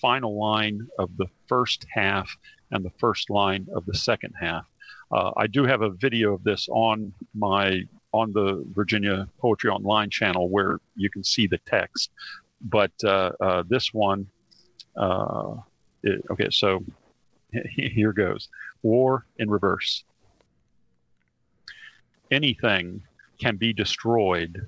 final 0.00 0.36
line 0.36 0.88
of 0.98 1.16
the 1.16 1.26
first 1.46 1.86
half 1.88 2.36
and 2.72 2.84
the 2.84 2.90
first 2.98 3.30
line 3.30 3.66
of 3.74 3.86
the 3.86 3.94
second 3.94 4.34
half. 4.40 4.66
Uh, 5.10 5.32
I 5.36 5.46
do 5.46 5.64
have 5.64 5.82
a 5.82 5.90
video 5.90 6.34
of 6.34 6.42
this 6.42 6.68
on 6.70 7.12
my 7.34 7.82
on 8.12 8.32
the 8.32 8.64
Virginia 8.74 9.28
Poetry 9.38 9.70
Online 9.70 10.10
channel 10.10 10.48
where 10.48 10.80
you 10.96 11.10
can 11.10 11.22
see 11.22 11.46
the 11.46 11.58
text. 11.58 12.10
But 12.60 12.92
uh, 13.04 13.32
uh, 13.40 13.62
this 13.68 13.92
one, 13.92 14.26
uh, 14.96 15.56
it, 16.02 16.24
okay, 16.30 16.48
so 16.50 16.82
here 17.68 18.12
goes: 18.12 18.48
War 18.82 19.26
in 19.38 19.50
reverse. 19.50 20.04
Anything 22.30 23.02
can 23.38 23.56
be 23.56 23.72
destroyed. 23.72 24.66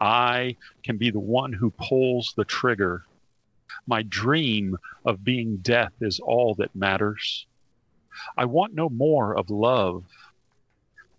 I 0.00 0.56
can 0.84 0.96
be 0.96 1.10
the 1.10 1.18
one 1.18 1.52
who 1.52 1.70
pulls 1.70 2.34
the 2.36 2.44
trigger. 2.44 3.04
My 3.88 4.02
dream 4.02 4.76
of 5.04 5.24
being 5.24 5.56
death 5.56 5.92
is 6.00 6.20
all 6.20 6.54
that 6.56 6.74
matters. 6.76 7.46
I 8.36 8.44
want 8.44 8.74
no 8.74 8.88
more 8.88 9.36
of 9.36 9.50
love. 9.50 10.04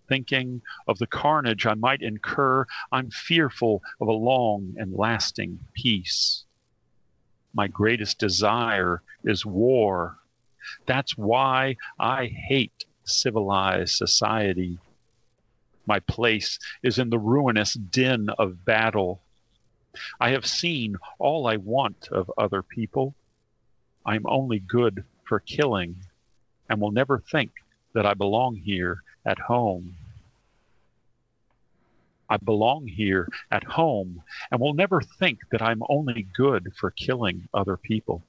Thinking 0.08 0.62
of 0.88 0.98
the 0.98 1.08
carnage 1.08 1.66
I 1.66 1.76
might 1.76 2.02
incur, 2.02 2.66
I'm 2.92 3.12
fearful 3.12 3.82
of 4.02 4.08
a 4.08 4.12
long 4.14 4.76
and 4.78 4.94
lasting 4.94 5.60
peace. 5.74 6.46
My 7.54 7.68
greatest 7.68 8.20
desire 8.20 9.02
is 9.24 9.46
war. 9.46 10.18
That's 10.86 11.18
why 11.18 11.76
I 12.00 12.26
hate 12.26 12.86
civilized 13.06 13.96
society. 13.96 14.78
My 15.86 16.00
place 16.00 16.60
is 16.84 17.00
in 17.00 17.10
the 17.10 17.20
ruinous 17.20 17.74
din 17.74 18.30
of 18.38 18.66
battle. 18.66 19.22
I 20.20 20.30
have 20.30 20.46
seen 20.46 20.98
all 21.18 21.48
I 21.48 21.58
want 21.58 22.10
of 22.12 22.32
other 22.38 22.62
people. 22.62 23.16
I'm 24.06 24.26
only 24.28 24.60
good 24.60 25.04
for 25.24 25.40
killing 25.40 25.96
and 26.70 26.80
will 26.80 26.91
never 26.91 27.20
think 27.32 27.52
that 27.94 28.06
I 28.06 28.14
belong 28.14 28.56
here 28.56 29.04
at 29.26 29.40
home. 29.40 29.96
I 32.30 32.38
belong 32.38 32.88
here 32.88 33.28
at 33.52 33.64
home 33.64 34.22
and 34.52 34.62
will 34.62 34.76
never 34.76 35.02
think 35.02 35.40
that 35.52 35.62
I'm 35.62 35.82
only 35.90 36.28
good 36.36 36.74
for 36.76 36.91
killing 36.91 37.48
other 37.54 37.76
people. 37.76 38.24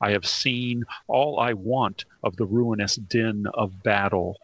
I 0.00 0.10
have 0.10 0.26
seen 0.26 0.84
all 1.06 1.38
I 1.38 1.52
want 1.52 2.04
of 2.22 2.36
the 2.36 2.46
ruinous 2.46 2.96
din 2.96 3.46
of 3.54 3.82
battle. 3.82 4.38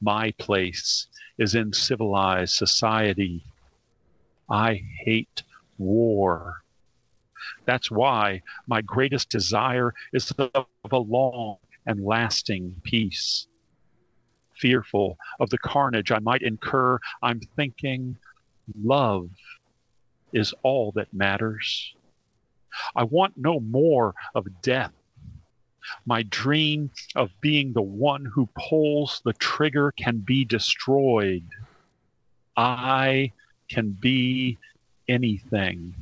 My 0.00 0.32
place 0.32 1.08
is 1.38 1.54
in 1.54 1.72
civilized 1.72 2.54
society. 2.54 3.44
I 4.48 4.82
hate 5.04 5.42
war. 5.78 6.63
That's 7.64 7.90
why 7.90 8.42
my 8.66 8.82
greatest 8.82 9.30
desire 9.30 9.94
is 10.12 10.30
of 10.32 10.66
a 10.90 10.98
long 10.98 11.56
and 11.86 12.04
lasting 12.04 12.76
peace. 12.82 13.46
Fearful 14.56 15.18
of 15.40 15.50
the 15.50 15.58
carnage 15.58 16.12
I 16.12 16.18
might 16.20 16.42
incur, 16.42 16.98
I'm 17.22 17.40
thinking 17.56 18.16
love 18.82 19.28
is 20.32 20.54
all 20.62 20.92
that 20.92 21.12
matters. 21.12 21.94
I 22.96 23.04
want 23.04 23.34
no 23.36 23.60
more 23.60 24.14
of 24.34 24.46
death. 24.62 24.92
My 26.06 26.22
dream 26.24 26.90
of 27.14 27.30
being 27.40 27.72
the 27.72 27.82
one 27.82 28.24
who 28.24 28.48
pulls 28.58 29.20
the 29.24 29.34
trigger 29.34 29.92
can 29.92 30.18
be 30.18 30.44
destroyed. 30.44 31.46
I 32.56 33.32
can 33.68 33.90
be 33.90 34.58
anything. 35.08 35.94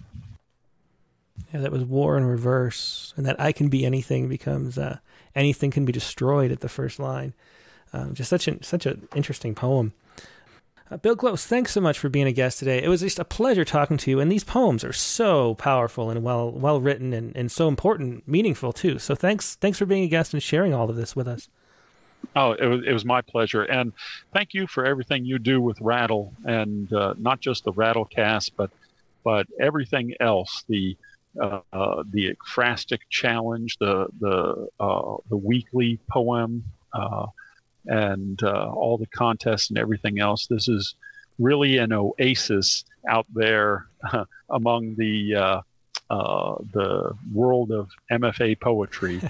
Yeah, 1.52 1.60
that 1.60 1.72
was 1.72 1.84
war 1.84 2.16
in 2.16 2.24
reverse, 2.24 3.12
and 3.16 3.26
that 3.26 3.40
I 3.40 3.52
can 3.52 3.68
be 3.68 3.84
anything 3.84 4.28
becomes 4.28 4.78
uh, 4.78 4.98
anything 5.34 5.70
can 5.70 5.84
be 5.84 5.92
destroyed 5.92 6.50
at 6.50 6.60
the 6.60 6.68
first 6.68 6.98
line. 6.98 7.34
Um, 7.92 8.14
just 8.14 8.30
such 8.30 8.48
an 8.48 8.62
such 8.62 8.86
an 8.86 9.06
interesting 9.14 9.54
poem. 9.54 9.92
Uh, 10.90 10.96
Bill 10.96 11.14
Glose, 11.14 11.46
thanks 11.46 11.72
so 11.72 11.80
much 11.80 11.98
for 11.98 12.08
being 12.08 12.26
a 12.26 12.32
guest 12.32 12.58
today. 12.58 12.82
It 12.82 12.88
was 12.88 13.00
just 13.00 13.18
a 13.18 13.24
pleasure 13.24 13.64
talking 13.64 13.96
to 13.98 14.10
you, 14.10 14.20
and 14.20 14.32
these 14.32 14.44
poems 14.44 14.82
are 14.84 14.92
so 14.92 15.54
powerful 15.56 16.10
and 16.10 16.22
well 16.22 16.50
well 16.50 16.80
written 16.80 17.12
and, 17.12 17.36
and 17.36 17.52
so 17.52 17.68
important, 17.68 18.26
meaningful 18.26 18.72
too. 18.72 18.98
So 18.98 19.14
thanks 19.14 19.56
thanks 19.56 19.78
for 19.78 19.86
being 19.86 20.04
a 20.04 20.08
guest 20.08 20.32
and 20.32 20.42
sharing 20.42 20.72
all 20.72 20.88
of 20.88 20.96
this 20.96 21.14
with 21.14 21.28
us. 21.28 21.48
Oh, 22.34 22.52
it 22.52 22.66
was, 22.66 22.80
it 22.86 22.92
was 22.92 23.04
my 23.04 23.20
pleasure. 23.20 23.62
And 23.62 23.92
thank 24.32 24.54
you 24.54 24.66
for 24.66 24.86
everything 24.86 25.24
you 25.24 25.38
do 25.38 25.60
with 25.60 25.80
Rattle 25.80 26.32
and 26.44 26.90
uh, 26.92 27.14
not 27.18 27.40
just 27.40 27.64
the 27.64 27.72
Rattlecast, 27.72 28.52
but, 28.56 28.70
but 29.24 29.46
everything 29.60 30.14
else. 30.20 30.64
The, 30.68 30.96
uh, 31.40 32.02
the 32.10 32.34
ekphrastic 32.34 33.00
challenge, 33.09 33.78
the 33.78 34.06
the 34.20 34.68
uh, 34.80 35.16
the 35.28 35.36
weekly 35.36 35.98
poem, 36.10 36.64
uh, 36.92 37.26
and 37.86 38.42
uh, 38.42 38.70
all 38.70 38.98
the 38.98 39.06
contests 39.06 39.70
and 39.70 39.78
everything 39.78 40.20
else. 40.20 40.46
This 40.46 40.68
is 40.68 40.94
really 41.38 41.78
an 41.78 41.92
oasis 41.92 42.84
out 43.09 43.26
there 43.32 43.86
among 44.50 44.94
the 44.96 45.34
uh, 45.34 45.60
uh, 46.10 46.56
the 46.72 47.16
world 47.32 47.70
of 47.70 47.90
MFA 48.10 48.60
poetry. 48.60 49.22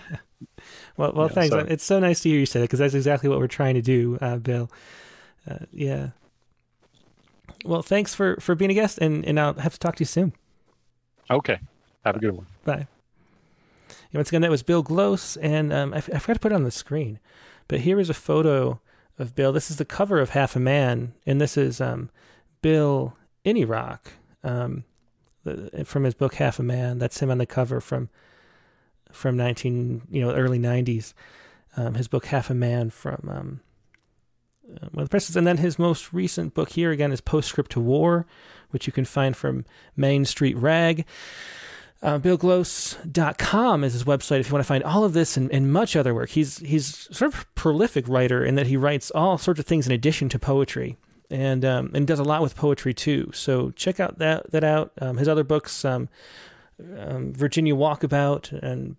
well, 0.96 1.12
well, 1.14 1.28
thanks. 1.28 1.50
So. 1.50 1.58
It's 1.60 1.84
so 1.84 2.00
nice 2.00 2.20
to 2.20 2.30
hear 2.30 2.40
you 2.40 2.46
say 2.46 2.60
that 2.60 2.64
because 2.64 2.80
that's 2.80 2.94
exactly 2.94 3.28
what 3.28 3.38
we're 3.38 3.46
trying 3.46 3.74
to 3.74 3.82
do, 3.82 4.18
Bill. 4.42 4.70
yeah. 5.72 6.08
Well, 7.64 7.82
thanks 7.82 8.12
for 8.12 8.36
for 8.40 8.56
being 8.56 8.72
a 8.72 8.74
guest, 8.74 8.98
and 8.98 9.24
and 9.24 9.38
I'll 9.38 9.54
have 9.54 9.74
to 9.74 9.78
talk 9.78 9.94
to 9.96 10.00
you 10.00 10.06
soon. 10.06 10.32
Okay. 11.30 11.60
Have 12.04 12.16
a 12.16 12.18
good 12.18 12.32
one. 12.32 12.46
Bye. 12.64 12.86
once 14.12 14.28
again, 14.28 14.42
that 14.42 14.50
was 14.50 14.62
Bill 14.62 14.82
Glose, 14.82 15.36
and 15.36 15.72
um, 15.72 15.94
I, 15.94 15.98
f- 15.98 16.10
I 16.12 16.18
forgot 16.18 16.34
to 16.34 16.40
put 16.40 16.52
it 16.52 16.56
on 16.56 16.64
the 16.64 16.70
screen, 16.70 17.18
but 17.68 17.80
here 17.80 18.00
is 18.00 18.10
a 18.10 18.14
photo 18.14 18.80
of 19.18 19.34
Bill. 19.34 19.52
This 19.52 19.70
is 19.70 19.76
the 19.76 19.84
cover 19.84 20.18
of 20.20 20.30
Half 20.30 20.56
a 20.56 20.60
Man, 20.60 21.14
and 21.26 21.40
this 21.40 21.56
is 21.56 21.80
um, 21.80 22.10
Bill 22.60 23.16
in 23.44 23.56
Iraq 23.56 24.12
um, 24.42 24.84
from 25.84 26.04
his 26.04 26.14
book 26.14 26.34
Half 26.34 26.58
a 26.58 26.62
Man. 26.62 26.98
That's 26.98 27.20
him 27.20 27.30
on 27.30 27.38
the 27.38 27.46
cover 27.46 27.80
from 27.80 28.08
from 29.10 29.36
nineteen, 29.36 30.02
you 30.10 30.22
know, 30.22 30.32
early 30.34 30.58
nineties. 30.58 31.14
Um, 31.76 31.94
his 31.94 32.08
book 32.08 32.26
Half 32.26 32.50
a 32.50 32.54
Man 32.54 32.90
from 32.90 33.28
um, 33.30 33.60
uh, 34.68 34.88
one 34.92 35.02
of 35.02 35.08
the 35.08 35.10
presses, 35.10 35.36
and 35.36 35.46
then 35.46 35.58
his 35.58 35.78
most 35.78 36.12
recent 36.12 36.54
book 36.54 36.70
here 36.70 36.90
again 36.90 37.12
is 37.12 37.20
Postscript 37.20 37.70
to 37.72 37.80
War, 37.80 38.26
which 38.70 38.86
you 38.86 38.92
can 38.92 39.04
find 39.04 39.36
from 39.36 39.64
Main 39.96 40.24
Street 40.24 40.56
Rag. 40.56 41.04
Uh, 42.02 42.18
BillGlose.com 42.18 43.84
is 43.84 43.92
his 43.92 44.02
website 44.02 44.40
if 44.40 44.48
you 44.48 44.52
want 44.52 44.64
to 44.64 44.68
find 44.68 44.82
all 44.82 45.04
of 45.04 45.12
this 45.12 45.36
and, 45.36 45.48
and, 45.52 45.72
much 45.72 45.94
other 45.94 46.12
work. 46.12 46.30
He's 46.30 46.58
he's 46.58 47.08
sort 47.16 47.32
of 47.32 47.54
prolific 47.54 48.08
writer 48.08 48.44
in 48.44 48.56
that 48.56 48.66
he 48.66 48.76
writes 48.76 49.12
all 49.12 49.38
sorts 49.38 49.60
of 49.60 49.66
things 49.66 49.86
in 49.86 49.92
addition 49.92 50.28
to 50.30 50.38
poetry. 50.38 50.96
and 51.30 51.64
um, 51.64 51.90
and 51.94 52.06
does 52.06 52.18
a 52.18 52.24
lot 52.24 52.42
with 52.42 52.56
poetry 52.56 52.92
too. 52.92 53.30
So 53.32 53.70
check 53.70 54.00
out 54.00 54.18
that 54.18 54.50
that 54.50 54.64
out. 54.64 54.92
Um, 55.00 55.16
his 55.16 55.28
other 55.28 55.44
books, 55.44 55.84
um, 55.84 56.08
um, 56.98 57.32
Virginia 57.32 57.74
Walkabout, 57.74 58.52
and 58.62 58.96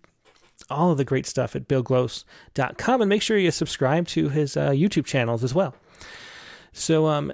all 0.70 0.90
of 0.90 0.98
the 0.98 1.04
great 1.04 1.26
stuff 1.26 1.54
at 1.54 1.68
billglose.com. 1.68 3.02
And 3.02 3.08
make 3.08 3.22
sure 3.22 3.36
you 3.36 3.50
subscribe 3.50 4.06
to 4.08 4.30
his 4.30 4.56
uh, 4.56 4.70
YouTube 4.70 5.04
channels 5.04 5.44
as 5.44 5.54
well. 5.54 5.74
So 6.72 7.06
um, 7.06 7.32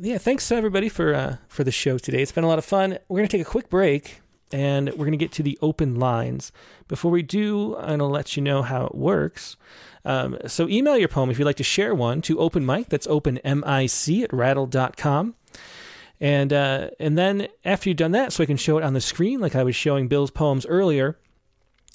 yeah, 0.00 0.18
thanks 0.18 0.48
to 0.48 0.56
everybody 0.56 0.88
for 0.88 1.14
uh, 1.14 1.36
for 1.48 1.62
the 1.62 1.72
show 1.72 1.98
today. 1.98 2.22
It's 2.22 2.32
been 2.32 2.44
a 2.44 2.48
lot 2.48 2.58
of 2.58 2.64
fun. 2.64 2.98
We're 3.08 3.18
gonna 3.18 3.28
take 3.28 3.42
a 3.42 3.44
quick 3.44 3.68
break. 3.68 4.20
And 4.52 4.88
we're 4.90 5.06
going 5.06 5.12
to 5.12 5.16
get 5.16 5.32
to 5.32 5.42
the 5.42 5.58
open 5.62 5.96
lines. 5.96 6.50
Before 6.88 7.10
we 7.10 7.22
do, 7.22 7.76
I'm 7.76 7.86
going 7.86 7.98
to 8.00 8.06
let 8.06 8.36
you 8.36 8.42
know 8.42 8.62
how 8.62 8.86
it 8.86 8.94
works. 8.94 9.56
Um, 10.04 10.38
so 10.46 10.68
email 10.68 10.96
your 10.96 11.08
poem 11.08 11.30
if 11.30 11.38
you'd 11.38 11.44
like 11.44 11.56
to 11.56 11.64
share 11.64 11.94
one 11.94 12.22
to 12.22 12.38
open 12.40 12.66
mic. 12.66 12.88
That's 12.88 13.06
open 13.06 13.38
M-I-C 13.38 14.24
at 14.24 14.32
rattle.com. 14.32 15.34
And, 16.20 16.52
uh, 16.52 16.90
and 16.98 17.16
then 17.16 17.48
after 17.64 17.88
you've 17.88 17.96
done 17.96 18.12
that, 18.12 18.32
so 18.32 18.42
I 18.42 18.46
can 18.46 18.56
show 18.56 18.76
it 18.76 18.84
on 18.84 18.92
the 18.92 19.00
screen 19.00 19.40
like 19.40 19.56
I 19.56 19.62
was 19.62 19.74
showing 19.74 20.08
Bill's 20.08 20.30
poems 20.30 20.66
earlier, 20.66 21.16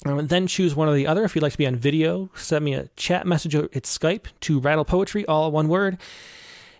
um, 0.04 0.26
then 0.26 0.46
choose 0.46 0.74
one 0.74 0.88
or 0.88 0.94
the 0.94 1.06
other. 1.06 1.24
If 1.24 1.34
you'd 1.34 1.42
like 1.42 1.52
to 1.52 1.58
be 1.58 1.66
on 1.66 1.76
video, 1.76 2.30
send 2.34 2.64
me 2.64 2.74
a 2.74 2.88
chat 2.96 3.26
message 3.26 3.54
at 3.54 3.70
Skype 3.70 4.26
to 4.40 4.58
Rattle 4.60 4.84
Poetry, 4.84 5.24
all 5.26 5.50
one 5.50 5.68
word. 5.68 5.98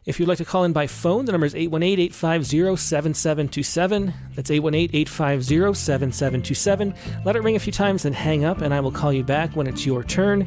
If 0.07 0.21
you'd 0.21 0.29
like 0.29 0.39
to 0.39 0.45
call 0.45 0.63
in 0.63 0.73
by 0.73 0.87
phone, 0.87 1.25
the 1.25 1.33
number 1.33 1.47
is 1.47 1.55
818 1.57 1.99
850 1.99 2.77
7727. 2.77 4.15
That's 4.37 4.53
818 4.53 5.01
850 5.01 5.75
7727. 5.75 6.95
Let 7.25 7.35
it 7.35 7.43
ring 7.43 7.57
a 7.57 7.59
few 7.59 7.73
times, 7.73 8.05
and 8.05 8.15
hang 8.15 8.45
up, 8.45 8.61
and 8.61 8.73
I 8.73 8.79
will 8.79 8.93
call 8.93 9.13
you 9.13 9.25
back 9.25 9.57
when 9.57 9.67
it's 9.67 9.85
your 9.85 10.05
turn. 10.05 10.47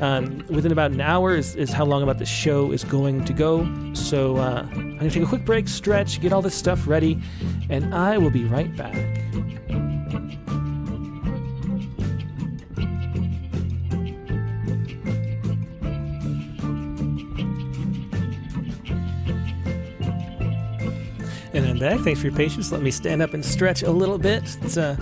Um, 0.00 0.44
within 0.48 0.72
about 0.72 0.90
an 0.90 1.00
hour 1.00 1.36
is, 1.36 1.54
is 1.54 1.70
how 1.70 1.84
long 1.84 2.02
about 2.02 2.18
the 2.18 2.26
show 2.26 2.72
is 2.72 2.82
going 2.82 3.24
to 3.26 3.32
go. 3.32 3.68
So 3.94 4.36
uh, 4.36 4.66
I'm 4.72 4.98
going 4.98 5.10
to 5.10 5.10
take 5.10 5.22
a 5.22 5.26
quick 5.26 5.44
break, 5.44 5.68
stretch, 5.68 6.20
get 6.20 6.32
all 6.32 6.42
this 6.42 6.56
stuff 6.56 6.88
ready, 6.88 7.22
and 7.70 7.94
I 7.94 8.18
will 8.18 8.30
be 8.30 8.46
right 8.46 8.74
back. 8.76 8.96
Back. 21.78 22.00
Thanks 22.00 22.20
for 22.20 22.26
your 22.26 22.36
patience. 22.36 22.72
Let 22.72 22.82
me 22.82 22.90
stand 22.90 23.22
up 23.22 23.34
and 23.34 23.44
stretch 23.44 23.84
a 23.84 23.90
little 23.90 24.18
bit. 24.18 24.42
Uh, 24.76 24.96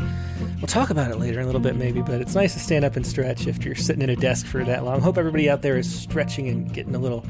we'll 0.59 0.67
talk 0.67 0.91
about 0.91 1.11
it 1.11 1.19
later 1.19 1.39
in 1.39 1.45
a 1.45 1.47
little 1.47 1.61
bit, 1.61 1.75
maybe, 1.75 2.03
but 2.03 2.21
it's 2.21 2.35
nice 2.35 2.53
to 2.53 2.61
stand 2.61 2.85
up 2.85 2.97
and 2.97 3.07
stretch 3.07 3.47
if 3.47 3.65
you're 3.65 3.75
sitting 3.75 4.03
at 4.03 4.11
a 4.11 4.17
desk 4.17 4.45
for 4.45 4.63
that 4.63 4.85
long. 4.85 5.01
Hope 5.01 5.17
everybody 5.17 5.49
out 5.49 5.63
there 5.63 5.79
is 5.79 5.93
stretching 5.93 6.49
and 6.49 6.71
getting 6.75 6.95
a 6.95 6.99
little, 6.99 7.25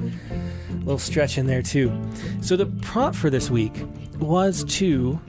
little 0.80 0.98
stretch 0.98 1.38
in 1.38 1.46
there 1.46 1.62
too. 1.62 1.92
So 2.40 2.56
the 2.56 2.66
prompt 2.82 3.16
for 3.16 3.30
this 3.30 3.48
week 3.48 3.72
was 4.18 4.64
to 4.64 5.20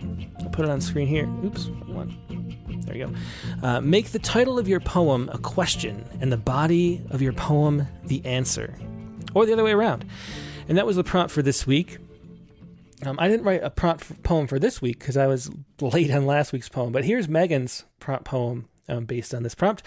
put 0.52 0.65
it 0.65 0.72
on 0.72 0.81
screen 0.81 1.07
here. 1.07 1.27
Oops, 1.45 1.68
one. 1.85 2.18
There 2.85 2.95
you 2.95 3.07
go. 3.07 3.68
Uh, 3.68 3.81
make 3.81 4.07
the 4.11 4.19
title 4.19 4.57
of 4.57 4.68
your 4.68 4.80
poem 4.80 5.30
a 5.31 5.38
question 5.38 6.03
and 6.22 6.31
the 6.31 6.38
body 6.38 7.03
of 7.11 7.22
your 7.22 7.34
poem 7.34 7.88
the 8.06 8.26
answer, 8.26 8.73
or 9.35 9.45
the 9.45 9.53
other 9.53 9.64
way 9.64 9.73
around. 9.73 10.06
And 10.68 10.77
that 10.77 10.88
was 10.88 10.95
the 10.95 11.03
prompt 11.03 11.31
for 11.31 11.44
this 11.44 11.68
week. 11.68 11.99
Um, 13.05 13.17
I 13.19 13.27
didn't 13.27 13.45
write 13.45 13.63
a 13.63 13.69
prompt 13.69 14.23
poem 14.23 14.47
for 14.47 14.57
this 14.57 14.81
week 14.81 14.99
because 14.99 15.17
I 15.17 15.27
was 15.27 15.51
late 15.79 16.11
on 16.11 16.25
last 16.25 16.51
week's 16.51 16.69
poem, 16.69 16.91
but 16.91 17.05
here's 17.05 17.29
Megan's 17.29 17.85
prompt 17.99 18.25
poem 18.25 18.67
um, 18.89 19.05
based 19.05 19.33
on 19.33 19.43
this 19.43 19.55
prompt. 19.55 19.83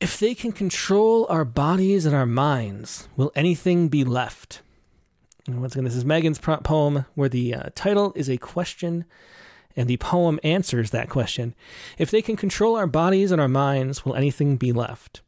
If 0.00 0.18
they 0.18 0.34
can 0.34 0.52
control 0.52 1.26
our 1.28 1.44
bodies 1.44 2.06
and 2.06 2.14
our 2.14 2.26
minds, 2.26 3.08
will 3.16 3.32
anything 3.34 3.88
be 3.88 4.04
left? 4.04 4.62
And 5.46 5.60
once 5.60 5.74
again, 5.74 5.84
this 5.84 5.96
is 5.96 6.04
Megan's 6.04 6.38
prompt 6.38 6.64
poem 6.64 7.06
where 7.14 7.28
the 7.28 7.54
uh, 7.54 7.62
title 7.74 8.12
is 8.14 8.28
a 8.28 8.36
question 8.36 9.04
and 9.76 9.88
the 9.88 9.96
poem 9.98 10.38
answers 10.42 10.90
that 10.90 11.08
question. 11.08 11.54
If 11.96 12.10
they 12.10 12.22
can 12.22 12.36
control 12.36 12.76
our 12.76 12.86
bodies 12.86 13.30
and 13.30 13.40
our 13.40 13.48
minds, 13.48 14.04
will 14.04 14.14
anything 14.14 14.56
be 14.56 14.72
left? 14.72 15.22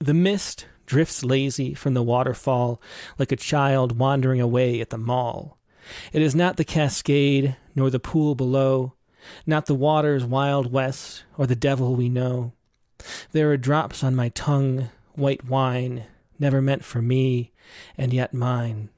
The 0.00 0.14
mist 0.14 0.66
drifts 0.86 1.22
lazy 1.22 1.74
from 1.74 1.94
the 1.94 2.02
waterfall 2.02 2.80
like 3.18 3.30
a 3.30 3.36
child 3.36 3.98
wandering 3.98 4.40
away 4.40 4.80
at 4.80 4.90
the 4.90 4.98
mall. 4.98 5.58
It 6.12 6.22
is 6.22 6.34
not 6.34 6.56
the 6.56 6.64
cascade, 6.64 7.56
nor 7.74 7.90
the 7.90 8.00
pool 8.00 8.34
below, 8.34 8.94
not 9.46 9.66
the 9.66 9.74
water's 9.74 10.24
wild 10.24 10.72
west, 10.72 11.24
or 11.36 11.46
the 11.46 11.56
devil 11.56 11.94
we 11.94 12.08
know. 12.08 12.52
There 13.32 13.50
are 13.50 13.56
drops 13.56 14.04
on 14.04 14.14
my 14.14 14.28
tongue, 14.30 14.90
white 15.14 15.44
wine, 15.44 16.04
never 16.38 16.60
meant 16.60 16.84
for 16.84 17.02
me, 17.02 17.52
and 17.96 18.12
yet 18.12 18.34
mine. 18.34 18.90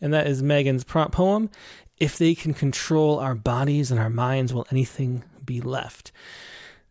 And 0.00 0.12
that 0.12 0.26
is 0.26 0.42
Megan's 0.42 0.84
prompt 0.84 1.14
poem. 1.14 1.50
If 1.98 2.18
they 2.18 2.34
can 2.34 2.54
control 2.54 3.20
our 3.20 3.36
bodies 3.36 3.90
and 3.90 4.00
our 4.00 4.10
minds, 4.10 4.52
will 4.52 4.66
anything 4.70 5.22
be 5.44 5.60
left? 5.60 6.10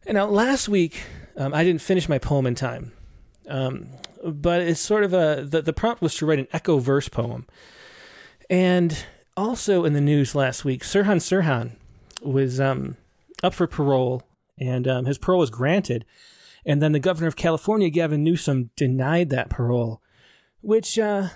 And 0.05 0.15
now, 0.15 0.27
last 0.27 0.69
week, 0.69 1.03
um, 1.35 1.53
I 1.53 1.63
didn't 1.63 1.81
finish 1.81 2.07
my 2.07 2.17
poem 2.17 2.45
in 2.47 2.55
time. 2.55 2.93
Um, 3.47 3.87
but 4.23 4.61
it's 4.61 4.79
sort 4.79 5.03
of 5.03 5.13
a 5.13 5.45
the, 5.47 5.61
the 5.61 5.73
prompt 5.73 6.01
was 6.01 6.15
to 6.15 6.25
write 6.25 6.39
an 6.39 6.47
echo 6.53 6.79
verse 6.79 7.09
poem. 7.09 7.45
And 8.49 9.05
also 9.37 9.85
in 9.85 9.93
the 9.93 10.01
news 10.01 10.35
last 10.35 10.65
week, 10.65 10.83
Sirhan 10.83 11.17
Sirhan 11.17 11.71
was 12.21 12.59
um, 12.59 12.97
up 13.43 13.53
for 13.53 13.67
parole, 13.67 14.23
and 14.59 14.87
um, 14.87 15.05
his 15.05 15.17
parole 15.17 15.39
was 15.39 15.49
granted. 15.49 16.05
And 16.65 16.81
then 16.81 16.91
the 16.91 16.99
governor 16.99 17.27
of 17.27 17.35
California, 17.35 17.89
Gavin 17.89 18.23
Newsom, 18.23 18.69
denied 18.75 19.29
that 19.29 19.49
parole, 19.49 20.01
which 20.61 20.99
uh, 20.99 21.29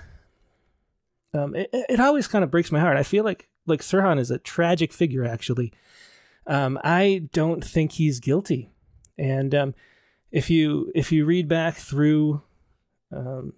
um, 1.34 1.56
it, 1.56 1.70
it 1.72 2.00
always 2.00 2.28
kind 2.28 2.44
of 2.44 2.52
breaks 2.52 2.72
my 2.72 2.80
heart. 2.80 2.98
I 2.98 3.04
feel 3.04 3.24
like 3.24 3.50
like 3.66 3.82
Sirhan 3.82 4.20
is 4.20 4.30
a 4.30 4.38
tragic 4.38 4.94
figure. 4.94 5.26
Actually, 5.26 5.74
um, 6.46 6.80
I 6.84 7.28
don't 7.34 7.64
think 7.64 7.94
he's 7.94 8.20
guilty, 8.20 8.70
and 9.18 9.56
um, 9.56 9.76
if 10.32 10.50
you 10.50 10.92
if 10.94 11.12
you 11.12 11.26
read 11.26 11.48
back 11.48 11.76
through 11.76 12.44
um, 13.16 13.54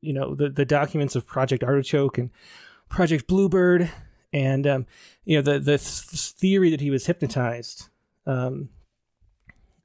you 0.00 0.12
know 0.12 0.34
the 0.34 0.48
the 0.48 0.64
documents 0.64 1.16
of 1.16 1.26
Project 1.26 1.62
Artichoke 1.62 2.18
and 2.18 2.30
Project 2.88 3.26
Bluebird, 3.26 3.90
and 4.32 4.66
um, 4.66 4.86
you 5.24 5.36
know 5.36 5.42
the 5.42 5.58
the 5.58 5.78
th- 5.78 6.32
theory 6.32 6.70
that 6.70 6.80
he 6.80 6.90
was 6.90 7.06
hypnotized. 7.06 7.88
Um, 8.26 8.70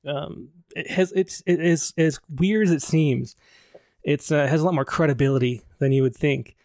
um, 0.06 0.50
it 0.76 0.90
has 0.92 1.12
it's 1.14 1.42
it 1.46 1.60
is 1.60 1.94
as 1.98 2.20
weird 2.30 2.68
as 2.68 2.74
it 2.74 2.82
seems. 2.82 3.36
It's 4.04 4.32
uh, 4.32 4.48
has 4.48 4.62
a 4.62 4.66
lot 4.66 4.74
more 4.74 4.86
credibility 4.86 5.62
than 5.80 5.92
you 5.92 6.04
would 6.04 6.16
think, 6.16 6.56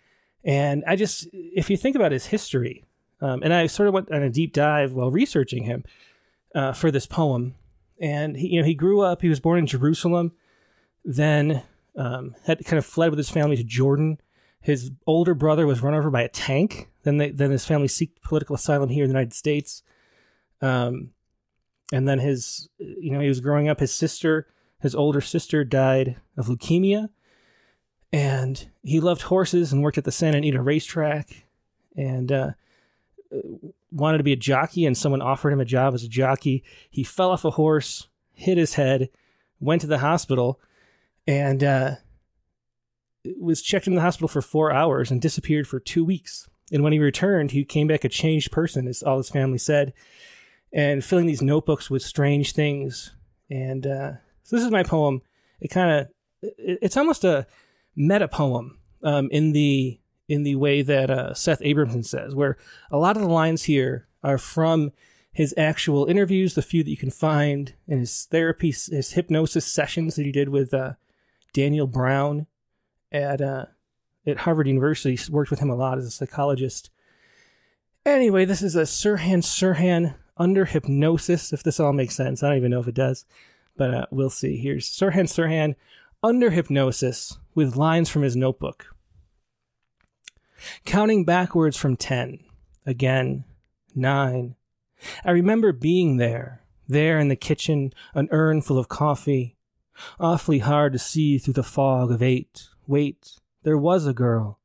and 0.44 0.84
I 0.86 0.96
just 0.96 1.28
if 1.32 1.70
you 1.70 1.76
think 1.76 1.96
about 1.96 2.12
his 2.12 2.26
history, 2.26 2.84
um, 3.20 3.42
and 3.42 3.52
I 3.52 3.66
sort 3.66 3.88
of 3.88 3.94
went 3.94 4.12
on 4.12 4.22
a 4.22 4.30
deep 4.30 4.52
dive 4.52 4.92
while 4.92 5.10
researching 5.10 5.64
him 5.64 5.84
uh, 6.54 6.72
for 6.72 6.90
this 6.90 7.06
poem, 7.06 7.54
and 7.98 8.36
he, 8.36 8.48
you 8.48 8.60
know 8.60 8.66
he 8.66 8.74
grew 8.74 9.00
up. 9.00 9.22
He 9.22 9.28
was 9.28 9.40
born 9.40 9.58
in 9.58 9.66
Jerusalem, 9.66 10.32
then 11.04 11.62
um, 12.00 12.34
had 12.46 12.64
kind 12.64 12.78
of 12.78 12.86
fled 12.86 13.10
with 13.10 13.18
his 13.18 13.28
family 13.28 13.56
to 13.56 13.62
Jordan. 13.62 14.18
His 14.62 14.90
older 15.06 15.34
brother 15.34 15.66
was 15.66 15.82
run 15.82 15.94
over 15.94 16.10
by 16.10 16.22
a 16.22 16.28
tank. 16.28 16.88
Then 17.02 17.18
they, 17.18 17.30
then 17.30 17.50
his 17.50 17.66
family 17.66 17.88
seeked 17.88 18.22
political 18.22 18.56
asylum 18.56 18.88
here 18.88 19.04
in 19.04 19.10
the 19.10 19.14
United 19.14 19.34
States. 19.34 19.82
Um, 20.62 21.10
and 21.92 22.08
then 22.08 22.18
his, 22.18 22.70
you 22.78 23.10
know, 23.10 23.20
he 23.20 23.28
was 23.28 23.40
growing 23.40 23.68
up. 23.68 23.80
His 23.80 23.92
sister, 23.92 24.46
his 24.80 24.94
older 24.94 25.20
sister, 25.20 25.62
died 25.62 26.16
of 26.38 26.46
leukemia, 26.46 27.10
and 28.12 28.70
he 28.82 28.98
loved 28.98 29.22
horses 29.22 29.70
and 29.70 29.82
worked 29.82 29.98
at 29.98 30.04
the 30.04 30.12
Santa 30.12 30.38
Anita 30.38 30.62
racetrack, 30.62 31.44
and 31.96 32.32
uh, 32.32 32.50
wanted 33.90 34.18
to 34.18 34.24
be 34.24 34.32
a 34.32 34.36
jockey. 34.36 34.86
And 34.86 34.96
someone 34.96 35.20
offered 35.20 35.52
him 35.52 35.60
a 35.60 35.66
job 35.66 35.92
as 35.92 36.04
a 36.04 36.08
jockey. 36.08 36.64
He 36.88 37.04
fell 37.04 37.30
off 37.30 37.44
a 37.44 37.50
horse, 37.50 38.08
hit 38.32 38.56
his 38.56 38.74
head, 38.74 39.10
went 39.58 39.82
to 39.82 39.86
the 39.86 39.98
hospital 39.98 40.60
and 41.26 41.62
uh, 41.62 41.94
was 43.38 43.62
checked 43.62 43.86
in 43.86 43.94
the 43.94 44.00
hospital 44.00 44.28
for 44.28 44.42
four 44.42 44.72
hours 44.72 45.10
and 45.10 45.20
disappeared 45.20 45.68
for 45.68 45.80
two 45.80 46.04
weeks. 46.04 46.48
And 46.72 46.82
when 46.82 46.92
he 46.92 46.98
returned, 46.98 47.50
he 47.50 47.64
came 47.64 47.86
back 47.86 48.04
a 48.04 48.08
changed 48.08 48.52
person, 48.52 48.86
as 48.86 49.02
all 49.02 49.18
his 49.18 49.30
family 49.30 49.58
said, 49.58 49.92
and 50.72 51.04
filling 51.04 51.26
these 51.26 51.42
notebooks 51.42 51.90
with 51.90 52.02
strange 52.02 52.52
things. 52.52 53.14
And 53.50 53.86
uh, 53.86 54.12
so 54.42 54.56
this 54.56 54.64
is 54.64 54.70
my 54.70 54.84
poem. 54.84 55.22
It 55.60 55.68
kind 55.68 55.90
of 55.90 56.08
it's 56.58 56.96
almost 56.96 57.24
a 57.24 57.46
meta 57.96 58.28
poem 58.28 58.78
um, 59.02 59.28
in 59.30 59.52
the 59.52 60.00
in 60.28 60.44
the 60.44 60.54
way 60.54 60.80
that 60.80 61.10
uh, 61.10 61.34
Seth 61.34 61.60
Abramson 61.60 62.06
says, 62.06 62.36
where 62.36 62.56
a 62.90 62.96
lot 62.96 63.16
of 63.16 63.22
the 63.22 63.28
lines 63.28 63.64
here 63.64 64.06
are 64.22 64.38
from 64.38 64.92
his 65.32 65.52
actual 65.56 66.06
interviews, 66.06 66.54
the 66.54 66.62
few 66.62 66.84
that 66.84 66.90
you 66.90 66.96
can 66.96 67.10
find 67.10 67.74
and 67.88 67.98
his 67.98 68.26
therapy, 68.30 68.68
his 68.68 69.12
hypnosis 69.12 69.66
sessions 69.66 70.14
that 70.14 70.26
he 70.26 70.32
did 70.32 70.48
with 70.48 70.72
uh, 70.72 70.92
Daniel 71.52 71.86
Brown 71.86 72.46
at 73.12 73.40
uh, 73.40 73.66
at 74.26 74.38
Harvard 74.38 74.66
University. 74.66 75.18
Worked 75.30 75.50
with 75.50 75.60
him 75.60 75.70
a 75.70 75.76
lot 75.76 75.98
as 75.98 76.06
a 76.06 76.10
psychologist. 76.10 76.90
Anyway, 78.06 78.44
this 78.44 78.62
is 78.62 78.76
a 78.76 78.82
Sirhan 78.82 79.42
Sirhan 79.42 80.14
under 80.36 80.64
hypnosis. 80.64 81.52
If 81.52 81.62
this 81.62 81.78
all 81.78 81.92
makes 81.92 82.16
sense, 82.16 82.42
I 82.42 82.48
don't 82.48 82.58
even 82.58 82.70
know 82.70 82.80
if 82.80 82.88
it 82.88 82.94
does, 82.94 83.26
but 83.76 83.94
uh, 83.94 84.06
we'll 84.10 84.30
see. 84.30 84.56
Here's 84.56 84.88
Sirhan 84.88 85.26
Sirhan 85.26 85.74
under 86.22 86.50
hypnosis 86.50 87.38
with 87.54 87.76
lines 87.76 88.08
from 88.08 88.22
his 88.22 88.36
notebook. 88.36 88.94
Counting 90.84 91.24
backwards 91.24 91.76
from 91.76 91.96
ten, 91.96 92.40
again, 92.86 93.44
nine. 93.94 94.56
I 95.24 95.30
remember 95.30 95.72
being 95.72 96.18
there, 96.18 96.62
there 96.86 97.18
in 97.18 97.28
the 97.28 97.36
kitchen, 97.36 97.92
an 98.14 98.28
urn 98.30 98.60
full 98.60 98.78
of 98.78 98.88
coffee. 98.88 99.56
Awfully 100.18 100.60
hard 100.60 100.92
to 100.92 100.98
see 100.98 101.38
through 101.38 101.54
the 101.54 101.62
fog 101.62 102.10
of 102.10 102.22
eight. 102.22 102.68
Wait, 102.86 103.32
there 103.62 103.78
was 103.78 104.06
a 104.06 104.14
girl. 104.14 104.58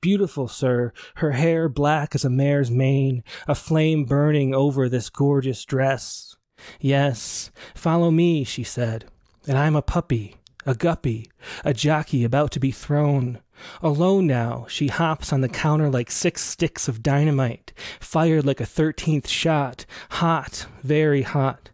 Beautiful, 0.00 0.48
sir, 0.48 0.92
her 1.16 1.32
hair 1.32 1.68
black 1.68 2.14
as 2.14 2.24
a 2.24 2.30
mare's 2.30 2.70
mane, 2.70 3.24
a 3.48 3.54
flame 3.54 4.04
burning 4.04 4.54
over 4.54 4.88
this 4.88 5.08
gorgeous 5.08 5.64
dress. 5.64 6.36
Yes, 6.78 7.50
follow 7.74 8.10
me, 8.10 8.44
she 8.44 8.62
said, 8.62 9.06
and 9.48 9.56
I'm 9.56 9.74
a 9.74 9.82
puppy, 9.82 10.36
a 10.66 10.74
guppy, 10.74 11.30
a 11.64 11.72
jockey 11.72 12.22
about 12.22 12.50
to 12.52 12.60
be 12.60 12.70
thrown. 12.70 13.40
Alone 13.80 14.26
now, 14.26 14.66
she 14.68 14.88
hops 14.88 15.32
on 15.32 15.40
the 15.40 15.48
counter 15.48 15.88
like 15.88 16.10
six 16.10 16.42
sticks 16.42 16.86
of 16.86 17.02
dynamite, 17.02 17.72
fired 17.98 18.44
like 18.44 18.60
a 18.60 18.66
thirteenth 18.66 19.28
shot, 19.28 19.86
hot, 20.10 20.66
very 20.82 21.22
hot. 21.22 21.70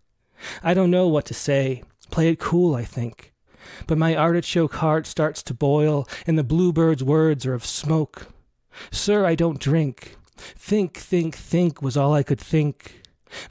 I 0.62 0.72
don't 0.72 0.90
know 0.90 1.08
what 1.08 1.24
to 1.26 1.34
say. 1.34 1.82
Play 2.10 2.28
it 2.28 2.38
cool, 2.38 2.74
I 2.74 2.84
think. 2.84 3.32
But 3.86 3.98
my 3.98 4.16
artichoke 4.16 4.74
heart 4.74 5.06
starts 5.06 5.42
to 5.44 5.54
boil, 5.54 6.08
and 6.26 6.38
the 6.38 6.44
bluebird's 6.44 7.04
words 7.04 7.44
are 7.46 7.54
of 7.54 7.66
smoke. 7.66 8.28
Sir, 8.90 9.24
I 9.24 9.34
don't 9.34 9.60
drink. 9.60 10.16
Think, 10.36 10.96
think, 10.96 11.34
think 11.34 11.82
was 11.82 11.96
all 11.96 12.14
I 12.14 12.22
could 12.22 12.40
think. 12.40 13.02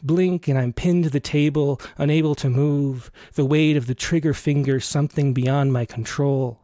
Blink, 0.01 0.47
and 0.47 0.57
I'm 0.57 0.73
pinned 0.73 1.03
to 1.03 1.09
the 1.09 1.19
table, 1.19 1.79
unable 1.97 2.33
to 2.35 2.49
move, 2.49 3.11
the 3.33 3.45
weight 3.45 3.77
of 3.77 3.87
the 3.87 3.95
trigger 3.95 4.33
finger 4.33 4.79
something 4.79 5.33
beyond 5.33 5.73
my 5.73 5.85
control. 5.85 6.61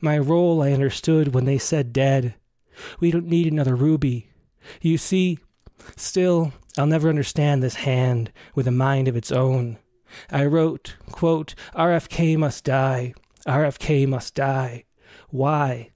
My 0.00 0.18
role 0.18 0.62
I 0.62 0.72
understood 0.72 1.34
when 1.34 1.44
they 1.44 1.58
said 1.58 1.92
dead. 1.92 2.34
We 2.98 3.10
don't 3.10 3.26
need 3.26 3.50
another 3.52 3.76
ruby. 3.76 4.30
You 4.80 4.98
see, 4.98 5.38
still, 5.96 6.52
I'll 6.76 6.86
never 6.86 7.08
understand 7.08 7.62
this 7.62 7.76
hand 7.76 8.32
with 8.54 8.66
a 8.66 8.72
mind 8.72 9.08
of 9.08 9.16
its 9.16 9.30
own. 9.30 9.78
I 10.30 10.44
wrote, 10.44 10.96
quote, 11.10 11.54
RFK 11.74 12.36
must 12.36 12.64
die. 12.64 13.14
RFK 13.46 14.06
must 14.06 14.34
die. 14.34 14.84
Why? 15.30 15.90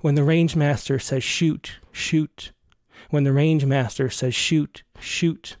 When 0.00 0.14
the 0.14 0.24
range 0.24 0.56
master 0.56 0.98
says 0.98 1.24
shoot, 1.24 1.78
shoot. 1.90 2.52
When 3.10 3.24
the 3.24 3.32
range 3.32 3.64
master 3.64 4.10
says 4.10 4.34
shoot, 4.34 4.82
shoot. 5.00 5.56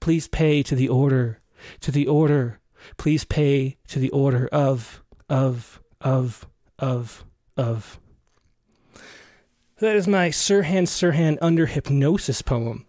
Please 0.00 0.28
pay 0.28 0.62
to 0.62 0.74
the 0.74 0.88
order, 0.88 1.40
to 1.80 1.90
the 1.90 2.06
order. 2.06 2.60
Please 2.96 3.24
pay 3.24 3.76
to 3.88 3.98
the 3.98 4.10
order 4.10 4.48
of, 4.48 5.02
of, 5.28 5.80
of, 6.00 6.46
of, 6.78 7.24
of. 7.56 7.98
That 9.78 9.96
is 9.96 10.08
my 10.08 10.30
Sirhan 10.30 10.84
Sirhan 10.84 11.36
under 11.42 11.66
hypnosis 11.66 12.40
poem. 12.40 12.86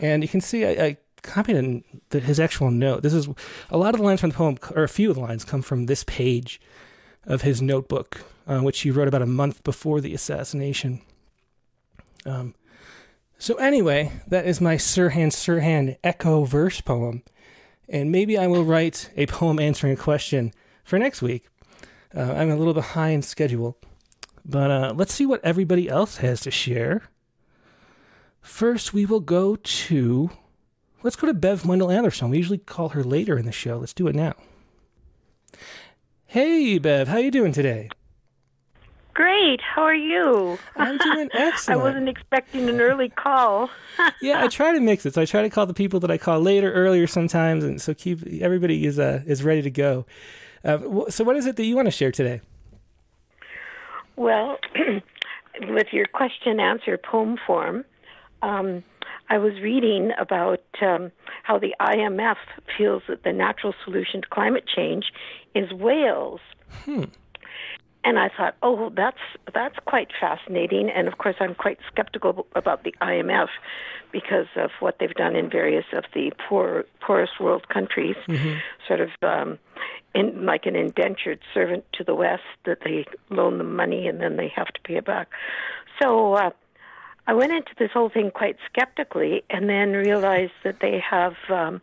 And 0.00 0.22
you 0.22 0.28
can 0.28 0.40
see 0.40 0.64
I, 0.64 0.84
I 0.84 0.96
the, 1.22 2.20
his 2.20 2.40
actual 2.40 2.70
note. 2.70 3.02
This 3.02 3.14
is 3.14 3.28
a 3.70 3.78
lot 3.78 3.94
of 3.94 4.00
the 4.00 4.06
lines 4.06 4.20
from 4.20 4.30
the 4.30 4.36
poem, 4.36 4.58
or 4.74 4.82
a 4.82 4.88
few 4.88 5.10
of 5.10 5.16
the 5.16 5.22
lines, 5.22 5.44
come 5.44 5.62
from 5.62 5.86
this 5.86 6.04
page 6.04 6.60
of 7.24 7.42
his 7.42 7.62
notebook, 7.62 8.24
uh, 8.46 8.60
which 8.60 8.80
he 8.80 8.90
wrote 8.90 9.08
about 9.08 9.22
a 9.22 9.26
month 9.26 9.62
before 9.64 10.00
the 10.00 10.14
assassination. 10.14 11.00
Um, 12.26 12.54
so 13.38 13.54
anyway, 13.56 14.12
that 14.28 14.46
is 14.46 14.60
my 14.60 14.76
Sirhan 14.76 15.28
Sirhan 15.28 15.96
echo 16.04 16.44
verse 16.44 16.80
poem, 16.80 17.22
and 17.88 18.12
maybe 18.12 18.38
I 18.38 18.46
will 18.46 18.64
write 18.64 19.10
a 19.16 19.26
poem 19.26 19.58
answering 19.58 19.92
a 19.92 19.96
question 19.96 20.52
for 20.84 20.98
next 20.98 21.22
week. 21.22 21.48
Uh, 22.14 22.32
I'm 22.32 22.50
a 22.50 22.56
little 22.56 22.74
behind 22.74 23.24
schedule, 23.24 23.78
but 24.44 24.70
uh, 24.70 24.92
let's 24.94 25.14
see 25.14 25.26
what 25.26 25.44
everybody 25.44 25.88
else 25.88 26.18
has 26.18 26.40
to 26.42 26.50
share. 26.50 27.02
First, 28.40 28.92
we 28.92 29.06
will 29.06 29.20
go 29.20 29.56
to 29.56 30.30
let's 31.02 31.16
go 31.16 31.26
to 31.26 31.34
Bev 31.34 31.66
Wendell 31.66 31.90
Anderson. 31.90 32.30
We 32.30 32.38
usually 32.38 32.58
call 32.58 32.90
her 32.90 33.02
later 33.04 33.38
in 33.38 33.44
the 33.44 33.52
show. 33.52 33.78
Let's 33.78 33.92
do 33.92 34.08
it 34.08 34.14
now. 34.14 34.34
Hey, 36.26 36.78
Bev, 36.78 37.08
how 37.08 37.18
you 37.18 37.30
doing 37.30 37.52
today? 37.52 37.88
Great. 39.14 39.60
How 39.60 39.82
are 39.82 39.94
you? 39.94 40.58
I'm 40.76 40.96
doing 41.12 41.28
excellent. 41.34 41.80
I 41.80 41.84
wasn't 41.84 42.08
expecting 42.08 42.68
an 42.68 42.80
early 42.80 43.10
call. 43.10 43.68
yeah, 44.22 44.42
I 44.42 44.48
try 44.48 44.72
to 44.72 44.80
mix 44.80 45.04
it. 45.04 45.14
So 45.14 45.22
I 45.22 45.26
try 45.26 45.42
to 45.42 45.50
call 45.50 45.66
the 45.66 45.74
people 45.74 46.00
that 46.00 46.10
I 46.10 46.16
call 46.16 46.40
later, 46.40 46.72
earlier 46.72 47.06
sometimes, 47.06 47.64
and 47.64 47.80
so 47.80 47.92
keep 47.92 48.26
everybody 48.40 48.86
is 48.86 48.98
uh, 48.98 49.22
is 49.26 49.42
ready 49.42 49.62
to 49.62 49.70
go. 49.70 50.06
Uh, 50.64 51.10
so, 51.10 51.24
what 51.24 51.36
is 51.36 51.46
it 51.46 51.56
that 51.56 51.64
you 51.64 51.76
want 51.76 51.86
to 51.86 51.92
share 51.92 52.12
today? 52.12 52.40
Well, 54.16 54.58
with 55.60 55.88
your 55.92 56.06
question 56.06 56.60
answer 56.60 56.96
poem 56.96 57.36
form, 57.46 57.84
um, 58.42 58.82
I 59.28 59.38
was 59.38 59.54
reading 59.62 60.10
about 60.18 60.64
um, 60.80 61.10
how 61.42 61.58
the 61.58 61.74
IMF 61.80 62.36
feels 62.76 63.02
that 63.08 63.22
the 63.22 63.32
natural 63.32 63.74
solution 63.84 64.22
to 64.22 64.28
climate 64.28 64.64
change 64.66 65.06
is 65.54 65.72
whales. 65.72 66.40
Hmm. 66.84 67.04
And 68.04 68.18
I 68.18 68.30
thought, 68.36 68.56
oh, 68.62 68.90
that's 68.96 69.20
that's 69.54 69.76
quite 69.86 70.08
fascinating. 70.20 70.90
And 70.90 71.06
of 71.06 71.18
course, 71.18 71.36
I'm 71.38 71.54
quite 71.54 71.78
skeptical 71.90 72.46
about 72.56 72.82
the 72.82 72.92
IMF 73.00 73.48
because 74.10 74.48
of 74.56 74.70
what 74.80 74.96
they've 74.98 75.14
done 75.14 75.36
in 75.36 75.48
various 75.48 75.84
of 75.92 76.04
the 76.12 76.32
poor 76.48 76.84
poorest 77.00 77.40
world 77.40 77.68
countries, 77.68 78.16
mm-hmm. 78.26 78.58
sort 78.88 79.00
of 79.00 79.10
um, 79.22 79.58
in 80.14 80.44
like 80.44 80.66
an 80.66 80.74
indentured 80.74 81.38
servant 81.54 81.84
to 81.94 82.04
the 82.04 82.14
West 82.14 82.42
that 82.66 82.78
they 82.84 83.06
loan 83.30 83.58
them 83.58 83.76
money 83.76 84.08
and 84.08 84.20
then 84.20 84.36
they 84.36 84.48
have 84.54 84.68
to 84.68 84.80
pay 84.82 84.96
it 84.96 85.04
back. 85.04 85.28
So 86.00 86.34
uh, 86.34 86.50
I 87.26 87.34
went 87.34 87.52
into 87.52 87.70
this 87.78 87.90
whole 87.92 88.08
thing 88.08 88.30
quite 88.30 88.56
skeptically, 88.70 89.42
and 89.50 89.68
then 89.68 89.92
realized 89.92 90.52
that 90.64 90.80
they 90.80 90.98
have 91.08 91.34
um, 91.48 91.80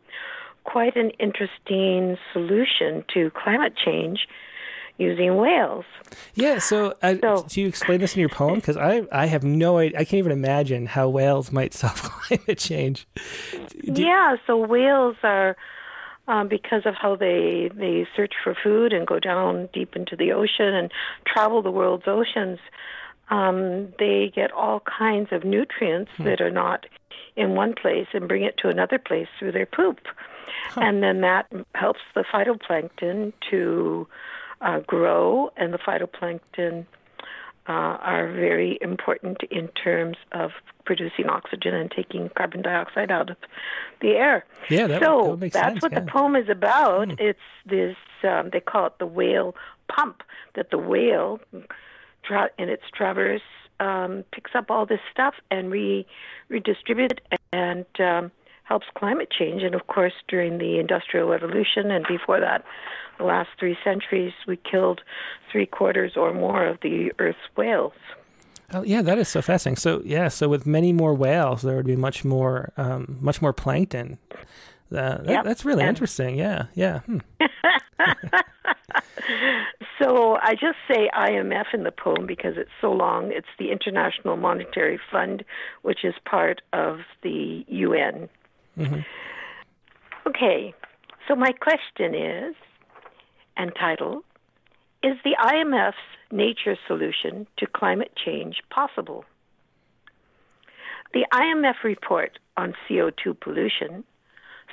quite 0.65 0.95
an 0.97 1.11
interesting 1.11 2.17
solution 2.33 3.03
to 3.13 3.31
climate 3.31 3.73
change 3.75 4.27
using 4.97 5.37
whales. 5.37 5.85
Yeah, 6.35 6.57
so, 6.59 6.93
uh, 7.01 7.15
So- 7.21 7.45
do 7.47 7.61
you 7.61 7.67
explain 7.67 8.01
this 8.01 8.15
in 8.15 8.19
your 8.19 8.27
poem? 8.29 8.55
Because 8.55 8.75
I 8.75 9.03
I 9.13 9.27
have 9.27 9.43
no 9.45 9.77
idea. 9.77 9.97
I 9.99 10.03
can't 10.03 10.19
even 10.19 10.33
imagine 10.33 10.87
how 10.87 11.07
whales 11.07 11.51
might 11.53 11.73
solve 11.81 12.01
climate 12.01 12.57
change. 12.59 13.07
Do- 13.93 14.01
yeah, 14.01 14.35
so 14.45 14.57
whales 14.57 15.15
are 15.23 15.55
um, 16.27 16.49
because 16.49 16.85
of 16.85 16.95
how 16.95 17.15
they 17.15 17.71
they 17.73 18.05
search 18.15 18.33
for 18.43 18.53
food 18.61 18.91
and 18.91 19.07
go 19.07 19.19
down 19.19 19.69
deep 19.73 19.95
into 19.95 20.15
the 20.17 20.33
ocean 20.33 20.73
and 20.75 20.91
travel 21.25 21.61
the 21.61 21.71
world's 21.71 22.07
oceans. 22.07 22.59
Um, 23.29 23.93
they 23.99 24.31
get 24.33 24.51
all 24.51 24.81
kinds 24.81 25.29
of 25.31 25.43
nutrients 25.43 26.11
that 26.19 26.41
are 26.41 26.51
not 26.51 26.85
in 27.35 27.55
one 27.55 27.73
place 27.73 28.07
and 28.13 28.27
bring 28.27 28.43
it 28.43 28.57
to 28.57 28.69
another 28.69 28.97
place 28.97 29.27
through 29.37 29.51
their 29.51 29.65
poop, 29.65 29.99
and 30.75 31.03
then 31.03 31.21
that 31.21 31.47
helps 31.75 32.01
the 32.15 32.23
phytoplankton 32.33 33.33
to 33.51 34.07
uh, 34.61 34.79
grow, 34.79 35.51
and 35.57 35.73
the 35.73 35.77
phytoplankton 35.77 36.85
uh, 37.69 37.97
are 38.01 38.31
very 38.31 38.79
important 38.81 39.43
in 39.51 39.67
terms 39.69 40.17
of 40.31 40.51
producing 40.85 41.27
oxygen 41.27 41.75
and 41.75 41.91
taking 41.91 42.29
carbon 42.35 42.63
dioxide 42.63 43.11
out 43.11 43.29
of 43.29 43.37
the 44.01 44.13
air. 44.13 44.43
Yeah, 44.69 44.87
that, 44.87 45.03
so 45.03 45.21
that 45.21 45.29
would 45.29 45.39
that's 45.51 45.53
sense. 45.53 45.81
what 45.83 45.91
yeah. 45.91 45.99
the 45.99 46.05
poem 46.07 46.35
is 46.35 46.49
about. 46.49 47.19
It's 47.19 47.39
this 47.67 47.95
um, 48.23 48.49
they 48.51 48.59
call 48.59 48.87
it 48.87 48.93
the 48.97 49.05
whale 49.05 49.55
pump 49.87 50.23
that 50.55 50.71
the 50.71 50.79
whale 50.79 51.39
tra- 52.23 52.51
in 52.57 52.69
its 52.69 52.83
traverse 52.93 53.41
um, 53.79 54.23
picks 54.33 54.51
up 54.55 54.69
all 54.69 54.85
this 54.85 54.99
stuff 55.11 55.35
and 55.51 55.71
re 55.71 56.05
redistributes 56.51 57.19
it 57.31 57.39
and 57.51 57.85
um, 57.99 58.31
helps 58.63 58.87
climate 58.95 59.29
change. 59.31 59.63
And 59.63 59.75
of 59.75 59.87
course, 59.87 60.13
during 60.27 60.57
the 60.57 60.79
industrial 60.79 61.27
revolution 61.27 61.91
and 61.91 62.05
before 62.07 62.39
that, 62.39 62.63
the 63.17 63.25
last 63.25 63.49
three 63.59 63.77
centuries, 63.83 64.33
we 64.47 64.57
killed 64.57 65.01
three 65.51 65.65
quarters 65.65 66.13
or 66.15 66.33
more 66.33 66.65
of 66.65 66.79
the 66.81 67.11
Earth's 67.19 67.37
whales. 67.55 67.93
Oh, 68.71 68.83
yeah, 68.83 69.01
that 69.01 69.17
is 69.17 69.27
so 69.27 69.41
fascinating. 69.41 69.77
So 69.77 70.01
yeah, 70.05 70.27
so 70.27 70.47
with 70.47 70.65
many 70.65 70.93
more 70.93 71.13
whales, 71.13 71.63
there 71.63 71.75
would 71.75 71.87
be 71.87 71.95
much 71.95 72.23
more, 72.23 72.71
um, 72.77 73.17
much 73.19 73.41
more 73.41 73.51
plankton. 73.51 74.19
That, 74.91 75.25
Yep, 75.27 75.43
That's 75.45 75.65
really 75.65 75.81
and- 75.81 75.89
interesting. 75.89 76.35
Yeah, 76.37 76.65
yeah. 76.73 76.99
Hmm. 76.99 77.19
So 80.01 80.37
I 80.41 80.53
just 80.55 80.77
say 80.89 81.09
IMF 81.13 81.65
in 81.73 81.83
the 81.83 81.91
poem 81.91 82.25
because 82.25 82.53
it's 82.57 82.71
so 82.79 82.91
long. 82.91 83.31
It's 83.33 83.47
the 83.59 83.69
International 83.71 84.37
Monetary 84.37 84.97
Fund, 85.11 85.43
which 85.81 86.03
is 86.05 86.13
part 86.25 86.61
of 86.71 86.99
the 87.21 87.65
UN. 87.67 88.29
Mhm. 88.77 89.05
Okay, 90.25 90.73
so 91.27 91.35
my 91.35 91.51
question 91.51 92.15
is, 92.15 92.55
and 93.57 93.75
title, 93.75 94.23
is 95.03 95.17
the 95.23 95.35
IMF's 95.37 95.97
nature 96.31 96.77
solution 96.87 97.45
to 97.57 97.67
climate 97.67 98.13
change 98.15 98.61
possible? 98.69 99.25
The 101.13 101.25
IMF 101.33 101.83
report 101.83 102.39
on 102.55 102.73
CO2 102.87 103.33
pollution 103.39 104.05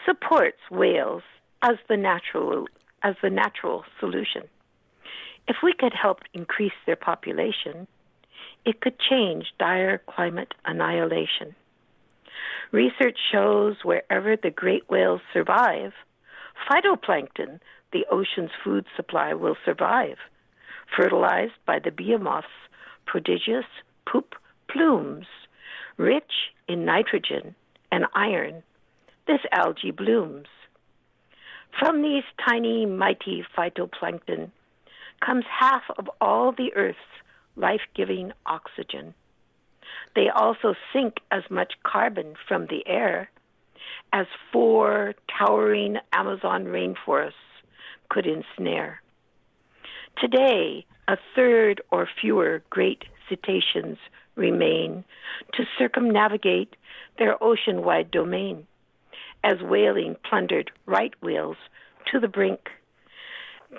supports 0.06 0.58
whales 0.70 1.22
as 1.62 1.76
the 1.88 1.96
natural 1.96 2.66
as 3.02 3.14
the 3.22 3.30
natural 3.30 3.84
solution. 4.00 4.42
If 5.48 5.56
we 5.62 5.72
could 5.78 5.92
help 5.92 6.20
increase 6.32 6.72
their 6.86 6.96
population, 6.96 7.86
it 8.64 8.80
could 8.80 8.98
change 8.98 9.46
dire 9.58 10.02
climate 10.08 10.54
annihilation. 10.64 11.54
Research 12.72 13.18
shows 13.30 13.76
wherever 13.84 14.36
the 14.36 14.50
great 14.50 14.88
whales 14.90 15.20
survive, 15.32 15.92
phytoplankton, 16.68 17.60
the 17.92 18.06
ocean's 18.10 18.50
food 18.64 18.86
supply, 18.96 19.34
will 19.34 19.56
survive, 19.64 20.16
fertilized 20.96 21.52
by 21.64 21.78
the 21.78 21.92
behemoth's 21.92 22.48
prodigious 23.06 23.66
poop 24.10 24.34
plumes, 24.68 25.26
rich 25.96 26.50
in 26.66 26.84
nitrogen 26.84 27.54
and 27.92 28.06
iron. 28.14 28.62
This 29.26 29.40
algae 29.52 29.90
blooms. 29.90 30.46
From 31.78 32.02
these 32.02 32.24
tiny, 32.48 32.86
mighty 32.86 33.44
phytoplankton 33.56 34.50
comes 35.24 35.44
half 35.48 35.82
of 35.98 36.08
all 36.20 36.52
the 36.52 36.72
Earth's 36.74 36.98
life 37.56 37.80
giving 37.94 38.32
oxygen. 38.46 39.14
They 40.14 40.28
also 40.28 40.74
sink 40.92 41.14
as 41.30 41.42
much 41.50 41.74
carbon 41.82 42.34
from 42.48 42.66
the 42.66 42.86
air 42.86 43.30
as 44.12 44.26
four 44.52 45.14
towering 45.38 45.96
Amazon 46.12 46.66
rainforests 46.66 47.32
could 48.08 48.26
ensnare. 48.26 49.02
Today, 50.18 50.86
a 51.08 51.16
third 51.34 51.82
or 51.90 52.08
fewer 52.20 52.62
great 52.70 53.04
cetaceans 53.28 53.98
remain 54.36 55.04
to 55.54 55.64
circumnavigate 55.78 56.76
their 57.18 57.42
ocean 57.42 57.82
wide 57.82 58.10
domain, 58.10 58.66
as 59.44 59.60
whaling 59.62 60.16
plundered 60.28 60.70
right 60.86 61.12
whales 61.22 61.56
to 62.12 62.20
the 62.20 62.28
brink, 62.28 62.68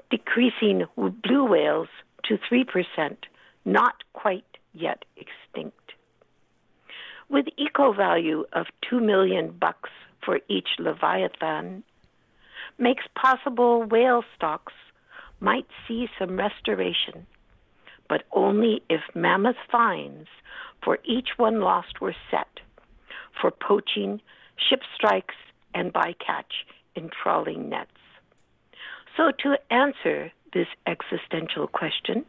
decreasing 0.10 0.86
blue 0.96 1.46
whales 1.46 1.88
to 2.26 2.38
3%, 2.52 3.18
not 3.66 4.04
quite 4.14 4.46
yet 4.74 5.06
extinct. 5.16 5.94
With 7.30 7.46
eco 7.58 7.94
value 7.94 8.46
of 8.54 8.68
2 8.90 9.00
million 9.00 9.52
bucks 9.52 9.90
for 10.24 10.40
each 10.48 10.70
leviathan, 10.80 11.84
makes 12.78 13.04
possible 13.16 13.84
whale 13.84 14.24
stocks 14.36 14.74
might 15.40 15.68
see 15.88 16.08
some 16.18 16.38
restoration, 16.38 17.26
but 18.10 18.24
only 18.32 18.82
if 18.90 19.02
mammoth 19.14 19.58
fines 19.72 20.28
for 20.84 21.00
each 21.04 21.30
one 21.38 21.60
lost 21.60 22.00
were 22.02 22.16
set 22.32 22.48
for 23.40 23.52
poaching, 23.52 24.22
ship 24.58 24.82
strikes, 24.96 25.36
and 25.78 25.94
bycatch 25.94 26.66
in 26.96 27.10
trawling 27.10 27.70
nets. 27.70 27.92
So, 29.16 29.32
to 29.44 29.58
answer 29.72 30.32
this 30.54 30.68
existential 30.88 31.68
question, 31.68 32.26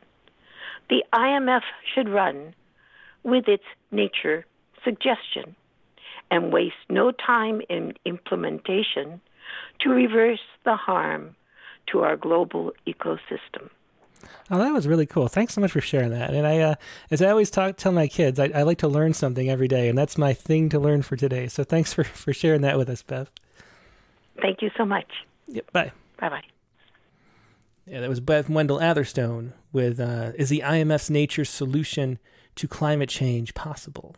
the 0.90 1.02
IMF 1.14 1.62
should 1.94 2.08
run 2.08 2.54
with 3.22 3.48
its 3.48 3.64
nature 3.90 4.44
suggestion 4.84 5.56
and 6.30 6.52
waste 6.52 6.84
no 6.90 7.10
time 7.10 7.62
in 7.68 7.94
implementation 8.04 9.20
to 9.80 9.88
reverse 9.90 10.46
the 10.64 10.76
harm 10.76 11.34
to 11.90 12.00
our 12.00 12.16
global 12.16 12.72
ecosystem. 12.86 13.70
Oh, 14.50 14.58
that 14.58 14.72
was 14.72 14.86
really 14.86 15.06
cool. 15.06 15.28
Thanks 15.28 15.54
so 15.54 15.60
much 15.60 15.72
for 15.72 15.80
sharing 15.80 16.10
that. 16.10 16.32
And 16.32 16.46
I, 16.46 16.58
uh, 16.60 16.74
as 17.10 17.20
I 17.20 17.28
always 17.30 17.50
talk, 17.50 17.76
tell 17.76 17.92
my 17.92 18.08
kids, 18.08 18.40
I, 18.40 18.50
I, 18.54 18.62
like 18.62 18.78
to 18.78 18.88
learn 18.88 19.12
something 19.12 19.50
every 19.50 19.68
day, 19.68 19.88
and 19.88 19.98
that's 19.98 20.16
my 20.16 20.32
thing 20.32 20.68
to 20.70 20.78
learn 20.78 21.02
for 21.02 21.16
today. 21.16 21.48
So 21.48 21.64
thanks 21.64 21.92
for, 21.92 22.04
for 22.04 22.32
sharing 22.32 22.62
that 22.62 22.78
with 22.78 22.88
us, 22.88 23.02
Bev. 23.02 23.30
Thank 24.40 24.62
you 24.62 24.70
so 24.76 24.84
much. 24.84 25.06
Yep. 25.48 25.72
Bye. 25.72 25.92
Bye 26.18 26.28
bye. 26.30 26.42
Yeah, 27.86 28.00
that 28.00 28.08
was 28.08 28.20
Bev 28.20 28.50
Wendell 28.50 28.80
Atherstone 28.80 29.54
with 29.72 29.98
uh, 29.98 30.32
Is 30.36 30.50
the 30.50 30.62
IMF's 30.64 31.10
Nature 31.10 31.44
Solution 31.44 32.18
to 32.56 32.68
Climate 32.68 33.08
Change 33.08 33.54
Possible? 33.54 34.14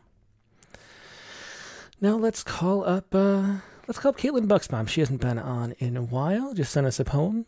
Now 2.01 2.17
let's 2.17 2.43
call 2.43 2.85
up 2.85 3.15
uh, 3.15 3.59
let's 3.87 3.99
call 3.99 4.11
up 4.11 4.19
Caitlin 4.19 4.47
Bucksbaum. 4.47 4.89
She 4.89 5.01
hasn't 5.01 5.21
been 5.21 5.39
on 5.39 5.73
in 5.79 5.97
a 5.97 6.03
while. 6.03 6.55
Just 6.55 6.73
sent 6.73 6.87
us 6.87 6.99
a 6.99 7.05
poem. 7.05 7.47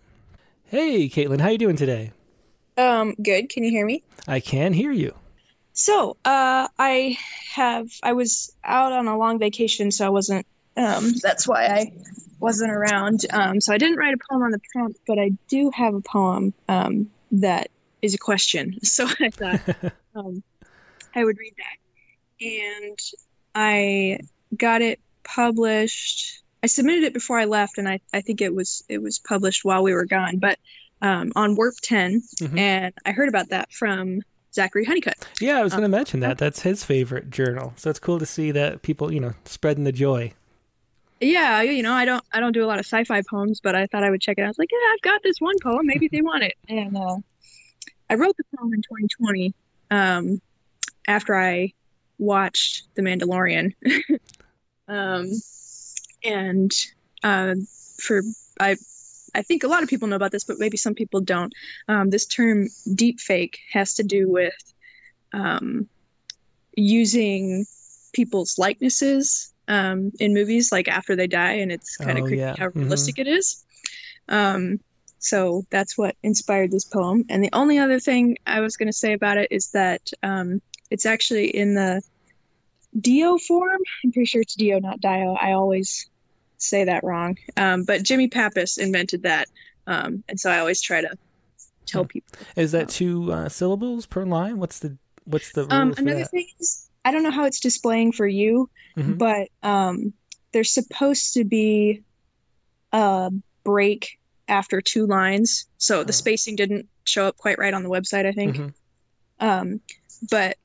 Hey, 0.66 1.08
Caitlin, 1.08 1.40
how 1.40 1.48
you 1.48 1.58
doing 1.58 1.76
today? 1.76 2.12
Um, 2.76 3.14
good. 3.22 3.48
Can 3.48 3.64
you 3.64 3.70
hear 3.70 3.86
me? 3.86 4.02
I 4.26 4.40
can 4.40 4.72
hear 4.72 4.92
you. 4.92 5.14
So, 5.74 6.16
uh, 6.24 6.68
I 6.78 7.16
have 7.54 7.88
I 8.02 8.12
was 8.12 8.54
out 8.64 8.92
on 8.92 9.08
a 9.08 9.16
long 9.16 9.38
vacation, 9.38 9.90
so 9.90 10.06
I 10.06 10.10
wasn't. 10.10 10.46
Um, 10.76 11.12
that's 11.22 11.46
why 11.46 11.66
I 11.66 11.92
wasn't 12.40 12.72
around. 12.72 13.20
Um, 13.30 13.60
so 13.60 13.72
I 13.72 13.78
didn't 13.78 13.96
write 13.96 14.14
a 14.14 14.18
poem 14.30 14.42
on 14.42 14.50
the 14.50 14.60
prompt, 14.72 14.98
but 15.06 15.18
I 15.18 15.30
do 15.48 15.70
have 15.70 15.94
a 15.94 16.00
poem 16.00 16.52
um, 16.68 17.10
that 17.32 17.68
is 18.02 18.14
a 18.14 18.18
question. 18.18 18.78
So 18.84 19.06
I 19.20 19.30
thought 19.30 19.92
um, 20.14 20.42
I 21.14 21.24
would 21.24 21.38
read 21.38 21.54
that, 21.56 22.44
and 22.46 22.98
I 23.54 24.18
got 24.56 24.82
it 24.82 25.00
published. 25.24 26.42
I 26.62 26.66
submitted 26.66 27.04
it 27.04 27.14
before 27.14 27.38
I 27.38 27.46
left, 27.46 27.78
and 27.78 27.88
I, 27.88 28.00
I 28.12 28.20
think 28.20 28.40
it 28.40 28.54
was 28.54 28.84
it 28.88 29.02
was 29.02 29.18
published 29.18 29.64
while 29.64 29.82
we 29.82 29.94
were 29.94 30.04
gone, 30.04 30.38
but 30.38 30.58
um, 31.02 31.32
on 31.36 31.56
Warp 31.56 31.74
10, 31.82 32.22
mm-hmm. 32.40 32.58
and 32.58 32.94
I 33.04 33.12
heard 33.12 33.28
about 33.28 33.50
that 33.50 33.72
from 33.72 34.22
Zachary 34.54 34.84
Honeycutt. 34.84 35.26
Yeah, 35.40 35.58
I 35.58 35.62
was 35.62 35.72
going 35.72 35.82
to 35.82 35.86
um, 35.86 35.90
mention 35.90 36.20
that. 36.20 36.38
That's 36.38 36.62
his 36.62 36.84
favorite 36.84 37.30
journal, 37.30 37.74
so 37.76 37.90
it's 37.90 37.98
cool 37.98 38.18
to 38.18 38.26
see 38.26 38.50
that 38.52 38.82
people, 38.82 39.12
you 39.12 39.20
know, 39.20 39.34
spreading 39.44 39.84
the 39.84 39.92
joy. 39.92 40.32
Yeah, 41.20 41.62
you 41.62 41.82
know, 41.82 41.92
I 41.92 42.04
don't 42.04 42.24
I 42.32 42.40
don't 42.40 42.52
do 42.52 42.64
a 42.64 42.66
lot 42.66 42.80
of 42.80 42.86
sci-fi 42.86 43.22
poems, 43.28 43.60
but 43.60 43.74
I 43.74 43.86
thought 43.86 44.02
I 44.02 44.10
would 44.10 44.20
check 44.20 44.38
it 44.38 44.42
out. 44.42 44.46
I 44.46 44.48
was 44.48 44.58
like, 44.58 44.70
yeah, 44.72 44.92
I've 44.92 45.02
got 45.02 45.22
this 45.22 45.40
one 45.40 45.54
poem. 45.62 45.86
Maybe 45.86 46.08
they 46.08 46.20
want 46.20 46.42
it, 46.42 46.54
and 46.68 46.96
uh, 46.96 47.16
I 48.10 48.14
wrote 48.14 48.36
the 48.36 48.44
poem 48.56 48.72
in 48.72 48.82
2020 48.82 49.54
um, 49.90 50.40
after 51.06 51.36
I 51.36 51.72
watched 52.18 52.94
The 52.94 53.02
Mandalorian. 53.02 53.74
um, 54.88 55.30
and 56.24 56.72
uh, 57.22 57.54
for 57.98 58.22
I, 58.60 58.76
I 59.34 59.42
think 59.42 59.64
a 59.64 59.68
lot 59.68 59.82
of 59.82 59.88
people 59.88 60.08
know 60.08 60.16
about 60.16 60.32
this, 60.32 60.44
but 60.44 60.58
maybe 60.58 60.76
some 60.76 60.94
people 60.94 61.20
don't. 61.20 61.52
Um, 61.88 62.10
this 62.10 62.26
term 62.26 62.68
deep 62.94 63.20
fake 63.20 63.58
has 63.72 63.94
to 63.94 64.02
do 64.02 64.30
with 64.30 64.54
um, 65.32 65.88
using 66.76 67.66
people's 68.12 68.58
likenesses 68.58 69.52
um, 69.68 70.12
in 70.20 70.34
movies, 70.34 70.70
like 70.72 70.88
after 70.88 71.16
they 71.16 71.26
die, 71.26 71.54
and 71.54 71.72
it's 71.72 71.96
kind 71.96 72.18
of 72.18 72.24
oh, 72.24 72.26
creepy 72.26 72.40
yeah. 72.40 72.54
how 72.58 72.68
mm-hmm. 72.68 72.80
realistic 72.80 73.16
mm-hmm. 73.16 73.28
it 73.28 73.38
is. 73.38 73.64
Um, 74.28 74.80
so 75.18 75.64
that's 75.70 75.96
what 75.96 76.16
inspired 76.22 76.72
this 76.72 76.84
poem. 76.84 77.24
And 77.28 77.42
the 77.44 77.50
only 77.52 77.78
other 77.78 78.00
thing 78.00 78.36
I 78.46 78.60
was 78.60 78.76
going 78.76 78.88
to 78.88 78.92
say 78.92 79.12
about 79.12 79.38
it 79.38 79.48
is 79.50 79.70
that 79.70 80.10
um, 80.22 80.60
it's 80.90 81.06
actually 81.06 81.46
in 81.46 81.74
the 81.74 82.02
Dio 82.98 83.38
form. 83.38 83.80
I'm 84.04 84.12
pretty 84.12 84.26
sure 84.26 84.42
it's 84.42 84.54
Dio, 84.54 84.80
not 84.80 85.00
Dio. 85.00 85.34
I 85.34 85.52
always 85.52 86.10
say 86.62 86.84
that 86.84 87.04
wrong. 87.04 87.36
Um, 87.56 87.84
but 87.84 88.02
Jimmy 88.02 88.28
Pappas 88.28 88.78
invented 88.78 89.22
that, 89.22 89.48
um, 89.86 90.22
and 90.28 90.38
so 90.38 90.50
I 90.50 90.58
always 90.58 90.80
try 90.80 91.00
to 91.00 91.16
tell 91.86 92.04
people. 92.04 92.36
Is 92.56 92.72
that 92.72 92.88
two 92.88 93.32
uh, 93.32 93.48
syllables 93.48 94.06
per 94.06 94.24
line? 94.24 94.58
What's 94.58 94.78
the 94.78 94.96
what's 95.24 95.52
the 95.52 95.62
um, 95.72 95.94
another 95.98 96.20
that? 96.20 96.30
thing 96.30 96.46
is 96.60 96.88
I 97.04 97.10
don't 97.10 97.22
know 97.22 97.30
how 97.30 97.44
it's 97.44 97.60
displaying 97.60 98.12
for 98.12 98.26
you, 98.26 98.70
mm-hmm. 98.96 99.14
but 99.14 99.48
um, 99.62 100.12
there's 100.52 100.70
supposed 100.70 101.34
to 101.34 101.44
be 101.44 102.02
a 102.92 103.30
break 103.64 104.18
after 104.48 104.80
two 104.80 105.06
lines, 105.06 105.66
so 105.78 106.00
oh. 106.00 106.04
the 106.04 106.12
spacing 106.12 106.56
didn't 106.56 106.88
show 107.04 107.26
up 107.26 107.36
quite 107.36 107.58
right 107.58 107.74
on 107.74 107.82
the 107.82 107.90
website. 107.90 108.26
I 108.26 108.32
think. 108.32 108.56
Mm-hmm. 108.56 109.46
Um, 109.46 109.80
but 110.30 110.56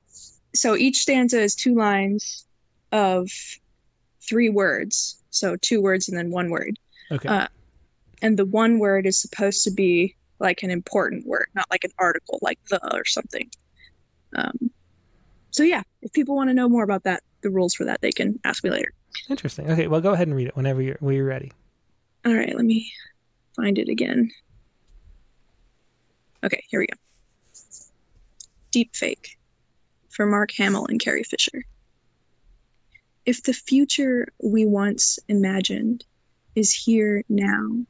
so 0.54 0.76
each 0.76 0.98
stanza 0.98 1.42
is 1.42 1.56
two 1.56 1.76
lines 1.76 2.46
of 2.92 3.30
three 4.28 4.50
words. 4.50 5.22
So 5.38 5.56
two 5.62 5.82
words 5.82 6.10
and 6.10 6.18
then 6.18 6.32
one 6.32 6.50
word. 6.50 6.78
Okay. 7.12 7.30
Uh, 7.30 7.48
and 8.22 8.38
the 8.38 8.46
one 8.46 8.80
word 8.80 9.06
is 9.06 9.22
supposed 9.22 9.64
to 9.64 9.72
be 9.72 10.16
like 10.40 10.64
an 10.64 10.72
important 10.72 11.26
word, 11.26 11.48
not 11.54 11.68
like 11.72 11.84
an 11.84 11.92
article, 11.98 12.40
like 12.42 12.60
the 12.70 12.80
or 12.96 13.06
something. 13.06 13.50
Um, 14.36 14.72
so 15.52 15.64
yeah, 15.64 15.84
if 16.02 16.12
people 16.14 16.36
want 16.36 16.50
to 16.50 16.54
know 16.54 16.70
more 16.70 16.84
about 16.84 17.04
that, 17.04 17.24
the 17.42 17.50
rules 17.50 17.74
for 17.74 17.86
that, 17.86 18.02
they 18.02 18.12
can 18.12 18.40
ask 18.44 18.64
me 18.64 18.70
later. 18.70 18.92
Interesting. 19.30 19.70
Okay, 19.72 19.88
well, 19.88 20.02
go 20.02 20.14
ahead 20.14 20.28
and 20.28 20.36
read 20.36 20.48
it 20.48 20.56
whenever 20.56 20.82
you're 20.82 20.98
when 21.00 21.16
you're 21.16 21.26
ready. 21.26 21.52
All 22.26 22.34
right, 22.34 22.56
let 22.56 22.66
me 22.66 22.92
find 23.56 23.78
it 23.78 23.90
again. 23.90 24.32
Okay, 26.44 26.64
here 26.70 26.80
we 26.80 26.88
go. 26.88 26.98
Deep 28.72 28.96
fake 28.96 29.38
for 30.10 30.26
Mark 30.26 30.52
Hamill 30.58 30.88
and 30.88 31.00
Carrie 31.00 31.24
Fisher. 31.24 31.64
If 33.28 33.44
the 33.44 33.52
future 33.52 34.30
we 34.42 34.66
once 34.66 35.20
imagined 35.28 36.06
is 36.56 36.72
here 36.72 37.26
now, 37.28 37.86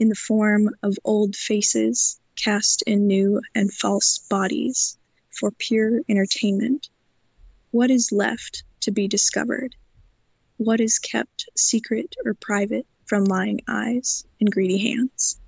in 0.00 0.08
the 0.08 0.16
form 0.16 0.70
of 0.82 0.98
old 1.04 1.36
faces 1.36 2.18
cast 2.34 2.82
in 2.82 3.06
new 3.06 3.40
and 3.54 3.72
false 3.72 4.18
bodies 4.28 4.98
for 5.30 5.52
pure 5.52 6.00
entertainment, 6.08 6.88
what 7.70 7.92
is 7.92 8.10
left 8.10 8.64
to 8.80 8.90
be 8.90 9.06
discovered? 9.06 9.76
What 10.56 10.80
is 10.80 10.98
kept 10.98 11.48
secret 11.56 12.16
or 12.24 12.34
private 12.34 12.84
from 13.04 13.22
lying 13.22 13.60
eyes 13.68 14.24
and 14.40 14.50
greedy 14.50 14.78
hands? 14.78 15.40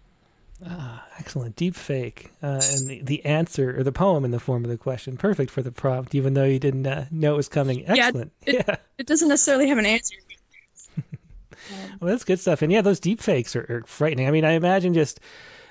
Ah, 0.66 1.05
excellent. 1.19 1.57
Deep 1.57 1.74
fake. 1.74 2.31
Uh, 2.43 2.61
and 2.73 2.89
the, 2.89 3.03
the 3.03 3.24
answer 3.24 3.78
or 3.78 3.82
the 3.82 3.93
poem 3.93 4.24
in 4.24 4.31
the 4.31 4.41
form 4.41 4.65
of 4.65 4.70
the 4.70 4.78
question. 4.78 5.16
Perfect 5.16 5.51
for 5.51 5.62
the 5.62 5.73
prompt, 5.73 6.15
even 6.15 6.35
though 6.35 6.45
you 6.45 6.59
didn't 6.59 6.86
uh, 6.86 7.07
know 7.11 7.35
it 7.35 7.36
was 7.36 7.49
coming. 7.49 7.86
Excellent. 7.86 8.32
Yeah, 8.47 8.62
it, 8.66 8.81
it 8.99 9.07
doesn't 9.07 9.28
necessarily 9.28 9.69
have 9.69 9.78
an 9.78 9.86
answer. 9.86 10.16
well, 12.01 12.11
that's 12.11 12.24
good 12.24 12.41
stuff. 12.41 12.62
And 12.62 12.73
yeah, 12.73 12.81
those 12.81 13.01
deep 13.01 13.20
fakes 13.20 13.55
are, 13.57 13.66
are 13.69 13.82
frightening. 13.86 14.27
I 14.27 14.31
mean, 14.31 14.45
I 14.45 14.53
imagine 14.53 14.95
just 14.95 15.20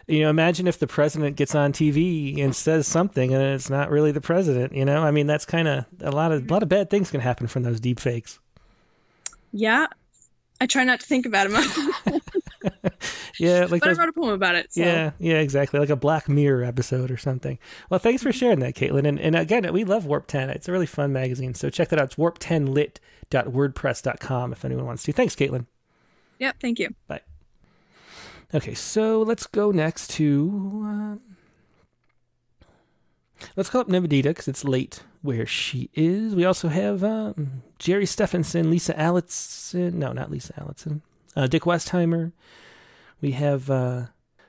you 0.08 0.20
know, 0.22 0.30
imagine 0.30 0.68
if 0.68 0.80
the 0.80 0.88
president 0.88 1.38
gets 1.38 1.56
on 1.56 1.72
TV 1.72 2.44
and 2.44 2.56
says 2.56 2.88
something 2.88 3.34
and 3.34 3.42
it's 3.42 3.70
not 3.70 3.90
really 3.90 4.12
the 4.12 4.22
president. 4.22 4.74
You 4.74 4.86
know, 4.86 5.02
I 5.02 5.12
mean, 5.12 5.28
that's 5.28 5.46
kind 5.46 5.68
of 5.68 5.86
a 6.02 6.12
lot 6.12 6.32
of 6.32 6.50
a 6.50 6.54
lot 6.54 6.64
of 6.64 6.70
bad 6.70 6.90
things 6.90 7.10
can 7.10 7.22
happen 7.22 7.48
from 7.48 7.64
those 7.64 7.80
deep 7.80 8.00
fakes. 8.00 8.40
Yeah, 9.52 9.88
I 10.60 10.66
try 10.66 10.84
not 10.84 11.00
to 11.00 11.06
think 11.06 11.26
about 11.26 11.50
them. 11.50 12.22
yeah, 13.40 13.62
like 13.62 13.82
but 13.82 13.88
those, 13.88 14.00
I 14.00 14.02
wrote 14.02 14.10
a 14.10 14.14
poem 14.14 14.34
about 14.34 14.56
it. 14.56 14.74
So. 14.74 14.82
Yeah, 14.82 15.12
yeah, 15.20 15.40
exactly, 15.40 15.80
like 15.80 15.90
a 15.90 15.96
Black 15.96 16.28
Mirror 16.30 16.64
episode 16.64 17.10
or 17.12 17.18
something. 17.18 17.60
Well, 17.90 18.00
thanks 18.00 18.24
for 18.24 18.32
sharing 18.32 18.60
that, 18.60 18.76
Caitlin. 18.76 19.08
And, 19.08 19.20
and 19.20 19.36
again, 19.36 19.72
we 19.74 19.84
love 19.84 20.06
Warp 20.06 20.28
10. 20.28 20.50
It's 20.50 20.68
a 20.68 20.72
really 20.72 20.86
fun 20.86 21.12
magazine, 21.14 21.54
so 21.54 21.70
check 21.70 21.90
that 21.90 22.00
out. 22.00 22.06
It's 22.06 22.16
warp10lit.wordpress.com 22.16 24.52
if 24.52 24.66
anyone 24.66 24.86
wants 24.86 25.04
to. 25.04 25.12
Thanks, 25.12 25.36
Caitlin. 25.36 25.68
Yep, 26.40 26.56
thank 26.60 26.80
you. 26.80 26.90
Bye. 27.08 27.22
Okay, 28.54 28.74
so 28.76 29.22
let's 29.22 29.48
go 29.48 29.72
next 29.72 30.10
to. 30.12 30.86
Uh, 30.86 31.16
let's 33.56 33.70
call 33.70 33.82
up 33.82 33.88
Nivedita 33.88 34.24
because 34.24 34.48
it's 34.48 34.64
late 34.64 35.02
where 35.24 35.46
she 35.46 35.90
is. 35.96 36.36
We 36.36 36.46
also 36.46 36.68
have 36.68 37.04
um, 37.04 37.64
Jerry 37.80 38.06
Stephenson, 38.06 38.70
Lisa 38.70 38.98
Allison. 39.00 39.98
No, 39.98 40.12
not 40.12 40.30
Lisa 40.30 40.54
Allison. 40.58 41.02
Uh, 41.36 41.48
Dick 41.48 41.64
Westheimer. 41.64 42.34
We 43.24 43.32
have. 43.32 43.70
Uh, 43.70 44.08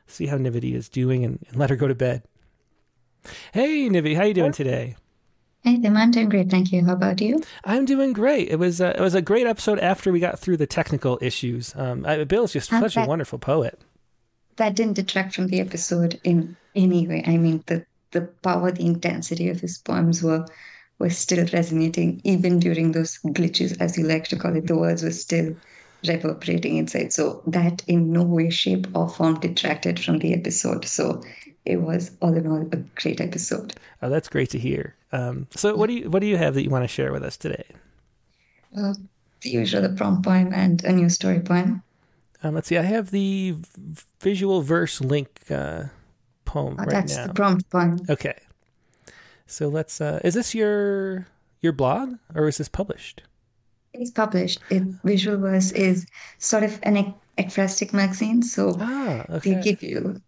see 0.08 0.26
how 0.26 0.36
Nividi 0.36 0.74
is 0.74 0.88
doing 0.88 1.24
and, 1.24 1.38
and, 1.48 1.56
let 1.56 1.70
her 1.70 1.76
go 1.76 1.86
to 1.86 1.94
bed. 1.94 2.24
Hey, 3.52 3.88
Nivi, 3.88 4.16
how 4.16 4.22
are 4.22 4.26
you 4.26 4.34
doing 4.34 4.50
today? 4.50 4.96
Hey, 5.62 5.80
Tim, 5.80 5.96
I'm 5.96 6.10
doing 6.10 6.28
great, 6.28 6.50
thank 6.50 6.72
you. 6.72 6.84
How 6.84 6.94
about 6.94 7.20
you? 7.20 7.40
I'm 7.64 7.84
doing 7.84 8.12
great. 8.12 8.48
It 8.48 8.58
was 8.58 8.80
uh, 8.80 8.92
it 8.98 9.00
was 9.00 9.14
a 9.14 9.22
great 9.22 9.46
episode 9.46 9.78
after 9.78 10.10
we 10.10 10.18
got 10.18 10.40
through 10.40 10.56
the 10.56 10.66
technical 10.66 11.20
issues. 11.22 11.72
Um, 11.76 12.04
I, 12.04 12.24
Bill's 12.24 12.52
just 12.52 12.68
such 12.68 12.96
that, 12.96 13.04
a 13.04 13.08
wonderful 13.08 13.38
poet. 13.38 13.80
That 14.56 14.74
didn't 14.74 14.94
detract 14.94 15.36
from 15.36 15.46
the 15.46 15.60
episode 15.60 16.20
in 16.24 16.56
any 16.74 17.06
way. 17.06 17.22
I 17.24 17.36
mean, 17.36 17.62
the 17.66 17.86
the 18.10 18.22
power, 18.42 18.72
the 18.72 18.86
intensity 18.86 19.50
of 19.50 19.60
his 19.60 19.78
poems 19.78 20.20
were 20.20 20.46
were 20.98 21.10
still 21.10 21.46
resonating 21.52 22.20
even 22.24 22.58
during 22.58 22.90
those 22.90 23.18
glitches, 23.18 23.80
as 23.80 23.96
you 23.96 24.04
like 24.04 24.26
to 24.28 24.36
call 24.36 24.56
it. 24.56 24.66
The 24.66 24.76
words 24.76 25.04
were 25.04 25.12
still 25.12 25.54
reverberating 26.06 26.76
inside. 26.76 27.12
So 27.12 27.42
that 27.46 27.82
in 27.86 28.12
no 28.12 28.22
way, 28.22 28.50
shape, 28.50 28.86
or 28.94 29.08
form 29.08 29.40
detracted 29.40 29.98
from 29.98 30.18
the 30.18 30.34
episode. 30.34 30.84
So 30.84 31.22
it 31.64 31.78
was 31.78 32.10
all 32.20 32.34
in 32.34 32.46
all 32.46 32.62
a 32.72 32.76
great 32.76 33.20
episode. 33.20 33.74
Oh, 34.02 34.08
that's 34.08 34.28
great 34.28 34.50
to 34.50 34.58
hear. 34.58 34.94
Um, 35.12 35.46
so 35.54 35.76
what 35.76 35.86
do 35.86 35.94
you 35.94 36.10
what 36.10 36.20
do 36.20 36.26
you 36.26 36.36
have 36.36 36.54
that 36.54 36.62
you 36.62 36.70
want 36.70 36.84
to 36.84 36.88
share 36.88 37.12
with 37.12 37.22
us 37.22 37.36
today? 37.36 37.64
Uh, 38.76 38.94
the 39.42 39.50
usual, 39.50 39.82
the 39.82 39.90
prompt 39.90 40.24
poem 40.24 40.52
and 40.52 40.82
a 40.84 40.92
new 40.92 41.08
story 41.08 41.40
poem. 41.40 41.82
Um, 42.42 42.54
let's 42.54 42.68
see. 42.68 42.76
I 42.76 42.82
have 42.82 43.10
the 43.10 43.56
visual 44.20 44.60
verse 44.60 45.00
link 45.00 45.40
uh, 45.50 45.84
poem 46.44 46.76
oh, 46.78 46.82
right 46.82 46.90
that's 46.90 47.16
now. 47.16 47.28
the 47.28 47.34
prompt 47.34 47.70
poem. 47.70 48.00
Okay. 48.10 48.38
So 49.46 49.68
let's. 49.68 50.00
Uh, 50.00 50.20
is 50.24 50.34
this 50.34 50.54
your 50.54 51.26
your 51.60 51.72
blog 51.72 52.16
or 52.34 52.48
is 52.48 52.58
this 52.58 52.68
published? 52.68 53.22
It's 53.94 54.10
published. 54.10 54.60
Visual 55.04 55.38
verse 55.38 55.72
is 55.72 56.06
sort 56.38 56.64
of 56.64 56.78
an 56.82 57.14
ekphrastic 57.38 57.92
magazine, 57.92 58.42
so 58.42 58.76
ah, 58.80 59.24
okay. 59.30 59.54
they 59.54 59.62
give 59.62 59.82
you 59.82 60.20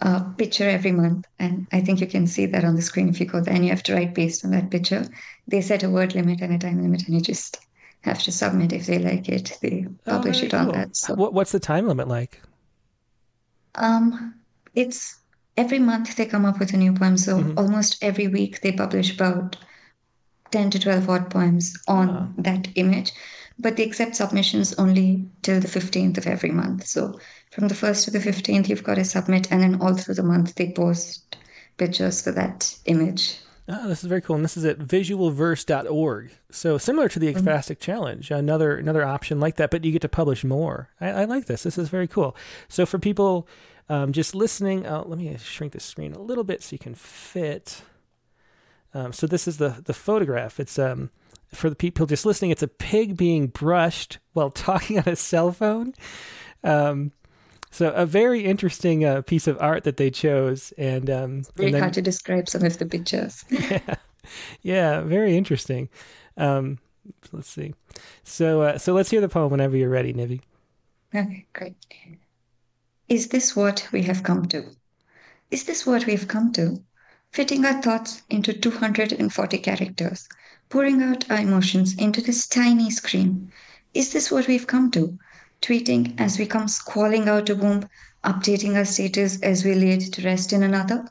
a 0.00 0.20
picture 0.36 0.68
every 0.68 0.92
month, 0.92 1.26
and 1.38 1.66
I 1.72 1.80
think 1.80 2.00
you 2.00 2.06
can 2.06 2.26
see 2.26 2.46
that 2.46 2.64
on 2.64 2.76
the 2.76 2.82
screen 2.82 3.08
if 3.08 3.18
you 3.20 3.26
go 3.26 3.40
there. 3.40 3.54
And 3.54 3.64
you 3.64 3.70
have 3.70 3.82
to 3.84 3.94
write 3.94 4.14
based 4.14 4.44
on 4.44 4.50
that 4.50 4.70
picture. 4.70 5.06
They 5.48 5.62
set 5.62 5.82
a 5.82 5.90
word 5.90 6.14
limit 6.14 6.40
and 6.40 6.52
a 6.52 6.58
time 6.58 6.82
limit, 6.82 7.06
and 7.06 7.14
you 7.14 7.20
just 7.20 7.58
have 8.02 8.22
to 8.22 8.32
submit 8.32 8.72
if 8.72 8.86
they 8.86 8.98
like 8.98 9.28
it. 9.28 9.58
They 9.62 9.86
oh, 9.88 10.10
publish 10.10 10.42
oh, 10.42 10.46
it 10.46 10.54
on 10.54 10.68
that. 10.72 10.96
So. 10.96 11.14
What's 11.14 11.52
the 11.52 11.60
time 11.60 11.88
limit 11.88 12.08
like? 12.08 12.42
Um, 13.76 14.34
it's 14.74 15.18
every 15.56 15.78
month 15.78 16.16
they 16.16 16.26
come 16.26 16.44
up 16.44 16.58
with 16.58 16.74
a 16.74 16.76
new 16.76 16.92
poem. 16.92 17.16
So 17.16 17.38
mm-hmm. 17.38 17.58
almost 17.58 18.02
every 18.02 18.28
week 18.28 18.60
they 18.60 18.72
publish 18.72 19.14
about 19.14 19.56
ten 20.54 20.70
to 20.70 20.78
twelve 20.78 21.10
odd 21.10 21.30
poems 21.30 21.76
on 21.86 22.34
that 22.38 22.68
image. 22.76 23.12
But 23.58 23.76
they 23.76 23.84
accept 23.84 24.16
submissions 24.16 24.74
only 24.74 25.28
till 25.42 25.60
the 25.60 25.68
fifteenth 25.68 26.16
of 26.18 26.26
every 26.26 26.50
month. 26.50 26.86
So 26.86 27.18
from 27.52 27.68
the 27.68 27.74
first 27.74 28.04
to 28.04 28.10
the 28.10 28.20
fifteenth, 28.20 28.68
you've 28.68 28.88
got 28.90 28.96
to 28.96 29.04
submit, 29.04 29.50
and 29.50 29.60
then 29.62 29.80
all 29.80 29.94
through 29.94 30.14
the 30.14 30.30
month 30.32 30.54
they 30.54 30.72
post 30.72 31.36
pictures 31.76 32.22
for 32.22 32.32
that 32.32 32.76
image. 32.86 33.38
Oh, 33.66 33.88
this 33.88 34.02
is 34.02 34.08
very 34.08 34.20
cool. 34.20 34.36
And 34.36 34.44
this 34.44 34.58
is 34.58 34.64
at 34.64 34.78
visualverse.org. 34.78 36.32
So 36.50 36.76
similar 36.78 37.08
to 37.08 37.18
the 37.18 37.32
mm-hmm. 37.32 37.74
Challenge, 37.80 38.30
another 38.30 38.76
another 38.76 39.04
option 39.04 39.40
like 39.40 39.56
that, 39.56 39.70
but 39.70 39.84
you 39.84 39.92
get 39.92 40.02
to 40.02 40.08
publish 40.08 40.44
more. 40.44 40.90
I, 41.00 41.08
I 41.08 41.24
like 41.24 41.46
this. 41.46 41.62
This 41.62 41.78
is 41.78 41.88
very 41.88 42.08
cool. 42.08 42.36
So 42.68 42.84
for 42.84 42.98
people 42.98 43.48
um, 43.88 44.12
just 44.12 44.34
listening, 44.34 44.86
uh, 44.86 45.04
let 45.06 45.18
me 45.18 45.36
shrink 45.38 45.72
the 45.72 45.80
screen 45.80 46.12
a 46.12 46.20
little 46.20 46.44
bit 46.44 46.62
so 46.62 46.74
you 46.74 46.78
can 46.78 46.94
fit. 46.94 47.82
Um, 48.94 49.12
so 49.12 49.26
this 49.26 49.46
is 49.48 49.58
the 49.58 49.82
the 49.84 49.92
photograph. 49.92 50.58
It's 50.60 50.78
um 50.78 51.10
for 51.52 51.68
the 51.68 51.76
people 51.76 52.06
just 52.06 52.24
listening. 52.24 52.50
It's 52.50 52.62
a 52.62 52.68
pig 52.68 53.16
being 53.16 53.48
brushed 53.48 54.18
while 54.32 54.50
talking 54.68 54.98
on 54.98 55.08
a 55.08 55.16
cell 55.16 55.52
phone. 55.52 55.94
Um, 56.62 57.12
so 57.70 57.90
a 57.90 58.06
very 58.06 58.44
interesting 58.44 59.04
uh, 59.04 59.22
piece 59.22 59.48
of 59.48 59.58
art 59.60 59.82
that 59.82 59.96
they 59.96 60.08
chose, 60.08 60.72
and 60.78 61.10
um, 61.10 61.42
very 61.56 61.66
and 61.66 61.74
then, 61.74 61.82
hard 61.82 61.94
to 61.94 62.02
describe 62.02 62.48
some 62.48 62.64
of 62.64 62.78
the 62.78 62.86
pictures. 62.86 63.44
yeah, 63.50 63.80
yeah, 64.62 65.00
very 65.00 65.36
interesting. 65.36 65.88
Um, 66.36 66.78
let's 67.32 67.50
see. 67.50 67.74
So 68.22 68.62
uh, 68.62 68.78
so 68.78 68.92
let's 68.92 69.10
hear 69.10 69.20
the 69.20 69.28
poem 69.28 69.50
whenever 69.50 69.76
you're 69.76 69.90
ready, 69.90 70.14
Nivi. 70.14 70.40
Okay, 71.12 71.46
great. 71.52 71.74
Is 73.08 73.28
this 73.28 73.54
what 73.56 73.88
we 73.92 74.02
have 74.02 74.22
come 74.22 74.46
to? 74.46 74.64
Is 75.50 75.64
this 75.64 75.84
what 75.84 76.06
we 76.06 76.12
have 76.12 76.28
come 76.28 76.52
to? 76.52 76.80
Fitting 77.34 77.64
our 77.64 77.82
thoughts 77.82 78.22
into 78.30 78.52
240 78.52 79.58
characters, 79.58 80.28
pouring 80.68 81.02
out 81.02 81.28
our 81.28 81.38
emotions 81.38 81.92
into 81.96 82.20
this 82.20 82.46
tiny 82.46 82.90
screen. 82.90 83.50
Is 83.92 84.12
this 84.12 84.30
what 84.30 84.46
we've 84.46 84.68
come 84.68 84.88
to? 84.92 85.18
tweeting 85.60 86.14
as 86.16 86.38
we 86.38 86.46
come 86.46 86.68
squalling 86.68 87.28
out 87.28 87.50
a 87.50 87.56
womb, 87.56 87.88
updating 88.22 88.76
our 88.76 88.84
status 88.84 89.40
as 89.40 89.64
we 89.64 89.74
laid 89.74 90.12
to 90.12 90.22
rest 90.22 90.52
in 90.52 90.62
another. 90.62 91.08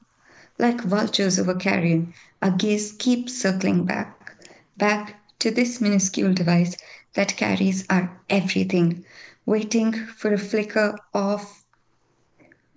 Like 0.57 0.79
vultures 0.79 1.37
over 1.37 1.55
carrion, 1.55 2.13
our 2.41 2.51
gaze 2.51 2.93
keeps 2.93 3.33
circling 3.33 3.83
back, 3.83 4.37
back 4.77 5.21
to 5.39 5.51
this 5.51 5.81
minuscule 5.81 6.33
device 6.33 6.77
that 7.15 7.35
carries 7.35 7.85
our 7.89 8.17
everything, 8.29 9.03
waiting 9.45 9.91
for 9.91 10.31
a 10.31 10.37
flicker 10.37 10.97
of 11.13 11.65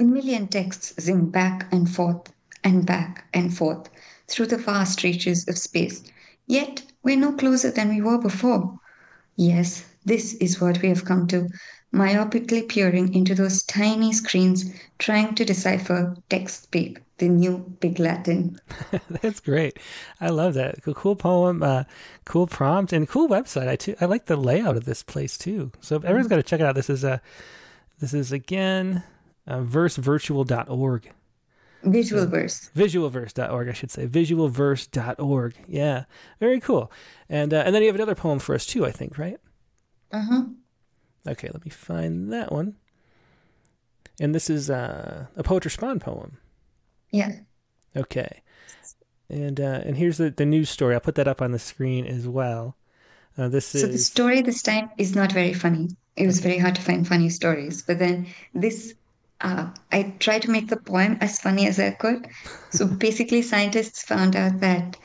a 0.01 0.02
million 0.02 0.48
texts 0.48 0.94
zing 1.01 1.31
back 1.31 1.73
and 1.73 1.89
forth 1.89 2.32
and 2.66 2.84
back 2.84 3.24
and 3.32 3.56
forth 3.56 3.88
through 4.26 4.47
the 4.47 4.59
vast 4.59 5.05
reaches 5.05 5.47
of 5.47 5.56
space. 5.56 6.02
Yet 6.48 6.82
we're 7.05 7.16
no 7.16 7.32
closer 7.32 7.70
than 7.70 7.90
we 7.90 8.02
were 8.02 8.18
before. 8.18 8.78
Yes, 9.36 9.84
this 10.05 10.34
is 10.34 10.60
what 10.60 10.82
we 10.82 10.88
have 10.88 11.05
come 11.05 11.28
to, 11.28 11.48
myopically 11.94 12.68
peering 12.68 13.14
into 13.14 13.36
those 13.36 13.62
tiny 13.62 14.12
screens, 14.12 14.64
trying 14.98 15.36
to 15.36 15.44
decipher 15.44 16.16
text 16.28 16.64
speak, 16.64 17.01
the 17.18 17.28
new 17.28 17.59
Big 17.78 18.01
Latin. 18.01 18.59
That's 19.10 19.38
great. 19.38 19.78
I 20.20 20.30
love 20.30 20.55
that. 20.55 20.82
Cool 20.82 21.14
poem, 21.14 21.62
uh, 21.62 21.84
cool 22.24 22.48
prompt, 22.48 22.93
and 22.93 23.09
cool 23.09 23.28
website. 23.28 23.68
I 23.68 23.76
too, 23.76 23.94
I 24.01 24.06
like 24.06 24.26
the 24.26 24.36
layout 24.36 24.76
of 24.76 24.86
this 24.86 25.05
place 25.05 25.38
too. 25.38 25.70
So 25.80 25.97
everyone's 25.97 26.28
got 26.28 26.36
to 26.36 26.43
check 26.43 26.60
it 26.60 26.66
out. 26.66 26.74
This 26.74 26.90
is 26.90 27.05
a, 27.05 27.12
uh, 27.12 27.18
this 28.01 28.12
is 28.12 28.32
again, 28.32 29.05
uh, 29.47 29.59
versevirtual.org. 29.59 31.12
Visualverse. 31.87 32.65
So, 32.65 32.71
visualverse.org, 32.75 33.69
I 33.69 33.73
should 33.73 33.91
say. 33.91 34.07
Visualverse.org. 34.07 35.55
Yeah. 35.69 36.05
Very 36.41 36.61
cool. 36.61 36.91
And 37.29 37.55
uh, 37.55 37.63
and 37.65 37.75
then 37.75 37.83
you 37.83 37.89
have 37.89 37.95
another 37.95 38.15
poem 38.15 38.39
for 38.39 38.55
us 38.55 38.67
too, 38.67 38.85
I 38.85 38.91
think, 38.91 39.19
right? 39.19 39.39
Uh-huh. 40.13 40.45
Okay, 41.27 41.49
let 41.53 41.65
me 41.65 41.71
find 41.71 42.33
that 42.33 42.53
one. 42.53 42.77
And 44.21 44.35
this 44.35 44.49
is 44.49 44.71
uh, 44.71 45.27
a 45.37 45.43
poet 45.43 45.65
respond 45.65 46.01
poem. 46.01 46.39
Yeah. 47.11 47.33
Okay. 47.97 48.43
And 49.29 49.61
uh, 49.61 49.81
and 49.85 49.97
here's 49.97 50.19
the, 50.19 50.31
the 50.31 50.47
news 50.47 50.71
story. 50.71 50.95
I'll 50.95 51.01
put 51.01 51.17
that 51.17 51.29
up 51.29 51.43
on 51.43 51.53
the 51.53 51.59
screen 51.59 52.07
as 52.07 52.29
well. 52.29 52.77
Uh, 53.37 53.49
this 53.49 53.67
so 53.67 53.79
is... 53.79 53.93
the 53.93 53.99
story 53.99 54.41
this 54.41 54.63
time 54.63 54.91
is 54.99 55.15
not 55.15 55.33
very 55.33 55.53
funny. 55.53 55.89
It 56.17 56.27
was 56.27 56.41
very 56.41 56.59
hard 56.59 56.75
to 56.77 56.83
find 56.83 57.07
funny 57.07 57.29
stories. 57.29 57.83
But 57.83 57.99
then 57.99 58.27
this, 58.55 58.95
uh, 59.41 59.71
I 59.93 60.15
tried 60.19 60.43
to 60.43 60.51
make 60.51 60.69
the 60.69 60.77
poem 60.77 61.19
as 61.21 61.41
funny 61.41 61.67
as 61.67 61.79
I 61.79 61.91
could. 61.91 62.29
So 62.71 62.87
basically, 63.07 63.43
scientists 63.43 64.03
found 64.03 64.37
out 64.37 64.61
that 64.61 64.97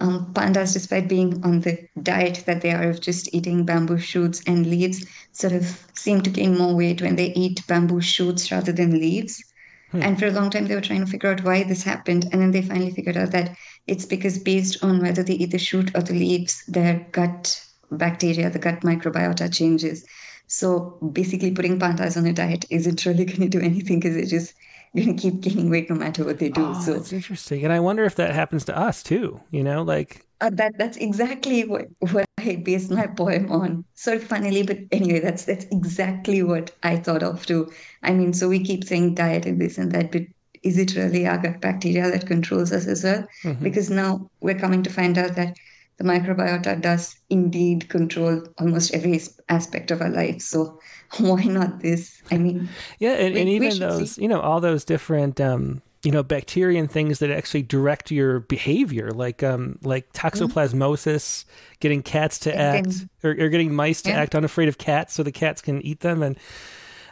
um, 0.00 0.32
pandas, 0.34 0.72
despite 0.72 1.08
being 1.08 1.44
on 1.44 1.60
the 1.60 1.78
diet 2.02 2.42
that 2.46 2.60
they 2.60 2.72
are 2.72 2.90
of 2.90 3.00
just 3.00 3.32
eating 3.34 3.64
bamboo 3.64 3.98
shoots 3.98 4.42
and 4.46 4.66
leaves, 4.66 5.06
sort 5.32 5.52
of 5.52 5.86
seem 5.94 6.22
to 6.22 6.30
gain 6.30 6.58
more 6.58 6.74
weight 6.74 7.02
when 7.02 7.16
they 7.16 7.32
eat 7.34 7.66
bamboo 7.68 8.00
shoots 8.00 8.50
rather 8.50 8.72
than 8.72 8.98
leaves. 8.98 9.42
Hmm. 9.90 10.02
And 10.02 10.18
for 10.18 10.26
a 10.26 10.32
long 10.32 10.50
time, 10.50 10.66
they 10.66 10.74
were 10.74 10.80
trying 10.80 11.04
to 11.04 11.10
figure 11.10 11.30
out 11.30 11.44
why 11.44 11.62
this 11.62 11.82
happened. 11.82 12.28
And 12.32 12.40
then 12.40 12.50
they 12.50 12.62
finally 12.62 12.90
figured 12.90 13.16
out 13.16 13.30
that 13.32 13.56
it's 13.86 14.06
because, 14.06 14.38
based 14.38 14.82
on 14.82 15.00
whether 15.00 15.22
they 15.22 15.34
eat 15.34 15.50
the 15.50 15.58
shoot 15.58 15.90
or 15.94 16.02
the 16.02 16.14
leaves, 16.14 16.64
their 16.66 17.06
gut 17.12 17.62
bacteria, 17.90 18.50
the 18.50 18.58
gut 18.58 18.80
microbiota 18.80 19.52
changes. 19.52 20.04
So 20.46 20.98
basically, 21.12 21.52
putting 21.52 21.78
pandas 21.78 22.16
on 22.16 22.26
a 22.26 22.32
diet 22.32 22.64
isn't 22.70 23.04
really 23.06 23.24
going 23.32 23.40
to 23.40 23.48
do 23.48 23.60
anything 23.60 24.00
because 24.00 24.14
they're 24.14 24.26
just 24.26 24.54
going 24.94 25.16
to 25.16 25.20
keep 25.20 25.40
gaining 25.40 25.70
weight 25.70 25.88
no 25.88 25.96
matter 25.96 26.24
what 26.24 26.38
they 26.38 26.50
do. 26.50 26.64
Oh, 26.64 26.80
so 26.80 26.94
that's 26.94 27.12
interesting. 27.12 27.64
And 27.64 27.72
I 27.72 27.80
wonder 27.80 28.04
if 28.04 28.16
that 28.16 28.34
happens 28.34 28.64
to 28.66 28.76
us 28.76 29.02
too. 29.02 29.40
You 29.50 29.64
know, 29.64 29.82
like 29.82 30.26
uh, 30.40 30.50
that 30.54 30.76
that's 30.76 30.96
exactly 30.96 31.64
what 31.64 31.86
what 32.10 32.26
I 32.38 32.56
based 32.56 32.90
my 32.90 33.06
poem 33.06 33.50
on. 33.50 33.84
So 33.94 34.18
funnily, 34.18 34.62
but 34.62 34.78
anyway, 34.90 35.20
that's 35.20 35.44
that's 35.44 35.64
exactly 35.66 36.42
what 36.42 36.72
I 36.82 36.96
thought 36.96 37.22
of 37.22 37.46
too. 37.46 37.72
I 38.02 38.12
mean, 38.12 38.32
so 38.32 38.48
we 38.48 38.62
keep 38.62 38.84
saying 38.84 39.14
diet 39.14 39.46
and 39.46 39.60
this 39.60 39.78
and 39.78 39.92
that, 39.92 40.12
but 40.12 40.22
is 40.62 40.78
it 40.78 40.94
really 40.94 41.26
our 41.26 41.38
gut 41.38 41.60
bacteria 41.60 42.10
that 42.10 42.26
controls 42.26 42.72
us 42.72 42.86
as 42.86 43.02
well? 43.04 43.26
Mm-hmm. 43.42 43.64
Because 43.64 43.90
now 43.90 44.30
we're 44.40 44.58
coming 44.58 44.82
to 44.82 44.90
find 44.90 45.18
out 45.18 45.34
that 45.36 45.56
the 45.98 46.04
microbiota 46.04 46.80
does 46.80 47.16
indeed 47.30 47.88
control 47.88 48.42
almost 48.58 48.94
every 48.94 49.20
aspect 49.48 49.90
of 49.90 50.00
our 50.00 50.10
life. 50.10 50.40
So 50.40 50.80
why 51.18 51.44
not 51.44 51.80
this? 51.80 52.22
I 52.30 52.38
mean, 52.38 52.68
yeah, 52.98 53.12
and, 53.12 53.34
we, 53.34 53.40
and 53.40 53.48
even 53.48 53.78
those, 53.78 54.12
see. 54.12 54.22
you 54.22 54.28
know, 54.28 54.40
all 54.40 54.60
those 54.60 54.84
different, 54.84 55.40
um, 55.40 55.82
you 56.02 56.10
know, 56.10 56.22
bacteria 56.22 56.80
and 56.80 56.90
things 56.90 57.20
that 57.20 57.30
actually 57.30 57.62
direct 57.62 58.10
your 58.10 58.40
behavior, 58.40 59.10
like 59.10 59.42
um, 59.42 59.78
like 59.82 60.12
toxoplasmosis, 60.12 61.44
getting 61.80 62.02
cats 62.02 62.38
to 62.40 62.54
and 62.54 62.86
act, 62.86 63.06
or, 63.22 63.30
or, 63.30 63.48
getting 63.48 63.74
mice 63.74 64.02
to 64.02 64.10
yeah. 64.10 64.20
act 64.20 64.34
unafraid 64.34 64.68
of 64.68 64.78
cats, 64.78 65.14
so 65.14 65.22
the 65.22 65.30
cats 65.30 65.62
can 65.62 65.80
eat 65.82 66.00
them, 66.00 66.22
and 66.22 66.36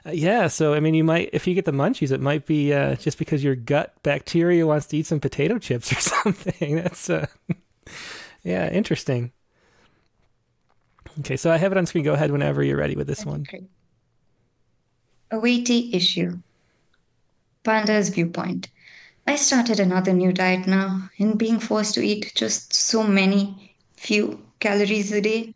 uh, 0.07 0.11
yeah, 0.11 0.49
so 0.49 0.75
I 0.75 0.81
mean, 0.81 0.95
you 0.95 1.05
might 1.05 1.31
if 1.33 1.47
you 1.47 1.55
get 1.55 1.67
the 1.67 1.73
munchies, 1.73 2.11
it 2.11 2.21
might 2.21 2.47
be 2.47 2.73
uh, 2.73 2.97
just 2.97 3.19
because 3.19 3.45
your 3.45 3.55
gut 3.55 3.95
bacteria 4.03 4.67
wants 4.67 4.87
to 4.87 4.97
eat 4.97 5.07
some 5.07 5.21
potato 5.21 5.59
chips 5.59 5.93
or 5.93 6.01
something. 6.01 6.77
That's 6.77 7.11
uh, 7.11 7.27
yeah, 8.43 8.71
interesting. 8.71 9.33
Okay, 11.21 11.37
so 11.37 11.51
I 11.51 11.57
have 11.57 11.73
it 11.73 11.79
on 11.79 11.87
screen. 11.87 12.05
Go 12.05 12.15
ahead 12.15 12.31
whenever 12.31 12.63
you're 12.63 12.77
ready 12.77 12.97
with 12.97 13.07
this 13.07 13.27
one. 13.27 13.47
A 15.31 15.39
weighty 15.39 15.91
issue. 15.93 16.39
Panda's 17.63 18.09
viewpoint. 18.09 18.69
I 19.27 19.37
started 19.37 19.79
another 19.79 20.13
new 20.13 20.33
diet 20.33 20.67
now, 20.67 21.11
and 21.19 21.39
being 21.39 21.59
forced 21.59 21.95
to 21.95 22.03
eat 22.03 22.33
just 22.35 22.73
so 22.73 23.03
many 23.03 23.77
few 23.97 24.41
calories 24.61 25.13
a 25.13 25.21
day. 25.21 25.55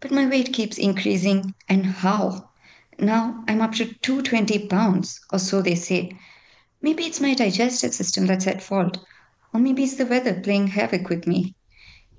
But 0.00 0.10
my 0.10 0.26
weight 0.26 0.52
keeps 0.52 0.78
increasing, 0.78 1.54
and 1.68 1.86
how? 1.86 2.50
Now 2.98 3.44
I'm 3.46 3.60
up 3.60 3.74
to 3.74 3.94
220 4.02 4.66
pounds, 4.66 5.20
or 5.32 5.38
so 5.38 5.62
they 5.62 5.76
say. 5.76 6.18
Maybe 6.82 7.04
it's 7.04 7.20
my 7.20 7.34
digestive 7.34 7.94
system 7.94 8.26
that's 8.26 8.46
at 8.46 8.62
fault, 8.62 8.98
or 9.54 9.60
maybe 9.60 9.84
it's 9.84 9.96
the 9.96 10.06
weather 10.06 10.40
playing 10.40 10.68
havoc 10.68 11.08
with 11.08 11.26
me. 11.26 11.54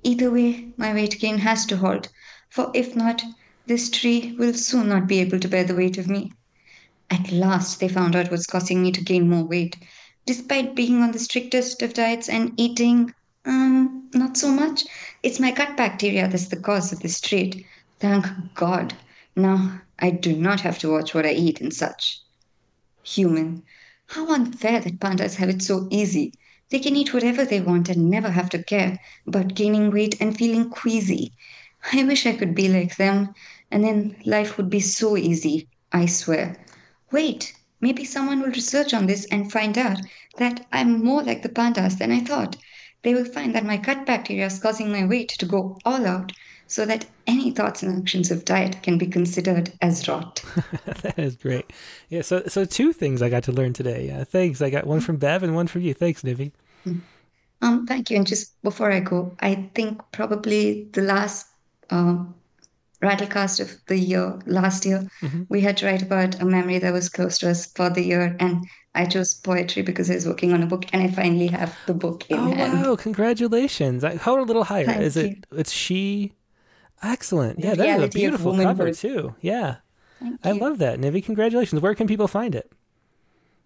Either 0.02 0.30
way, 0.30 0.72
my 0.76 0.94
weight 0.94 1.18
gain 1.20 1.38
has 1.38 1.66
to 1.66 1.76
halt, 1.76 2.08
for 2.48 2.70
if 2.74 2.96
not, 2.96 3.22
this 3.66 3.90
tree 3.90 4.34
will 4.38 4.54
soon 4.54 4.88
not 4.88 5.06
be 5.06 5.20
able 5.20 5.38
to 5.38 5.48
bear 5.48 5.64
the 5.64 5.74
weight 5.74 5.98
of 5.98 6.08
me. 6.08 6.32
At 7.10 7.30
last, 7.32 7.80
they 7.80 7.88
found 7.88 8.16
out 8.16 8.30
what's 8.30 8.46
causing 8.46 8.82
me 8.82 8.92
to 8.92 9.04
gain 9.04 9.28
more 9.28 9.44
weight, 9.44 9.76
despite 10.26 10.74
being 10.74 11.02
on 11.02 11.12
the 11.12 11.18
strictest 11.18 11.82
of 11.82 11.94
diets 11.94 12.28
and 12.28 12.52
eating, 12.56 13.12
um, 13.44 14.08
not 14.14 14.36
so 14.36 14.50
much. 14.50 14.84
It's 15.22 15.40
my 15.40 15.50
gut 15.50 15.76
bacteria 15.76 16.28
that's 16.28 16.48
the 16.48 16.56
cause 16.56 16.92
of 16.92 17.00
this 17.00 17.20
trait. 17.20 17.66
Thank 17.98 18.26
God. 18.54 18.94
Now 19.36 19.82
I 19.98 20.10
do 20.10 20.34
not 20.34 20.60
have 20.60 20.78
to 20.78 20.90
watch 20.90 21.14
what 21.14 21.26
I 21.26 21.32
eat 21.32 21.60
and 21.60 21.72
such. 21.72 22.20
Human. 23.04 23.64
How 24.06 24.32
unfair 24.32 24.80
that 24.80 24.98
pandas 24.98 25.34
have 25.36 25.48
it 25.48 25.62
so 25.62 25.88
easy. 25.90 26.32
They 26.70 26.78
can 26.78 26.96
eat 26.96 27.12
whatever 27.12 27.44
they 27.44 27.60
want 27.60 27.88
and 27.88 28.08
never 28.08 28.30
have 28.30 28.48
to 28.50 28.62
care 28.62 28.98
about 29.26 29.54
gaining 29.54 29.90
weight 29.90 30.20
and 30.20 30.36
feeling 30.36 30.70
queasy. 30.70 31.32
I 31.92 32.04
wish 32.04 32.26
I 32.26 32.32
could 32.32 32.54
be 32.54 32.68
like 32.68 32.96
them, 32.96 33.34
and 33.70 33.84
then 33.84 34.16
life 34.24 34.56
would 34.56 34.70
be 34.70 34.80
so 34.80 35.16
easy, 35.16 35.68
I 35.92 36.06
swear. 36.06 36.56
Wait, 37.10 37.52
maybe 37.80 38.04
someone 38.04 38.40
will 38.40 38.50
research 38.50 38.94
on 38.94 39.06
this 39.06 39.24
and 39.26 39.50
find 39.50 39.76
out 39.76 40.00
that 40.38 40.66
I'm 40.72 41.04
more 41.04 41.22
like 41.22 41.42
the 41.42 41.48
pandas 41.48 41.98
than 41.98 42.12
I 42.12 42.20
thought. 42.20 42.56
They 43.02 43.14
will 43.14 43.24
find 43.24 43.54
that 43.54 43.64
my 43.66 43.76
gut 43.76 44.06
bacteria 44.06 44.46
is 44.46 44.58
causing 44.58 44.92
my 44.92 45.04
weight 45.04 45.30
to 45.38 45.46
go 45.46 45.78
all 45.84 46.06
out 46.06 46.32
so 46.70 46.86
that 46.86 47.04
any 47.26 47.50
thoughts 47.50 47.82
and 47.82 48.00
actions 48.00 48.30
of 48.30 48.44
diet 48.44 48.80
can 48.84 48.96
be 48.96 49.06
considered 49.06 49.72
as 49.82 50.06
rot. 50.06 50.40
that 51.02 51.18
is 51.18 51.34
great. 51.34 51.72
Yeah, 52.10 52.22
so 52.22 52.44
so 52.46 52.64
two 52.64 52.92
things 52.92 53.22
I 53.22 53.28
got 53.28 53.42
to 53.44 53.52
learn 53.52 53.72
today. 53.72 54.10
Uh, 54.10 54.24
thanks. 54.24 54.62
I 54.62 54.70
got 54.70 54.86
one 54.86 55.00
from 55.00 55.16
Bev 55.16 55.42
and 55.42 55.56
one 55.56 55.66
from 55.66 55.82
you. 55.82 55.94
Thanks, 55.94 56.22
Nivi. 56.22 56.52
Um, 57.60 57.86
thank 57.86 58.08
you. 58.08 58.16
And 58.18 58.26
just 58.26 58.60
before 58.62 58.92
I 58.92 59.00
go, 59.00 59.36
I 59.40 59.68
think 59.74 60.00
probably 60.12 60.84
the 60.92 61.02
last 61.02 61.48
um, 61.90 62.36
Rattlecast 63.02 63.58
of 63.58 63.76
the 63.86 63.98
year 63.98 64.38
last 64.46 64.86
year, 64.86 65.08
mm-hmm. 65.22 65.42
we 65.48 65.60
had 65.60 65.76
to 65.78 65.86
write 65.86 66.02
about 66.02 66.40
a 66.40 66.44
memory 66.44 66.78
that 66.78 66.92
was 66.92 67.08
close 67.08 67.36
to 67.38 67.50
us 67.50 67.66
for 67.66 67.90
the 67.90 68.04
year, 68.04 68.36
and 68.38 68.64
I 68.94 69.06
chose 69.06 69.34
poetry 69.34 69.82
because 69.82 70.08
I 70.08 70.14
was 70.14 70.26
working 70.26 70.52
on 70.52 70.62
a 70.62 70.66
book, 70.66 70.84
and 70.92 71.02
I 71.02 71.08
finally 71.08 71.48
have 71.48 71.76
the 71.86 71.94
book 71.94 72.30
in 72.30 72.38
oh, 72.38 72.52
hand. 72.52 72.82
wow! 72.84 72.94
Congratulations! 72.94 74.04
I, 74.04 74.14
hold 74.14 74.38
a 74.38 74.44
little 74.44 74.64
higher. 74.64 74.86
Thank 74.86 75.02
is 75.02 75.16
you. 75.16 75.22
it? 75.24 75.46
It's 75.50 75.72
she. 75.72 76.32
Excellent. 77.02 77.60
The 77.60 77.68
yeah, 77.68 77.74
that 77.74 78.00
is 78.00 78.04
a 78.04 78.08
beautiful 78.08 78.56
cover 78.56 78.92
too. 78.92 79.34
Yeah, 79.40 79.76
I 80.44 80.52
love 80.52 80.78
that, 80.78 80.98
Nivi. 80.98 81.24
Congratulations. 81.24 81.80
Where 81.80 81.94
can 81.94 82.06
people 82.06 82.28
find 82.28 82.54
it? 82.54 82.70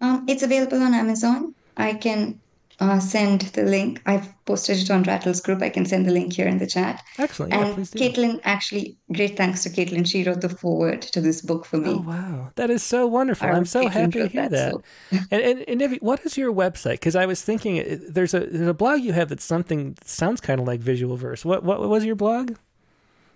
Um, 0.01 0.25
it's 0.27 0.43
available 0.43 0.81
on 0.81 0.93
Amazon. 0.93 1.55
I 1.77 1.93
can 1.93 2.39
uh, 2.79 2.99
send 2.99 3.41
the 3.41 3.63
link. 3.63 4.01
I've 4.05 4.27
posted 4.45 4.77
it 4.77 4.91
on 4.91 5.03
Rattle's 5.03 5.41
group. 5.41 5.61
I 5.61 5.69
can 5.69 5.85
send 5.85 6.05
the 6.05 6.11
link 6.11 6.33
here 6.33 6.47
in 6.47 6.57
the 6.57 6.67
chat. 6.67 7.01
Excellent. 7.17 7.53
Yeah, 7.53 7.65
and 7.65 7.77
Caitlin, 7.77 8.39
actually, 8.43 8.97
great 9.13 9.37
thanks 9.37 9.63
to 9.63 9.69
Caitlin. 9.69 10.07
She 10.07 10.23
wrote 10.23 10.41
the 10.41 10.49
foreword 10.49 11.01
to 11.01 11.21
this 11.21 11.41
book 11.41 11.65
for 11.65 11.77
me. 11.77 11.91
Oh, 11.91 12.03
wow. 12.05 12.51
That 12.55 12.69
is 12.69 12.83
so 12.83 13.07
wonderful. 13.07 13.47
I'm 13.47 13.65
so 13.65 13.83
Caitlin 13.83 13.91
happy 13.91 14.19
to 14.19 14.27
hear 14.27 14.49
that. 14.49 14.51
that. 14.51 14.71
So. 14.73 14.83
and, 15.31 15.41
and, 15.41 15.69
and 15.69 15.81
Nivi, 15.81 16.01
what 16.01 16.25
is 16.25 16.37
your 16.37 16.53
website? 16.53 16.93
Because 16.93 17.15
I 17.15 17.25
was 17.25 17.41
thinking 17.41 18.01
there's 18.09 18.33
a 18.33 18.41
there's 18.41 18.67
a 18.67 18.73
blog 18.73 19.01
you 19.01 19.13
have 19.13 19.29
that's 19.29 19.45
something 19.45 19.93
that 19.93 20.07
sounds 20.07 20.41
kind 20.41 20.59
of 20.59 20.67
like 20.67 20.79
visual 20.79 21.15
verse. 21.15 21.45
What, 21.45 21.63
what 21.63 21.79
was 21.79 22.03
your 22.05 22.15
blog? 22.15 22.55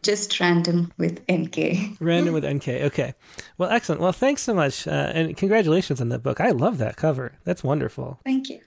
Just 0.04 0.40
random 0.40 0.92
with 0.98 1.22
NK. 1.32 1.98
random 2.00 2.34
with 2.34 2.46
NK. 2.46 2.68
Okay. 2.68 3.14
Well, 3.58 3.70
excellent. 3.70 4.02
Well, 4.02 4.12
thanks 4.12 4.42
so 4.42 4.54
much, 4.54 4.88
uh, 4.88 5.12
and 5.14 5.36
congratulations 5.36 6.02
on 6.02 6.10
that 6.10 6.20
book. 6.20 6.40
I 6.40 6.52
love 6.52 6.78
that 6.78 6.96
cover. 6.96 7.34
That's 7.44 7.64
wonderful. 7.64 8.20
Thank 8.24 8.50
you. 8.50 8.60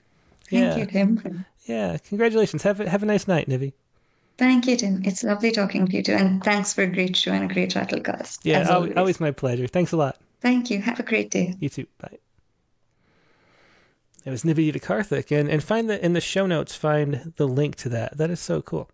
Thank 0.49 0.63
yeah. 0.63 0.77
you, 0.77 0.85
Tim. 0.85 1.45
Yeah, 1.65 1.97
congratulations. 1.97 2.63
Have 2.63 2.79
a, 2.79 2.89
have 2.89 3.03
a 3.03 3.05
nice 3.05 3.27
night, 3.27 3.47
Nivi. 3.47 3.73
Thank 4.37 4.67
you, 4.67 4.75
Tim. 4.75 5.01
It's 5.05 5.23
lovely 5.23 5.51
talking 5.51 5.87
to 5.87 5.95
you 5.95 6.03
too, 6.03 6.13
and 6.13 6.43
thanks 6.43 6.73
for 6.73 6.83
a 6.83 6.87
great 6.87 7.15
show 7.15 7.31
and 7.31 7.49
a 7.49 7.53
great 7.53 7.73
Rattlecast. 7.73 8.39
Yeah, 8.43 8.67
always. 8.69 8.93
always 8.95 9.19
my 9.19 9.31
pleasure. 9.31 9.67
Thanks 9.67 9.91
a 9.91 9.97
lot. 9.97 10.17
Thank 10.41 10.69
you. 10.69 10.81
Have 10.81 10.99
a 10.99 11.03
great 11.03 11.31
day. 11.31 11.55
You 11.59 11.69
too. 11.69 11.85
Bye. 11.99 12.17
It 14.25 14.29
was 14.29 14.43
Nivedita 14.43 14.81
Karthik, 14.81 15.37
and 15.37 15.49
and 15.49 15.63
find 15.63 15.89
the 15.89 16.03
in 16.03 16.13
the 16.13 16.21
show 16.21 16.45
notes 16.45 16.75
find 16.75 17.33
the 17.35 17.47
link 17.47 17.75
to 17.77 17.89
that. 17.89 18.17
That 18.17 18.29
is 18.29 18.39
so 18.39 18.61
cool. 18.61 18.89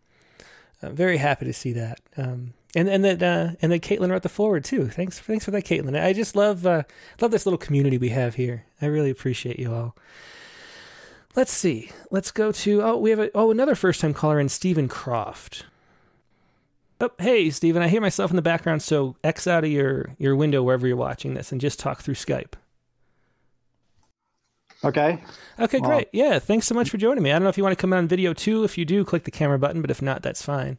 I'm 0.81 0.95
very 0.95 1.18
happy 1.18 1.45
to 1.45 1.53
see 1.53 1.73
that. 1.73 1.99
Um, 2.18 2.53
and 2.76 2.88
and 2.88 3.03
that 3.03 3.23
uh, 3.23 3.56
and 3.61 3.72
that 3.72 3.81
Caitlin 3.81 4.11
wrote 4.11 4.23
the 4.23 4.30
forward 4.30 4.64
too. 4.64 4.88
Thanks 4.88 5.19
thanks 5.19 5.45
for 5.45 5.51
that, 5.51 5.65
Caitlin. 5.65 5.99
I 5.99 6.14
just 6.14 6.35
love 6.35 6.65
uh, 6.65 6.84
love 7.19 7.31
this 7.31 7.45
little 7.45 7.57
community 7.57 7.97
we 7.97 8.10
have 8.10 8.35
here. 8.35 8.65
I 8.81 8.85
really 8.85 9.10
appreciate 9.10 9.60
you 9.60 9.73
all. 9.73 9.95
Let's 11.35 11.51
see. 11.51 11.91
Let's 12.11 12.31
go 12.31 12.51
to 12.51 12.84
oh 12.84 12.97
we 12.97 13.10
have 13.10 13.19
a 13.19 13.31
oh 13.35 13.51
another 13.51 13.76
first 13.76 14.01
time 14.01 14.14
caller 14.14 14.39
in 14.39 14.49
Stephen 14.49 14.88
Croft. 14.88 15.65
Oh 17.01 17.11
hey 17.18 17.49
Stephen, 17.49 17.81
I 17.81 17.88
hear 17.88 18.01
myself 18.01 18.30
in 18.30 18.35
the 18.35 18.41
background, 18.41 18.84
so 18.84 19.15
X 19.23 19.47
out 19.47 19.64
of 19.64 19.72
your 19.72 20.15
your 20.19 20.35
window 20.35 20.61
wherever 20.61 20.88
you're 20.88 20.95
watching 20.95 21.34
this 21.34 21.51
and 21.51 21.60
just 21.60 21.80
talk 21.80 22.01
through 22.01 22.15
Skype. 22.15 22.53
Okay. 24.84 25.22
Okay, 25.60 25.80
well, 25.80 25.89
great. 25.89 26.07
Yeah, 26.14 26.39
thanks 26.39 26.68
so 26.68 26.73
much 26.73 26.89
for 26.89 26.97
joining 26.97 27.23
me. 27.23 27.31
I 27.31 27.34
don't 27.34 27.43
know 27.43 27.49
if 27.49 27.57
you 27.57 27.64
want 27.64 27.77
to 27.77 27.81
come 27.81 27.91
on 27.91 28.07
video 28.07 28.34
too. 28.34 28.64
If 28.64 28.77
you 28.77 28.85
do, 28.85 29.03
click 29.03 29.26
the 29.26 29.31
camera 29.31 29.60
button, 29.60 29.81
but 29.81 29.91
if 29.91 30.01
not, 30.01 30.22
that's 30.22 30.41
fine. 30.41 30.77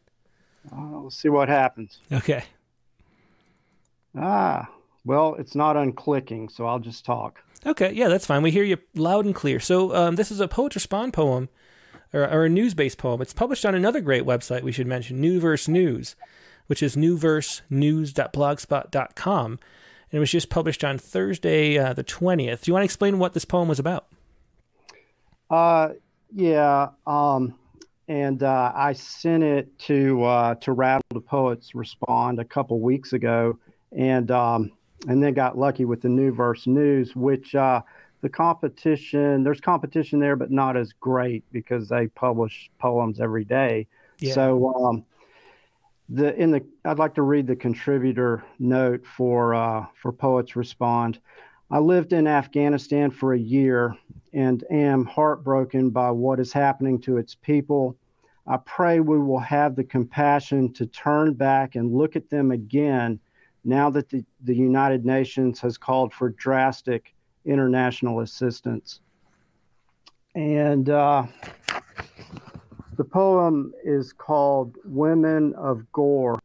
Uh, 0.73 0.89
we'll 0.91 1.11
see 1.11 1.29
what 1.29 1.49
happens. 1.49 1.99
Okay. 2.13 2.45
Ah, 4.17 4.69
well, 5.05 5.37
it's 5.39 5.55
not 5.55 5.77
unclicking, 5.77 6.51
so 6.51 6.67
I'll 6.67 6.79
just 6.79 7.05
talk. 7.05 7.43
Okay, 7.67 7.93
yeah, 7.93 8.09
that's 8.09 8.25
fine. 8.27 8.43
We 8.43 8.51
hear 8.51 8.65
you 8.65 8.79
loud 8.95 9.27
and 9.27 9.35
clear. 9.35 9.61
So 9.61 9.95
um, 9.95 10.17
this 10.17 10.31
is 10.31 10.41
a 10.41 10.49
Poet 10.49 10.75
Respond 10.75 11.13
poem, 11.13 11.51
or, 12.13 12.23
or 12.23 12.47
a 12.47 12.49
news-based 12.49 12.99
poem. 12.99 13.21
It's 13.21 13.35
published 13.35 13.67
on 13.67 13.75
another 13.75 14.01
great 14.01 14.25
website 14.25 14.63
we 14.63 14.73
should 14.73 14.87
mention, 14.87 15.23
Newverse 15.23 15.69
News, 15.69 16.17
which 16.69 16.83
is 16.83 16.97
newversenews.blogspot.com. 16.97 19.59
And 20.11 20.19
it 20.19 20.21
was 20.21 20.31
just 20.31 20.51
published 20.51 20.83
on 20.83 20.99
Thursday, 20.99 21.79
uh, 21.79 21.93
the 21.93 22.05
20th. 22.05 22.63
Do 22.63 22.71
you 22.71 22.75
want 22.75 22.83
to 22.83 22.85
explain 22.85 23.19
what 23.19 23.33
this 23.33 23.45
poem 23.45 23.69
was 23.69 23.79
about? 23.79 24.07
Uh, 25.49 25.91
yeah. 26.35 26.89
Um, 27.07 27.55
and 28.09 28.43
uh, 28.43 28.73
I 28.75 28.93
sent 28.93 29.45
it 29.45 29.79
to 29.81 30.25
uh, 30.25 30.55
to 30.57 30.73
Rattle 30.73 31.03
the 31.11 31.21
Poets 31.21 31.77
Respond 31.77 32.41
a 32.41 32.45
couple 32.45 32.81
weeks 32.81 33.13
ago, 33.13 33.57
and 33.97 34.29
um, 34.33 34.73
and 35.07 35.23
then 35.23 35.33
got 35.33 35.57
lucky 35.57 35.85
with 35.85 36.03
the 36.03 36.09
New 36.09 36.33
Verse 36.33 36.67
News, 36.67 37.15
which 37.15 37.55
uh, 37.55 37.83
the 38.21 38.29
competition 38.29 39.45
there's 39.45 39.61
competition 39.61 40.19
there, 40.19 40.35
but 40.35 40.51
not 40.51 40.77
as 40.77 40.93
great 40.99 41.45
because 41.53 41.89
they 41.89 42.09
publish 42.09 42.69
poems 42.81 43.21
every 43.21 43.45
day. 43.45 43.87
Yeah. 44.19 44.35
So 44.35 44.75
um, 44.75 45.05
the 46.11 46.35
in 46.37 46.51
the 46.51 46.65
I'd 46.85 46.99
like 46.99 47.15
to 47.15 47.23
read 47.23 47.47
the 47.47 47.57
contributor 47.57 48.45
note 48.59 49.07
for 49.07 49.55
uh, 49.55 49.87
for 49.95 50.13
Poets 50.13 50.57
Respond. 50.57 51.21
I 51.71 51.79
lived 51.79 52.13
in 52.13 52.27
Afghanistan 52.27 53.13
for 53.13 53.33
a 53.33 53.39
year 53.39 53.97
and 54.33 54.65
am 54.71 55.05
heartbroken 55.05 55.91
by 55.91 56.11
what 56.11 56.41
is 56.41 56.53
happening 56.53 57.01
to 57.03 57.17
its 57.17 57.37
people. 57.37 57.97
I 58.47 58.57
pray 58.57 58.99
we 58.99 59.21
will 59.21 59.39
have 59.39 59.77
the 59.77 59.85
compassion 59.85 60.73
to 60.73 60.87
turn 60.87 61.35
back 61.35 61.77
and 61.77 61.95
look 61.95 62.17
at 62.17 62.29
them 62.29 62.51
again 62.51 63.21
now 63.65 63.91
that 63.91 64.09
the, 64.09 64.25
the 64.43 64.55
United 64.55 65.05
Nations 65.05 65.61
has 65.61 65.79
called 65.79 66.13
for 66.13 66.31
drastic 66.31 67.15
international 67.45 68.21
assistance. 68.21 69.01
And 70.35 70.89
uh, 70.91 71.27
the 73.01 73.05
poem 73.05 73.73
is 73.83 74.13
called 74.13 74.77
Women 74.85 75.55
of 75.55 75.91
Ghor. 75.91 76.39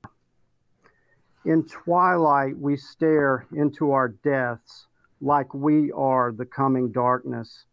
In 1.43 1.65
twilight, 1.65 2.57
we 2.57 2.77
stare 2.77 3.45
into 3.51 3.91
our 3.91 4.07
deaths 4.07 4.87
like 5.19 5.53
we 5.53 5.91
are 5.91 6.31
the 6.31 6.45
coming 6.45 6.93
darkness. 6.93 7.65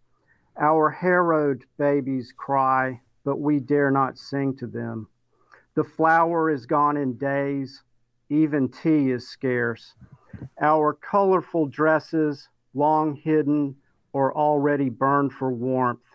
Our 0.59 0.91
harrowed 0.91 1.65
babies 1.79 2.35
cry, 2.37 3.01
but 3.23 3.39
we 3.39 3.61
dare 3.61 3.93
not 3.93 4.19
sing 4.19 4.57
to 4.57 4.67
them. 4.67 5.07
The 5.77 5.85
flour 5.85 6.51
is 6.51 6.67
gone 6.67 6.97
in 6.97 7.17
days, 7.17 7.85
even 8.31 8.69
tea 8.69 9.13
is 9.13 9.29
scarce. 9.29 9.95
Our 10.61 10.93
colorful 10.95 11.67
dresses, 11.67 12.49
long 12.75 13.15
hidden 13.15 13.77
or 14.13 14.37
already 14.37 14.89
burned 14.89 15.35
for 15.35 15.53
warmth. 15.53 16.12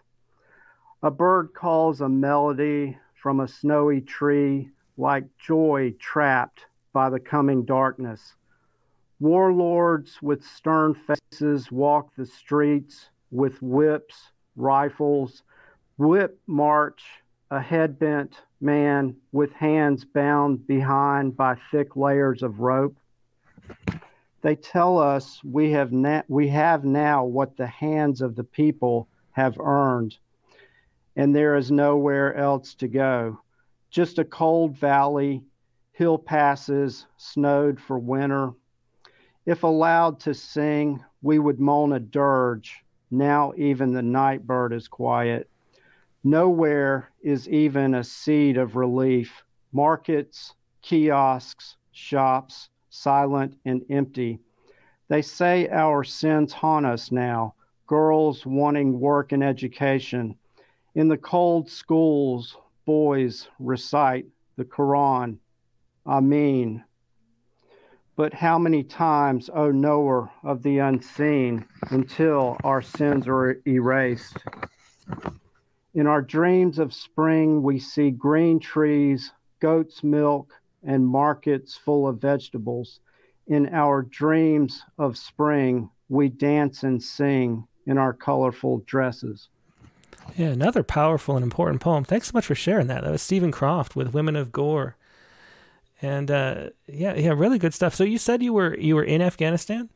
A 1.08 1.10
bird 1.10 1.54
calls 1.54 2.02
a 2.02 2.10
melody 2.10 2.98
from 3.16 3.40
a 3.40 3.48
snowy 3.48 4.02
tree 4.02 4.72
like 4.98 5.24
joy 5.38 5.94
trapped 6.00 6.66
by 6.92 7.10
the 7.10 7.18
coming 7.18 7.64
darkness. 7.64 8.36
Warlords 9.22 10.22
with 10.22 10.44
stern 10.44 10.94
faces 11.32 11.72
walk 11.72 12.14
the 12.18 12.26
streets 12.26 13.10
with 13.32 13.62
whips, 13.62 14.34
rifles, 14.58 15.44
whip 15.96 16.42
march 16.46 17.06
a 17.52 17.62
head 17.62 17.98
bent 17.98 18.42
man 18.60 19.16
with 19.32 19.54
hands 19.54 20.04
bound 20.04 20.68
behind 20.68 21.38
by 21.38 21.56
thick 21.72 21.96
layers 21.96 22.44
of 22.44 22.60
rope. 22.60 22.98
They 24.42 24.58
tell 24.58 24.98
us 24.98 25.42
we 25.42 25.72
have, 25.72 25.94
na- 25.94 26.24
we 26.28 26.50
have 26.50 26.84
now 26.84 27.24
what 27.24 27.56
the 27.56 27.68
hands 27.68 28.22
of 28.22 28.36
the 28.36 28.44
people 28.44 29.08
have 29.32 29.58
earned, 29.58 30.18
and 31.18 31.36
there 31.36 31.58
is 31.58 31.72
nowhere 31.72 32.34
else 32.36 32.76
to 32.76 32.88
go. 32.88 33.42
Just 33.90 34.20
a 34.20 34.24
cold 34.24 34.78
valley, 34.78 35.44
hill 35.92 36.18
passes, 36.18 37.08
snowed 37.18 37.82
for 37.82 38.00
winter, 38.00 38.54
if 39.48 39.64
allowed 39.64 40.20
to 40.20 40.34
sing, 40.34 41.04
we 41.22 41.40
would 41.40 41.58
moan 41.58 41.94
a 41.94 42.00
dirge. 42.02 42.84
Now 43.10 43.54
even 43.56 43.94
the 43.94 44.02
night 44.02 44.46
bird 44.46 44.74
is 44.74 44.90
quiet. 44.90 45.50
Nowhere 46.22 47.10
is 47.22 47.48
even 47.48 47.96
a 47.96 48.04
seed 48.04 48.58
of 48.58 48.76
relief. 48.76 49.44
Markets, 49.72 50.54
kiosks, 50.82 51.78
shops, 51.94 52.70
silent 52.90 53.58
and 53.64 53.86
empty. 53.90 54.40
They 55.08 55.22
say 55.22 55.70
our 55.70 56.04
sins 56.04 56.52
haunt 56.52 56.86
us 56.86 57.10
now, 57.10 57.56
girls 57.88 58.46
wanting 58.46 59.00
work 59.00 59.32
and 59.32 59.44
education. 59.44 60.36
In 60.98 61.10
the 61.10 61.18
cold 61.18 61.70
schools, 61.70 62.58
boys 62.84 63.48
recite 63.60 64.26
the 64.56 64.66
Quran. 64.66 65.38
Amen. 66.08 66.84
But 68.16 68.34
how 68.34 68.58
many 68.58 68.82
times, 68.82 69.48
O 69.54 69.70
knower 69.70 70.32
of 70.42 70.64
the 70.64 70.80
unseen, 70.80 71.68
until 71.92 72.58
our 72.64 72.82
sins 72.82 73.28
are 73.28 73.62
erased? 73.68 74.38
In 75.94 76.08
our 76.08 76.24
dreams 76.24 76.80
of 76.80 76.96
spring, 76.96 77.62
we 77.62 77.78
see 77.78 78.10
green 78.10 78.60
trees, 78.60 79.32
goat's 79.60 80.04
milk, 80.04 80.52
and 80.82 81.06
markets 81.06 81.78
full 81.78 82.08
of 82.08 82.20
vegetables. 82.20 83.02
In 83.46 83.70
our 83.72 84.02
dreams 84.02 84.82
of 84.98 85.16
spring, 85.16 85.92
we 86.10 86.30
dance 86.30 86.82
and 86.82 87.04
sing 87.04 87.68
in 87.86 88.00
our 88.00 88.14
colorful 88.14 88.80
dresses. 88.88 89.50
Yeah, 90.36 90.48
another 90.48 90.84
powerful 90.84 91.36
and 91.36 91.44
important 91.44 91.82
poem. 91.82 92.04
Thanks 92.04 92.28
so 92.28 92.32
much 92.34 92.46
for 92.46 92.56
sharing 92.56 92.88
that. 92.88 93.04
That 93.04 93.12
was 93.12 93.22
Stephen 93.22 93.52
Croft 93.52 93.96
with 93.96 94.14
Women 94.14 94.36
of 94.36 94.52
Ghor 94.52 94.96
and 96.02 96.30
uh, 96.30 96.70
yeah, 96.88 97.16
yeah, 97.16 97.32
really 97.32 97.58
good 97.58 97.74
stuff. 97.74 97.96
So 97.96 98.04
you 98.04 98.18
said 98.18 98.44
you 98.44 98.54
were 98.54 98.78
you 98.78 98.96
were 98.96 99.04
in 99.04 99.22
Afghanistan. 99.22 99.90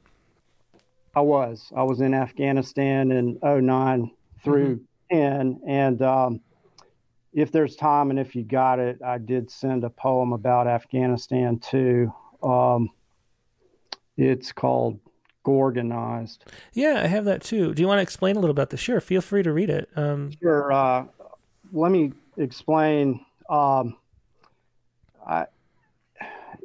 I 1.16 1.22
was. 1.22 1.72
I 1.76 1.84
was 1.84 2.02
in 2.02 2.14
Afghanistan 2.14 3.12
in 3.12 3.38
09 3.44 4.12
through 4.44 4.78
mm-hmm. 5.12 5.16
10. 5.16 5.60
And 5.68 6.02
um, 6.02 6.40
if 7.34 7.52
there's 7.52 7.76
time 7.76 8.12
and 8.12 8.20
if 8.20 8.34
you 8.34 8.44
got 8.44 8.80
it, 8.80 9.02
I 9.04 9.18
did 9.18 9.52
send 9.52 9.84
a 9.84 9.90
poem 9.90 10.32
about 10.32 10.68
Afghanistan 10.68 11.60
too. 11.60 12.14
Um, 12.42 12.90
it's 14.16 14.54
called 14.54 15.00
Gorgonized. 15.44 16.46
Yeah, 16.74 17.02
I 17.04 17.08
have 17.08 17.26
that 17.26 17.42
too. 17.42 17.74
Do 17.74 17.82
you 17.82 17.88
want 17.88 18.00
to 18.00 18.04
explain 18.04 18.36
a 18.36 18.40
little 18.40 18.52
about 18.52 18.70
this? 18.70 18.80
Sure, 18.80 19.02
feel 19.02 19.22
free 19.22 19.44
to 19.44 19.52
read 19.52 19.70
it. 19.70 19.90
Um, 19.96 20.32
sure. 20.42 20.72
Uh, 20.72 21.06
let 21.72 21.92
me 21.92 22.14
explain. 22.38 23.26
Um, 23.50 23.98
I, 25.28 25.46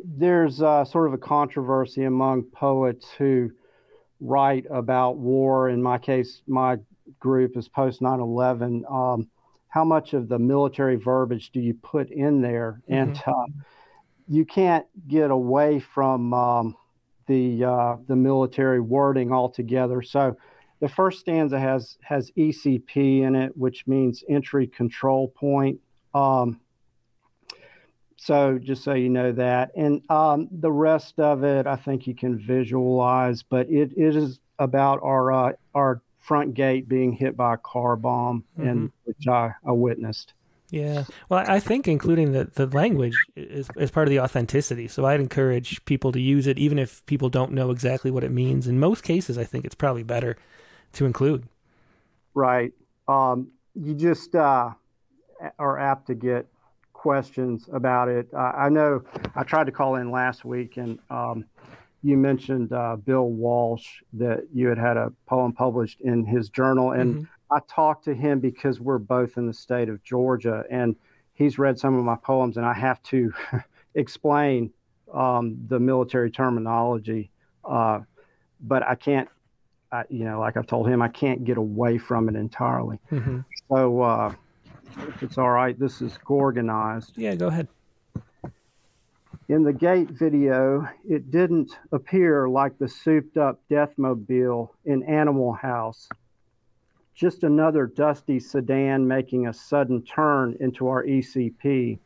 there's 0.04 0.62
uh, 0.62 0.84
sort 0.84 1.08
of 1.08 1.14
a 1.14 1.18
controversy 1.18 2.04
among 2.04 2.44
poets 2.44 3.08
who 3.18 3.50
write 4.20 4.66
about 4.70 5.16
war. 5.16 5.68
In 5.68 5.82
my 5.82 5.98
case, 5.98 6.42
my 6.46 6.78
group 7.18 7.56
is 7.56 7.68
post 7.68 8.02
9 8.02 8.20
11. 8.20 8.84
Um, 8.88 9.28
how 9.68 9.84
much 9.84 10.14
of 10.14 10.28
the 10.28 10.38
military 10.38 10.96
verbiage 10.96 11.50
do 11.50 11.60
you 11.60 11.74
put 11.74 12.10
in 12.10 12.40
there? 12.40 12.80
Mm-hmm. 12.88 12.94
And 12.94 13.22
uh, 13.26 13.62
you 14.28 14.44
can't 14.44 14.86
get 15.08 15.30
away 15.30 15.80
from 15.80 16.32
um, 16.32 16.76
the 17.26 17.64
uh, 17.64 17.96
the 18.06 18.16
military 18.16 18.80
wording 18.80 19.32
altogether. 19.32 20.02
So 20.02 20.36
the 20.80 20.88
first 20.88 21.20
stanza 21.20 21.58
has 21.58 21.98
has 22.02 22.30
ECP 22.36 23.22
in 23.22 23.34
it, 23.34 23.56
which 23.56 23.86
means 23.86 24.24
entry 24.28 24.66
control 24.66 25.28
point. 25.28 25.80
Um, 26.14 26.60
so 28.16 28.58
just 28.58 28.82
so 28.82 28.94
you 28.94 29.10
know 29.10 29.32
that, 29.32 29.72
and 29.76 30.02
um, 30.10 30.48
the 30.50 30.72
rest 30.72 31.20
of 31.20 31.44
it, 31.44 31.66
I 31.66 31.76
think 31.76 32.06
you 32.06 32.14
can 32.14 32.38
visualize. 32.38 33.42
But 33.42 33.68
it, 33.68 33.92
it 33.96 34.16
is 34.16 34.40
about 34.58 35.00
our 35.02 35.32
uh, 35.32 35.52
our 35.74 36.02
front 36.18 36.54
gate 36.54 36.88
being 36.88 37.12
hit 37.12 37.36
by 37.36 37.54
a 37.54 37.58
car 37.58 37.96
bomb, 37.96 38.44
mm-hmm. 38.58 38.68
and 38.68 38.92
which 39.04 39.28
I, 39.28 39.52
I 39.66 39.72
witnessed. 39.72 40.34
Yeah, 40.70 41.04
well, 41.28 41.44
I 41.46 41.60
think 41.60 41.86
including 41.86 42.32
the, 42.32 42.44
the 42.44 42.66
language 42.66 43.14
is, 43.36 43.68
is 43.76 43.90
part 43.90 44.08
of 44.08 44.10
the 44.10 44.20
authenticity. 44.20 44.88
So 44.88 45.06
I'd 45.06 45.20
encourage 45.20 45.84
people 45.84 46.10
to 46.12 46.20
use 46.20 46.46
it, 46.46 46.58
even 46.58 46.78
if 46.78 47.06
people 47.06 47.28
don't 47.28 47.52
know 47.52 47.70
exactly 47.70 48.10
what 48.10 48.24
it 48.24 48.32
means. 48.32 48.66
In 48.66 48.80
most 48.80 49.04
cases, 49.04 49.38
I 49.38 49.44
think 49.44 49.64
it's 49.64 49.76
probably 49.76 50.02
better 50.02 50.36
to 50.94 51.06
include. 51.06 51.44
Right. 52.34 52.72
Um, 53.06 53.48
you 53.74 53.94
just 53.94 54.34
uh, 54.34 54.70
are 55.58 55.78
apt 55.78 56.08
to 56.08 56.14
get 56.14 56.46
questions 56.92 57.68
about 57.72 58.08
it. 58.08 58.28
Uh, 58.34 58.52
I 58.56 58.68
know 58.68 59.04
I 59.36 59.44
tried 59.44 59.66
to 59.66 59.72
call 59.72 59.94
in 59.94 60.10
last 60.10 60.44
week, 60.44 60.76
and 60.76 60.98
um, 61.10 61.44
you 62.02 62.16
mentioned 62.16 62.72
uh, 62.72 62.96
Bill 62.96 63.28
Walsh 63.28 64.02
that 64.14 64.44
you 64.52 64.68
had 64.68 64.78
had 64.78 64.96
a 64.96 65.12
poem 65.26 65.52
published 65.52 66.00
in 66.00 66.24
his 66.24 66.48
journal, 66.48 66.92
and 66.92 67.14
mm-hmm. 67.14 67.24
I 67.50 67.60
talked 67.68 68.04
to 68.04 68.14
him 68.14 68.40
because 68.40 68.80
we're 68.80 68.98
both 68.98 69.36
in 69.36 69.46
the 69.46 69.54
state 69.54 69.88
of 69.88 70.02
Georgia, 70.02 70.64
and 70.70 70.96
he's 71.34 71.58
read 71.58 71.78
some 71.78 71.96
of 71.96 72.04
my 72.04 72.16
poems, 72.16 72.56
and 72.56 72.66
I 72.66 72.74
have 72.74 73.02
to 73.04 73.32
explain 73.94 74.72
um, 75.12 75.56
the 75.68 75.78
military 75.78 76.30
terminology, 76.30 77.30
uh, 77.64 78.00
but 78.60 78.82
I 78.82 78.94
can't. 78.94 79.28
I, 79.92 80.02
you 80.10 80.24
know, 80.24 80.40
like 80.40 80.56
I've 80.56 80.66
told 80.66 80.88
him, 80.88 81.00
I 81.00 81.08
can't 81.08 81.44
get 81.44 81.58
away 81.58 81.96
from 81.96 82.28
it 82.28 82.34
entirely. 82.34 82.98
Mm-hmm. 83.12 83.40
So 83.68 84.02
uh, 84.02 84.34
if 85.08 85.22
it's 85.22 85.38
all 85.38 85.50
right, 85.50 85.78
this 85.78 86.02
is 86.02 86.18
Gorgonized. 86.24 87.12
Yeah, 87.16 87.36
go 87.36 87.46
ahead. 87.46 87.68
In 89.48 89.62
the 89.62 89.72
gate 89.72 90.10
video, 90.10 90.88
it 91.08 91.30
didn't 91.30 91.70
appear 91.92 92.48
like 92.48 92.78
the 92.78 92.88
souped 92.88 93.36
up 93.36 93.60
Deathmobile 93.70 94.70
in 94.84 95.04
Animal 95.04 95.52
House. 95.52 96.08
Just 97.16 97.44
another 97.44 97.86
dusty 97.86 98.38
sedan 98.38 99.08
making 99.08 99.46
a 99.46 99.54
sudden 99.54 100.02
turn 100.02 100.54
into 100.60 100.86
our 100.86 101.02
ECP. 101.02 101.98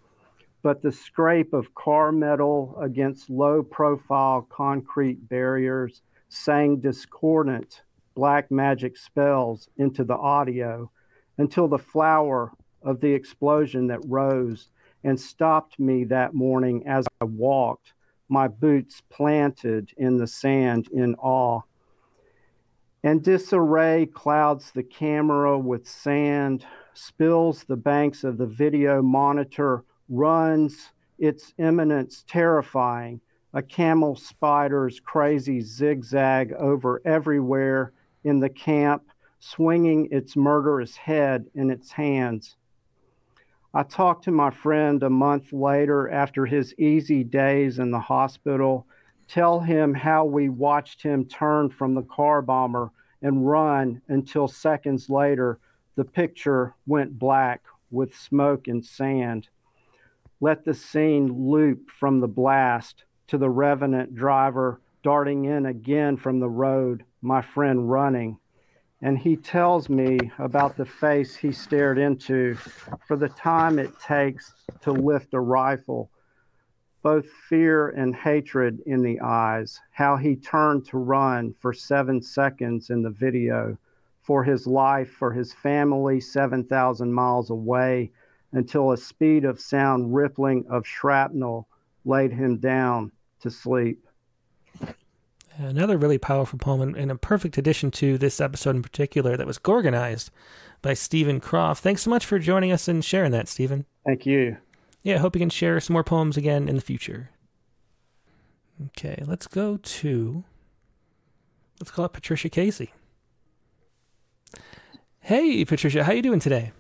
But 0.63 0.83
the 0.83 0.93
scrape 0.93 1.53
of 1.53 1.75
car 1.75 2.13
metal 2.13 2.79
against 2.81 3.29
low 3.29 3.65
profile 3.65 4.47
concrete 4.49 5.29
barriers 5.29 6.03
sang 6.29 6.77
discordant 6.77 7.83
black 8.15 8.53
magic 8.53 8.97
spells 8.97 9.69
into 9.79 10.05
the 10.05 10.17
audio 10.17 10.89
until 11.39 11.67
the 11.67 11.79
flower 11.79 12.53
of 12.83 13.01
the 13.01 13.13
explosion 13.13 13.89
that 13.89 14.05
rose 14.07 14.69
and 15.03 15.19
stopped 15.19 15.81
me 15.81 16.05
that 16.05 16.35
morning 16.35 16.87
as 16.87 17.09
I 17.21 17.25
walked, 17.25 17.95
my 18.29 18.47
boots 18.47 19.03
planted 19.11 19.91
in 19.97 20.19
the 20.19 20.27
sand 20.29 20.89
in 20.93 21.17
awe. 21.17 21.63
And 23.03 23.23
disarray 23.23 24.07
clouds 24.07 24.73
the 24.73 24.83
camera 24.83 25.59
with 25.59 25.89
sand, 25.89 26.67
spills 26.93 27.65
the 27.65 27.77
banks 27.77 28.25
of 28.25 28.37
the 28.37 28.47
video 28.47 29.01
monitor, 29.01 29.85
runs 30.11 30.91
its 31.19 31.55
imminence 31.59 32.25
terrifying, 32.29 33.21
a 33.55 33.63
camel 33.63 34.17
spider's 34.17 35.01
crazy 35.01 35.61
zigzag 35.61 36.53
over 36.53 37.01
everywhere 37.07 37.93
in 38.25 38.39
the 38.39 38.51
camp, 38.51 39.03
swinging 39.39 40.09
its 40.11 40.37
murderous 40.37 40.97
head 40.97 41.47
in 41.55 41.71
its 41.71 41.91
hands. 41.91 42.57
I 43.73 43.83
talked 43.85 44.25
to 44.25 44.31
my 44.31 44.51
friend 44.51 45.03
a 45.03 45.09
month 45.09 45.53
later 45.53 46.11
after 46.11 46.45
his 46.45 46.75
easy 46.79 47.25
days 47.25 47.79
in 47.79 47.93
the 47.93 48.01
hospital, 48.01 48.87
tell 49.31 49.61
him 49.61 49.95
how 49.95 50.25
we 50.25 50.49
watched 50.49 51.03
him 51.03 51.25
turn 51.25 51.71
from 51.71 51.95
the 51.95 52.03
car 52.03 52.43
bomber 52.43 52.91
and 53.23 53.49
run 53.49 54.03
until 54.09 54.49
seconds 54.49 55.09
later 55.09 55.59
the 55.95 56.05
picture 56.05 56.75
went 56.87 57.19
black 57.19 57.63
with 57.91 58.15
smoke 58.15 58.67
and 58.67 58.85
sand. 58.85 59.49
Let 60.41 60.65
the 60.65 60.75
scene 60.75 61.49
loop 61.49 61.91
from 61.91 62.21
the 62.21 62.29
blast 62.29 63.05
to 63.29 63.39
the 63.39 63.51
revenant 63.51 64.15
driver 64.15 64.81
darting 65.03 65.45
in 65.45 65.67
again 65.67 66.17
from 66.17 66.41
the 66.41 66.51
road, 66.51 67.05
my 67.23 67.41
friend 67.41 67.91
running 67.91 68.37
and 69.03 69.19
he 69.19 69.37
tells 69.37 69.89
me 69.89 70.19
about 70.39 70.77
the 70.77 70.85
face 70.85 71.35
he 71.35 71.53
stared 71.53 71.99
into 71.99 72.55
for 73.07 73.17
the 73.17 73.29
time 73.31 73.79
it 73.79 73.99
takes 73.99 74.53
to 74.83 74.93
lift 74.93 75.33
a 75.35 75.41
rifle, 75.41 76.11
both 77.03 77.27
fear 77.49 77.91
and 77.91 78.15
hatred 78.15 78.81
in 78.87 79.03
the 79.03 79.21
eyes, 79.21 79.81
how 79.91 80.17
he 80.17 80.37
turned 80.37 80.87
to 80.87 80.99
run 80.99 81.55
for 81.59 81.73
seven 81.73 82.21
seconds 82.21 82.91
in 82.91 83.03
the 83.03 83.11
video 83.11 83.77
for 84.23 84.45
his 84.45 84.67
life, 84.67 85.11
for 85.11 85.33
his 85.33 85.53
family 85.53 86.21
7,000 86.21 87.13
miles 87.13 87.51
away, 87.51 88.11
until 88.53 88.93
a 88.93 88.97
speed 88.97 89.45
of 89.45 89.61
sound 89.61 90.15
rippling 90.15 90.65
of 90.69 90.87
shrapnel 90.87 91.67
laid 92.05 92.33
him 92.33 92.59
down 92.59 93.11
to 93.41 93.51
sleep. 93.51 94.07
Another 95.57 95.99
really 95.99 96.19
powerful 96.19 96.59
poem 96.59 96.81
and, 96.81 96.97
and 96.97 97.11
a 97.11 97.17
perfect 97.17 97.59
addition 97.59 97.91
to 97.93 98.17
this 98.19 98.41
episode 98.41 98.77
in 98.77 98.83
particular 98.83 99.37
that 99.37 99.47
was 99.47 99.59
Gorgonized 99.59 100.31
by 100.81 100.95
Stephen 100.95 101.41
Croft. 101.41 101.83
Thanks 101.83 102.03
so 102.03 102.11
much 102.11 102.25
for 102.25 102.39
joining 102.39 102.73
us 102.73 102.89
and 102.89 103.05
sharing 103.05 103.33
that, 103.33 103.49
Stephen. 103.49 103.85
Thank 104.07 104.27
you. 104.27 104.57
Yeah, 105.03 105.17
I 105.17 105.19
hope 105.19 105.35
you 105.35 105.41
can 105.41 105.51
share 105.51 105.81
some 105.81 105.95
more 105.95 106.05
poems 106.05 106.37
again 106.37 106.69
in 106.69 106.77
the 106.77 106.83
future. 106.83 107.31
Okay, 108.89 109.23
let's 109.27 109.47
go 109.47 109.77
to 109.77 110.45
let's 111.79 111.91
call 111.91 112.07
it 112.07 112.13
Patricia 112.13 112.49
Casey. 112.49 112.93
Hey, 115.21 115.65
Patricia, 115.65 116.05
how 116.05 116.13
are 116.13 116.15
you 116.15 116.23
doing 116.23 116.41
today? 116.41 116.73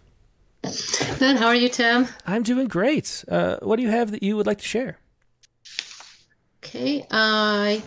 Good. 0.62 1.36
How 1.36 1.46
are 1.46 1.54
you, 1.54 1.68
Tim? 1.68 2.08
I'm 2.26 2.42
doing 2.42 2.68
great. 2.68 3.24
Uh, 3.28 3.58
what 3.60 3.76
do 3.76 3.82
you 3.82 3.90
have 3.90 4.10
that 4.10 4.22
you 4.22 4.36
would 4.36 4.46
like 4.46 4.58
to 4.58 4.64
share? 4.64 4.98
Okay, 6.62 7.06
I 7.10 7.82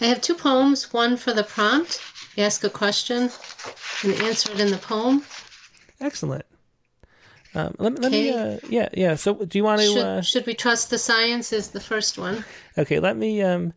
I 0.00 0.04
have 0.06 0.20
two 0.20 0.34
poems. 0.34 0.92
One 0.92 1.16
for 1.16 1.32
the 1.32 1.44
prompt, 1.44 2.00
ask 2.38 2.64
a 2.64 2.70
question, 2.70 3.30
and 4.02 4.14
answer 4.22 4.52
it 4.52 4.60
in 4.60 4.70
the 4.70 4.78
poem. 4.78 5.22
Excellent. 6.00 6.45
Um, 7.56 7.74
let, 7.78 7.98
let 8.00 8.12
me, 8.12 8.30
uh, 8.30 8.58
yeah, 8.68 8.88
yeah. 8.92 9.14
So, 9.14 9.34
do 9.34 9.56
you 9.58 9.64
want 9.64 9.80
to? 9.80 9.86
Should, 9.86 9.98
Uh, 10.04 10.20
should 10.20 10.46
we 10.46 10.54
trust 10.54 10.90
the 10.90 10.98
science? 10.98 11.52
Is 11.52 11.70
the 11.70 11.80
first 11.80 12.18
one. 12.18 12.44
okay, 12.76 13.00
let 13.00 13.16
me. 13.16 13.40
Um, 13.42 13.72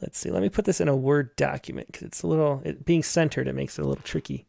let's 0.00 0.18
see. 0.18 0.30
Let 0.30 0.42
me 0.42 0.48
put 0.48 0.64
this 0.64 0.80
in 0.80 0.88
a 0.88 0.96
Word 0.96 1.34
document 1.36 1.86
because 1.86 2.02
it's 2.02 2.22
a 2.22 2.26
little 2.26 2.60
it, 2.64 2.84
being 2.84 3.02
centered. 3.04 3.46
It 3.46 3.54
makes 3.54 3.78
it 3.78 3.82
a 3.84 3.88
little 3.88 4.02
tricky 4.02 4.46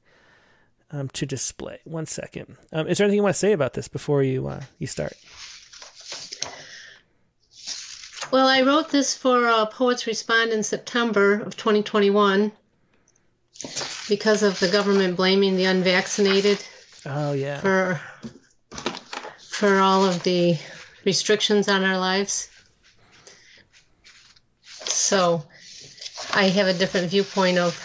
um, 0.91 1.07
to 1.09 1.25
display. 1.27 1.79
One 1.83 2.07
second. 2.07 2.57
Um, 2.71 2.87
is 2.87 2.97
there 2.97 3.05
anything 3.05 3.17
you 3.17 3.23
want 3.23 3.35
to 3.35 3.39
say 3.39 3.51
about 3.51 3.73
this 3.73 3.87
before 3.87 4.23
you 4.23 4.47
uh, 4.47 4.61
you 4.79 4.87
start? 4.87 5.13
Well, 8.31 8.47
I 8.47 8.61
wrote 8.61 8.89
this 8.89 9.15
for 9.15 9.47
uh, 9.47 9.67
Poets 9.67 10.07
Respond 10.07 10.51
in 10.51 10.63
September 10.63 11.33
of 11.41 11.55
2021 11.55 12.51
because 14.09 14.41
of 14.41 14.59
the 14.59 14.69
government 14.69 15.15
blaming 15.15 15.55
the 15.55 15.65
unvaccinated 15.65 16.57
Oh 17.05 17.33
yeah. 17.33 17.59
for 17.59 18.01
for 19.53 19.79
all 19.79 20.03
of 20.03 20.23
the 20.23 20.57
restrictions 21.05 21.69
on 21.69 21.83
our 21.83 21.97
lives. 21.97 22.49
So 24.63 25.43
I 26.33 26.45
have 26.49 26.67
a 26.67 26.73
different 26.73 27.09
viewpoint 27.09 27.59
of 27.59 27.75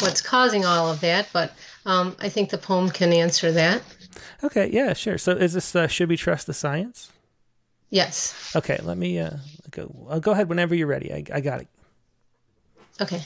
what's 0.00 0.20
causing 0.20 0.64
all 0.64 0.90
of 0.90 1.00
that, 1.00 1.28
but 1.32 1.52
um, 1.86 2.14
I 2.20 2.28
think 2.28 2.50
the 2.50 2.58
poem 2.58 2.90
can 2.90 3.12
answer 3.12 3.52
that. 3.52 3.82
Okay. 4.42 4.70
Yeah. 4.70 4.92
Sure. 4.92 5.16
So, 5.18 5.32
is 5.32 5.54
this 5.54 5.74
uh, 5.74 5.86
should 5.86 6.08
we 6.08 6.16
trust 6.16 6.46
the 6.46 6.54
science? 6.54 7.10
Yes. 7.90 8.52
Okay. 8.54 8.78
Let 8.82 8.98
me 8.98 9.18
uh, 9.18 9.36
go. 9.70 10.06
I'll 10.10 10.20
go 10.20 10.32
ahead 10.32 10.48
whenever 10.48 10.74
you're 10.74 10.86
ready. 10.86 11.12
I, 11.12 11.24
I 11.32 11.40
got 11.40 11.62
it. 11.62 11.68
Okay. 13.00 13.22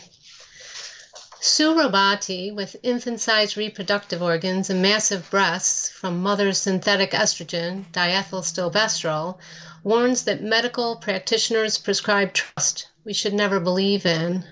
Sue 1.40 1.72
Robati, 1.72 2.52
with 2.52 2.74
infant 2.82 3.20
sized 3.20 3.56
reproductive 3.56 4.20
organs 4.20 4.68
and 4.68 4.82
massive 4.82 5.30
breasts 5.30 5.88
from 5.88 6.20
mother's 6.20 6.58
synthetic 6.58 7.12
estrogen, 7.12 7.84
diethylstilbestrol, 7.92 9.38
warns 9.84 10.24
that 10.24 10.42
medical 10.42 10.96
practitioners 10.96 11.78
prescribe 11.78 12.32
trust 12.32 12.88
we 13.04 13.12
should 13.12 13.32
never 13.32 13.60
believe 13.60 14.04
in. 14.04 14.44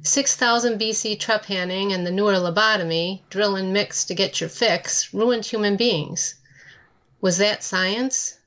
6000 0.00 0.80
BC 0.80 1.18
trepanning 1.18 1.92
and 1.92 2.06
the 2.06 2.10
newer 2.10 2.36
lobotomy, 2.36 3.20
drill 3.28 3.54
and 3.54 3.70
mix 3.70 4.02
to 4.06 4.14
get 4.14 4.40
your 4.40 4.48
fix, 4.48 5.12
ruined 5.12 5.44
human 5.44 5.76
beings. 5.76 6.36
Was 7.20 7.36
that 7.36 7.62
science? 7.62 8.38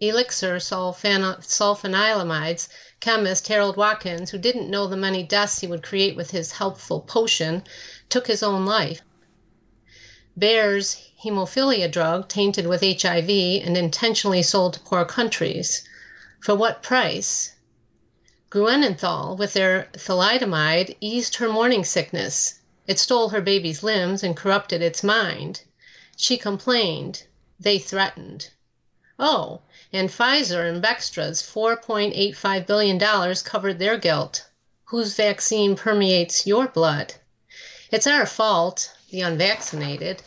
Elixir 0.00 0.56
sulfan- 0.60 1.44
sulfonylamides 1.44 2.68
chemist 3.00 3.48
Harold 3.48 3.76
Watkins, 3.76 4.30
who 4.30 4.38
didn't 4.38 4.68
know 4.68 4.86
the 4.86 4.96
many 4.96 5.22
deaths 5.22 5.60
he 5.60 5.66
would 5.66 5.82
create 5.82 6.14
with 6.14 6.32
his 6.32 6.52
helpful 6.52 7.00
potion, 7.00 7.64
took 8.10 8.26
his 8.26 8.42
own 8.42 8.66
life. 8.66 9.00
Bayer's 10.38 10.96
hemophilia 11.24 11.90
drug, 11.90 12.28
tainted 12.28 12.66
with 12.66 12.82
HIV 12.82 13.28
and 13.64 13.76
intentionally 13.76 14.42
sold 14.42 14.74
to 14.74 14.80
poor 14.80 15.04
countries. 15.04 15.82
For 16.40 16.54
what 16.54 16.82
price? 16.82 17.52
Gruenenthal, 18.50 19.36
with 19.38 19.54
their 19.54 19.88
thalidomide, 19.94 20.96
eased 21.00 21.36
her 21.36 21.48
morning 21.48 21.84
sickness. 21.84 22.60
It 22.86 22.98
stole 22.98 23.30
her 23.30 23.40
baby's 23.40 23.82
limbs 23.82 24.22
and 24.22 24.36
corrupted 24.36 24.82
its 24.82 25.02
mind. 25.02 25.62
She 26.16 26.36
complained. 26.36 27.24
They 27.58 27.78
threatened. 27.78 28.50
Oh, 29.22 29.60
and 29.92 30.08
Pfizer 30.08 30.66
and 30.66 30.82
Bextra's 30.82 31.42
$4.85 31.42 32.66
billion 32.66 32.98
covered 33.44 33.78
their 33.78 33.98
guilt. 33.98 34.46
Whose 34.84 35.14
vaccine 35.14 35.76
permeates 35.76 36.46
your 36.46 36.68
blood? 36.68 37.16
It's 37.90 38.06
our 38.06 38.24
fault, 38.24 38.90
the 39.10 39.20
unvaccinated. 39.20 40.22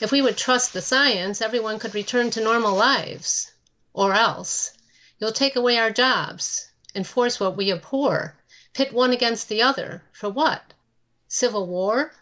If 0.00 0.12
we 0.12 0.22
would 0.22 0.36
trust 0.36 0.72
the 0.72 0.80
science, 0.80 1.40
everyone 1.40 1.80
could 1.80 1.96
return 1.96 2.30
to 2.30 2.40
normal 2.40 2.76
lives. 2.76 3.50
Or 3.92 4.14
else, 4.14 4.70
you'll 5.18 5.32
take 5.32 5.56
away 5.56 5.76
our 5.76 5.90
jobs, 5.90 6.68
enforce 6.94 7.40
what 7.40 7.56
we 7.56 7.72
abhor, 7.72 8.36
pit 8.72 8.92
one 8.92 9.12
against 9.12 9.48
the 9.48 9.62
other. 9.62 10.04
For 10.12 10.30
what? 10.30 10.74
Civil 11.26 11.66
war? 11.66 12.14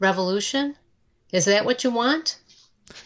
Revolution? 0.00 0.74
Is 1.30 1.44
that 1.44 1.64
what 1.64 1.84
you 1.84 1.90
want? 1.92 2.38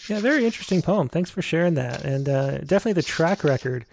Yeah, 0.08 0.20
very 0.20 0.44
interesting 0.44 0.82
poem. 0.82 1.08
Thanks 1.08 1.30
for 1.30 1.42
sharing 1.42 1.74
that. 1.74 2.04
And 2.04 2.28
uh, 2.28 2.58
definitely 2.58 2.94
the 2.94 3.02
track 3.02 3.42
record 3.44 3.84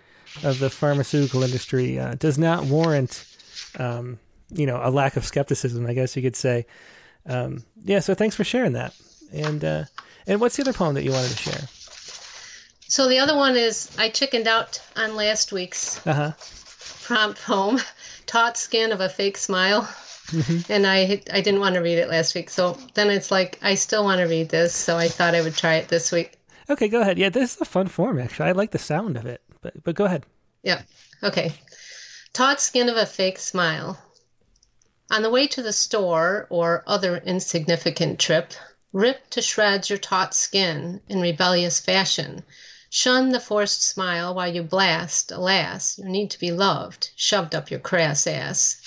of 0.43 0.59
the 0.59 0.69
pharmaceutical 0.69 1.43
industry 1.43 1.99
uh, 1.99 2.15
does 2.15 2.37
not 2.37 2.65
warrant, 2.65 3.25
um, 3.79 4.19
you 4.51 4.65
know, 4.65 4.79
a 4.83 4.89
lack 4.89 5.15
of 5.17 5.25
skepticism. 5.25 5.85
I 5.85 5.93
guess 5.93 6.15
you 6.15 6.21
could 6.21 6.35
say. 6.35 6.65
Um, 7.25 7.63
yeah. 7.83 7.99
So 7.99 8.13
thanks 8.13 8.35
for 8.35 8.43
sharing 8.43 8.73
that. 8.73 8.93
And 9.31 9.63
uh, 9.63 9.83
and 10.27 10.39
what's 10.39 10.55
the 10.57 10.63
other 10.63 10.73
poem 10.73 10.93
that 10.95 11.03
you 11.03 11.11
wanted 11.11 11.31
to 11.31 11.37
share? 11.37 11.61
So 12.87 13.07
the 13.09 13.17
other 13.19 13.35
one 13.35 13.55
is 13.55 13.89
I 13.97 14.09
chickened 14.09 14.47
out 14.47 14.79
on 14.95 15.15
last 15.15 15.51
week's 15.51 16.05
Uh 16.05 16.13
huh. 16.13 16.31
prompt 17.03 17.41
poem, 17.43 17.79
"Taut 18.27 18.55
Skin 18.57 18.91
of 18.91 19.01
a 19.01 19.09
Fake 19.09 19.37
Smile." 19.37 19.87
Mm-hmm. 20.33 20.71
and 20.71 20.87
I 20.87 21.21
I 21.31 21.41
didn't 21.41 21.59
want 21.59 21.75
to 21.75 21.81
read 21.81 21.99
it 21.99 22.09
last 22.09 22.33
week. 22.33 22.49
So 22.49 22.77
then 22.95 23.09
it's 23.09 23.29
like 23.29 23.59
I 23.61 23.75
still 23.75 24.03
want 24.03 24.19
to 24.19 24.25
read 24.25 24.49
this, 24.49 24.73
so 24.73 24.97
I 24.97 25.07
thought 25.07 25.35
I 25.35 25.41
would 25.41 25.55
try 25.55 25.75
it 25.75 25.87
this 25.89 26.11
week. 26.11 26.37
Okay, 26.69 26.87
go 26.87 27.01
ahead. 27.01 27.17
Yeah, 27.17 27.29
this 27.29 27.55
is 27.55 27.61
a 27.61 27.65
fun 27.65 27.87
form 27.87 28.19
actually. 28.19 28.49
I 28.49 28.53
like 28.53 28.71
the 28.71 28.79
sound 28.79 29.17
of 29.17 29.25
it. 29.25 29.41
But 29.61 29.83
but 29.83 29.95
go 29.95 30.05
ahead. 30.05 30.25
Yeah. 30.63 30.81
Okay. 31.21 31.53
Taut 32.33 32.59
skin 32.59 32.89
of 32.89 32.97
a 32.97 33.05
fake 33.05 33.37
smile. 33.37 33.99
On 35.11 35.21
the 35.21 35.29
way 35.29 35.45
to 35.47 35.61
the 35.61 35.73
store 35.73 36.47
or 36.49 36.83
other 36.87 37.17
insignificant 37.17 38.19
trip, 38.19 38.53
rip 38.91 39.29
to 39.29 39.41
shreds 39.41 39.89
your 39.89 39.99
taut 39.99 40.33
skin 40.33 41.01
in 41.07 41.21
rebellious 41.21 41.79
fashion. 41.79 42.43
Shun 42.89 43.29
the 43.29 43.39
forced 43.39 43.83
smile 43.83 44.33
while 44.33 44.53
you 44.53 44.63
blast, 44.63 45.31
alas, 45.31 45.97
you 45.97 46.05
need 46.05 46.29
to 46.31 46.39
be 46.39 46.51
loved, 46.51 47.11
shoved 47.15 47.53
up 47.53 47.69
your 47.69 47.79
crass 47.79 48.25
ass. 48.27 48.81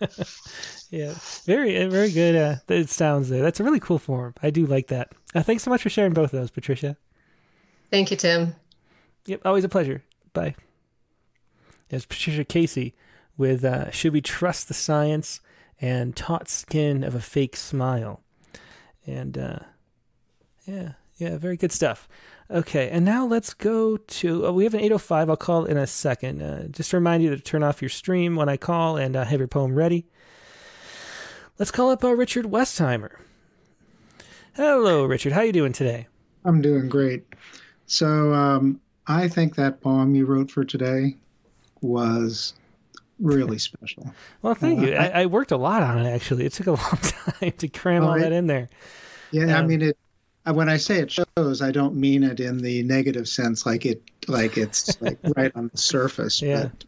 yeah, 0.90 1.14
very, 1.44 1.80
uh, 1.82 1.88
very 1.88 2.10
good. 2.10 2.36
Uh, 2.36 2.56
it 2.68 2.88
sounds 2.88 3.28
there. 3.28 3.42
That's 3.42 3.60
a 3.60 3.64
really 3.64 3.80
cool 3.80 3.98
form. 3.98 4.34
I 4.42 4.50
do 4.50 4.66
like 4.66 4.88
that. 4.88 5.12
Uh, 5.34 5.42
thanks 5.42 5.62
so 5.62 5.70
much 5.70 5.82
for 5.82 5.90
sharing 5.90 6.12
both 6.12 6.32
of 6.32 6.40
those, 6.40 6.50
Patricia. 6.50 6.96
Thank 7.90 8.10
you, 8.10 8.16
Tim. 8.16 8.54
Yep, 9.26 9.42
always 9.44 9.64
a 9.64 9.68
pleasure. 9.68 10.02
Bye. 10.32 10.54
There's 11.88 12.06
Patricia 12.06 12.44
Casey 12.44 12.94
with 13.36 13.64
uh, 13.64 13.90
Should 13.90 14.12
We 14.12 14.20
Trust 14.20 14.68
the 14.68 14.74
Science 14.74 15.40
and 15.80 16.16
Taut 16.16 16.48
Skin 16.48 17.04
of 17.04 17.14
a 17.14 17.20
Fake 17.20 17.56
Smile. 17.56 18.20
And 19.06 19.38
uh, 19.38 19.58
yeah, 20.66 20.92
yeah, 21.16 21.38
very 21.38 21.56
good 21.56 21.72
stuff. 21.72 22.08
Okay, 22.50 22.88
and 22.88 23.04
now 23.04 23.26
let's 23.26 23.52
go 23.52 23.96
to. 23.96 24.46
Uh, 24.46 24.52
we 24.52 24.64
have 24.64 24.74
an 24.74 24.80
805. 24.80 25.28
I'll 25.28 25.36
call 25.36 25.64
in 25.66 25.76
a 25.76 25.86
second. 25.86 26.42
Uh, 26.42 26.64
just 26.68 26.90
to 26.90 26.96
remind 26.96 27.22
you 27.22 27.30
to 27.30 27.40
turn 27.40 27.62
off 27.62 27.82
your 27.82 27.90
stream 27.90 28.36
when 28.36 28.48
I 28.48 28.56
call 28.56 28.96
and 28.96 29.16
uh, 29.16 29.24
have 29.24 29.38
your 29.38 29.48
poem 29.48 29.74
ready. 29.74 30.06
Let's 31.58 31.72
call 31.72 31.90
up 31.90 32.04
uh, 32.04 32.14
Richard 32.14 32.46
Westheimer. 32.46 33.16
Hello, 34.54 35.04
Richard. 35.04 35.32
How 35.32 35.40
are 35.40 35.44
you 35.44 35.52
doing 35.52 35.72
today? 35.72 36.06
I'm 36.44 36.62
doing 36.62 36.88
great. 36.88 37.24
So 37.86 38.32
um, 38.32 38.80
I 39.08 39.26
think 39.26 39.56
that 39.56 39.80
poem 39.80 40.14
you 40.14 40.24
wrote 40.24 40.52
for 40.52 40.64
today 40.64 41.16
was 41.80 42.54
really 43.18 43.58
special. 43.58 44.14
Well, 44.42 44.54
thank 44.54 44.80
uh, 44.80 44.86
you. 44.86 44.94
I, 44.94 45.22
I, 45.22 45.26
worked 45.26 45.50
a 45.50 45.56
lot 45.56 45.82
on 45.82 45.98
it 45.98 46.08
actually. 46.08 46.46
It 46.46 46.52
took 46.52 46.68
a 46.68 46.70
long 46.74 46.98
time 47.00 47.52
to 47.52 47.68
cram 47.68 48.04
all 48.04 48.16
that 48.16 48.32
in 48.32 48.46
there. 48.46 48.68
Yeah, 49.32 49.56
um, 49.58 49.64
I 49.64 49.66
mean 49.66 49.82
it. 49.82 49.98
Uh, 50.46 50.54
when 50.54 50.68
I 50.68 50.76
say 50.76 51.00
it 51.00 51.10
shows, 51.10 51.60
I 51.60 51.72
don't 51.72 51.96
mean 51.96 52.22
it 52.22 52.38
in 52.38 52.58
the 52.58 52.84
negative 52.84 53.28
sense, 53.28 53.66
like 53.66 53.84
it, 53.84 54.00
like 54.28 54.56
it's 54.56 55.00
like 55.02 55.18
right 55.36 55.50
on 55.56 55.70
the 55.72 55.78
surface. 55.78 56.40
Yeah. 56.40 56.68
But 56.68 56.84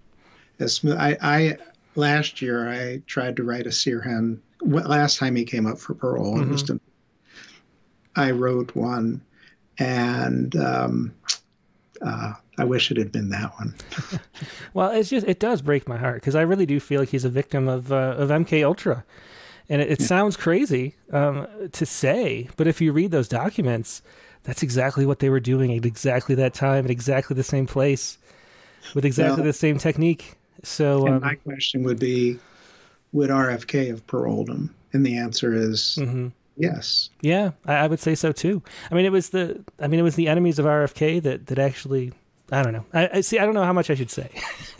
as 0.64 0.74
smooth. 0.74 0.96
I, 0.96 1.16
I 1.20 1.56
last 1.96 2.40
year 2.40 2.70
I 2.70 3.02
tried 3.06 3.34
to 3.36 3.42
write 3.42 3.66
a 3.66 3.72
seer 3.72 4.00
Sirhan. 4.06 4.38
Last 4.62 5.18
time 5.18 5.36
he 5.36 5.44
came 5.44 5.66
up 5.66 5.78
for 5.78 5.94
parole, 5.94 6.38
mm-hmm. 6.38 6.52
was 6.52 6.62
to, 6.64 6.80
I 8.16 8.30
wrote 8.30 8.74
one, 8.74 9.22
and 9.78 10.54
um, 10.56 11.14
uh, 12.02 12.34
I 12.58 12.64
wish 12.64 12.90
it 12.90 12.96
had 12.96 13.10
been 13.10 13.30
that 13.30 13.52
one. 13.58 13.74
well, 14.74 14.90
it's 14.90 15.08
just 15.08 15.26
it 15.26 15.40
does 15.40 15.62
break 15.62 15.88
my 15.88 15.96
heart 15.96 16.16
because 16.16 16.34
I 16.34 16.42
really 16.42 16.66
do 16.66 16.78
feel 16.80 17.00
like 17.00 17.08
he's 17.08 17.24
a 17.24 17.30
victim 17.30 17.68
of 17.68 17.90
uh, 17.90 18.14
of 18.18 18.28
MK 18.28 18.64
Ultra, 18.64 19.04
and 19.68 19.80
it, 19.80 19.90
it 19.90 20.00
yeah. 20.00 20.06
sounds 20.06 20.36
crazy 20.36 20.96
um, 21.12 21.46
to 21.72 21.86
say, 21.86 22.48
but 22.56 22.66
if 22.66 22.80
you 22.80 22.92
read 22.92 23.10
those 23.10 23.28
documents, 23.28 24.02
that's 24.42 24.62
exactly 24.62 25.06
what 25.06 25.18
they 25.18 25.30
were 25.30 25.40
doing 25.40 25.72
at 25.72 25.84
exactly 25.84 26.34
that 26.34 26.54
time, 26.54 26.84
at 26.84 26.90
exactly 26.90 27.34
the 27.34 27.42
same 27.42 27.66
place, 27.66 28.18
with 28.94 29.04
exactly 29.04 29.36
well, 29.36 29.46
the 29.46 29.52
same 29.52 29.78
technique. 29.78 30.36
So 30.62 31.08
um, 31.08 31.20
my 31.20 31.34
question 31.36 31.82
would 31.84 31.98
be, 31.98 32.38
would 33.12 33.30
RFK 33.30 33.88
have 33.88 34.06
paroled 34.06 34.48
him? 34.48 34.74
And 34.92 35.06
the 35.06 35.18
answer 35.18 35.54
is 35.54 35.98
mm-hmm. 36.00 36.28
yes. 36.56 37.10
Yeah, 37.20 37.52
I, 37.64 37.74
I, 37.74 37.86
would 37.86 38.00
say 38.00 38.14
so 38.14 38.32
too. 38.32 38.62
I 38.90 38.94
mean, 38.94 39.04
it 39.04 39.12
was 39.12 39.30
the 39.30 39.62
I 39.78 39.86
mean, 39.86 40.00
it 40.00 40.04
was 40.04 40.16
the 40.16 40.28
enemies 40.28 40.58
of 40.58 40.66
RFK 40.66 41.22
that 41.22 41.46
that 41.46 41.58
actually 41.58 42.12
I 42.52 42.62
don't 42.62 42.72
know. 42.72 42.84
I, 42.92 43.10
I, 43.14 43.20
see. 43.20 43.38
I 43.38 43.44
don't 43.44 43.54
know 43.54 43.64
how 43.64 43.72
much 43.72 43.90
I 43.90 43.94
should 43.94 44.10
say. 44.10 44.28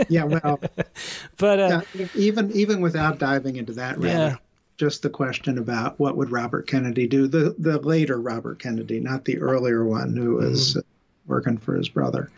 yeah, 0.09 0.25
well, 0.25 0.61
but 1.37 1.61
uh, 1.61 1.83
yeah, 1.95 2.07
even 2.15 2.51
even 2.53 2.81
without 2.81 3.19
diving 3.19 3.57
into 3.57 3.73
that, 3.75 4.01
yeah. 4.01 4.37
just 4.77 5.03
the 5.03 5.11
question 5.11 5.59
about 5.59 5.99
what 6.01 6.17
would 6.17 6.31
Robert 6.31 6.67
Kennedy 6.67 7.07
do? 7.07 7.29
The 7.29 7.55
the 7.59 7.79
later 7.81 8.21
Robert 8.21 8.59
Kennedy, 8.59 8.99
not 8.99 9.25
the 9.25 9.39
earlier 9.39 9.85
one 9.85 10.17
who 10.17 10.37
was 10.37 10.75
mm. 10.75 10.83
working 11.27 11.59
for 11.59 11.75
his 11.75 11.89
brother. 11.89 12.31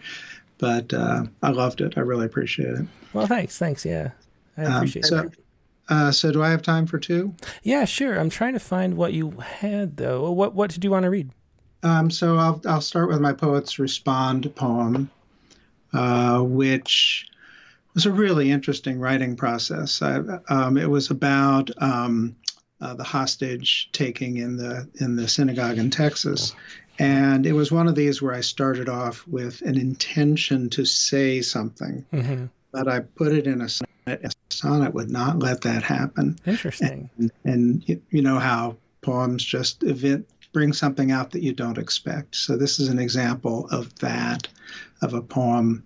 But 0.59 0.93
uh, 0.93 1.25
I 1.43 1.51
loved 1.51 1.81
it. 1.81 1.95
I 1.97 2.01
really 2.01 2.27
appreciate 2.27 2.75
it. 2.75 2.87
Well, 3.13 3.27
thanks. 3.27 3.59
Thanks. 3.59 3.85
Yeah, 3.85 4.11
I 4.57 4.65
um, 4.65 4.75
appreciate 4.75 5.05
um, 5.07 5.09
so, 5.09 5.19
it. 5.21 5.33
Uh, 5.89 6.11
so, 6.13 6.31
do 6.31 6.43
I 6.43 6.51
have 6.51 6.63
time 6.63 6.87
for 6.87 6.99
two? 6.99 7.35
Yeah, 7.63 7.85
sure. 7.85 8.19
I'm 8.19 8.31
trying 8.31 8.53
to 8.55 8.61
find 8.61 8.97
what 8.97 9.13
you 9.13 9.31
had 9.31 9.97
though. 9.97 10.31
What 10.31 10.55
What 10.55 10.71
did 10.71 10.85
you 10.85 10.91
want 10.91 11.05
to 11.05 11.11
read? 11.11 11.31
Um, 11.83 12.11
so 12.11 12.37
I'll 12.37 12.61
I'll 12.67 12.81
start 12.81 13.09
with 13.09 13.21
my 13.21 13.33
poets 13.33 13.79
respond 13.79 14.55
poem 14.55 15.11
uh, 15.93 16.41
which 16.41 17.27
was 17.95 18.07
a 18.07 18.11
really 18.11 18.51
interesting 18.51 18.99
writing 18.99 19.37
process. 19.37 20.01
I, 20.01 20.21
um, 20.49 20.77
it 20.79 20.89
was 20.89 21.11
about 21.11 21.71
um, 21.83 22.35
uh, 22.81 22.95
the 22.95 23.05
hostage 23.05 23.91
taking 23.93 24.39
in 24.39 24.57
the 24.57 24.89
in 25.01 25.17
the 25.17 25.29
synagogue 25.29 25.79
in 25.79 25.91
Texas, 25.91 26.55
and 26.99 27.47
it 27.47 27.53
was 27.53 27.71
one 27.71 27.89
of 27.89 27.95
these 27.95 28.23
where 28.23 28.35
I 28.35 28.41
started 28.41 28.89
off 28.89 29.27
with 29.29 29.61
an 29.63 29.77
intention 29.77 30.71
to 30.71 30.85
say 30.85 31.43
something, 31.43 32.05
mm-hmm. 32.13 32.47
but 32.73 32.89
I 32.89 33.01
put 33.01 33.33
it 33.33 33.47
in 33.47 33.61
a. 33.61 33.69
A 34.07 34.31
sonnet 34.51 34.95
would 34.95 35.11
not 35.11 35.39
let 35.39 35.61
that 35.63 35.83
happen. 35.83 36.39
Interesting. 36.47 37.09
And, 37.19 37.31
and 37.45 37.89
you, 37.89 38.03
you 38.11 38.23
know 38.23 38.39
how 38.39 38.77
poems 39.01 39.45
just 39.45 39.83
event 39.85 40.27
bring 40.53 40.73
something 40.73 41.11
out 41.11 41.31
that 41.31 41.43
you 41.43 41.53
don't 41.53 41.79
expect. 41.79 42.37
So 42.37 42.57
this 42.57 42.79
is 42.79 42.89
an 42.89 42.99
example 42.99 43.69
of 43.71 43.95
that 44.01 44.49
of 45.01 45.15
a 45.15 45.23
poem 45.23 45.83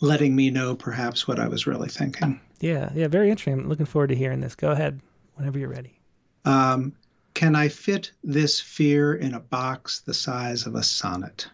letting 0.00 0.34
me 0.34 0.50
know 0.50 0.74
perhaps 0.74 1.28
what 1.28 1.38
I 1.38 1.46
was 1.46 1.66
really 1.66 1.88
thinking. 1.88 2.40
Yeah, 2.60 2.90
yeah, 2.94 3.08
very 3.08 3.30
interesting. 3.30 3.54
I'm 3.54 3.68
looking 3.68 3.86
forward 3.86 4.08
to 4.08 4.16
hearing 4.16 4.40
this. 4.40 4.54
Go 4.54 4.70
ahead 4.70 5.00
whenever 5.34 5.58
you're 5.58 5.68
ready. 5.68 5.98
Um, 6.44 6.94
can 7.34 7.54
I 7.54 7.68
fit 7.68 8.12
this 8.24 8.60
fear 8.60 9.14
in 9.14 9.34
a 9.34 9.40
box 9.40 10.00
the 10.00 10.14
size 10.14 10.66
of 10.66 10.74
a 10.74 10.82
sonnet? 10.82 11.48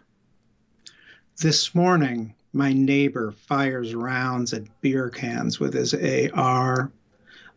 This 1.40 1.74
morning, 1.74 2.34
my 2.54 2.72
neighbor 2.72 3.30
fires 3.30 3.94
rounds 3.94 4.54
at 4.54 4.80
beer 4.80 5.10
cans 5.10 5.60
with 5.60 5.74
his 5.74 5.92
AR. 6.32 6.90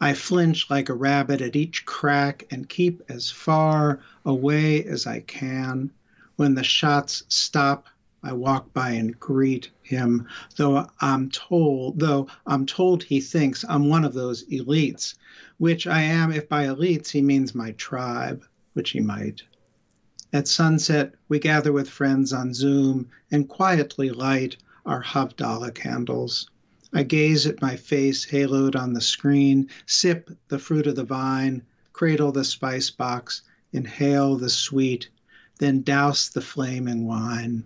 I 0.02 0.14
flinch 0.14 0.70
like 0.70 0.90
a 0.90 0.94
rabbit 0.94 1.42
at 1.42 1.56
each 1.56 1.86
crack 1.86 2.46
and 2.52 2.68
keep 2.68 3.02
as 3.08 3.32
far 3.32 4.02
away 4.26 4.84
as 4.84 5.08
I 5.08 5.22
can. 5.22 5.92
When 6.36 6.56
the 6.56 6.64
shots 6.64 7.24
stop, 7.30 7.88
I 8.22 8.34
walk 8.34 8.74
by 8.74 8.92
and 8.92 9.18
greet 9.18 9.70
him, 9.82 10.28
though 10.58 10.88
I'm 11.00 11.30
told 11.30 12.00
though 12.00 12.28
I'm 12.46 12.66
told 12.66 13.04
he 13.04 13.22
thinks 13.22 13.64
I'm 13.70 13.88
one 13.88 14.04
of 14.04 14.14
those 14.14 14.44
elites, 14.50 15.16
which 15.58 15.88
I 15.88 16.02
am 16.02 16.32
if 16.32 16.50
by 16.50 16.66
elites 16.66 17.10
he 17.10 17.22
means 17.22 17.56
my 17.56 17.72
tribe, 17.72 18.44
which 18.74 18.90
he 18.90 19.00
might. 19.00 19.44
At 20.34 20.48
sunset, 20.48 21.16
we 21.30 21.40
gather 21.40 21.72
with 21.72 21.90
friends 21.90 22.34
on 22.34 22.54
Zoom 22.54 23.10
and 23.32 23.48
quietly 23.48 24.10
light 24.10 24.58
our 24.86 25.04
Havdalah 25.04 25.74
candles. 25.74 26.50
I 26.94 27.04
gaze 27.04 27.46
at 27.46 27.62
my 27.62 27.76
face 27.76 28.26
haloed 28.26 28.76
on 28.76 28.94
the 28.94 29.02
screen, 29.02 29.70
sip 29.86 30.30
the 30.48 30.60
fruit 30.60 30.88
of 30.88 30.96
the 30.96 31.04
vine, 31.04 31.64
cradle 31.94 32.32
the 32.32 32.44
spice 32.44 32.90
box, 32.90 33.44
inhale 33.72 34.36
the 34.36 34.50
sweet, 34.50 35.10
then 35.60 35.82
douse 35.82 36.28
the 36.28 36.42
flame 36.42 36.88
in 36.88 37.06
wine. 37.06 37.64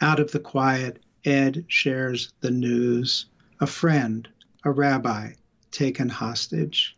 Out 0.00 0.20
of 0.20 0.30
the 0.32 0.38
quiet, 0.38 1.02
Ed 1.24 1.64
shares 1.66 2.32
the 2.40 2.50
news. 2.50 3.26
A 3.60 3.66
friend, 3.66 4.28
a 4.64 4.70
rabbi, 4.70 5.32
taken 5.70 6.08
hostage. 6.08 6.96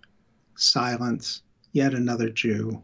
Silence, 0.55 1.43
yet 1.73 1.95
another 1.95 2.29
Jew. 2.29 2.83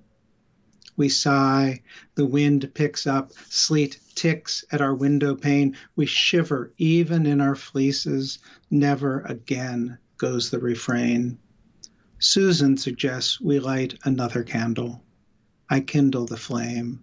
We 0.97 1.09
sigh, 1.09 1.82
the 2.14 2.27
wind 2.27 2.70
picks 2.74 3.06
up, 3.06 3.32
sleet 3.48 4.01
ticks 4.14 4.64
at 4.73 4.81
our 4.81 4.94
window 4.94 5.35
pane. 5.35 5.77
We 5.97 6.06
shiver 6.06 6.73
even 6.78 7.27
in 7.27 7.40
our 7.40 7.55
fleeces. 7.55 8.39
Never 8.70 9.20
again 9.23 9.98
goes 10.16 10.51
the 10.51 10.59
refrain. 10.59 11.39
Susan 12.18 12.77
suggests 12.77 13.40
we 13.40 13.59
light 13.59 13.98
another 14.05 14.43
candle. 14.43 15.02
I 15.68 15.81
kindle 15.81 16.24
the 16.24 16.36
flame. 16.36 17.01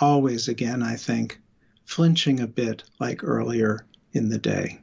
Always 0.00 0.48
again, 0.48 0.82
I 0.82 0.96
think, 0.96 1.40
flinching 1.84 2.40
a 2.40 2.46
bit 2.46 2.82
like 2.98 3.22
earlier 3.22 3.86
in 4.12 4.28
the 4.28 4.38
day. 4.38 4.80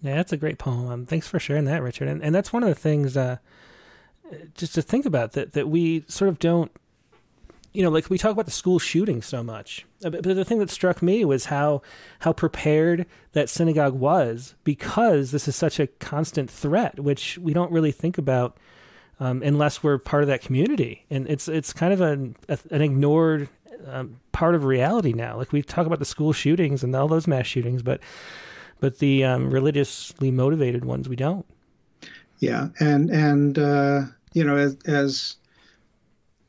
Yeah, 0.00 0.14
that's 0.14 0.32
a 0.32 0.36
great 0.36 0.58
poem. 0.58 0.88
Um, 0.88 1.06
thanks 1.06 1.28
for 1.28 1.38
sharing 1.38 1.64
that, 1.66 1.82
Richard. 1.82 2.08
And, 2.08 2.22
and 2.22 2.34
that's 2.34 2.52
one 2.52 2.62
of 2.62 2.68
the 2.68 2.74
things, 2.74 3.16
uh, 3.16 3.36
just 4.54 4.74
to 4.74 4.82
think 4.82 5.04
about 5.04 5.32
that, 5.32 5.52
that 5.52 5.68
we 5.68 6.04
sort 6.08 6.28
of 6.28 6.38
don't, 6.38 6.70
you 7.76 7.82
know, 7.82 7.90
like 7.90 8.08
we 8.08 8.16
talk 8.16 8.32
about 8.32 8.46
the 8.46 8.50
school 8.50 8.78
shooting 8.78 9.20
so 9.20 9.42
much. 9.42 9.84
Uh, 10.02 10.08
but, 10.08 10.22
but 10.22 10.34
the 10.34 10.44
thing 10.46 10.58
that 10.60 10.70
struck 10.70 11.02
me 11.02 11.24
was 11.26 11.44
how 11.44 11.82
how 12.20 12.32
prepared 12.32 13.04
that 13.32 13.50
synagogue 13.50 13.92
was 13.92 14.54
because 14.64 15.30
this 15.30 15.46
is 15.46 15.54
such 15.54 15.78
a 15.78 15.86
constant 15.86 16.50
threat, 16.50 16.98
which 16.98 17.36
we 17.36 17.52
don't 17.52 17.70
really 17.70 17.92
think 17.92 18.16
about 18.16 18.56
um, 19.20 19.42
unless 19.42 19.82
we're 19.82 19.98
part 19.98 20.22
of 20.22 20.28
that 20.28 20.40
community. 20.40 21.04
And 21.10 21.28
it's 21.28 21.48
it's 21.48 21.74
kind 21.74 21.92
of 21.92 22.00
an 22.00 22.34
an 22.70 22.80
ignored 22.80 23.50
um, 23.86 24.20
part 24.32 24.54
of 24.54 24.64
reality 24.64 25.12
now. 25.12 25.36
Like 25.36 25.52
we 25.52 25.60
talk 25.60 25.86
about 25.86 25.98
the 25.98 26.06
school 26.06 26.32
shootings 26.32 26.82
and 26.82 26.96
all 26.96 27.08
those 27.08 27.26
mass 27.26 27.46
shootings, 27.46 27.82
but 27.82 28.00
but 28.80 29.00
the 29.00 29.22
um, 29.24 29.50
religiously 29.50 30.30
motivated 30.30 30.86
ones 30.86 31.10
we 31.10 31.16
don't. 31.16 31.44
Yeah, 32.38 32.68
and 32.80 33.10
and 33.10 33.58
uh, 33.58 34.02
you 34.32 34.44
know, 34.44 34.56
as, 34.56 34.76
as 34.86 35.36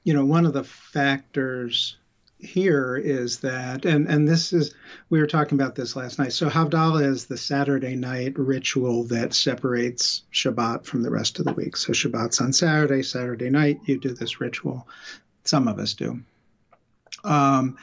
you 0.07 0.13
know, 0.13 0.23
one 0.23 0.45
of 0.45 0.53
the 0.53 0.63
factors 0.63 1.97
here 2.39 2.95
is 2.95 3.39
that, 3.39 3.83
and 3.83 4.07
and 4.07 4.25
this 4.25 4.53
is 4.53 4.73
we 5.09 5.19
were 5.19 5.27
talking 5.27 5.59
about 5.59 5.75
this 5.75 5.97
last 5.97 6.17
night. 6.17 6.31
So 6.31 6.49
Havdalah 6.49 7.05
is 7.05 7.25
the 7.25 7.35
Saturday 7.35 7.93
night 7.93 8.39
ritual 8.39 9.03
that 9.07 9.33
separates 9.33 10.21
Shabbat 10.31 10.85
from 10.85 11.01
the 11.03 11.09
rest 11.09 11.39
of 11.39 11.45
the 11.45 11.51
week. 11.51 11.75
So 11.75 11.91
Shabbat's 11.91 12.39
on 12.39 12.53
Saturday, 12.53 13.03
Saturday 13.03 13.49
night 13.49 13.81
you 13.83 13.99
do 13.99 14.13
this 14.13 14.39
ritual. 14.39 14.87
Some 15.43 15.67
of 15.67 15.77
us 15.77 15.93
do. 15.93 16.21
Um, 17.25 17.77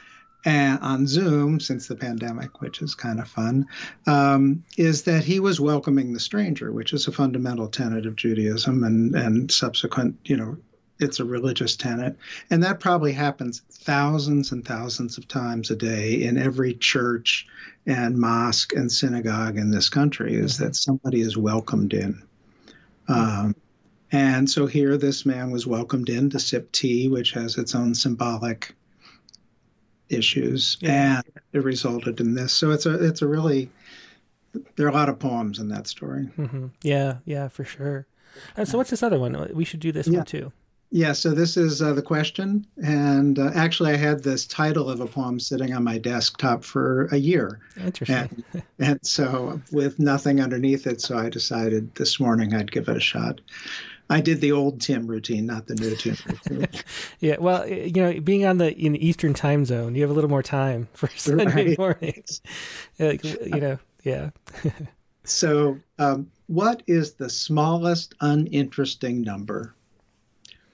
and 0.45 0.79
on 0.79 1.05
Zoom 1.05 1.59
since 1.59 1.87
the 1.87 1.95
pandemic, 1.95 2.59
which 2.59 2.81
is 2.81 2.95
kind 2.95 3.19
of 3.19 3.27
fun, 3.27 3.67
um, 4.07 4.63
is 4.77 5.03
that 5.03 5.23
he 5.23 5.39
was 5.39 5.61
welcoming 5.61 6.13
the 6.13 6.19
stranger, 6.19 6.71
which 6.71 6.91
is 6.91 7.07
a 7.07 7.11
fundamental 7.11 7.67
tenet 7.67 8.07
of 8.07 8.15
Judaism 8.15 8.83
and 8.83 9.13
and 9.13 9.51
subsequent, 9.51 10.17
you 10.25 10.37
know, 10.37 10.57
it's 10.99 11.19
a 11.19 11.25
religious 11.25 11.75
tenet, 11.75 12.15
and 12.49 12.63
that 12.63 12.79
probably 12.79 13.11
happens 13.11 13.61
thousands 13.69 14.51
and 14.51 14.65
thousands 14.65 15.17
of 15.17 15.27
times 15.27 15.69
a 15.69 15.75
day 15.75 16.23
in 16.23 16.37
every 16.37 16.73
church 16.73 17.47
and 17.85 18.17
mosque 18.17 18.73
and 18.73 18.91
synagogue 18.91 19.57
in 19.57 19.71
this 19.71 19.89
country. 19.89 20.35
Is 20.35 20.57
that 20.57 20.75
somebody 20.75 21.21
is 21.21 21.37
welcomed 21.37 21.93
in. 21.93 22.21
Um, 23.07 23.55
and 24.11 24.49
so 24.49 24.65
here, 24.65 24.97
this 24.97 25.25
man 25.25 25.51
was 25.51 25.67
welcomed 25.67 26.09
in 26.09 26.29
to 26.29 26.39
sip 26.39 26.71
tea, 26.71 27.09
which 27.09 27.31
has 27.31 27.57
its 27.57 27.75
own 27.75 27.93
symbolic 27.93 28.73
issues, 30.09 30.77
yeah. 30.79 31.17
and 31.17 31.41
it 31.53 31.63
resulted 31.63 32.19
in 32.19 32.33
this. 32.33 32.53
So 32.53 32.71
it's 32.71 32.85
a 32.85 33.03
it's 33.03 33.21
a 33.21 33.27
really 33.27 33.69
there 34.75 34.85
are 34.85 34.89
a 34.89 34.93
lot 34.93 35.09
of 35.09 35.19
poems 35.19 35.59
in 35.59 35.67
that 35.69 35.87
story. 35.87 36.29
Mm-hmm. 36.37 36.67
Yeah, 36.81 37.17
yeah, 37.25 37.47
for 37.47 37.65
sure. 37.65 38.07
And 38.57 38.67
so 38.67 38.77
what's 38.77 38.89
this 38.89 39.03
other 39.03 39.19
one? 39.19 39.49
We 39.53 39.65
should 39.65 39.79
do 39.79 39.91
this 39.91 40.07
yeah. 40.07 40.19
one 40.19 40.25
too. 40.25 40.51
Yeah, 40.91 41.13
so 41.13 41.31
this 41.31 41.57
is 41.57 41.81
uh, 41.81 41.93
the 41.93 42.01
question, 42.01 42.65
and 42.77 43.37
uh, 43.37 43.51
actually, 43.53 43.91
I 43.91 43.97
had 43.97 44.23
this 44.23 44.45
title 44.45 44.89
of 44.89 45.01
a 45.01 45.07
poem 45.07 45.39
sitting 45.39 45.73
on 45.73 45.83
my 45.83 45.97
desktop 45.97 46.63
for 46.63 47.07
a 47.07 47.17
year. 47.17 47.59
Interesting. 47.77 48.43
And, 48.53 48.63
and 48.79 48.99
so, 49.01 49.59
with 49.71 49.99
nothing 49.99 50.39
underneath 50.39 50.87
it, 50.87 51.01
so 51.01 51.17
I 51.17 51.29
decided 51.29 51.93
this 51.95 52.19
morning 52.19 52.53
I'd 52.53 52.71
give 52.71 52.87
it 52.87 52.95
a 52.95 53.01
shot. 53.01 53.41
I 54.09 54.21
did 54.21 54.39
the 54.39 54.51
old 54.51 54.81
Tim 54.81 55.07
routine, 55.07 55.47
not 55.47 55.67
the 55.67 55.75
new 55.75 55.95
Tim 55.95 56.15
routine. 56.27 56.67
yeah, 57.19 57.37
well, 57.39 57.67
you 57.67 58.01
know, 58.01 58.19
being 58.19 58.45
on 58.45 58.59
the 58.59 58.73
in 58.77 58.91
the 58.91 59.05
Eastern 59.05 59.33
time 59.33 59.65
zone, 59.65 59.95
you 59.95 60.01
have 60.01 60.11
a 60.11 60.13
little 60.13 60.29
more 60.29 60.43
time 60.43 60.87
for 60.93 61.07
Sunday 61.15 61.45
right. 61.45 61.77
mornings. 61.77 62.41
like, 62.99 63.23
you 63.23 63.59
know, 63.59 63.79
yeah. 64.03 64.29
so, 65.23 65.79
um, 65.97 66.29
what 66.47 66.83
is 66.85 67.13
the 67.13 67.29
smallest 67.29 68.13
uninteresting 68.21 69.21
number? 69.23 69.73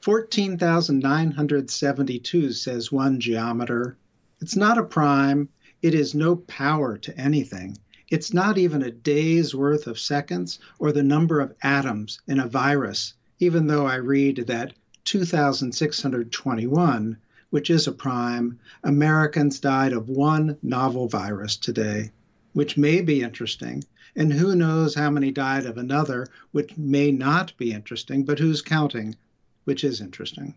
14,972, 0.02 2.54
says 2.54 2.92
one 2.92 3.20
geometer. 3.20 3.96
It's 4.40 4.56
not 4.56 4.80
a 4.80 4.84
prime. 4.84 5.48
It 5.84 5.94
is 5.94 6.16
no 6.16 6.38
power 6.38 6.98
to 6.98 7.16
anything. 7.20 7.78
It's 8.10 8.34
not 8.34 8.58
even 8.58 8.82
a 8.82 8.90
day's 8.90 9.54
worth 9.54 9.86
of 9.86 10.00
seconds 10.00 10.58
or 10.80 10.92
the 10.92 11.04
number 11.04 11.40
of 11.40 11.54
atoms 11.62 12.20
in 12.28 12.40
a 12.40 12.48
virus, 12.48 13.14
even 13.38 13.68
though 13.68 13.86
I 13.86 13.94
read 13.96 14.46
that 14.48 14.74
2,621, 15.06 17.18
which 17.52 17.70
is 17.70 17.88
a 17.88 17.92
prime, 17.92 18.58
Americans 18.84 19.60
died 19.60 19.94
of 19.94 20.10
one 20.10 20.58
novel 20.64 21.10
virus 21.10 21.56
today, 21.56 22.10
which 22.54 22.76
may 22.76 23.02
be 23.02 23.22
interesting. 23.22 23.84
And 24.16 24.34
who 24.34 24.56
knows 24.56 24.96
how 24.96 25.12
many 25.12 25.32
died 25.32 25.68
of 25.68 25.78
another, 25.78 26.26
which 26.52 26.76
may 26.76 27.12
not 27.12 27.56
be 27.58 27.72
interesting, 27.72 28.26
but 28.26 28.40
who's 28.40 28.64
counting? 28.64 29.16
Which 29.64 29.84
is 29.84 30.02
interesting. 30.02 30.56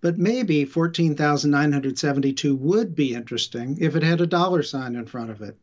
But 0.00 0.18
maybe 0.18 0.64
14,972 0.64 2.56
would 2.56 2.94
be 2.94 3.14
interesting 3.14 3.78
if 3.80 3.96
it 3.96 4.02
had 4.02 4.20
a 4.20 4.26
dollar 4.26 4.62
sign 4.62 4.96
in 4.96 5.06
front 5.06 5.30
of 5.30 5.40
it, 5.40 5.56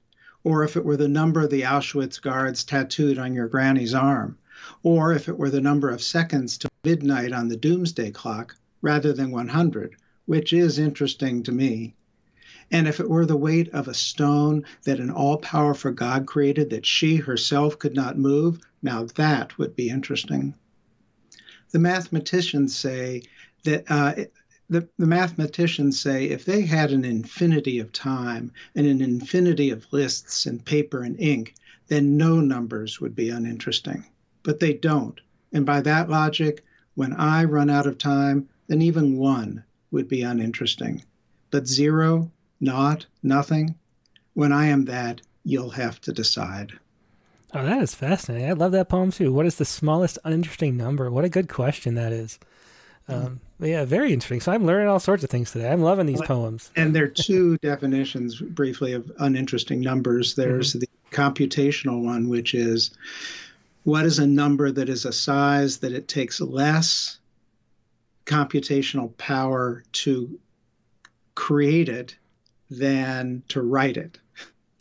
or 0.44 0.64
if 0.64 0.76
it 0.76 0.84
were 0.84 0.98
the 0.98 1.08
number 1.08 1.42
of 1.42 1.50
the 1.52 1.62
Auschwitz 1.62 2.20
guards 2.20 2.64
tattooed 2.64 3.20
on 3.20 3.34
your 3.34 3.48
granny's 3.48 3.94
arm, 3.94 4.38
or 4.82 5.14
if 5.14 5.30
it 5.30 5.38
were 5.38 5.50
the 5.50 5.62
number 5.62 5.90
of 5.90 6.02
seconds 6.02 6.58
to 6.58 6.70
midnight 6.84 7.32
on 7.32 7.50
the 7.50 7.56
doomsday 7.58 8.10
clock 8.10 8.56
rather 8.82 9.14
than 9.14 9.30
100, 9.30 9.96
which 10.26 10.54
is 10.54 10.80
interesting 10.80 11.44
to 11.44 11.52
me. 11.52 11.94
And 12.72 12.88
if 12.88 13.00
it 13.00 13.10
were 13.10 13.26
the 13.26 13.38
weight 13.38 13.70
of 13.70 13.88
a 13.88 13.94
stone 13.94 14.64
that 14.86 15.00
an 15.00 15.12
all 15.12 15.38
powerful 15.38 15.92
God 15.92 16.26
created 16.26 16.70
that 16.72 16.86
she 16.86 17.18
herself 17.18 17.78
could 17.78 17.94
not 17.94 18.18
move, 18.18 18.60
now 18.82 19.04
that 19.16 19.58
would 19.58 19.76
be 19.76 19.90
interesting 19.90 20.56
the 21.72 21.80
mathematicians 21.80 22.76
say 22.76 23.24
that 23.64 23.84
uh, 23.90 24.14
the, 24.70 24.88
the 24.98 25.06
mathematicians 25.06 26.00
say 26.00 26.26
if 26.26 26.46
they 26.46 26.62
had 26.62 26.92
an 26.92 27.04
infinity 27.04 27.80
of 27.80 27.92
time 27.92 28.52
and 28.76 28.88
an 28.88 29.02
infinity 29.02 29.70
of 29.70 29.92
lists 29.92 30.46
and 30.46 30.64
paper 30.64 31.04
and 31.04 31.20
ink, 31.20 31.56
then 31.88 32.16
no 32.16 32.40
numbers 32.40 33.02
would 33.02 33.16
be 33.16 33.30
uninteresting. 33.30 34.06
But 34.44 34.60
they 34.60 34.74
don't. 34.74 35.20
And 35.52 35.66
by 35.66 35.82
that 35.82 36.10
logic, 36.10 36.64
when 36.96 37.14
I 37.14 37.44
run 37.44 37.70
out 37.70 37.86
of 37.86 37.98
time, 37.98 38.48
then 38.68 38.82
even 38.82 39.18
one 39.18 39.64
would 39.92 40.08
be 40.08 40.22
uninteresting. 40.22 41.04
But 41.52 41.68
zero, 41.68 42.32
not, 42.62 43.06
nothing, 43.24 43.76
when 44.34 44.54
I 44.54 44.68
am 44.68 44.86
that, 44.86 45.22
you'll 45.44 45.72
have 45.72 46.00
to 46.02 46.14
decide. 46.14 46.72
Oh, 47.54 47.66
that 47.66 47.82
is 47.82 47.94
fascinating. 47.94 48.50
I 48.50 48.54
love 48.54 48.72
that 48.72 48.90
poem 48.90 49.12
too. 49.12 49.34
What 49.34 49.46
is 49.46 49.56
the 49.56 49.66
smallest 49.66 50.18
uninteresting 50.24 50.78
number? 50.78 51.12
What 51.12 51.26
a 51.26 51.30
good 51.30 51.50
question 51.50 51.96
that 51.96 52.14
is. 52.14 52.40
Um, 53.08 53.42
yeah, 53.60 53.84
very 53.84 54.14
interesting. 54.14 54.40
So 54.40 54.52
I'm 54.52 54.66
learning 54.66 54.88
all 54.88 55.00
sorts 55.00 55.24
of 55.24 55.30
things 55.30 55.52
today. 55.52 55.70
I'm 55.70 55.82
loving 55.82 56.06
these 56.06 56.22
poems. 56.22 56.72
And 56.76 56.96
there 56.96 57.04
are 57.04 57.10
two 57.10 57.58
definitions, 57.62 58.40
briefly, 58.40 58.94
of 58.94 59.12
uninteresting 59.20 59.82
numbers. 59.82 60.36
There's 60.36 60.72
mm-hmm. 60.72 60.80
the 60.80 60.88
computational 61.12 62.04
one, 62.04 62.30
which 62.30 62.54
is 62.54 62.92
what 63.84 64.06
is 64.06 64.20
a 64.20 64.28
number 64.28 64.72
that 64.72 64.88
is 64.88 65.06
a 65.06 65.12
size 65.12 65.78
that 65.80 65.92
it 65.92 66.08
takes 66.08 66.40
less 66.40 67.20
computational 68.26 69.16
power 69.18 69.84
to 69.92 70.40
create 71.36 71.90
it 71.90 72.16
than 72.70 73.44
to 73.50 73.62
write 73.62 73.98
it. 73.98 74.20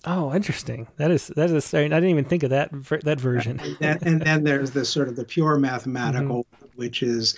Oh, 0.07 0.35
interesting. 0.35 0.89
That 0.97 1.11
is 1.11 1.29
that 1.29 1.51
is. 1.51 1.75
I 1.75 1.83
didn't 1.83 2.05
even 2.05 2.25
think 2.25 2.43
of 2.43 2.51
that 2.51 2.71
that 3.05 3.21
version. 3.21 3.61
and, 3.81 4.03
and 4.03 4.23
then 4.23 4.45
there's 4.45 4.71
the 4.71 4.85
sort 4.85 5.09
of 5.09 5.17
the 5.17 5.25
pure 5.25 5.59
mathematical, 5.59 6.47
mm-hmm. 6.55 6.67
which 6.77 7.03
is 7.03 7.37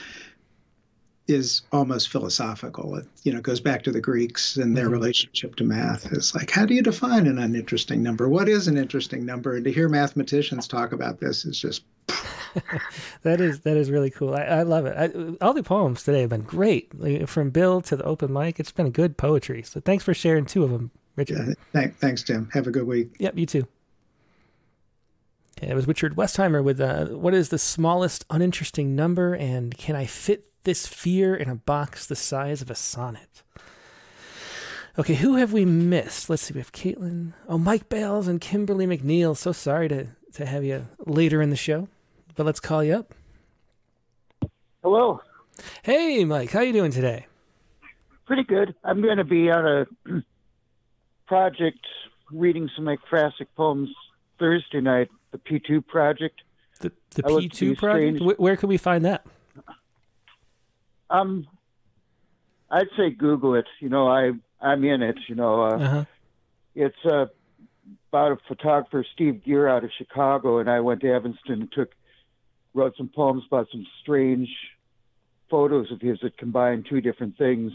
is 1.26 1.62
almost 1.72 2.08
philosophical. 2.08 2.96
It 2.96 3.06
you 3.24 3.32
know 3.32 3.40
goes 3.40 3.60
back 3.60 3.82
to 3.84 3.92
the 3.92 4.00
Greeks 4.00 4.56
and 4.56 4.76
their 4.76 4.84
mm-hmm. 4.84 4.92
relationship 4.92 5.56
to 5.56 5.64
math. 5.64 6.12
Is 6.12 6.34
like 6.36 6.50
how 6.50 6.64
do 6.64 6.74
you 6.74 6.82
define 6.82 7.26
an 7.26 7.38
uninteresting 7.38 8.02
number? 8.02 8.28
What 8.28 8.48
is 8.48 8.68
an 8.68 8.76
interesting 8.76 9.26
number? 9.26 9.56
And 9.56 9.64
to 9.64 9.72
hear 9.72 9.88
mathematicians 9.88 10.68
talk 10.68 10.92
about 10.92 11.18
this 11.18 11.44
is 11.44 11.58
just. 11.58 11.82
that 13.22 13.40
is 13.40 13.60
that 13.60 13.76
is 13.76 13.90
really 13.90 14.10
cool. 14.10 14.34
I, 14.34 14.42
I 14.42 14.62
love 14.62 14.86
it. 14.86 14.96
I, 14.96 15.44
all 15.44 15.54
the 15.54 15.62
poems 15.62 16.04
today 16.04 16.20
have 16.20 16.30
been 16.30 16.42
great, 16.42 16.94
like, 17.00 17.26
from 17.26 17.50
Bill 17.50 17.80
to 17.82 17.96
the 17.96 18.04
open 18.04 18.32
mic. 18.32 18.60
It's 18.60 18.72
been 18.72 18.90
good 18.90 19.16
poetry. 19.16 19.62
So 19.62 19.80
thanks 19.80 20.04
for 20.04 20.12
sharing 20.12 20.44
two 20.44 20.62
of 20.62 20.70
them 20.70 20.90
Richard. 21.16 21.56
Yeah, 21.74 21.82
th- 21.82 21.94
thanks, 21.96 22.22
Tim. 22.22 22.48
Have 22.52 22.66
a 22.66 22.70
good 22.70 22.86
week. 22.86 23.14
Yep, 23.18 23.38
you 23.38 23.46
too. 23.46 23.66
Okay, 25.58 25.70
it 25.70 25.74
was 25.74 25.86
Richard 25.86 26.16
Westheimer 26.16 26.62
with 26.62 26.80
uh, 26.80 27.06
what 27.06 27.34
is 27.34 27.50
the 27.50 27.58
smallest 27.58 28.24
uninteresting 28.30 28.96
number, 28.96 29.34
and 29.34 29.76
can 29.76 29.94
I 29.94 30.06
fit 30.06 30.46
this 30.64 30.86
fear 30.86 31.34
in 31.34 31.48
a 31.48 31.54
box 31.54 32.06
the 32.06 32.16
size 32.16 32.62
of 32.62 32.70
a 32.70 32.74
sonnet? 32.74 33.42
Okay, 34.98 35.14
who 35.14 35.36
have 35.36 35.52
we 35.52 35.64
missed? 35.64 36.28
Let's 36.28 36.42
see. 36.42 36.54
We 36.54 36.60
have 36.60 36.72
Caitlin. 36.72 37.32
Oh, 37.48 37.58
Mike 37.58 37.88
Bales 37.88 38.28
and 38.28 38.40
Kimberly 38.40 38.86
McNeil. 38.86 39.36
So 39.36 39.52
sorry 39.52 39.88
to 39.88 40.08
to 40.34 40.46
have 40.46 40.64
you 40.64 40.86
later 41.06 41.42
in 41.42 41.50
the 41.50 41.56
show, 41.56 41.88
but 42.34 42.46
let's 42.46 42.60
call 42.60 42.82
you 42.82 42.94
up. 42.94 43.14
Hello. 44.82 45.20
Hey, 45.82 46.24
Mike. 46.24 46.50
How 46.50 46.60
you 46.60 46.72
doing 46.72 46.90
today? 46.90 47.26
Pretty 48.26 48.44
good. 48.44 48.74
I'm 48.82 49.02
going 49.02 49.18
to 49.18 49.24
be 49.24 49.50
on 49.50 49.66
a 49.66 49.86
project 51.26 51.86
reading 52.30 52.68
some 52.76 52.86
ekphrastic 52.86 53.46
poems 53.56 53.90
Thursday 54.38 54.80
night, 54.80 55.08
the 55.30 55.38
P2 55.38 55.86
project. 55.86 56.42
The, 56.80 56.92
the 57.10 57.22
P2 57.22 57.76
project? 57.76 58.18
Strange. 58.18 58.38
Where 58.38 58.56
can 58.56 58.68
we 58.68 58.76
find 58.76 59.04
that? 59.04 59.24
Um, 61.10 61.46
I'd 62.70 62.88
say 62.96 63.10
Google 63.10 63.54
it. 63.54 63.66
You 63.80 63.88
know, 63.88 64.08
I 64.08 64.32
I'm 64.60 64.82
in 64.84 65.02
it. 65.02 65.18
You 65.28 65.34
know, 65.34 65.62
uh, 65.62 65.76
uh-huh. 65.76 66.04
it's 66.74 66.96
uh, 67.04 67.26
about 68.10 68.32
a 68.32 68.38
photographer, 68.48 69.04
Steve 69.12 69.44
Gear, 69.44 69.68
out 69.68 69.84
of 69.84 69.90
Chicago, 69.96 70.58
and 70.58 70.70
I 70.70 70.80
went 70.80 71.02
to 71.02 71.12
Evanston 71.12 71.62
and 71.62 71.72
took 71.72 71.90
wrote 72.74 72.96
some 72.96 73.10
poems 73.14 73.44
about 73.46 73.68
some 73.70 73.86
strange 74.00 74.48
photos 75.50 75.92
of 75.92 76.00
his 76.00 76.18
that 76.22 76.38
combine 76.38 76.82
two 76.88 77.02
different 77.02 77.36
things 77.36 77.70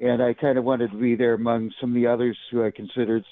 and 0.00 0.22
I 0.22 0.34
kind 0.34 0.58
of 0.58 0.64
wanted 0.64 0.90
to 0.92 0.96
be 0.98 1.14
there 1.14 1.34
among 1.34 1.72
some 1.80 1.90
of 1.90 1.94
the 1.94 2.06
others 2.06 2.36
who 2.50 2.64
I 2.64 2.70
considered 2.70 3.24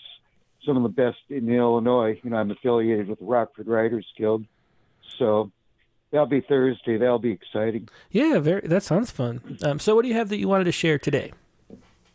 some 0.65 0.77
of 0.77 0.83
the 0.83 0.89
best 0.89 1.19
in 1.29 1.49
Illinois. 1.53 2.19
You 2.23 2.31
know, 2.31 2.37
I'm 2.37 2.51
affiliated 2.51 3.09
with 3.09 3.19
the 3.19 3.25
Rockford 3.27 3.67
Writers 3.67 4.07
Guild, 4.17 4.45
so 5.19 5.51
That'll 6.11 6.27
be 6.29 6.43
Thursday. 6.43 6.97
That'll 6.97 7.19
be 7.19 7.33
exciting. 7.33 7.89
Yeah, 8.13 8.39
very. 8.39 8.61
That 8.61 8.85
sounds 8.85 9.11
fun. 9.11 9.59
Um, 9.65 9.81
so, 9.81 9.97
what 9.97 10.03
do 10.03 10.09
you 10.09 10.15
have 10.15 10.29
that 10.29 10.37
you 10.39 10.47
wanted 10.47 10.63
to 10.65 10.71
share 10.73 10.97
today? 10.97 11.33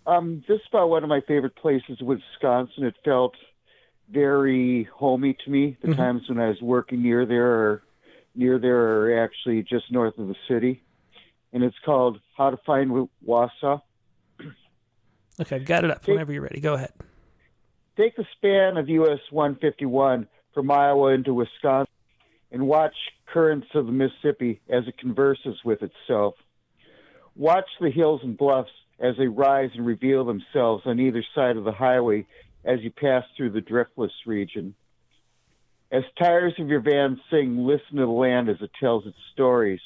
Um, 0.07 0.41
this 0.47 0.55
is 0.61 0.67
about 0.71 0.89
one 0.89 1.03
of 1.03 1.09
my 1.09 1.19
favorite 1.19 1.57
places, 1.57 1.99
Wisconsin. 1.99 2.85
It 2.85 2.95
felt 3.03 3.35
very 4.09 4.85
homey 4.85 5.35
to 5.43 5.51
me. 5.51 5.75
The 5.81 5.89
Mhm. 5.89 5.97
times 5.97 6.29
when 6.29 6.39
I 6.39 6.47
was 6.47 6.61
working 6.61 7.03
near 7.03 7.25
there, 7.25 7.51
or 7.51 7.83
near 8.35 8.57
there, 8.57 8.77
or 9.01 9.19
actually 9.21 9.63
just 9.63 9.91
north 9.91 10.17
of 10.17 10.29
the 10.29 10.35
city, 10.47 10.81
and 11.51 11.61
it's 11.61 11.77
called 11.79 12.21
How 12.37 12.51
to 12.51 12.57
Find 12.57 13.09
Wausau. 13.27 13.81
Okay, 15.39 15.55
I've 15.55 15.65
got 15.65 15.83
it 15.83 15.91
up. 15.91 16.05
Whenever 16.07 16.33
you're 16.33 16.41
ready, 16.41 16.59
go 16.59 16.73
ahead. 16.73 16.91
Take 17.97 18.15
the 18.15 18.25
span 18.37 18.77
of 18.77 18.89
US 18.89 19.19
151 19.31 20.27
from 20.53 20.71
Iowa 20.71 21.13
into 21.13 21.33
Wisconsin 21.33 21.91
and 22.51 22.67
watch 22.67 22.95
currents 23.27 23.67
of 23.75 23.85
the 23.85 23.91
Mississippi 23.91 24.61
as 24.69 24.87
it 24.87 24.97
converses 24.97 25.55
with 25.63 25.79
itself. 25.81 26.35
Watch 27.35 27.67
the 27.79 27.91
hills 27.91 28.21
and 28.23 28.37
bluffs 28.37 28.71
as 28.99 29.15
they 29.17 29.27
rise 29.27 29.69
and 29.75 29.85
reveal 29.85 30.25
themselves 30.25 30.83
on 30.85 30.99
either 30.99 31.23
side 31.33 31.57
of 31.57 31.63
the 31.63 31.71
highway 31.71 32.25
as 32.65 32.81
you 32.81 32.91
pass 32.91 33.23
through 33.37 33.51
the 33.51 33.61
driftless 33.61 34.11
region. 34.25 34.75
As 35.91 36.03
tires 36.17 36.53
of 36.59 36.67
your 36.67 36.81
van 36.81 37.19
sing, 37.31 37.65
listen 37.65 37.97
to 37.97 38.05
the 38.05 38.11
land 38.11 38.49
as 38.49 38.57
it 38.61 38.71
tells 38.79 39.05
its 39.07 39.17
stories. 39.33 39.79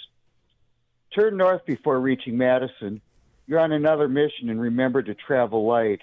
Turn 1.15 1.37
north 1.37 1.65
before 1.65 1.99
reaching 1.99 2.37
Madison. 2.37 3.01
You're 3.45 3.59
on 3.59 3.71
another 3.71 4.07
mission 4.07 4.49
and 4.49 4.59
remember 4.59 5.03
to 5.03 5.13
travel 5.13 5.67
light. 5.67 6.01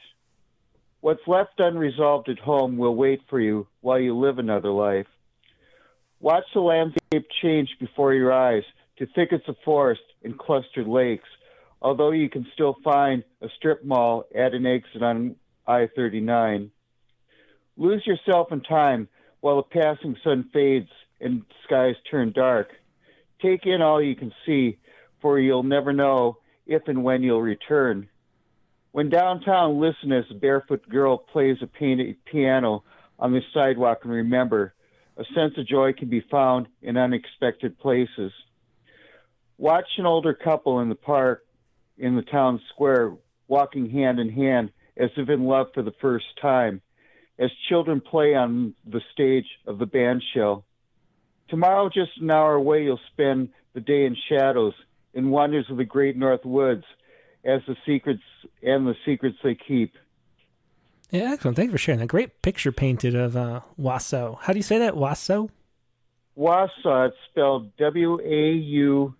What's 1.01 1.27
left 1.27 1.59
unresolved 1.59 2.29
at 2.29 2.39
home 2.39 2.77
will 2.77 2.95
wait 2.95 3.23
for 3.31 3.41
you 3.41 3.67
while 3.81 3.99
you 3.99 4.17
live 4.19 4.39
another 4.39 4.71
life. 4.71 5.07
Watch 6.21 6.45
the 6.53 6.61
landscape 6.61 7.27
change 7.41 7.71
before 7.81 8.13
your 8.13 8.33
eyes 8.33 8.65
to 8.99 9.07
thickets 9.07 9.45
of 9.49 9.57
forest 9.65 10.03
and 10.23 10.39
clustered 10.39 10.87
lakes, 10.87 11.29
although 11.81 12.11
you 12.11 12.29
can 12.29 12.47
still 12.53 12.77
find 12.85 13.25
a 13.41 13.49
strip 13.57 13.83
mall 13.83 14.25
at 14.35 14.53
an 14.53 14.67
exit 14.67 15.03
on 15.03 15.37
I 15.67 15.89
39. 15.97 16.71
Lose 17.79 18.07
yourself 18.07 18.53
in 18.53 18.61
time 18.61 19.09
while 19.41 19.57
the 19.57 19.63
passing 19.63 20.17
sun 20.23 20.51
fades 20.53 20.91
and 21.19 21.43
skies 21.65 21.95
turn 22.11 22.33
dark. 22.33 22.69
Take 23.41 23.65
in 23.65 23.81
all 23.81 24.03
you 24.03 24.15
can 24.15 24.35
see, 24.45 24.77
for 25.23 25.39
you'll 25.39 25.63
never 25.63 25.95
know 25.95 26.37
if 26.71 26.87
and 26.87 27.03
when 27.03 27.23
you'll 27.23 27.43
return. 27.43 28.09
When 28.93 29.11
downtown, 29.11 29.81
listen 29.81 30.13
as 30.13 30.25
a 30.31 30.35
barefoot 30.35 30.89
girl 30.89 31.19
plays 31.19 31.57
a 31.63 31.67
piano 31.67 32.85
on 33.19 33.33
the 33.33 33.41
sidewalk 33.53 33.99
and 34.05 34.13
remember, 34.13 34.73
a 35.17 35.25
sense 35.35 35.55
of 35.59 35.67
joy 35.67 35.93
can 35.93 36.09
be 36.09 36.25
found 36.31 36.69
in 36.81 36.97
unexpected 36.97 37.77
places. 37.79 38.33
Watch 39.59 39.89
an 39.99 40.07
older 40.07 40.33
couple 40.33 40.79
in 40.79 40.89
the 40.89 40.95
park 40.95 41.45
in 41.99 42.15
the 42.15 42.23
town 42.23 42.61
square 42.73 43.15
walking 43.49 43.91
hand 43.91 44.21
in 44.21 44.31
hand 44.31 44.71
as 44.97 45.11
if 45.17 45.29
in 45.29 45.45
love 45.45 45.67
for 45.75 45.83
the 45.83 45.95
first 46.01 46.27
time, 46.41 46.81
as 47.39 47.51
children 47.69 48.01
play 48.01 48.35
on 48.37 48.75
the 48.87 49.01
stage 49.13 49.47
of 49.67 49.79
the 49.79 49.87
band 49.87 50.23
shell. 50.33 50.65
Tomorrow, 51.49 51.89
just 51.89 52.13
an 52.21 52.31
hour 52.31 52.55
away, 52.55 52.85
you'll 52.85 53.01
spend 53.13 53.49
the 53.75 53.81
day 53.81 54.05
in 54.05 54.17
shadows, 54.29 54.75
in 55.15 55.31
wonders 55.31 55.67
of 55.71 55.77
the 55.77 55.85
great 55.85 56.17
north 56.17 56.45
woods, 56.45 56.85
as 57.45 57.61
the 57.67 57.77
secrets 57.87 58.23
and 58.63 58.87
the 58.87 58.95
secrets 59.05 59.37
they 59.43 59.55
keep. 59.55 59.95
Yeah, 61.11 61.33
excellent. 61.33 61.57
Thanks 61.57 61.73
for 61.73 61.79
sharing 61.79 62.01
that. 62.01 62.07
Great 62.07 62.41
picture 62.43 62.71
painted 62.71 63.15
of 63.15 63.37
uh, 63.37 63.61
Wausau. 63.79 64.39
How 64.41 64.53
do 64.53 64.59
you 64.59 64.63
say 64.63 64.79
that? 64.79 64.95
Wausau? 64.95 65.51
Wausau, 66.39 67.09
it's 67.09 67.17
spelled 67.31 67.77
W 67.77 68.21
A 68.21 68.53
U 68.53 69.15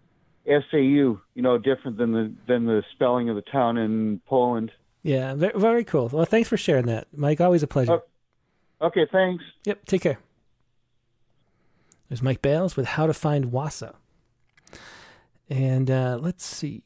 S 0.47 0.63
A 0.73 0.81
U. 0.81 1.21
You 1.35 1.43
know, 1.43 1.59
different 1.59 1.99
than 1.99 2.13
the 2.13 2.33
than 2.47 2.67
the 2.67 2.85
spelling 2.95 3.29
of 3.29 3.37
the 3.37 3.43
town 3.43 3.77
in 3.77 4.21
Poland. 4.27 4.71
Yeah, 5.03 5.35
very, 5.35 5.83
cool. 5.85 6.11
Well, 6.13 6.27
thanks 6.27 6.49
for 6.49 6.59
sharing 6.59 6.87
that, 6.87 7.09
Mike. 7.17 7.41
Always 7.41 7.63
a 7.63 7.67
pleasure. 7.67 8.03
Okay, 8.83 9.07
thanks. 9.11 9.43
Yep, 9.65 9.87
take 9.87 10.03
care. 10.03 10.19
There's 12.11 12.23
Mike 12.23 12.43
Bales 12.43 12.77
with 12.77 12.87
How 12.87 13.07
to 13.07 13.15
Find 13.15 13.47
Wausau. 13.47 13.95
And 15.51 15.91
uh, 15.91 16.19
let's 16.21 16.45
see. 16.45 16.85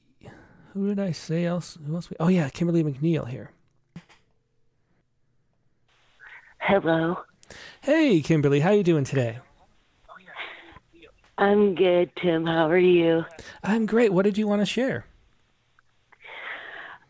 Who 0.72 0.88
did 0.88 0.98
I 0.98 1.12
say 1.12 1.44
else? 1.44 1.78
Who 1.86 1.94
else? 1.94 2.10
We, 2.10 2.16
oh, 2.18 2.28
yeah, 2.28 2.48
Kimberly 2.48 2.82
McNeil 2.82 3.28
here. 3.28 3.50
Hello. 6.58 7.18
Hey, 7.82 8.22
Kimberly. 8.22 8.60
How 8.60 8.70
you 8.70 8.82
doing 8.82 9.04
today? 9.04 9.38
I'm 11.36 11.74
good, 11.74 12.10
Tim. 12.20 12.46
How 12.46 12.68
are 12.68 12.78
you? 12.78 13.24
I'm 13.62 13.86
great. 13.86 14.12
What 14.12 14.22
did 14.22 14.38
you 14.38 14.48
want 14.48 14.62
to 14.62 14.66
share? 14.66 15.04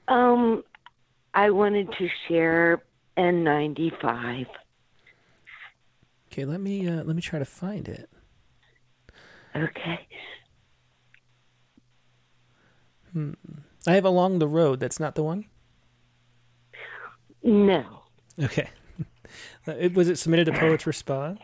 Um, 0.09 0.65
I 1.35 1.51
wanted 1.51 1.89
to 1.99 2.09
share 2.27 2.83
N95. 3.17 4.47
Okay, 6.33 6.45
let 6.45 6.61
me 6.61 6.89
uh, 6.89 7.05
let 7.05 7.15
me 7.15 7.23
try 7.23 7.39
to 7.39 7.45
find 7.45 7.89
it. 7.89 8.11
Okay. 9.55 10.01
Hmm. 13.15 13.33
I 13.87 13.95
have 13.95 14.05
along 14.05 14.41
the 14.41 14.49
road. 14.49 14.81
That's 14.81 15.01
not 15.01 15.15
the 15.15 15.23
one. 15.23 15.47
No. 17.43 18.03
Okay. 18.43 18.69
It, 19.67 19.95
was 19.95 20.09
it 20.09 20.17
submitted 20.17 20.47
to 20.47 20.53
Poets 20.53 20.87
Respond? 20.87 21.39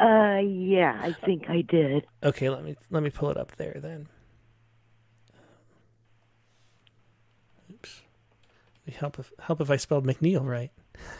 Uh, 0.00 0.40
yeah, 0.42 0.98
I 1.00 1.14
think 1.24 1.48
I 1.48 1.60
did. 1.60 2.04
Okay, 2.24 2.50
let 2.50 2.64
me 2.64 2.74
let 2.90 3.04
me 3.04 3.10
pull 3.10 3.30
it 3.30 3.36
up 3.36 3.54
there 3.56 3.78
then. 3.80 4.08
Oops. 7.70 8.02
It'd 8.84 8.98
help 8.98 9.20
if 9.20 9.32
help 9.38 9.60
if 9.60 9.70
I 9.70 9.76
spelled 9.76 10.04
McNeil 10.04 10.44
right. 10.44 10.72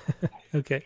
okay. 0.55 0.82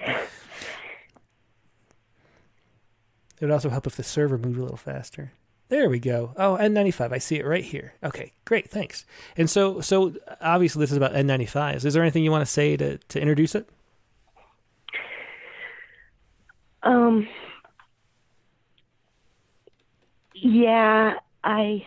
It 3.40 3.44
would 3.44 3.50
also 3.50 3.70
help 3.70 3.86
if 3.86 3.96
the 3.96 4.02
server 4.02 4.36
moved 4.36 4.58
a 4.58 4.62
little 4.62 4.76
faster. 4.76 5.32
There 5.68 5.90
we 5.90 5.98
go. 5.98 6.32
Oh, 6.36 6.56
N95. 6.60 7.12
I 7.12 7.18
see 7.18 7.36
it 7.36 7.44
right 7.44 7.64
here. 7.64 7.94
Okay, 8.04 8.32
great. 8.44 8.70
Thanks. 8.70 9.04
And 9.36 9.50
so, 9.50 9.80
so 9.80 10.14
obviously, 10.40 10.78
this 10.80 10.92
is 10.92 10.96
about 10.96 11.12
N95s. 11.12 11.84
Is 11.84 11.92
there 11.94 12.02
anything 12.02 12.22
you 12.22 12.30
want 12.30 12.42
to 12.46 12.50
say 12.50 12.76
to 12.76 12.98
to 12.98 13.20
introduce 13.20 13.54
it? 13.56 13.68
Um, 16.84 17.26
yeah, 20.34 21.14
I 21.42 21.84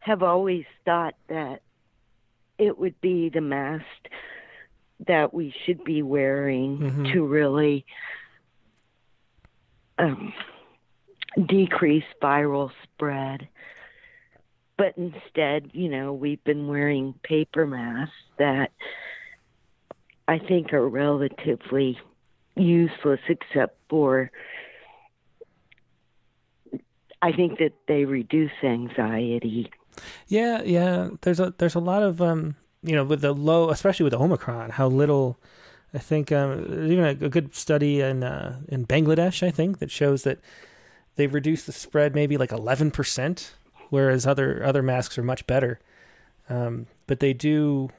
have 0.00 0.22
always 0.22 0.64
thought 0.84 1.14
that 1.28 1.62
it 2.58 2.76
would 2.78 3.00
be 3.00 3.28
the 3.28 3.40
mask 3.40 3.84
that 5.06 5.32
we 5.32 5.54
should 5.64 5.84
be 5.84 6.02
wearing 6.02 6.78
Mhm. 6.78 7.12
to 7.12 7.24
really 7.24 7.84
um, 9.98 10.32
decrease 11.46 12.04
viral 12.22 12.70
spread. 12.82 13.48
But 14.76 14.96
instead, 14.96 15.70
you 15.72 15.88
know, 15.88 16.12
we've 16.12 16.42
been 16.44 16.66
wearing 16.66 17.14
paper 17.22 17.66
masks 17.66 18.14
that 18.38 18.72
I 20.26 20.38
think 20.38 20.72
are 20.72 20.88
relatively 20.88 21.98
useless 22.56 23.20
except 23.28 23.78
for 23.88 24.30
I 27.22 27.32
think 27.32 27.58
that 27.60 27.72
they 27.86 28.04
reduce 28.04 28.50
anxiety. 28.64 29.70
Yeah, 30.26 30.62
yeah. 30.62 31.10
There's 31.20 31.38
a 31.38 31.54
there's 31.58 31.76
a 31.76 31.80
lot 31.80 32.02
of 32.02 32.20
um, 32.20 32.56
you 32.82 32.96
know, 32.96 33.04
with 33.04 33.20
the 33.20 33.32
low, 33.32 33.70
especially 33.70 34.04
with 34.04 34.12
the 34.12 34.18
Omicron, 34.18 34.70
how 34.70 34.88
little. 34.88 35.38
I 35.94 35.98
think 35.98 36.32
um, 36.32 36.64
there's 36.68 36.90
even 36.90 37.04
a, 37.04 37.26
a 37.26 37.28
good 37.28 37.54
study 37.54 38.00
in 38.00 38.24
uh, 38.24 38.60
in 38.68 38.86
Bangladesh, 38.86 39.46
I 39.46 39.50
think, 39.50 39.78
that 39.78 39.90
shows 39.90 40.22
that 40.24 40.40
they've 41.16 41.32
reduced 41.32 41.66
the 41.66 41.72
spread 41.72 42.14
maybe 42.14 42.36
like 42.36 42.52
11 42.52 42.90
percent, 42.90 43.54
whereas 43.90 44.26
other 44.26 44.64
other 44.64 44.82
masks 44.82 45.18
are 45.18 45.22
much 45.22 45.46
better. 45.46 45.80
Um, 46.48 46.86
but 47.06 47.20
they 47.20 47.32
do. 47.32 47.90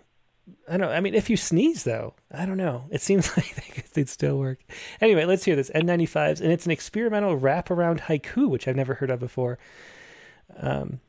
I 0.67 0.77
don't. 0.77 0.89
Know. 0.89 0.93
I 0.93 0.99
mean, 0.99 1.13
if 1.13 1.29
you 1.29 1.37
sneeze 1.37 1.83
though, 1.83 2.13
I 2.31 2.45
don't 2.45 2.57
know. 2.57 2.85
It 2.91 3.01
seems 3.01 3.29
like 3.37 3.55
they 3.55 3.73
could, 3.73 3.85
they'd 3.93 4.09
still 4.09 4.37
work. 4.37 4.59
Anyway, 5.01 5.25
let's 5.25 5.45
hear 5.45 5.55
this 5.55 5.71
N95s, 5.71 6.41
and 6.41 6.51
it's 6.51 6.65
an 6.65 6.71
experimental 6.71 7.39
wraparound 7.39 8.01
haiku, 8.01 8.49
which 8.49 8.67
I've 8.67 8.75
never 8.75 8.95
heard 8.95 9.09
of 9.09 9.19
before. 9.19 9.57
Um, 10.57 10.99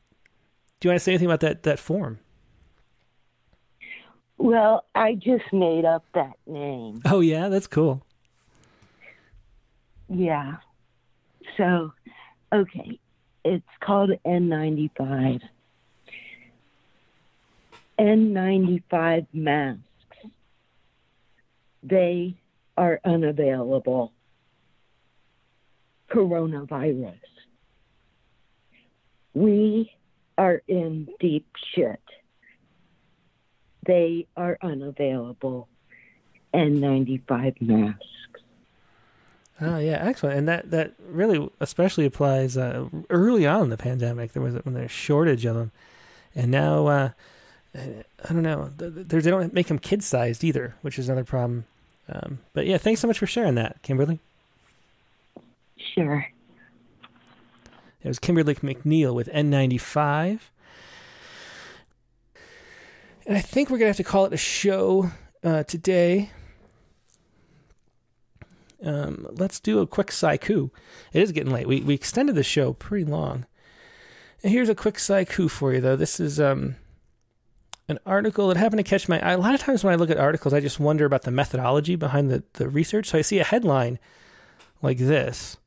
do 0.79 0.87
you 0.87 0.91
want 0.91 0.99
to 0.99 1.03
say 1.03 1.11
anything 1.11 1.27
about 1.27 1.41
that 1.41 1.63
that 1.63 1.79
form? 1.79 2.19
Well, 4.37 4.85
I 4.93 5.15
just 5.15 5.51
made 5.53 5.85
up 5.85 6.03
that 6.13 6.33
name. 6.45 7.01
Oh 7.05 7.21
yeah, 7.21 7.49
that's 7.49 7.67
cool. 7.67 8.03
Yeah. 10.09 10.57
So, 11.57 11.93
okay. 12.53 12.99
It's 13.43 13.63
called 13.79 14.11
N95. 14.25 15.41
N95 17.99 19.27
masks. 19.33 19.81
They 21.83 22.35
are 22.77 22.99
unavailable. 23.05 24.11
coronavirus. 26.09 27.19
We 29.33 29.91
are 30.37 30.61
in 30.67 31.09
deep 31.19 31.45
shit. 31.73 31.99
They 33.85 34.27
are 34.35 34.57
unavailable. 34.61 35.67
N95 36.53 37.61
masks. 37.61 38.05
Oh 39.61 39.77
yeah, 39.77 39.99
excellent. 40.01 40.37
And 40.37 40.47
that 40.47 40.71
that 40.71 40.93
really 41.07 41.49
especially 41.59 42.05
applies 42.05 42.57
uh, 42.57 42.87
early 43.09 43.47
on 43.47 43.63
in 43.63 43.69
the 43.69 43.77
pandemic. 43.77 44.33
There 44.33 44.41
was 44.41 44.55
when 44.65 44.73
there's 44.73 44.87
a 44.87 44.89
shortage 44.89 45.45
of 45.45 45.55
them, 45.55 45.71
and 46.35 46.51
now 46.51 46.87
uh, 46.87 47.09
I 47.73 48.33
don't 48.33 48.43
know. 48.43 48.69
They 48.77 49.21
don't 49.21 49.53
make 49.53 49.67
them 49.67 49.79
kid 49.79 50.03
sized 50.03 50.43
either, 50.43 50.75
which 50.81 50.99
is 50.99 51.07
another 51.07 51.23
problem. 51.23 51.65
Um, 52.09 52.39
but 52.53 52.65
yeah, 52.65 52.77
thanks 52.77 53.01
so 53.01 53.07
much 53.07 53.17
for 53.17 53.27
sharing 53.27 53.55
that, 53.55 53.81
Kimberly. 53.81 54.19
Sure. 55.77 56.27
It 58.03 58.07
was 58.07 58.19
Kimberly 58.19 58.55
McNeil 58.55 59.15
with 59.15 59.27
N95. 59.29 60.39
And 63.25 63.35
I 63.35 63.41
think 63.41 63.69
we're 63.69 63.79
going 63.79 63.91
to 63.91 63.97
have 63.97 63.97
to 63.97 64.03
call 64.03 64.25
it 64.25 64.33
a 64.33 64.37
show 64.37 65.09
uh, 65.43 65.63
today. 65.63 66.29
Um, 68.85 69.27
let's 69.31 69.59
do 69.59 69.79
a 69.79 69.87
quick 69.87 70.07
saiku. 70.07 70.69
It 71.11 71.21
is 71.21 71.31
getting 71.31 71.51
late. 71.51 71.67
We, 71.67 71.81
we 71.81 71.95
extended 71.95 72.35
the 72.35 72.43
show 72.43 72.73
pretty 72.73 73.05
long. 73.05 73.45
And 74.43 74.51
here's 74.51 74.69
a 74.69 74.75
quick 74.75 74.95
saiku 74.95 75.49
for 75.49 75.73
you, 75.73 75.81
though. 75.81 75.95
This 75.95 76.19
is 76.19 76.39
um, 76.39 76.75
an 77.87 77.97
article 78.05 78.47
that 78.47 78.57
happened 78.57 78.79
to 78.79 78.89
catch 78.89 79.09
my 79.09 79.19
eye. 79.19 79.33
A 79.33 79.37
lot 79.39 79.55
of 79.55 79.59
times 79.59 79.83
when 79.83 79.91
I 79.91 79.97
look 79.97 80.11
at 80.11 80.17
articles, 80.17 80.53
I 80.53 80.59
just 80.59 80.79
wonder 80.79 81.05
about 81.05 81.23
the 81.23 81.31
methodology 81.31 81.95
behind 81.95 82.29
the, 82.29 82.43
the 82.53 82.69
research. 82.69 83.07
So 83.07 83.17
I 83.17 83.21
see 83.21 83.39
a 83.39 83.43
headline 83.43 83.97
like 84.83 84.99
this. 84.99 85.57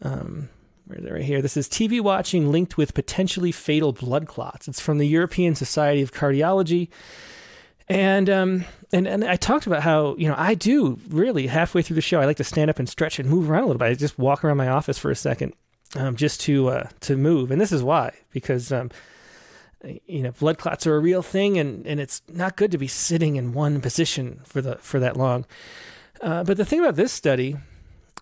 Um, 0.00 0.48
where 0.86 0.98
is 0.98 1.04
it 1.04 1.12
right 1.12 1.22
here? 1.22 1.42
This 1.42 1.56
is 1.56 1.68
TV 1.68 2.00
watching 2.00 2.50
linked 2.50 2.76
with 2.76 2.94
potentially 2.94 3.52
fatal 3.52 3.92
blood 3.92 4.26
clots. 4.26 4.66
It's 4.66 4.80
from 4.80 4.98
the 4.98 5.06
European 5.06 5.54
Society 5.54 6.02
of 6.02 6.12
Cardiology. 6.12 6.88
And 7.90 8.30
um 8.30 8.64
and 8.92 9.08
and 9.08 9.24
I 9.24 9.34
talked 9.34 9.66
about 9.66 9.82
how 9.82 10.14
you 10.16 10.28
know 10.28 10.36
I 10.38 10.54
do 10.54 10.96
really 11.08 11.48
halfway 11.48 11.82
through 11.82 11.96
the 11.96 12.00
show 12.00 12.20
I 12.20 12.24
like 12.24 12.36
to 12.36 12.44
stand 12.44 12.70
up 12.70 12.78
and 12.78 12.88
stretch 12.88 13.18
and 13.18 13.28
move 13.28 13.50
around 13.50 13.64
a 13.64 13.66
little 13.66 13.80
bit. 13.80 13.86
I 13.86 13.94
just 13.94 14.16
walk 14.16 14.44
around 14.44 14.58
my 14.58 14.68
office 14.68 14.96
for 14.96 15.10
a 15.10 15.16
second, 15.16 15.54
um, 15.96 16.14
just 16.14 16.40
to 16.42 16.68
uh, 16.68 16.88
to 17.00 17.16
move. 17.16 17.50
And 17.50 17.60
this 17.60 17.72
is 17.72 17.82
why 17.82 18.12
because 18.30 18.70
um, 18.70 18.90
you 20.06 20.22
know 20.22 20.30
blood 20.30 20.56
clots 20.56 20.86
are 20.86 20.94
a 20.94 21.00
real 21.00 21.20
thing, 21.20 21.58
and 21.58 21.84
and 21.84 21.98
it's 21.98 22.22
not 22.28 22.56
good 22.56 22.70
to 22.70 22.78
be 22.78 22.86
sitting 22.86 23.34
in 23.34 23.52
one 23.52 23.80
position 23.80 24.40
for 24.44 24.62
the 24.62 24.76
for 24.76 25.00
that 25.00 25.16
long. 25.16 25.44
Uh, 26.20 26.44
but 26.44 26.56
the 26.56 26.64
thing 26.64 26.78
about 26.78 26.94
this 26.94 27.12
study 27.12 27.56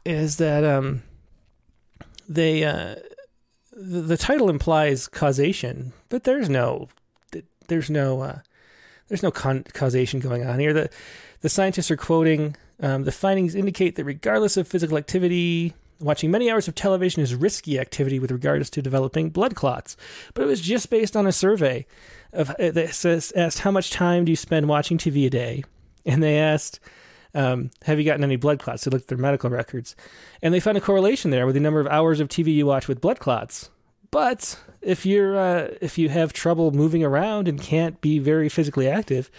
is 0.07 0.39
that 0.39 0.65
um, 0.65 1.03
they 2.27 2.65
uh, 2.65 2.95
the, 3.73 4.01
the, 4.01 4.17
title 4.17 4.49
implies 4.49 5.09
causation, 5.09 5.93
but 6.09 6.25
there's 6.25 6.49
no 6.49 6.89
there's 7.67 7.91
no 7.91 8.23
uh, 8.23 8.39
there's 9.09 9.23
no 9.23 9.31
con- 9.31 9.65
causation 9.73 10.21
going 10.21 10.47
on 10.47 10.59
here. 10.59 10.73
The 10.73 10.91
the 11.41 11.49
scientists 11.49 11.91
are 11.91 11.97
quoting 11.97 12.57
um, 12.81 13.05
the 13.05 13.13
findings 13.13 13.55
indicate 13.55 13.97
that 13.97 14.05
regardless 14.05 14.57
of 14.57 14.69
physical 14.69 14.97
activity, 14.97 15.75
watching 16.01 16.31
many 16.31 16.51
hours 16.51 16.69
of 16.69 16.75
television 16.75 17.23
is 17.23 17.35
risky 17.35 17.79
activity 17.79 18.19
with 18.19 18.31
regards 18.31 18.71
to 18.71 18.83
developing 18.83 19.31
blood 19.31 19.55
clots. 19.55 19.97
But 20.35 20.43
it 20.43 20.47
was 20.47 20.61
just 20.61 20.91
based 20.91 21.17
on 21.17 21.27
a 21.27 21.33
survey 21.33 21.87
of 22.33 22.51
uh, 22.51 22.71
that 22.71 23.33
asked 23.37 23.59
how 23.61 23.71
much 23.71 23.91
time 23.91 24.25
do 24.25 24.33
you 24.33 24.37
spend 24.37 24.69
watching 24.69 24.99
TV 24.99 25.27
a 25.27 25.31
day, 25.31 25.65
and 26.05 26.23
they 26.23 26.39
asked. 26.39 26.81
Um, 27.35 27.71
have 27.83 27.99
you 27.99 28.07
gotten 28.07 28.25
any 28.25 28.37
blood 28.37 28.59
clots? 28.59 28.85
They 28.85 28.91
looked 28.91 29.03
at 29.03 29.09
their 29.09 29.19
medical 29.19 29.51
records, 29.51 29.95
and 30.41 30.53
they 30.53 30.61
found 30.61 30.79
a 30.79 30.81
correlation 30.81 31.31
there 31.31 31.45
with 31.45 31.55
the 31.55 31.61
number 31.61 31.79
of 31.79 31.87
hours 31.87 32.21
of 32.21 32.29
TV 32.29 32.55
you 32.55 32.65
watch 32.65 32.89
with 32.89 33.03
blood 33.03 33.21
clots. 33.21 33.69
But 34.11 34.59
if 34.81 35.05
you're 35.05 35.39
uh, 35.39 35.69
if 35.81 35.99
you 35.99 36.09
have 36.09 36.33
trouble 36.33 36.71
moving 36.71 37.05
around 37.05 37.49
and 37.49 37.61
can't 37.61 38.01
be 38.01 38.19
very 38.19 38.49
physically 38.49 38.89
active, 38.89 39.31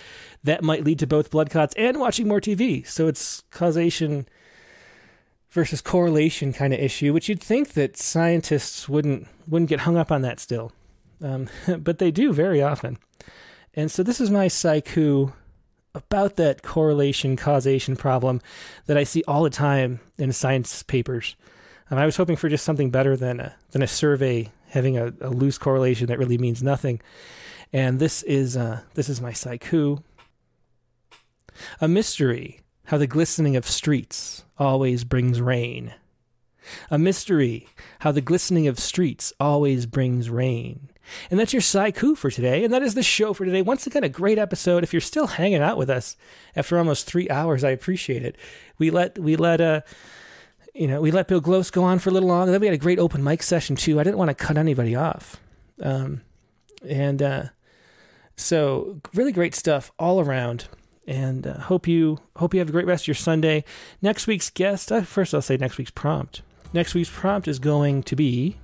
that 0.43 0.63
might 0.63 0.83
lead 0.83 0.99
to 0.99 1.07
both 1.07 1.31
blood 1.31 1.49
clots 1.49 1.73
and 1.77 1.99
watching 1.99 2.27
more 2.27 2.41
TV. 2.41 2.85
So 2.85 3.07
it's 3.07 3.43
causation 3.51 4.27
versus 5.49 5.81
correlation 5.81 6.53
kind 6.53 6.73
of 6.73 6.79
issue, 6.79 7.13
which 7.13 7.27
you'd 7.27 7.41
think 7.41 7.73
that 7.73 7.97
scientists 7.97 8.87
wouldn't 8.87 9.27
wouldn't 9.47 9.69
get 9.69 9.81
hung 9.81 9.97
up 9.97 10.11
on 10.11 10.21
that 10.21 10.39
still, 10.39 10.71
um, 11.23 11.47
but 11.79 11.97
they 11.97 12.11
do 12.11 12.31
very 12.33 12.61
often. 12.61 12.97
And 13.73 13.91
so 13.91 14.03
this 14.03 14.19
is 14.19 14.31
my 14.31 14.47
saiku 14.47 15.33
about 15.95 16.35
that 16.35 16.61
correlation 16.61 17.35
causation 17.35 17.95
problem 17.95 18.41
that 18.85 18.97
I 18.97 19.03
see 19.03 19.23
all 19.27 19.43
the 19.43 19.49
time 19.49 19.99
in 20.17 20.31
science 20.31 20.83
papers. 20.83 21.35
Um, 21.89 21.97
I 21.97 22.05
was 22.05 22.17
hoping 22.17 22.35
for 22.35 22.49
just 22.49 22.65
something 22.65 22.89
better 22.89 23.15
than 23.17 23.39
a, 23.39 23.55
than 23.71 23.81
a 23.81 23.87
survey 23.87 24.51
having 24.67 24.97
a, 24.97 25.13
a 25.21 25.29
loose 25.29 25.57
correlation 25.57 26.07
that 26.07 26.19
really 26.19 26.37
means 26.37 26.61
nothing. 26.61 27.01
And 27.73 27.99
this 27.99 28.23
is 28.23 28.57
uh, 28.57 28.81
this 28.95 29.09
is 29.09 29.21
my 29.21 29.31
saiku. 29.31 30.01
A 31.81 31.87
mystery 31.87 32.61
how 32.85 32.97
the 32.97 33.07
glistening 33.07 33.55
of 33.55 33.67
streets 33.67 34.43
always 34.57 35.03
brings 35.03 35.41
rain. 35.41 35.93
A 36.89 36.97
mystery 36.97 37.67
how 37.99 38.11
the 38.11 38.21
glistening 38.21 38.67
of 38.67 38.79
streets 38.79 39.33
always 39.39 39.85
brings 39.85 40.29
rain. 40.29 40.89
And 41.29 41.39
that's 41.39 41.53
your 41.53 41.61
saiku 41.61 42.15
for 42.15 42.29
today, 42.29 42.63
and 42.63 42.71
that 42.73 42.83
is 42.83 42.93
the 42.93 43.01
show 43.01 43.33
for 43.33 43.45
today. 43.45 43.63
Once 43.63 43.87
again, 43.87 44.03
a 44.03 44.09
great 44.09 44.37
episode. 44.37 44.83
If 44.83 44.93
you're 44.93 45.01
still 45.01 45.27
hanging 45.27 45.61
out 45.61 45.77
with 45.77 45.89
us 45.89 46.15
after 46.55 46.77
almost 46.77 47.07
three 47.07 47.29
hours, 47.29 47.63
I 47.63 47.71
appreciate 47.71 48.23
it. 48.23 48.35
We 48.77 48.91
let 48.91 49.17
we 49.17 49.35
let 49.35 49.61
uh 49.61 49.81
you 50.73 50.87
know, 50.87 51.01
we 51.01 51.11
let 51.11 51.27
Bill 51.27 51.41
Glose 51.41 51.71
go 51.71 51.83
on 51.83 51.99
for 51.99 52.09
a 52.09 52.13
little 52.13 52.29
longer. 52.29 52.51
Then 52.51 52.61
we 52.61 52.67
had 52.67 52.73
a 52.73 52.77
great 52.77 52.99
open 52.99 53.23
mic 53.23 53.43
session 53.43 53.75
too. 53.75 53.99
I 53.99 54.03
didn't 54.03 54.17
want 54.17 54.29
to 54.29 54.35
cut 54.35 54.57
anybody 54.57 54.95
off. 54.95 55.37
Um, 55.81 56.21
and 56.87 57.21
uh, 57.21 57.43
so 58.35 59.01
really 59.13 59.31
great 59.31 59.55
stuff 59.55 59.91
all 59.99 60.19
around. 60.19 60.67
And 61.07 61.47
uh, 61.47 61.59
hope 61.59 61.87
you 61.87 62.19
hope 62.35 62.53
you 62.53 62.59
have 62.59 62.69
a 62.69 62.71
great 62.71 62.85
rest 62.85 63.03
of 63.03 63.07
your 63.07 63.15
Sunday. 63.15 63.63
Next 64.01 64.27
week's 64.27 64.49
guest, 64.49 64.91
uh, 64.91 65.01
first 65.01 65.33
I'll 65.33 65.41
say 65.41 65.57
next 65.57 65.77
week's 65.77 65.91
prompt. 65.91 66.43
Next 66.71 66.93
week's 66.93 67.09
prompt 67.09 67.47
is 67.47 67.57
going 67.57 68.03
to 68.03 68.15
be 68.15 68.57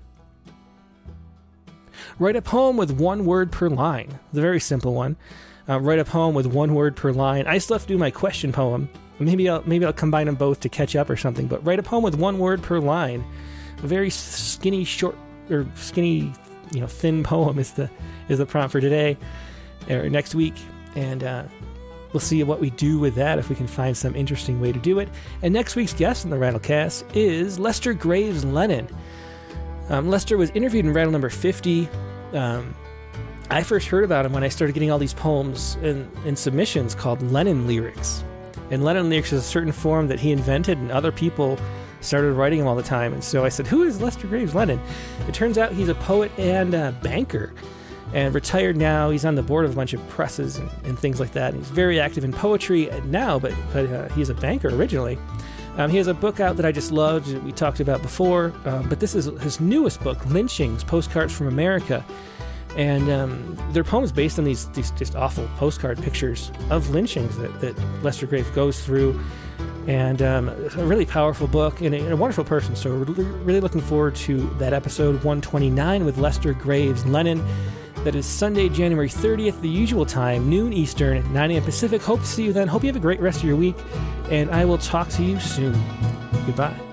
write 2.20 2.36
a 2.36 2.42
poem 2.42 2.78
with 2.78 2.92
one 2.92 3.26
word 3.26 3.52
per 3.52 3.68
line. 3.68 4.20
A 4.32 4.36
very 4.40 4.60
simple 4.60 4.94
one. 4.94 5.16
Uh, 5.68 5.80
write 5.80 5.98
a 5.98 6.06
poem 6.06 6.36
with 6.36 6.46
one 6.46 6.76
word 6.76 6.96
per 6.96 7.12
line. 7.12 7.48
I 7.48 7.58
still 7.58 7.76
have 7.76 7.88
to 7.88 7.88
do 7.88 7.98
my 7.98 8.12
question 8.12 8.52
poem 8.52 8.90
Maybe 9.20 9.50
I'll 9.50 9.64
maybe 9.66 9.86
I'll 9.86 9.94
combine 9.94 10.26
them 10.26 10.36
both 10.36 10.60
to 10.62 10.70
catch 10.70 10.96
up 10.96 11.10
or 11.10 11.16
something. 11.16 11.48
But 11.48 11.66
write 11.66 11.80
a 11.80 11.84
poem 11.84 12.04
with 12.04 12.16
one 12.16 12.38
word 12.38 12.62
per 12.62 12.80
line. 12.80 13.24
A 13.84 13.88
very 13.88 14.10
skinny, 14.10 14.84
short 14.84 15.16
or 15.50 15.66
skinny, 15.76 16.34
you 16.72 16.82
know, 16.82 16.88
thin 16.88 17.24
poem 17.24 17.60
is 17.60 17.74
the 17.74 17.90
is 18.30 18.40
the 18.40 18.46
prompt 18.46 18.72
for 18.72 18.82
today 18.82 19.18
or 19.90 20.10
next 20.10 20.36
week, 20.36 20.56
and 20.96 21.24
uh, 21.24 21.44
we'll 22.12 22.20
see 22.20 22.42
what 22.44 22.60
we 22.60 22.72
do 22.72 23.00
with 23.00 23.16
that 23.16 23.38
if 23.40 23.50
we 23.50 23.56
can 23.56 23.68
find 23.68 23.96
some 23.96 24.16
interesting 24.16 24.60
way 24.60 24.72
to 24.72 24.80
do 24.80 25.00
it. 25.00 25.10
And 25.42 25.54
next 25.54 25.76
week's 25.76 25.94
guest 25.94 26.26
in 26.26 26.32
the 26.32 26.38
Rattlecast 26.38 27.04
is 27.16 27.60
Lester 27.60 27.94
Graves 27.94 28.44
Lennon. 28.44 28.88
Um, 29.90 30.10
Lester 30.10 30.38
was 30.38 30.50
interviewed 30.52 30.86
in 30.86 30.94
Rattle 30.94 31.12
number 31.12 31.30
fifty. 31.30 31.88
Um, 32.34 32.76
I 33.52 33.62
first 33.62 33.88
heard 33.88 34.04
about 34.04 34.26
him 34.26 34.34
when 34.34 34.44
I 34.44 34.50
started 34.50 34.74
getting 34.74 34.90
all 34.90 34.98
these 34.98 35.14
poems 35.14 35.78
and, 35.84 36.12
and 36.26 36.38
submissions 36.38 36.96
called 36.96 37.22
Lennon 37.22 37.68
lyrics. 37.68 38.24
And 38.72 38.84
Lennon 38.84 39.10
lyrics 39.10 39.32
is 39.32 39.44
a 39.44 39.48
certain 39.48 39.72
form 39.72 40.08
that 40.08 40.20
he 40.20 40.32
invented, 40.32 40.78
and 40.78 40.92
other 40.92 41.12
people 41.12 41.58
started 42.02 42.34
writing 42.34 42.60
them 42.60 42.68
all 42.68 42.76
the 42.76 42.84
time. 42.84 43.14
And 43.14 43.24
so 43.24 43.46
I 43.46 43.50
said, 43.50 43.68
Who 43.68 43.84
is 43.84 44.02
Lester 44.02 44.28
Graves 44.28 44.56
Lennon? 44.56 44.80
It 45.28 45.34
turns 45.34 45.58
out 45.58 45.72
he's 45.72 45.90
a 45.90 45.96
poet 45.96 46.32
and 46.38 46.74
a 46.74 46.98
banker. 47.04 47.54
And 48.14 48.34
retired 48.34 48.78
now, 48.78 49.10
he's 49.10 49.26
on 49.26 49.36
the 49.36 49.44
board 49.44 49.66
of 49.66 49.72
a 49.72 49.76
bunch 49.76 49.94
of 49.94 50.08
presses 50.08 50.58
and, 50.58 50.70
and 50.86 50.98
things 50.98 51.20
like 51.20 51.34
that. 51.34 51.54
And 51.54 51.64
he's 51.64 51.72
very 51.72 52.00
active 52.00 52.24
in 52.24 52.32
poetry 52.32 52.90
now, 53.06 53.40
but, 53.40 53.54
but 53.74 53.92
uh, 53.92 54.10
he's 54.10 54.30
a 54.30 54.36
banker 54.36 54.70
originally. 54.70 55.18
Um, 55.78 55.90
he 55.90 55.98
has 55.98 56.08
a 56.08 56.14
book 56.14 56.40
out 56.40 56.56
that 56.56 56.66
I 56.66 56.72
just 56.72 56.92
loved, 56.92 57.28
that 57.28 57.44
we 57.44 57.52
talked 57.52 57.82
about 57.82 58.02
before, 58.02 58.54
uh, 58.64 58.82
but 58.84 59.02
this 59.02 59.16
is 59.16 59.26
his 59.42 59.60
newest 59.60 60.02
book, 60.02 60.24
Lynchings 60.28 60.86
Postcards 60.86 61.36
from 61.36 61.48
America 61.48 62.06
and 62.76 63.10
um, 63.10 63.58
their 63.72 63.84
poems 63.84 64.12
based 64.12 64.38
on 64.38 64.46
these 64.46 64.70
these 64.70 64.92
just 64.92 65.16
awful 65.16 65.48
postcard 65.58 66.02
pictures 66.02 66.52
of 66.70 66.90
lynchings 66.90 67.38
that, 67.38 67.60
that 67.62 67.78
Lester 68.04 68.28
Graves 68.28 68.50
goes 68.52 68.84
through, 68.84 69.20
and 69.88 70.22
um, 70.22 70.50
a 70.50 70.86
really 70.86 71.06
powerful 71.06 71.48
book 71.48 71.82
and 71.82 71.94
a, 71.96 72.00
and 72.00 72.12
a, 72.12 72.18
wonderful 72.18 72.44
person. 72.44 72.76
So 72.76 72.90
we're 72.92 73.06
really 73.06 73.62
looking 73.62 73.82
forward 73.82 74.16
to 74.16 74.50
that 74.58 74.74
episode 74.74 75.16
129 75.24 76.06
with 76.06 76.18
Lester 76.18 76.54
Graves 76.54 77.06
Lennon. 77.06 77.46
That 78.04 78.14
is 78.14 78.28
Sunday, 78.28 78.70
January 78.70 79.10
30th, 79.10 79.62
the 79.62 79.70
usual 79.70 80.06
time, 80.06 80.48
noon 80.48 80.74
Eastern, 80.74 81.34
9 81.34 81.52
a.m. 81.52 81.64
Pacific. 81.64 82.04
Hope 82.04 82.20
to 82.20 82.26
see 82.28 82.44
you 82.44 82.54
then. 82.54 82.68
Hope 82.68 82.84
you 82.84 82.88
have 82.88 82.96
a 82.96 83.00
great 83.00 83.20
rest 83.20 83.40
of 83.40 83.46
your 83.46 83.56
week, 83.56 83.76
and 84.30 84.52
I 84.52 84.64
will 84.64 84.78
talk 84.78 85.10
to 85.10 85.24
you 85.24 85.40
soon. 85.40 85.74
Goodbye. 86.46 86.85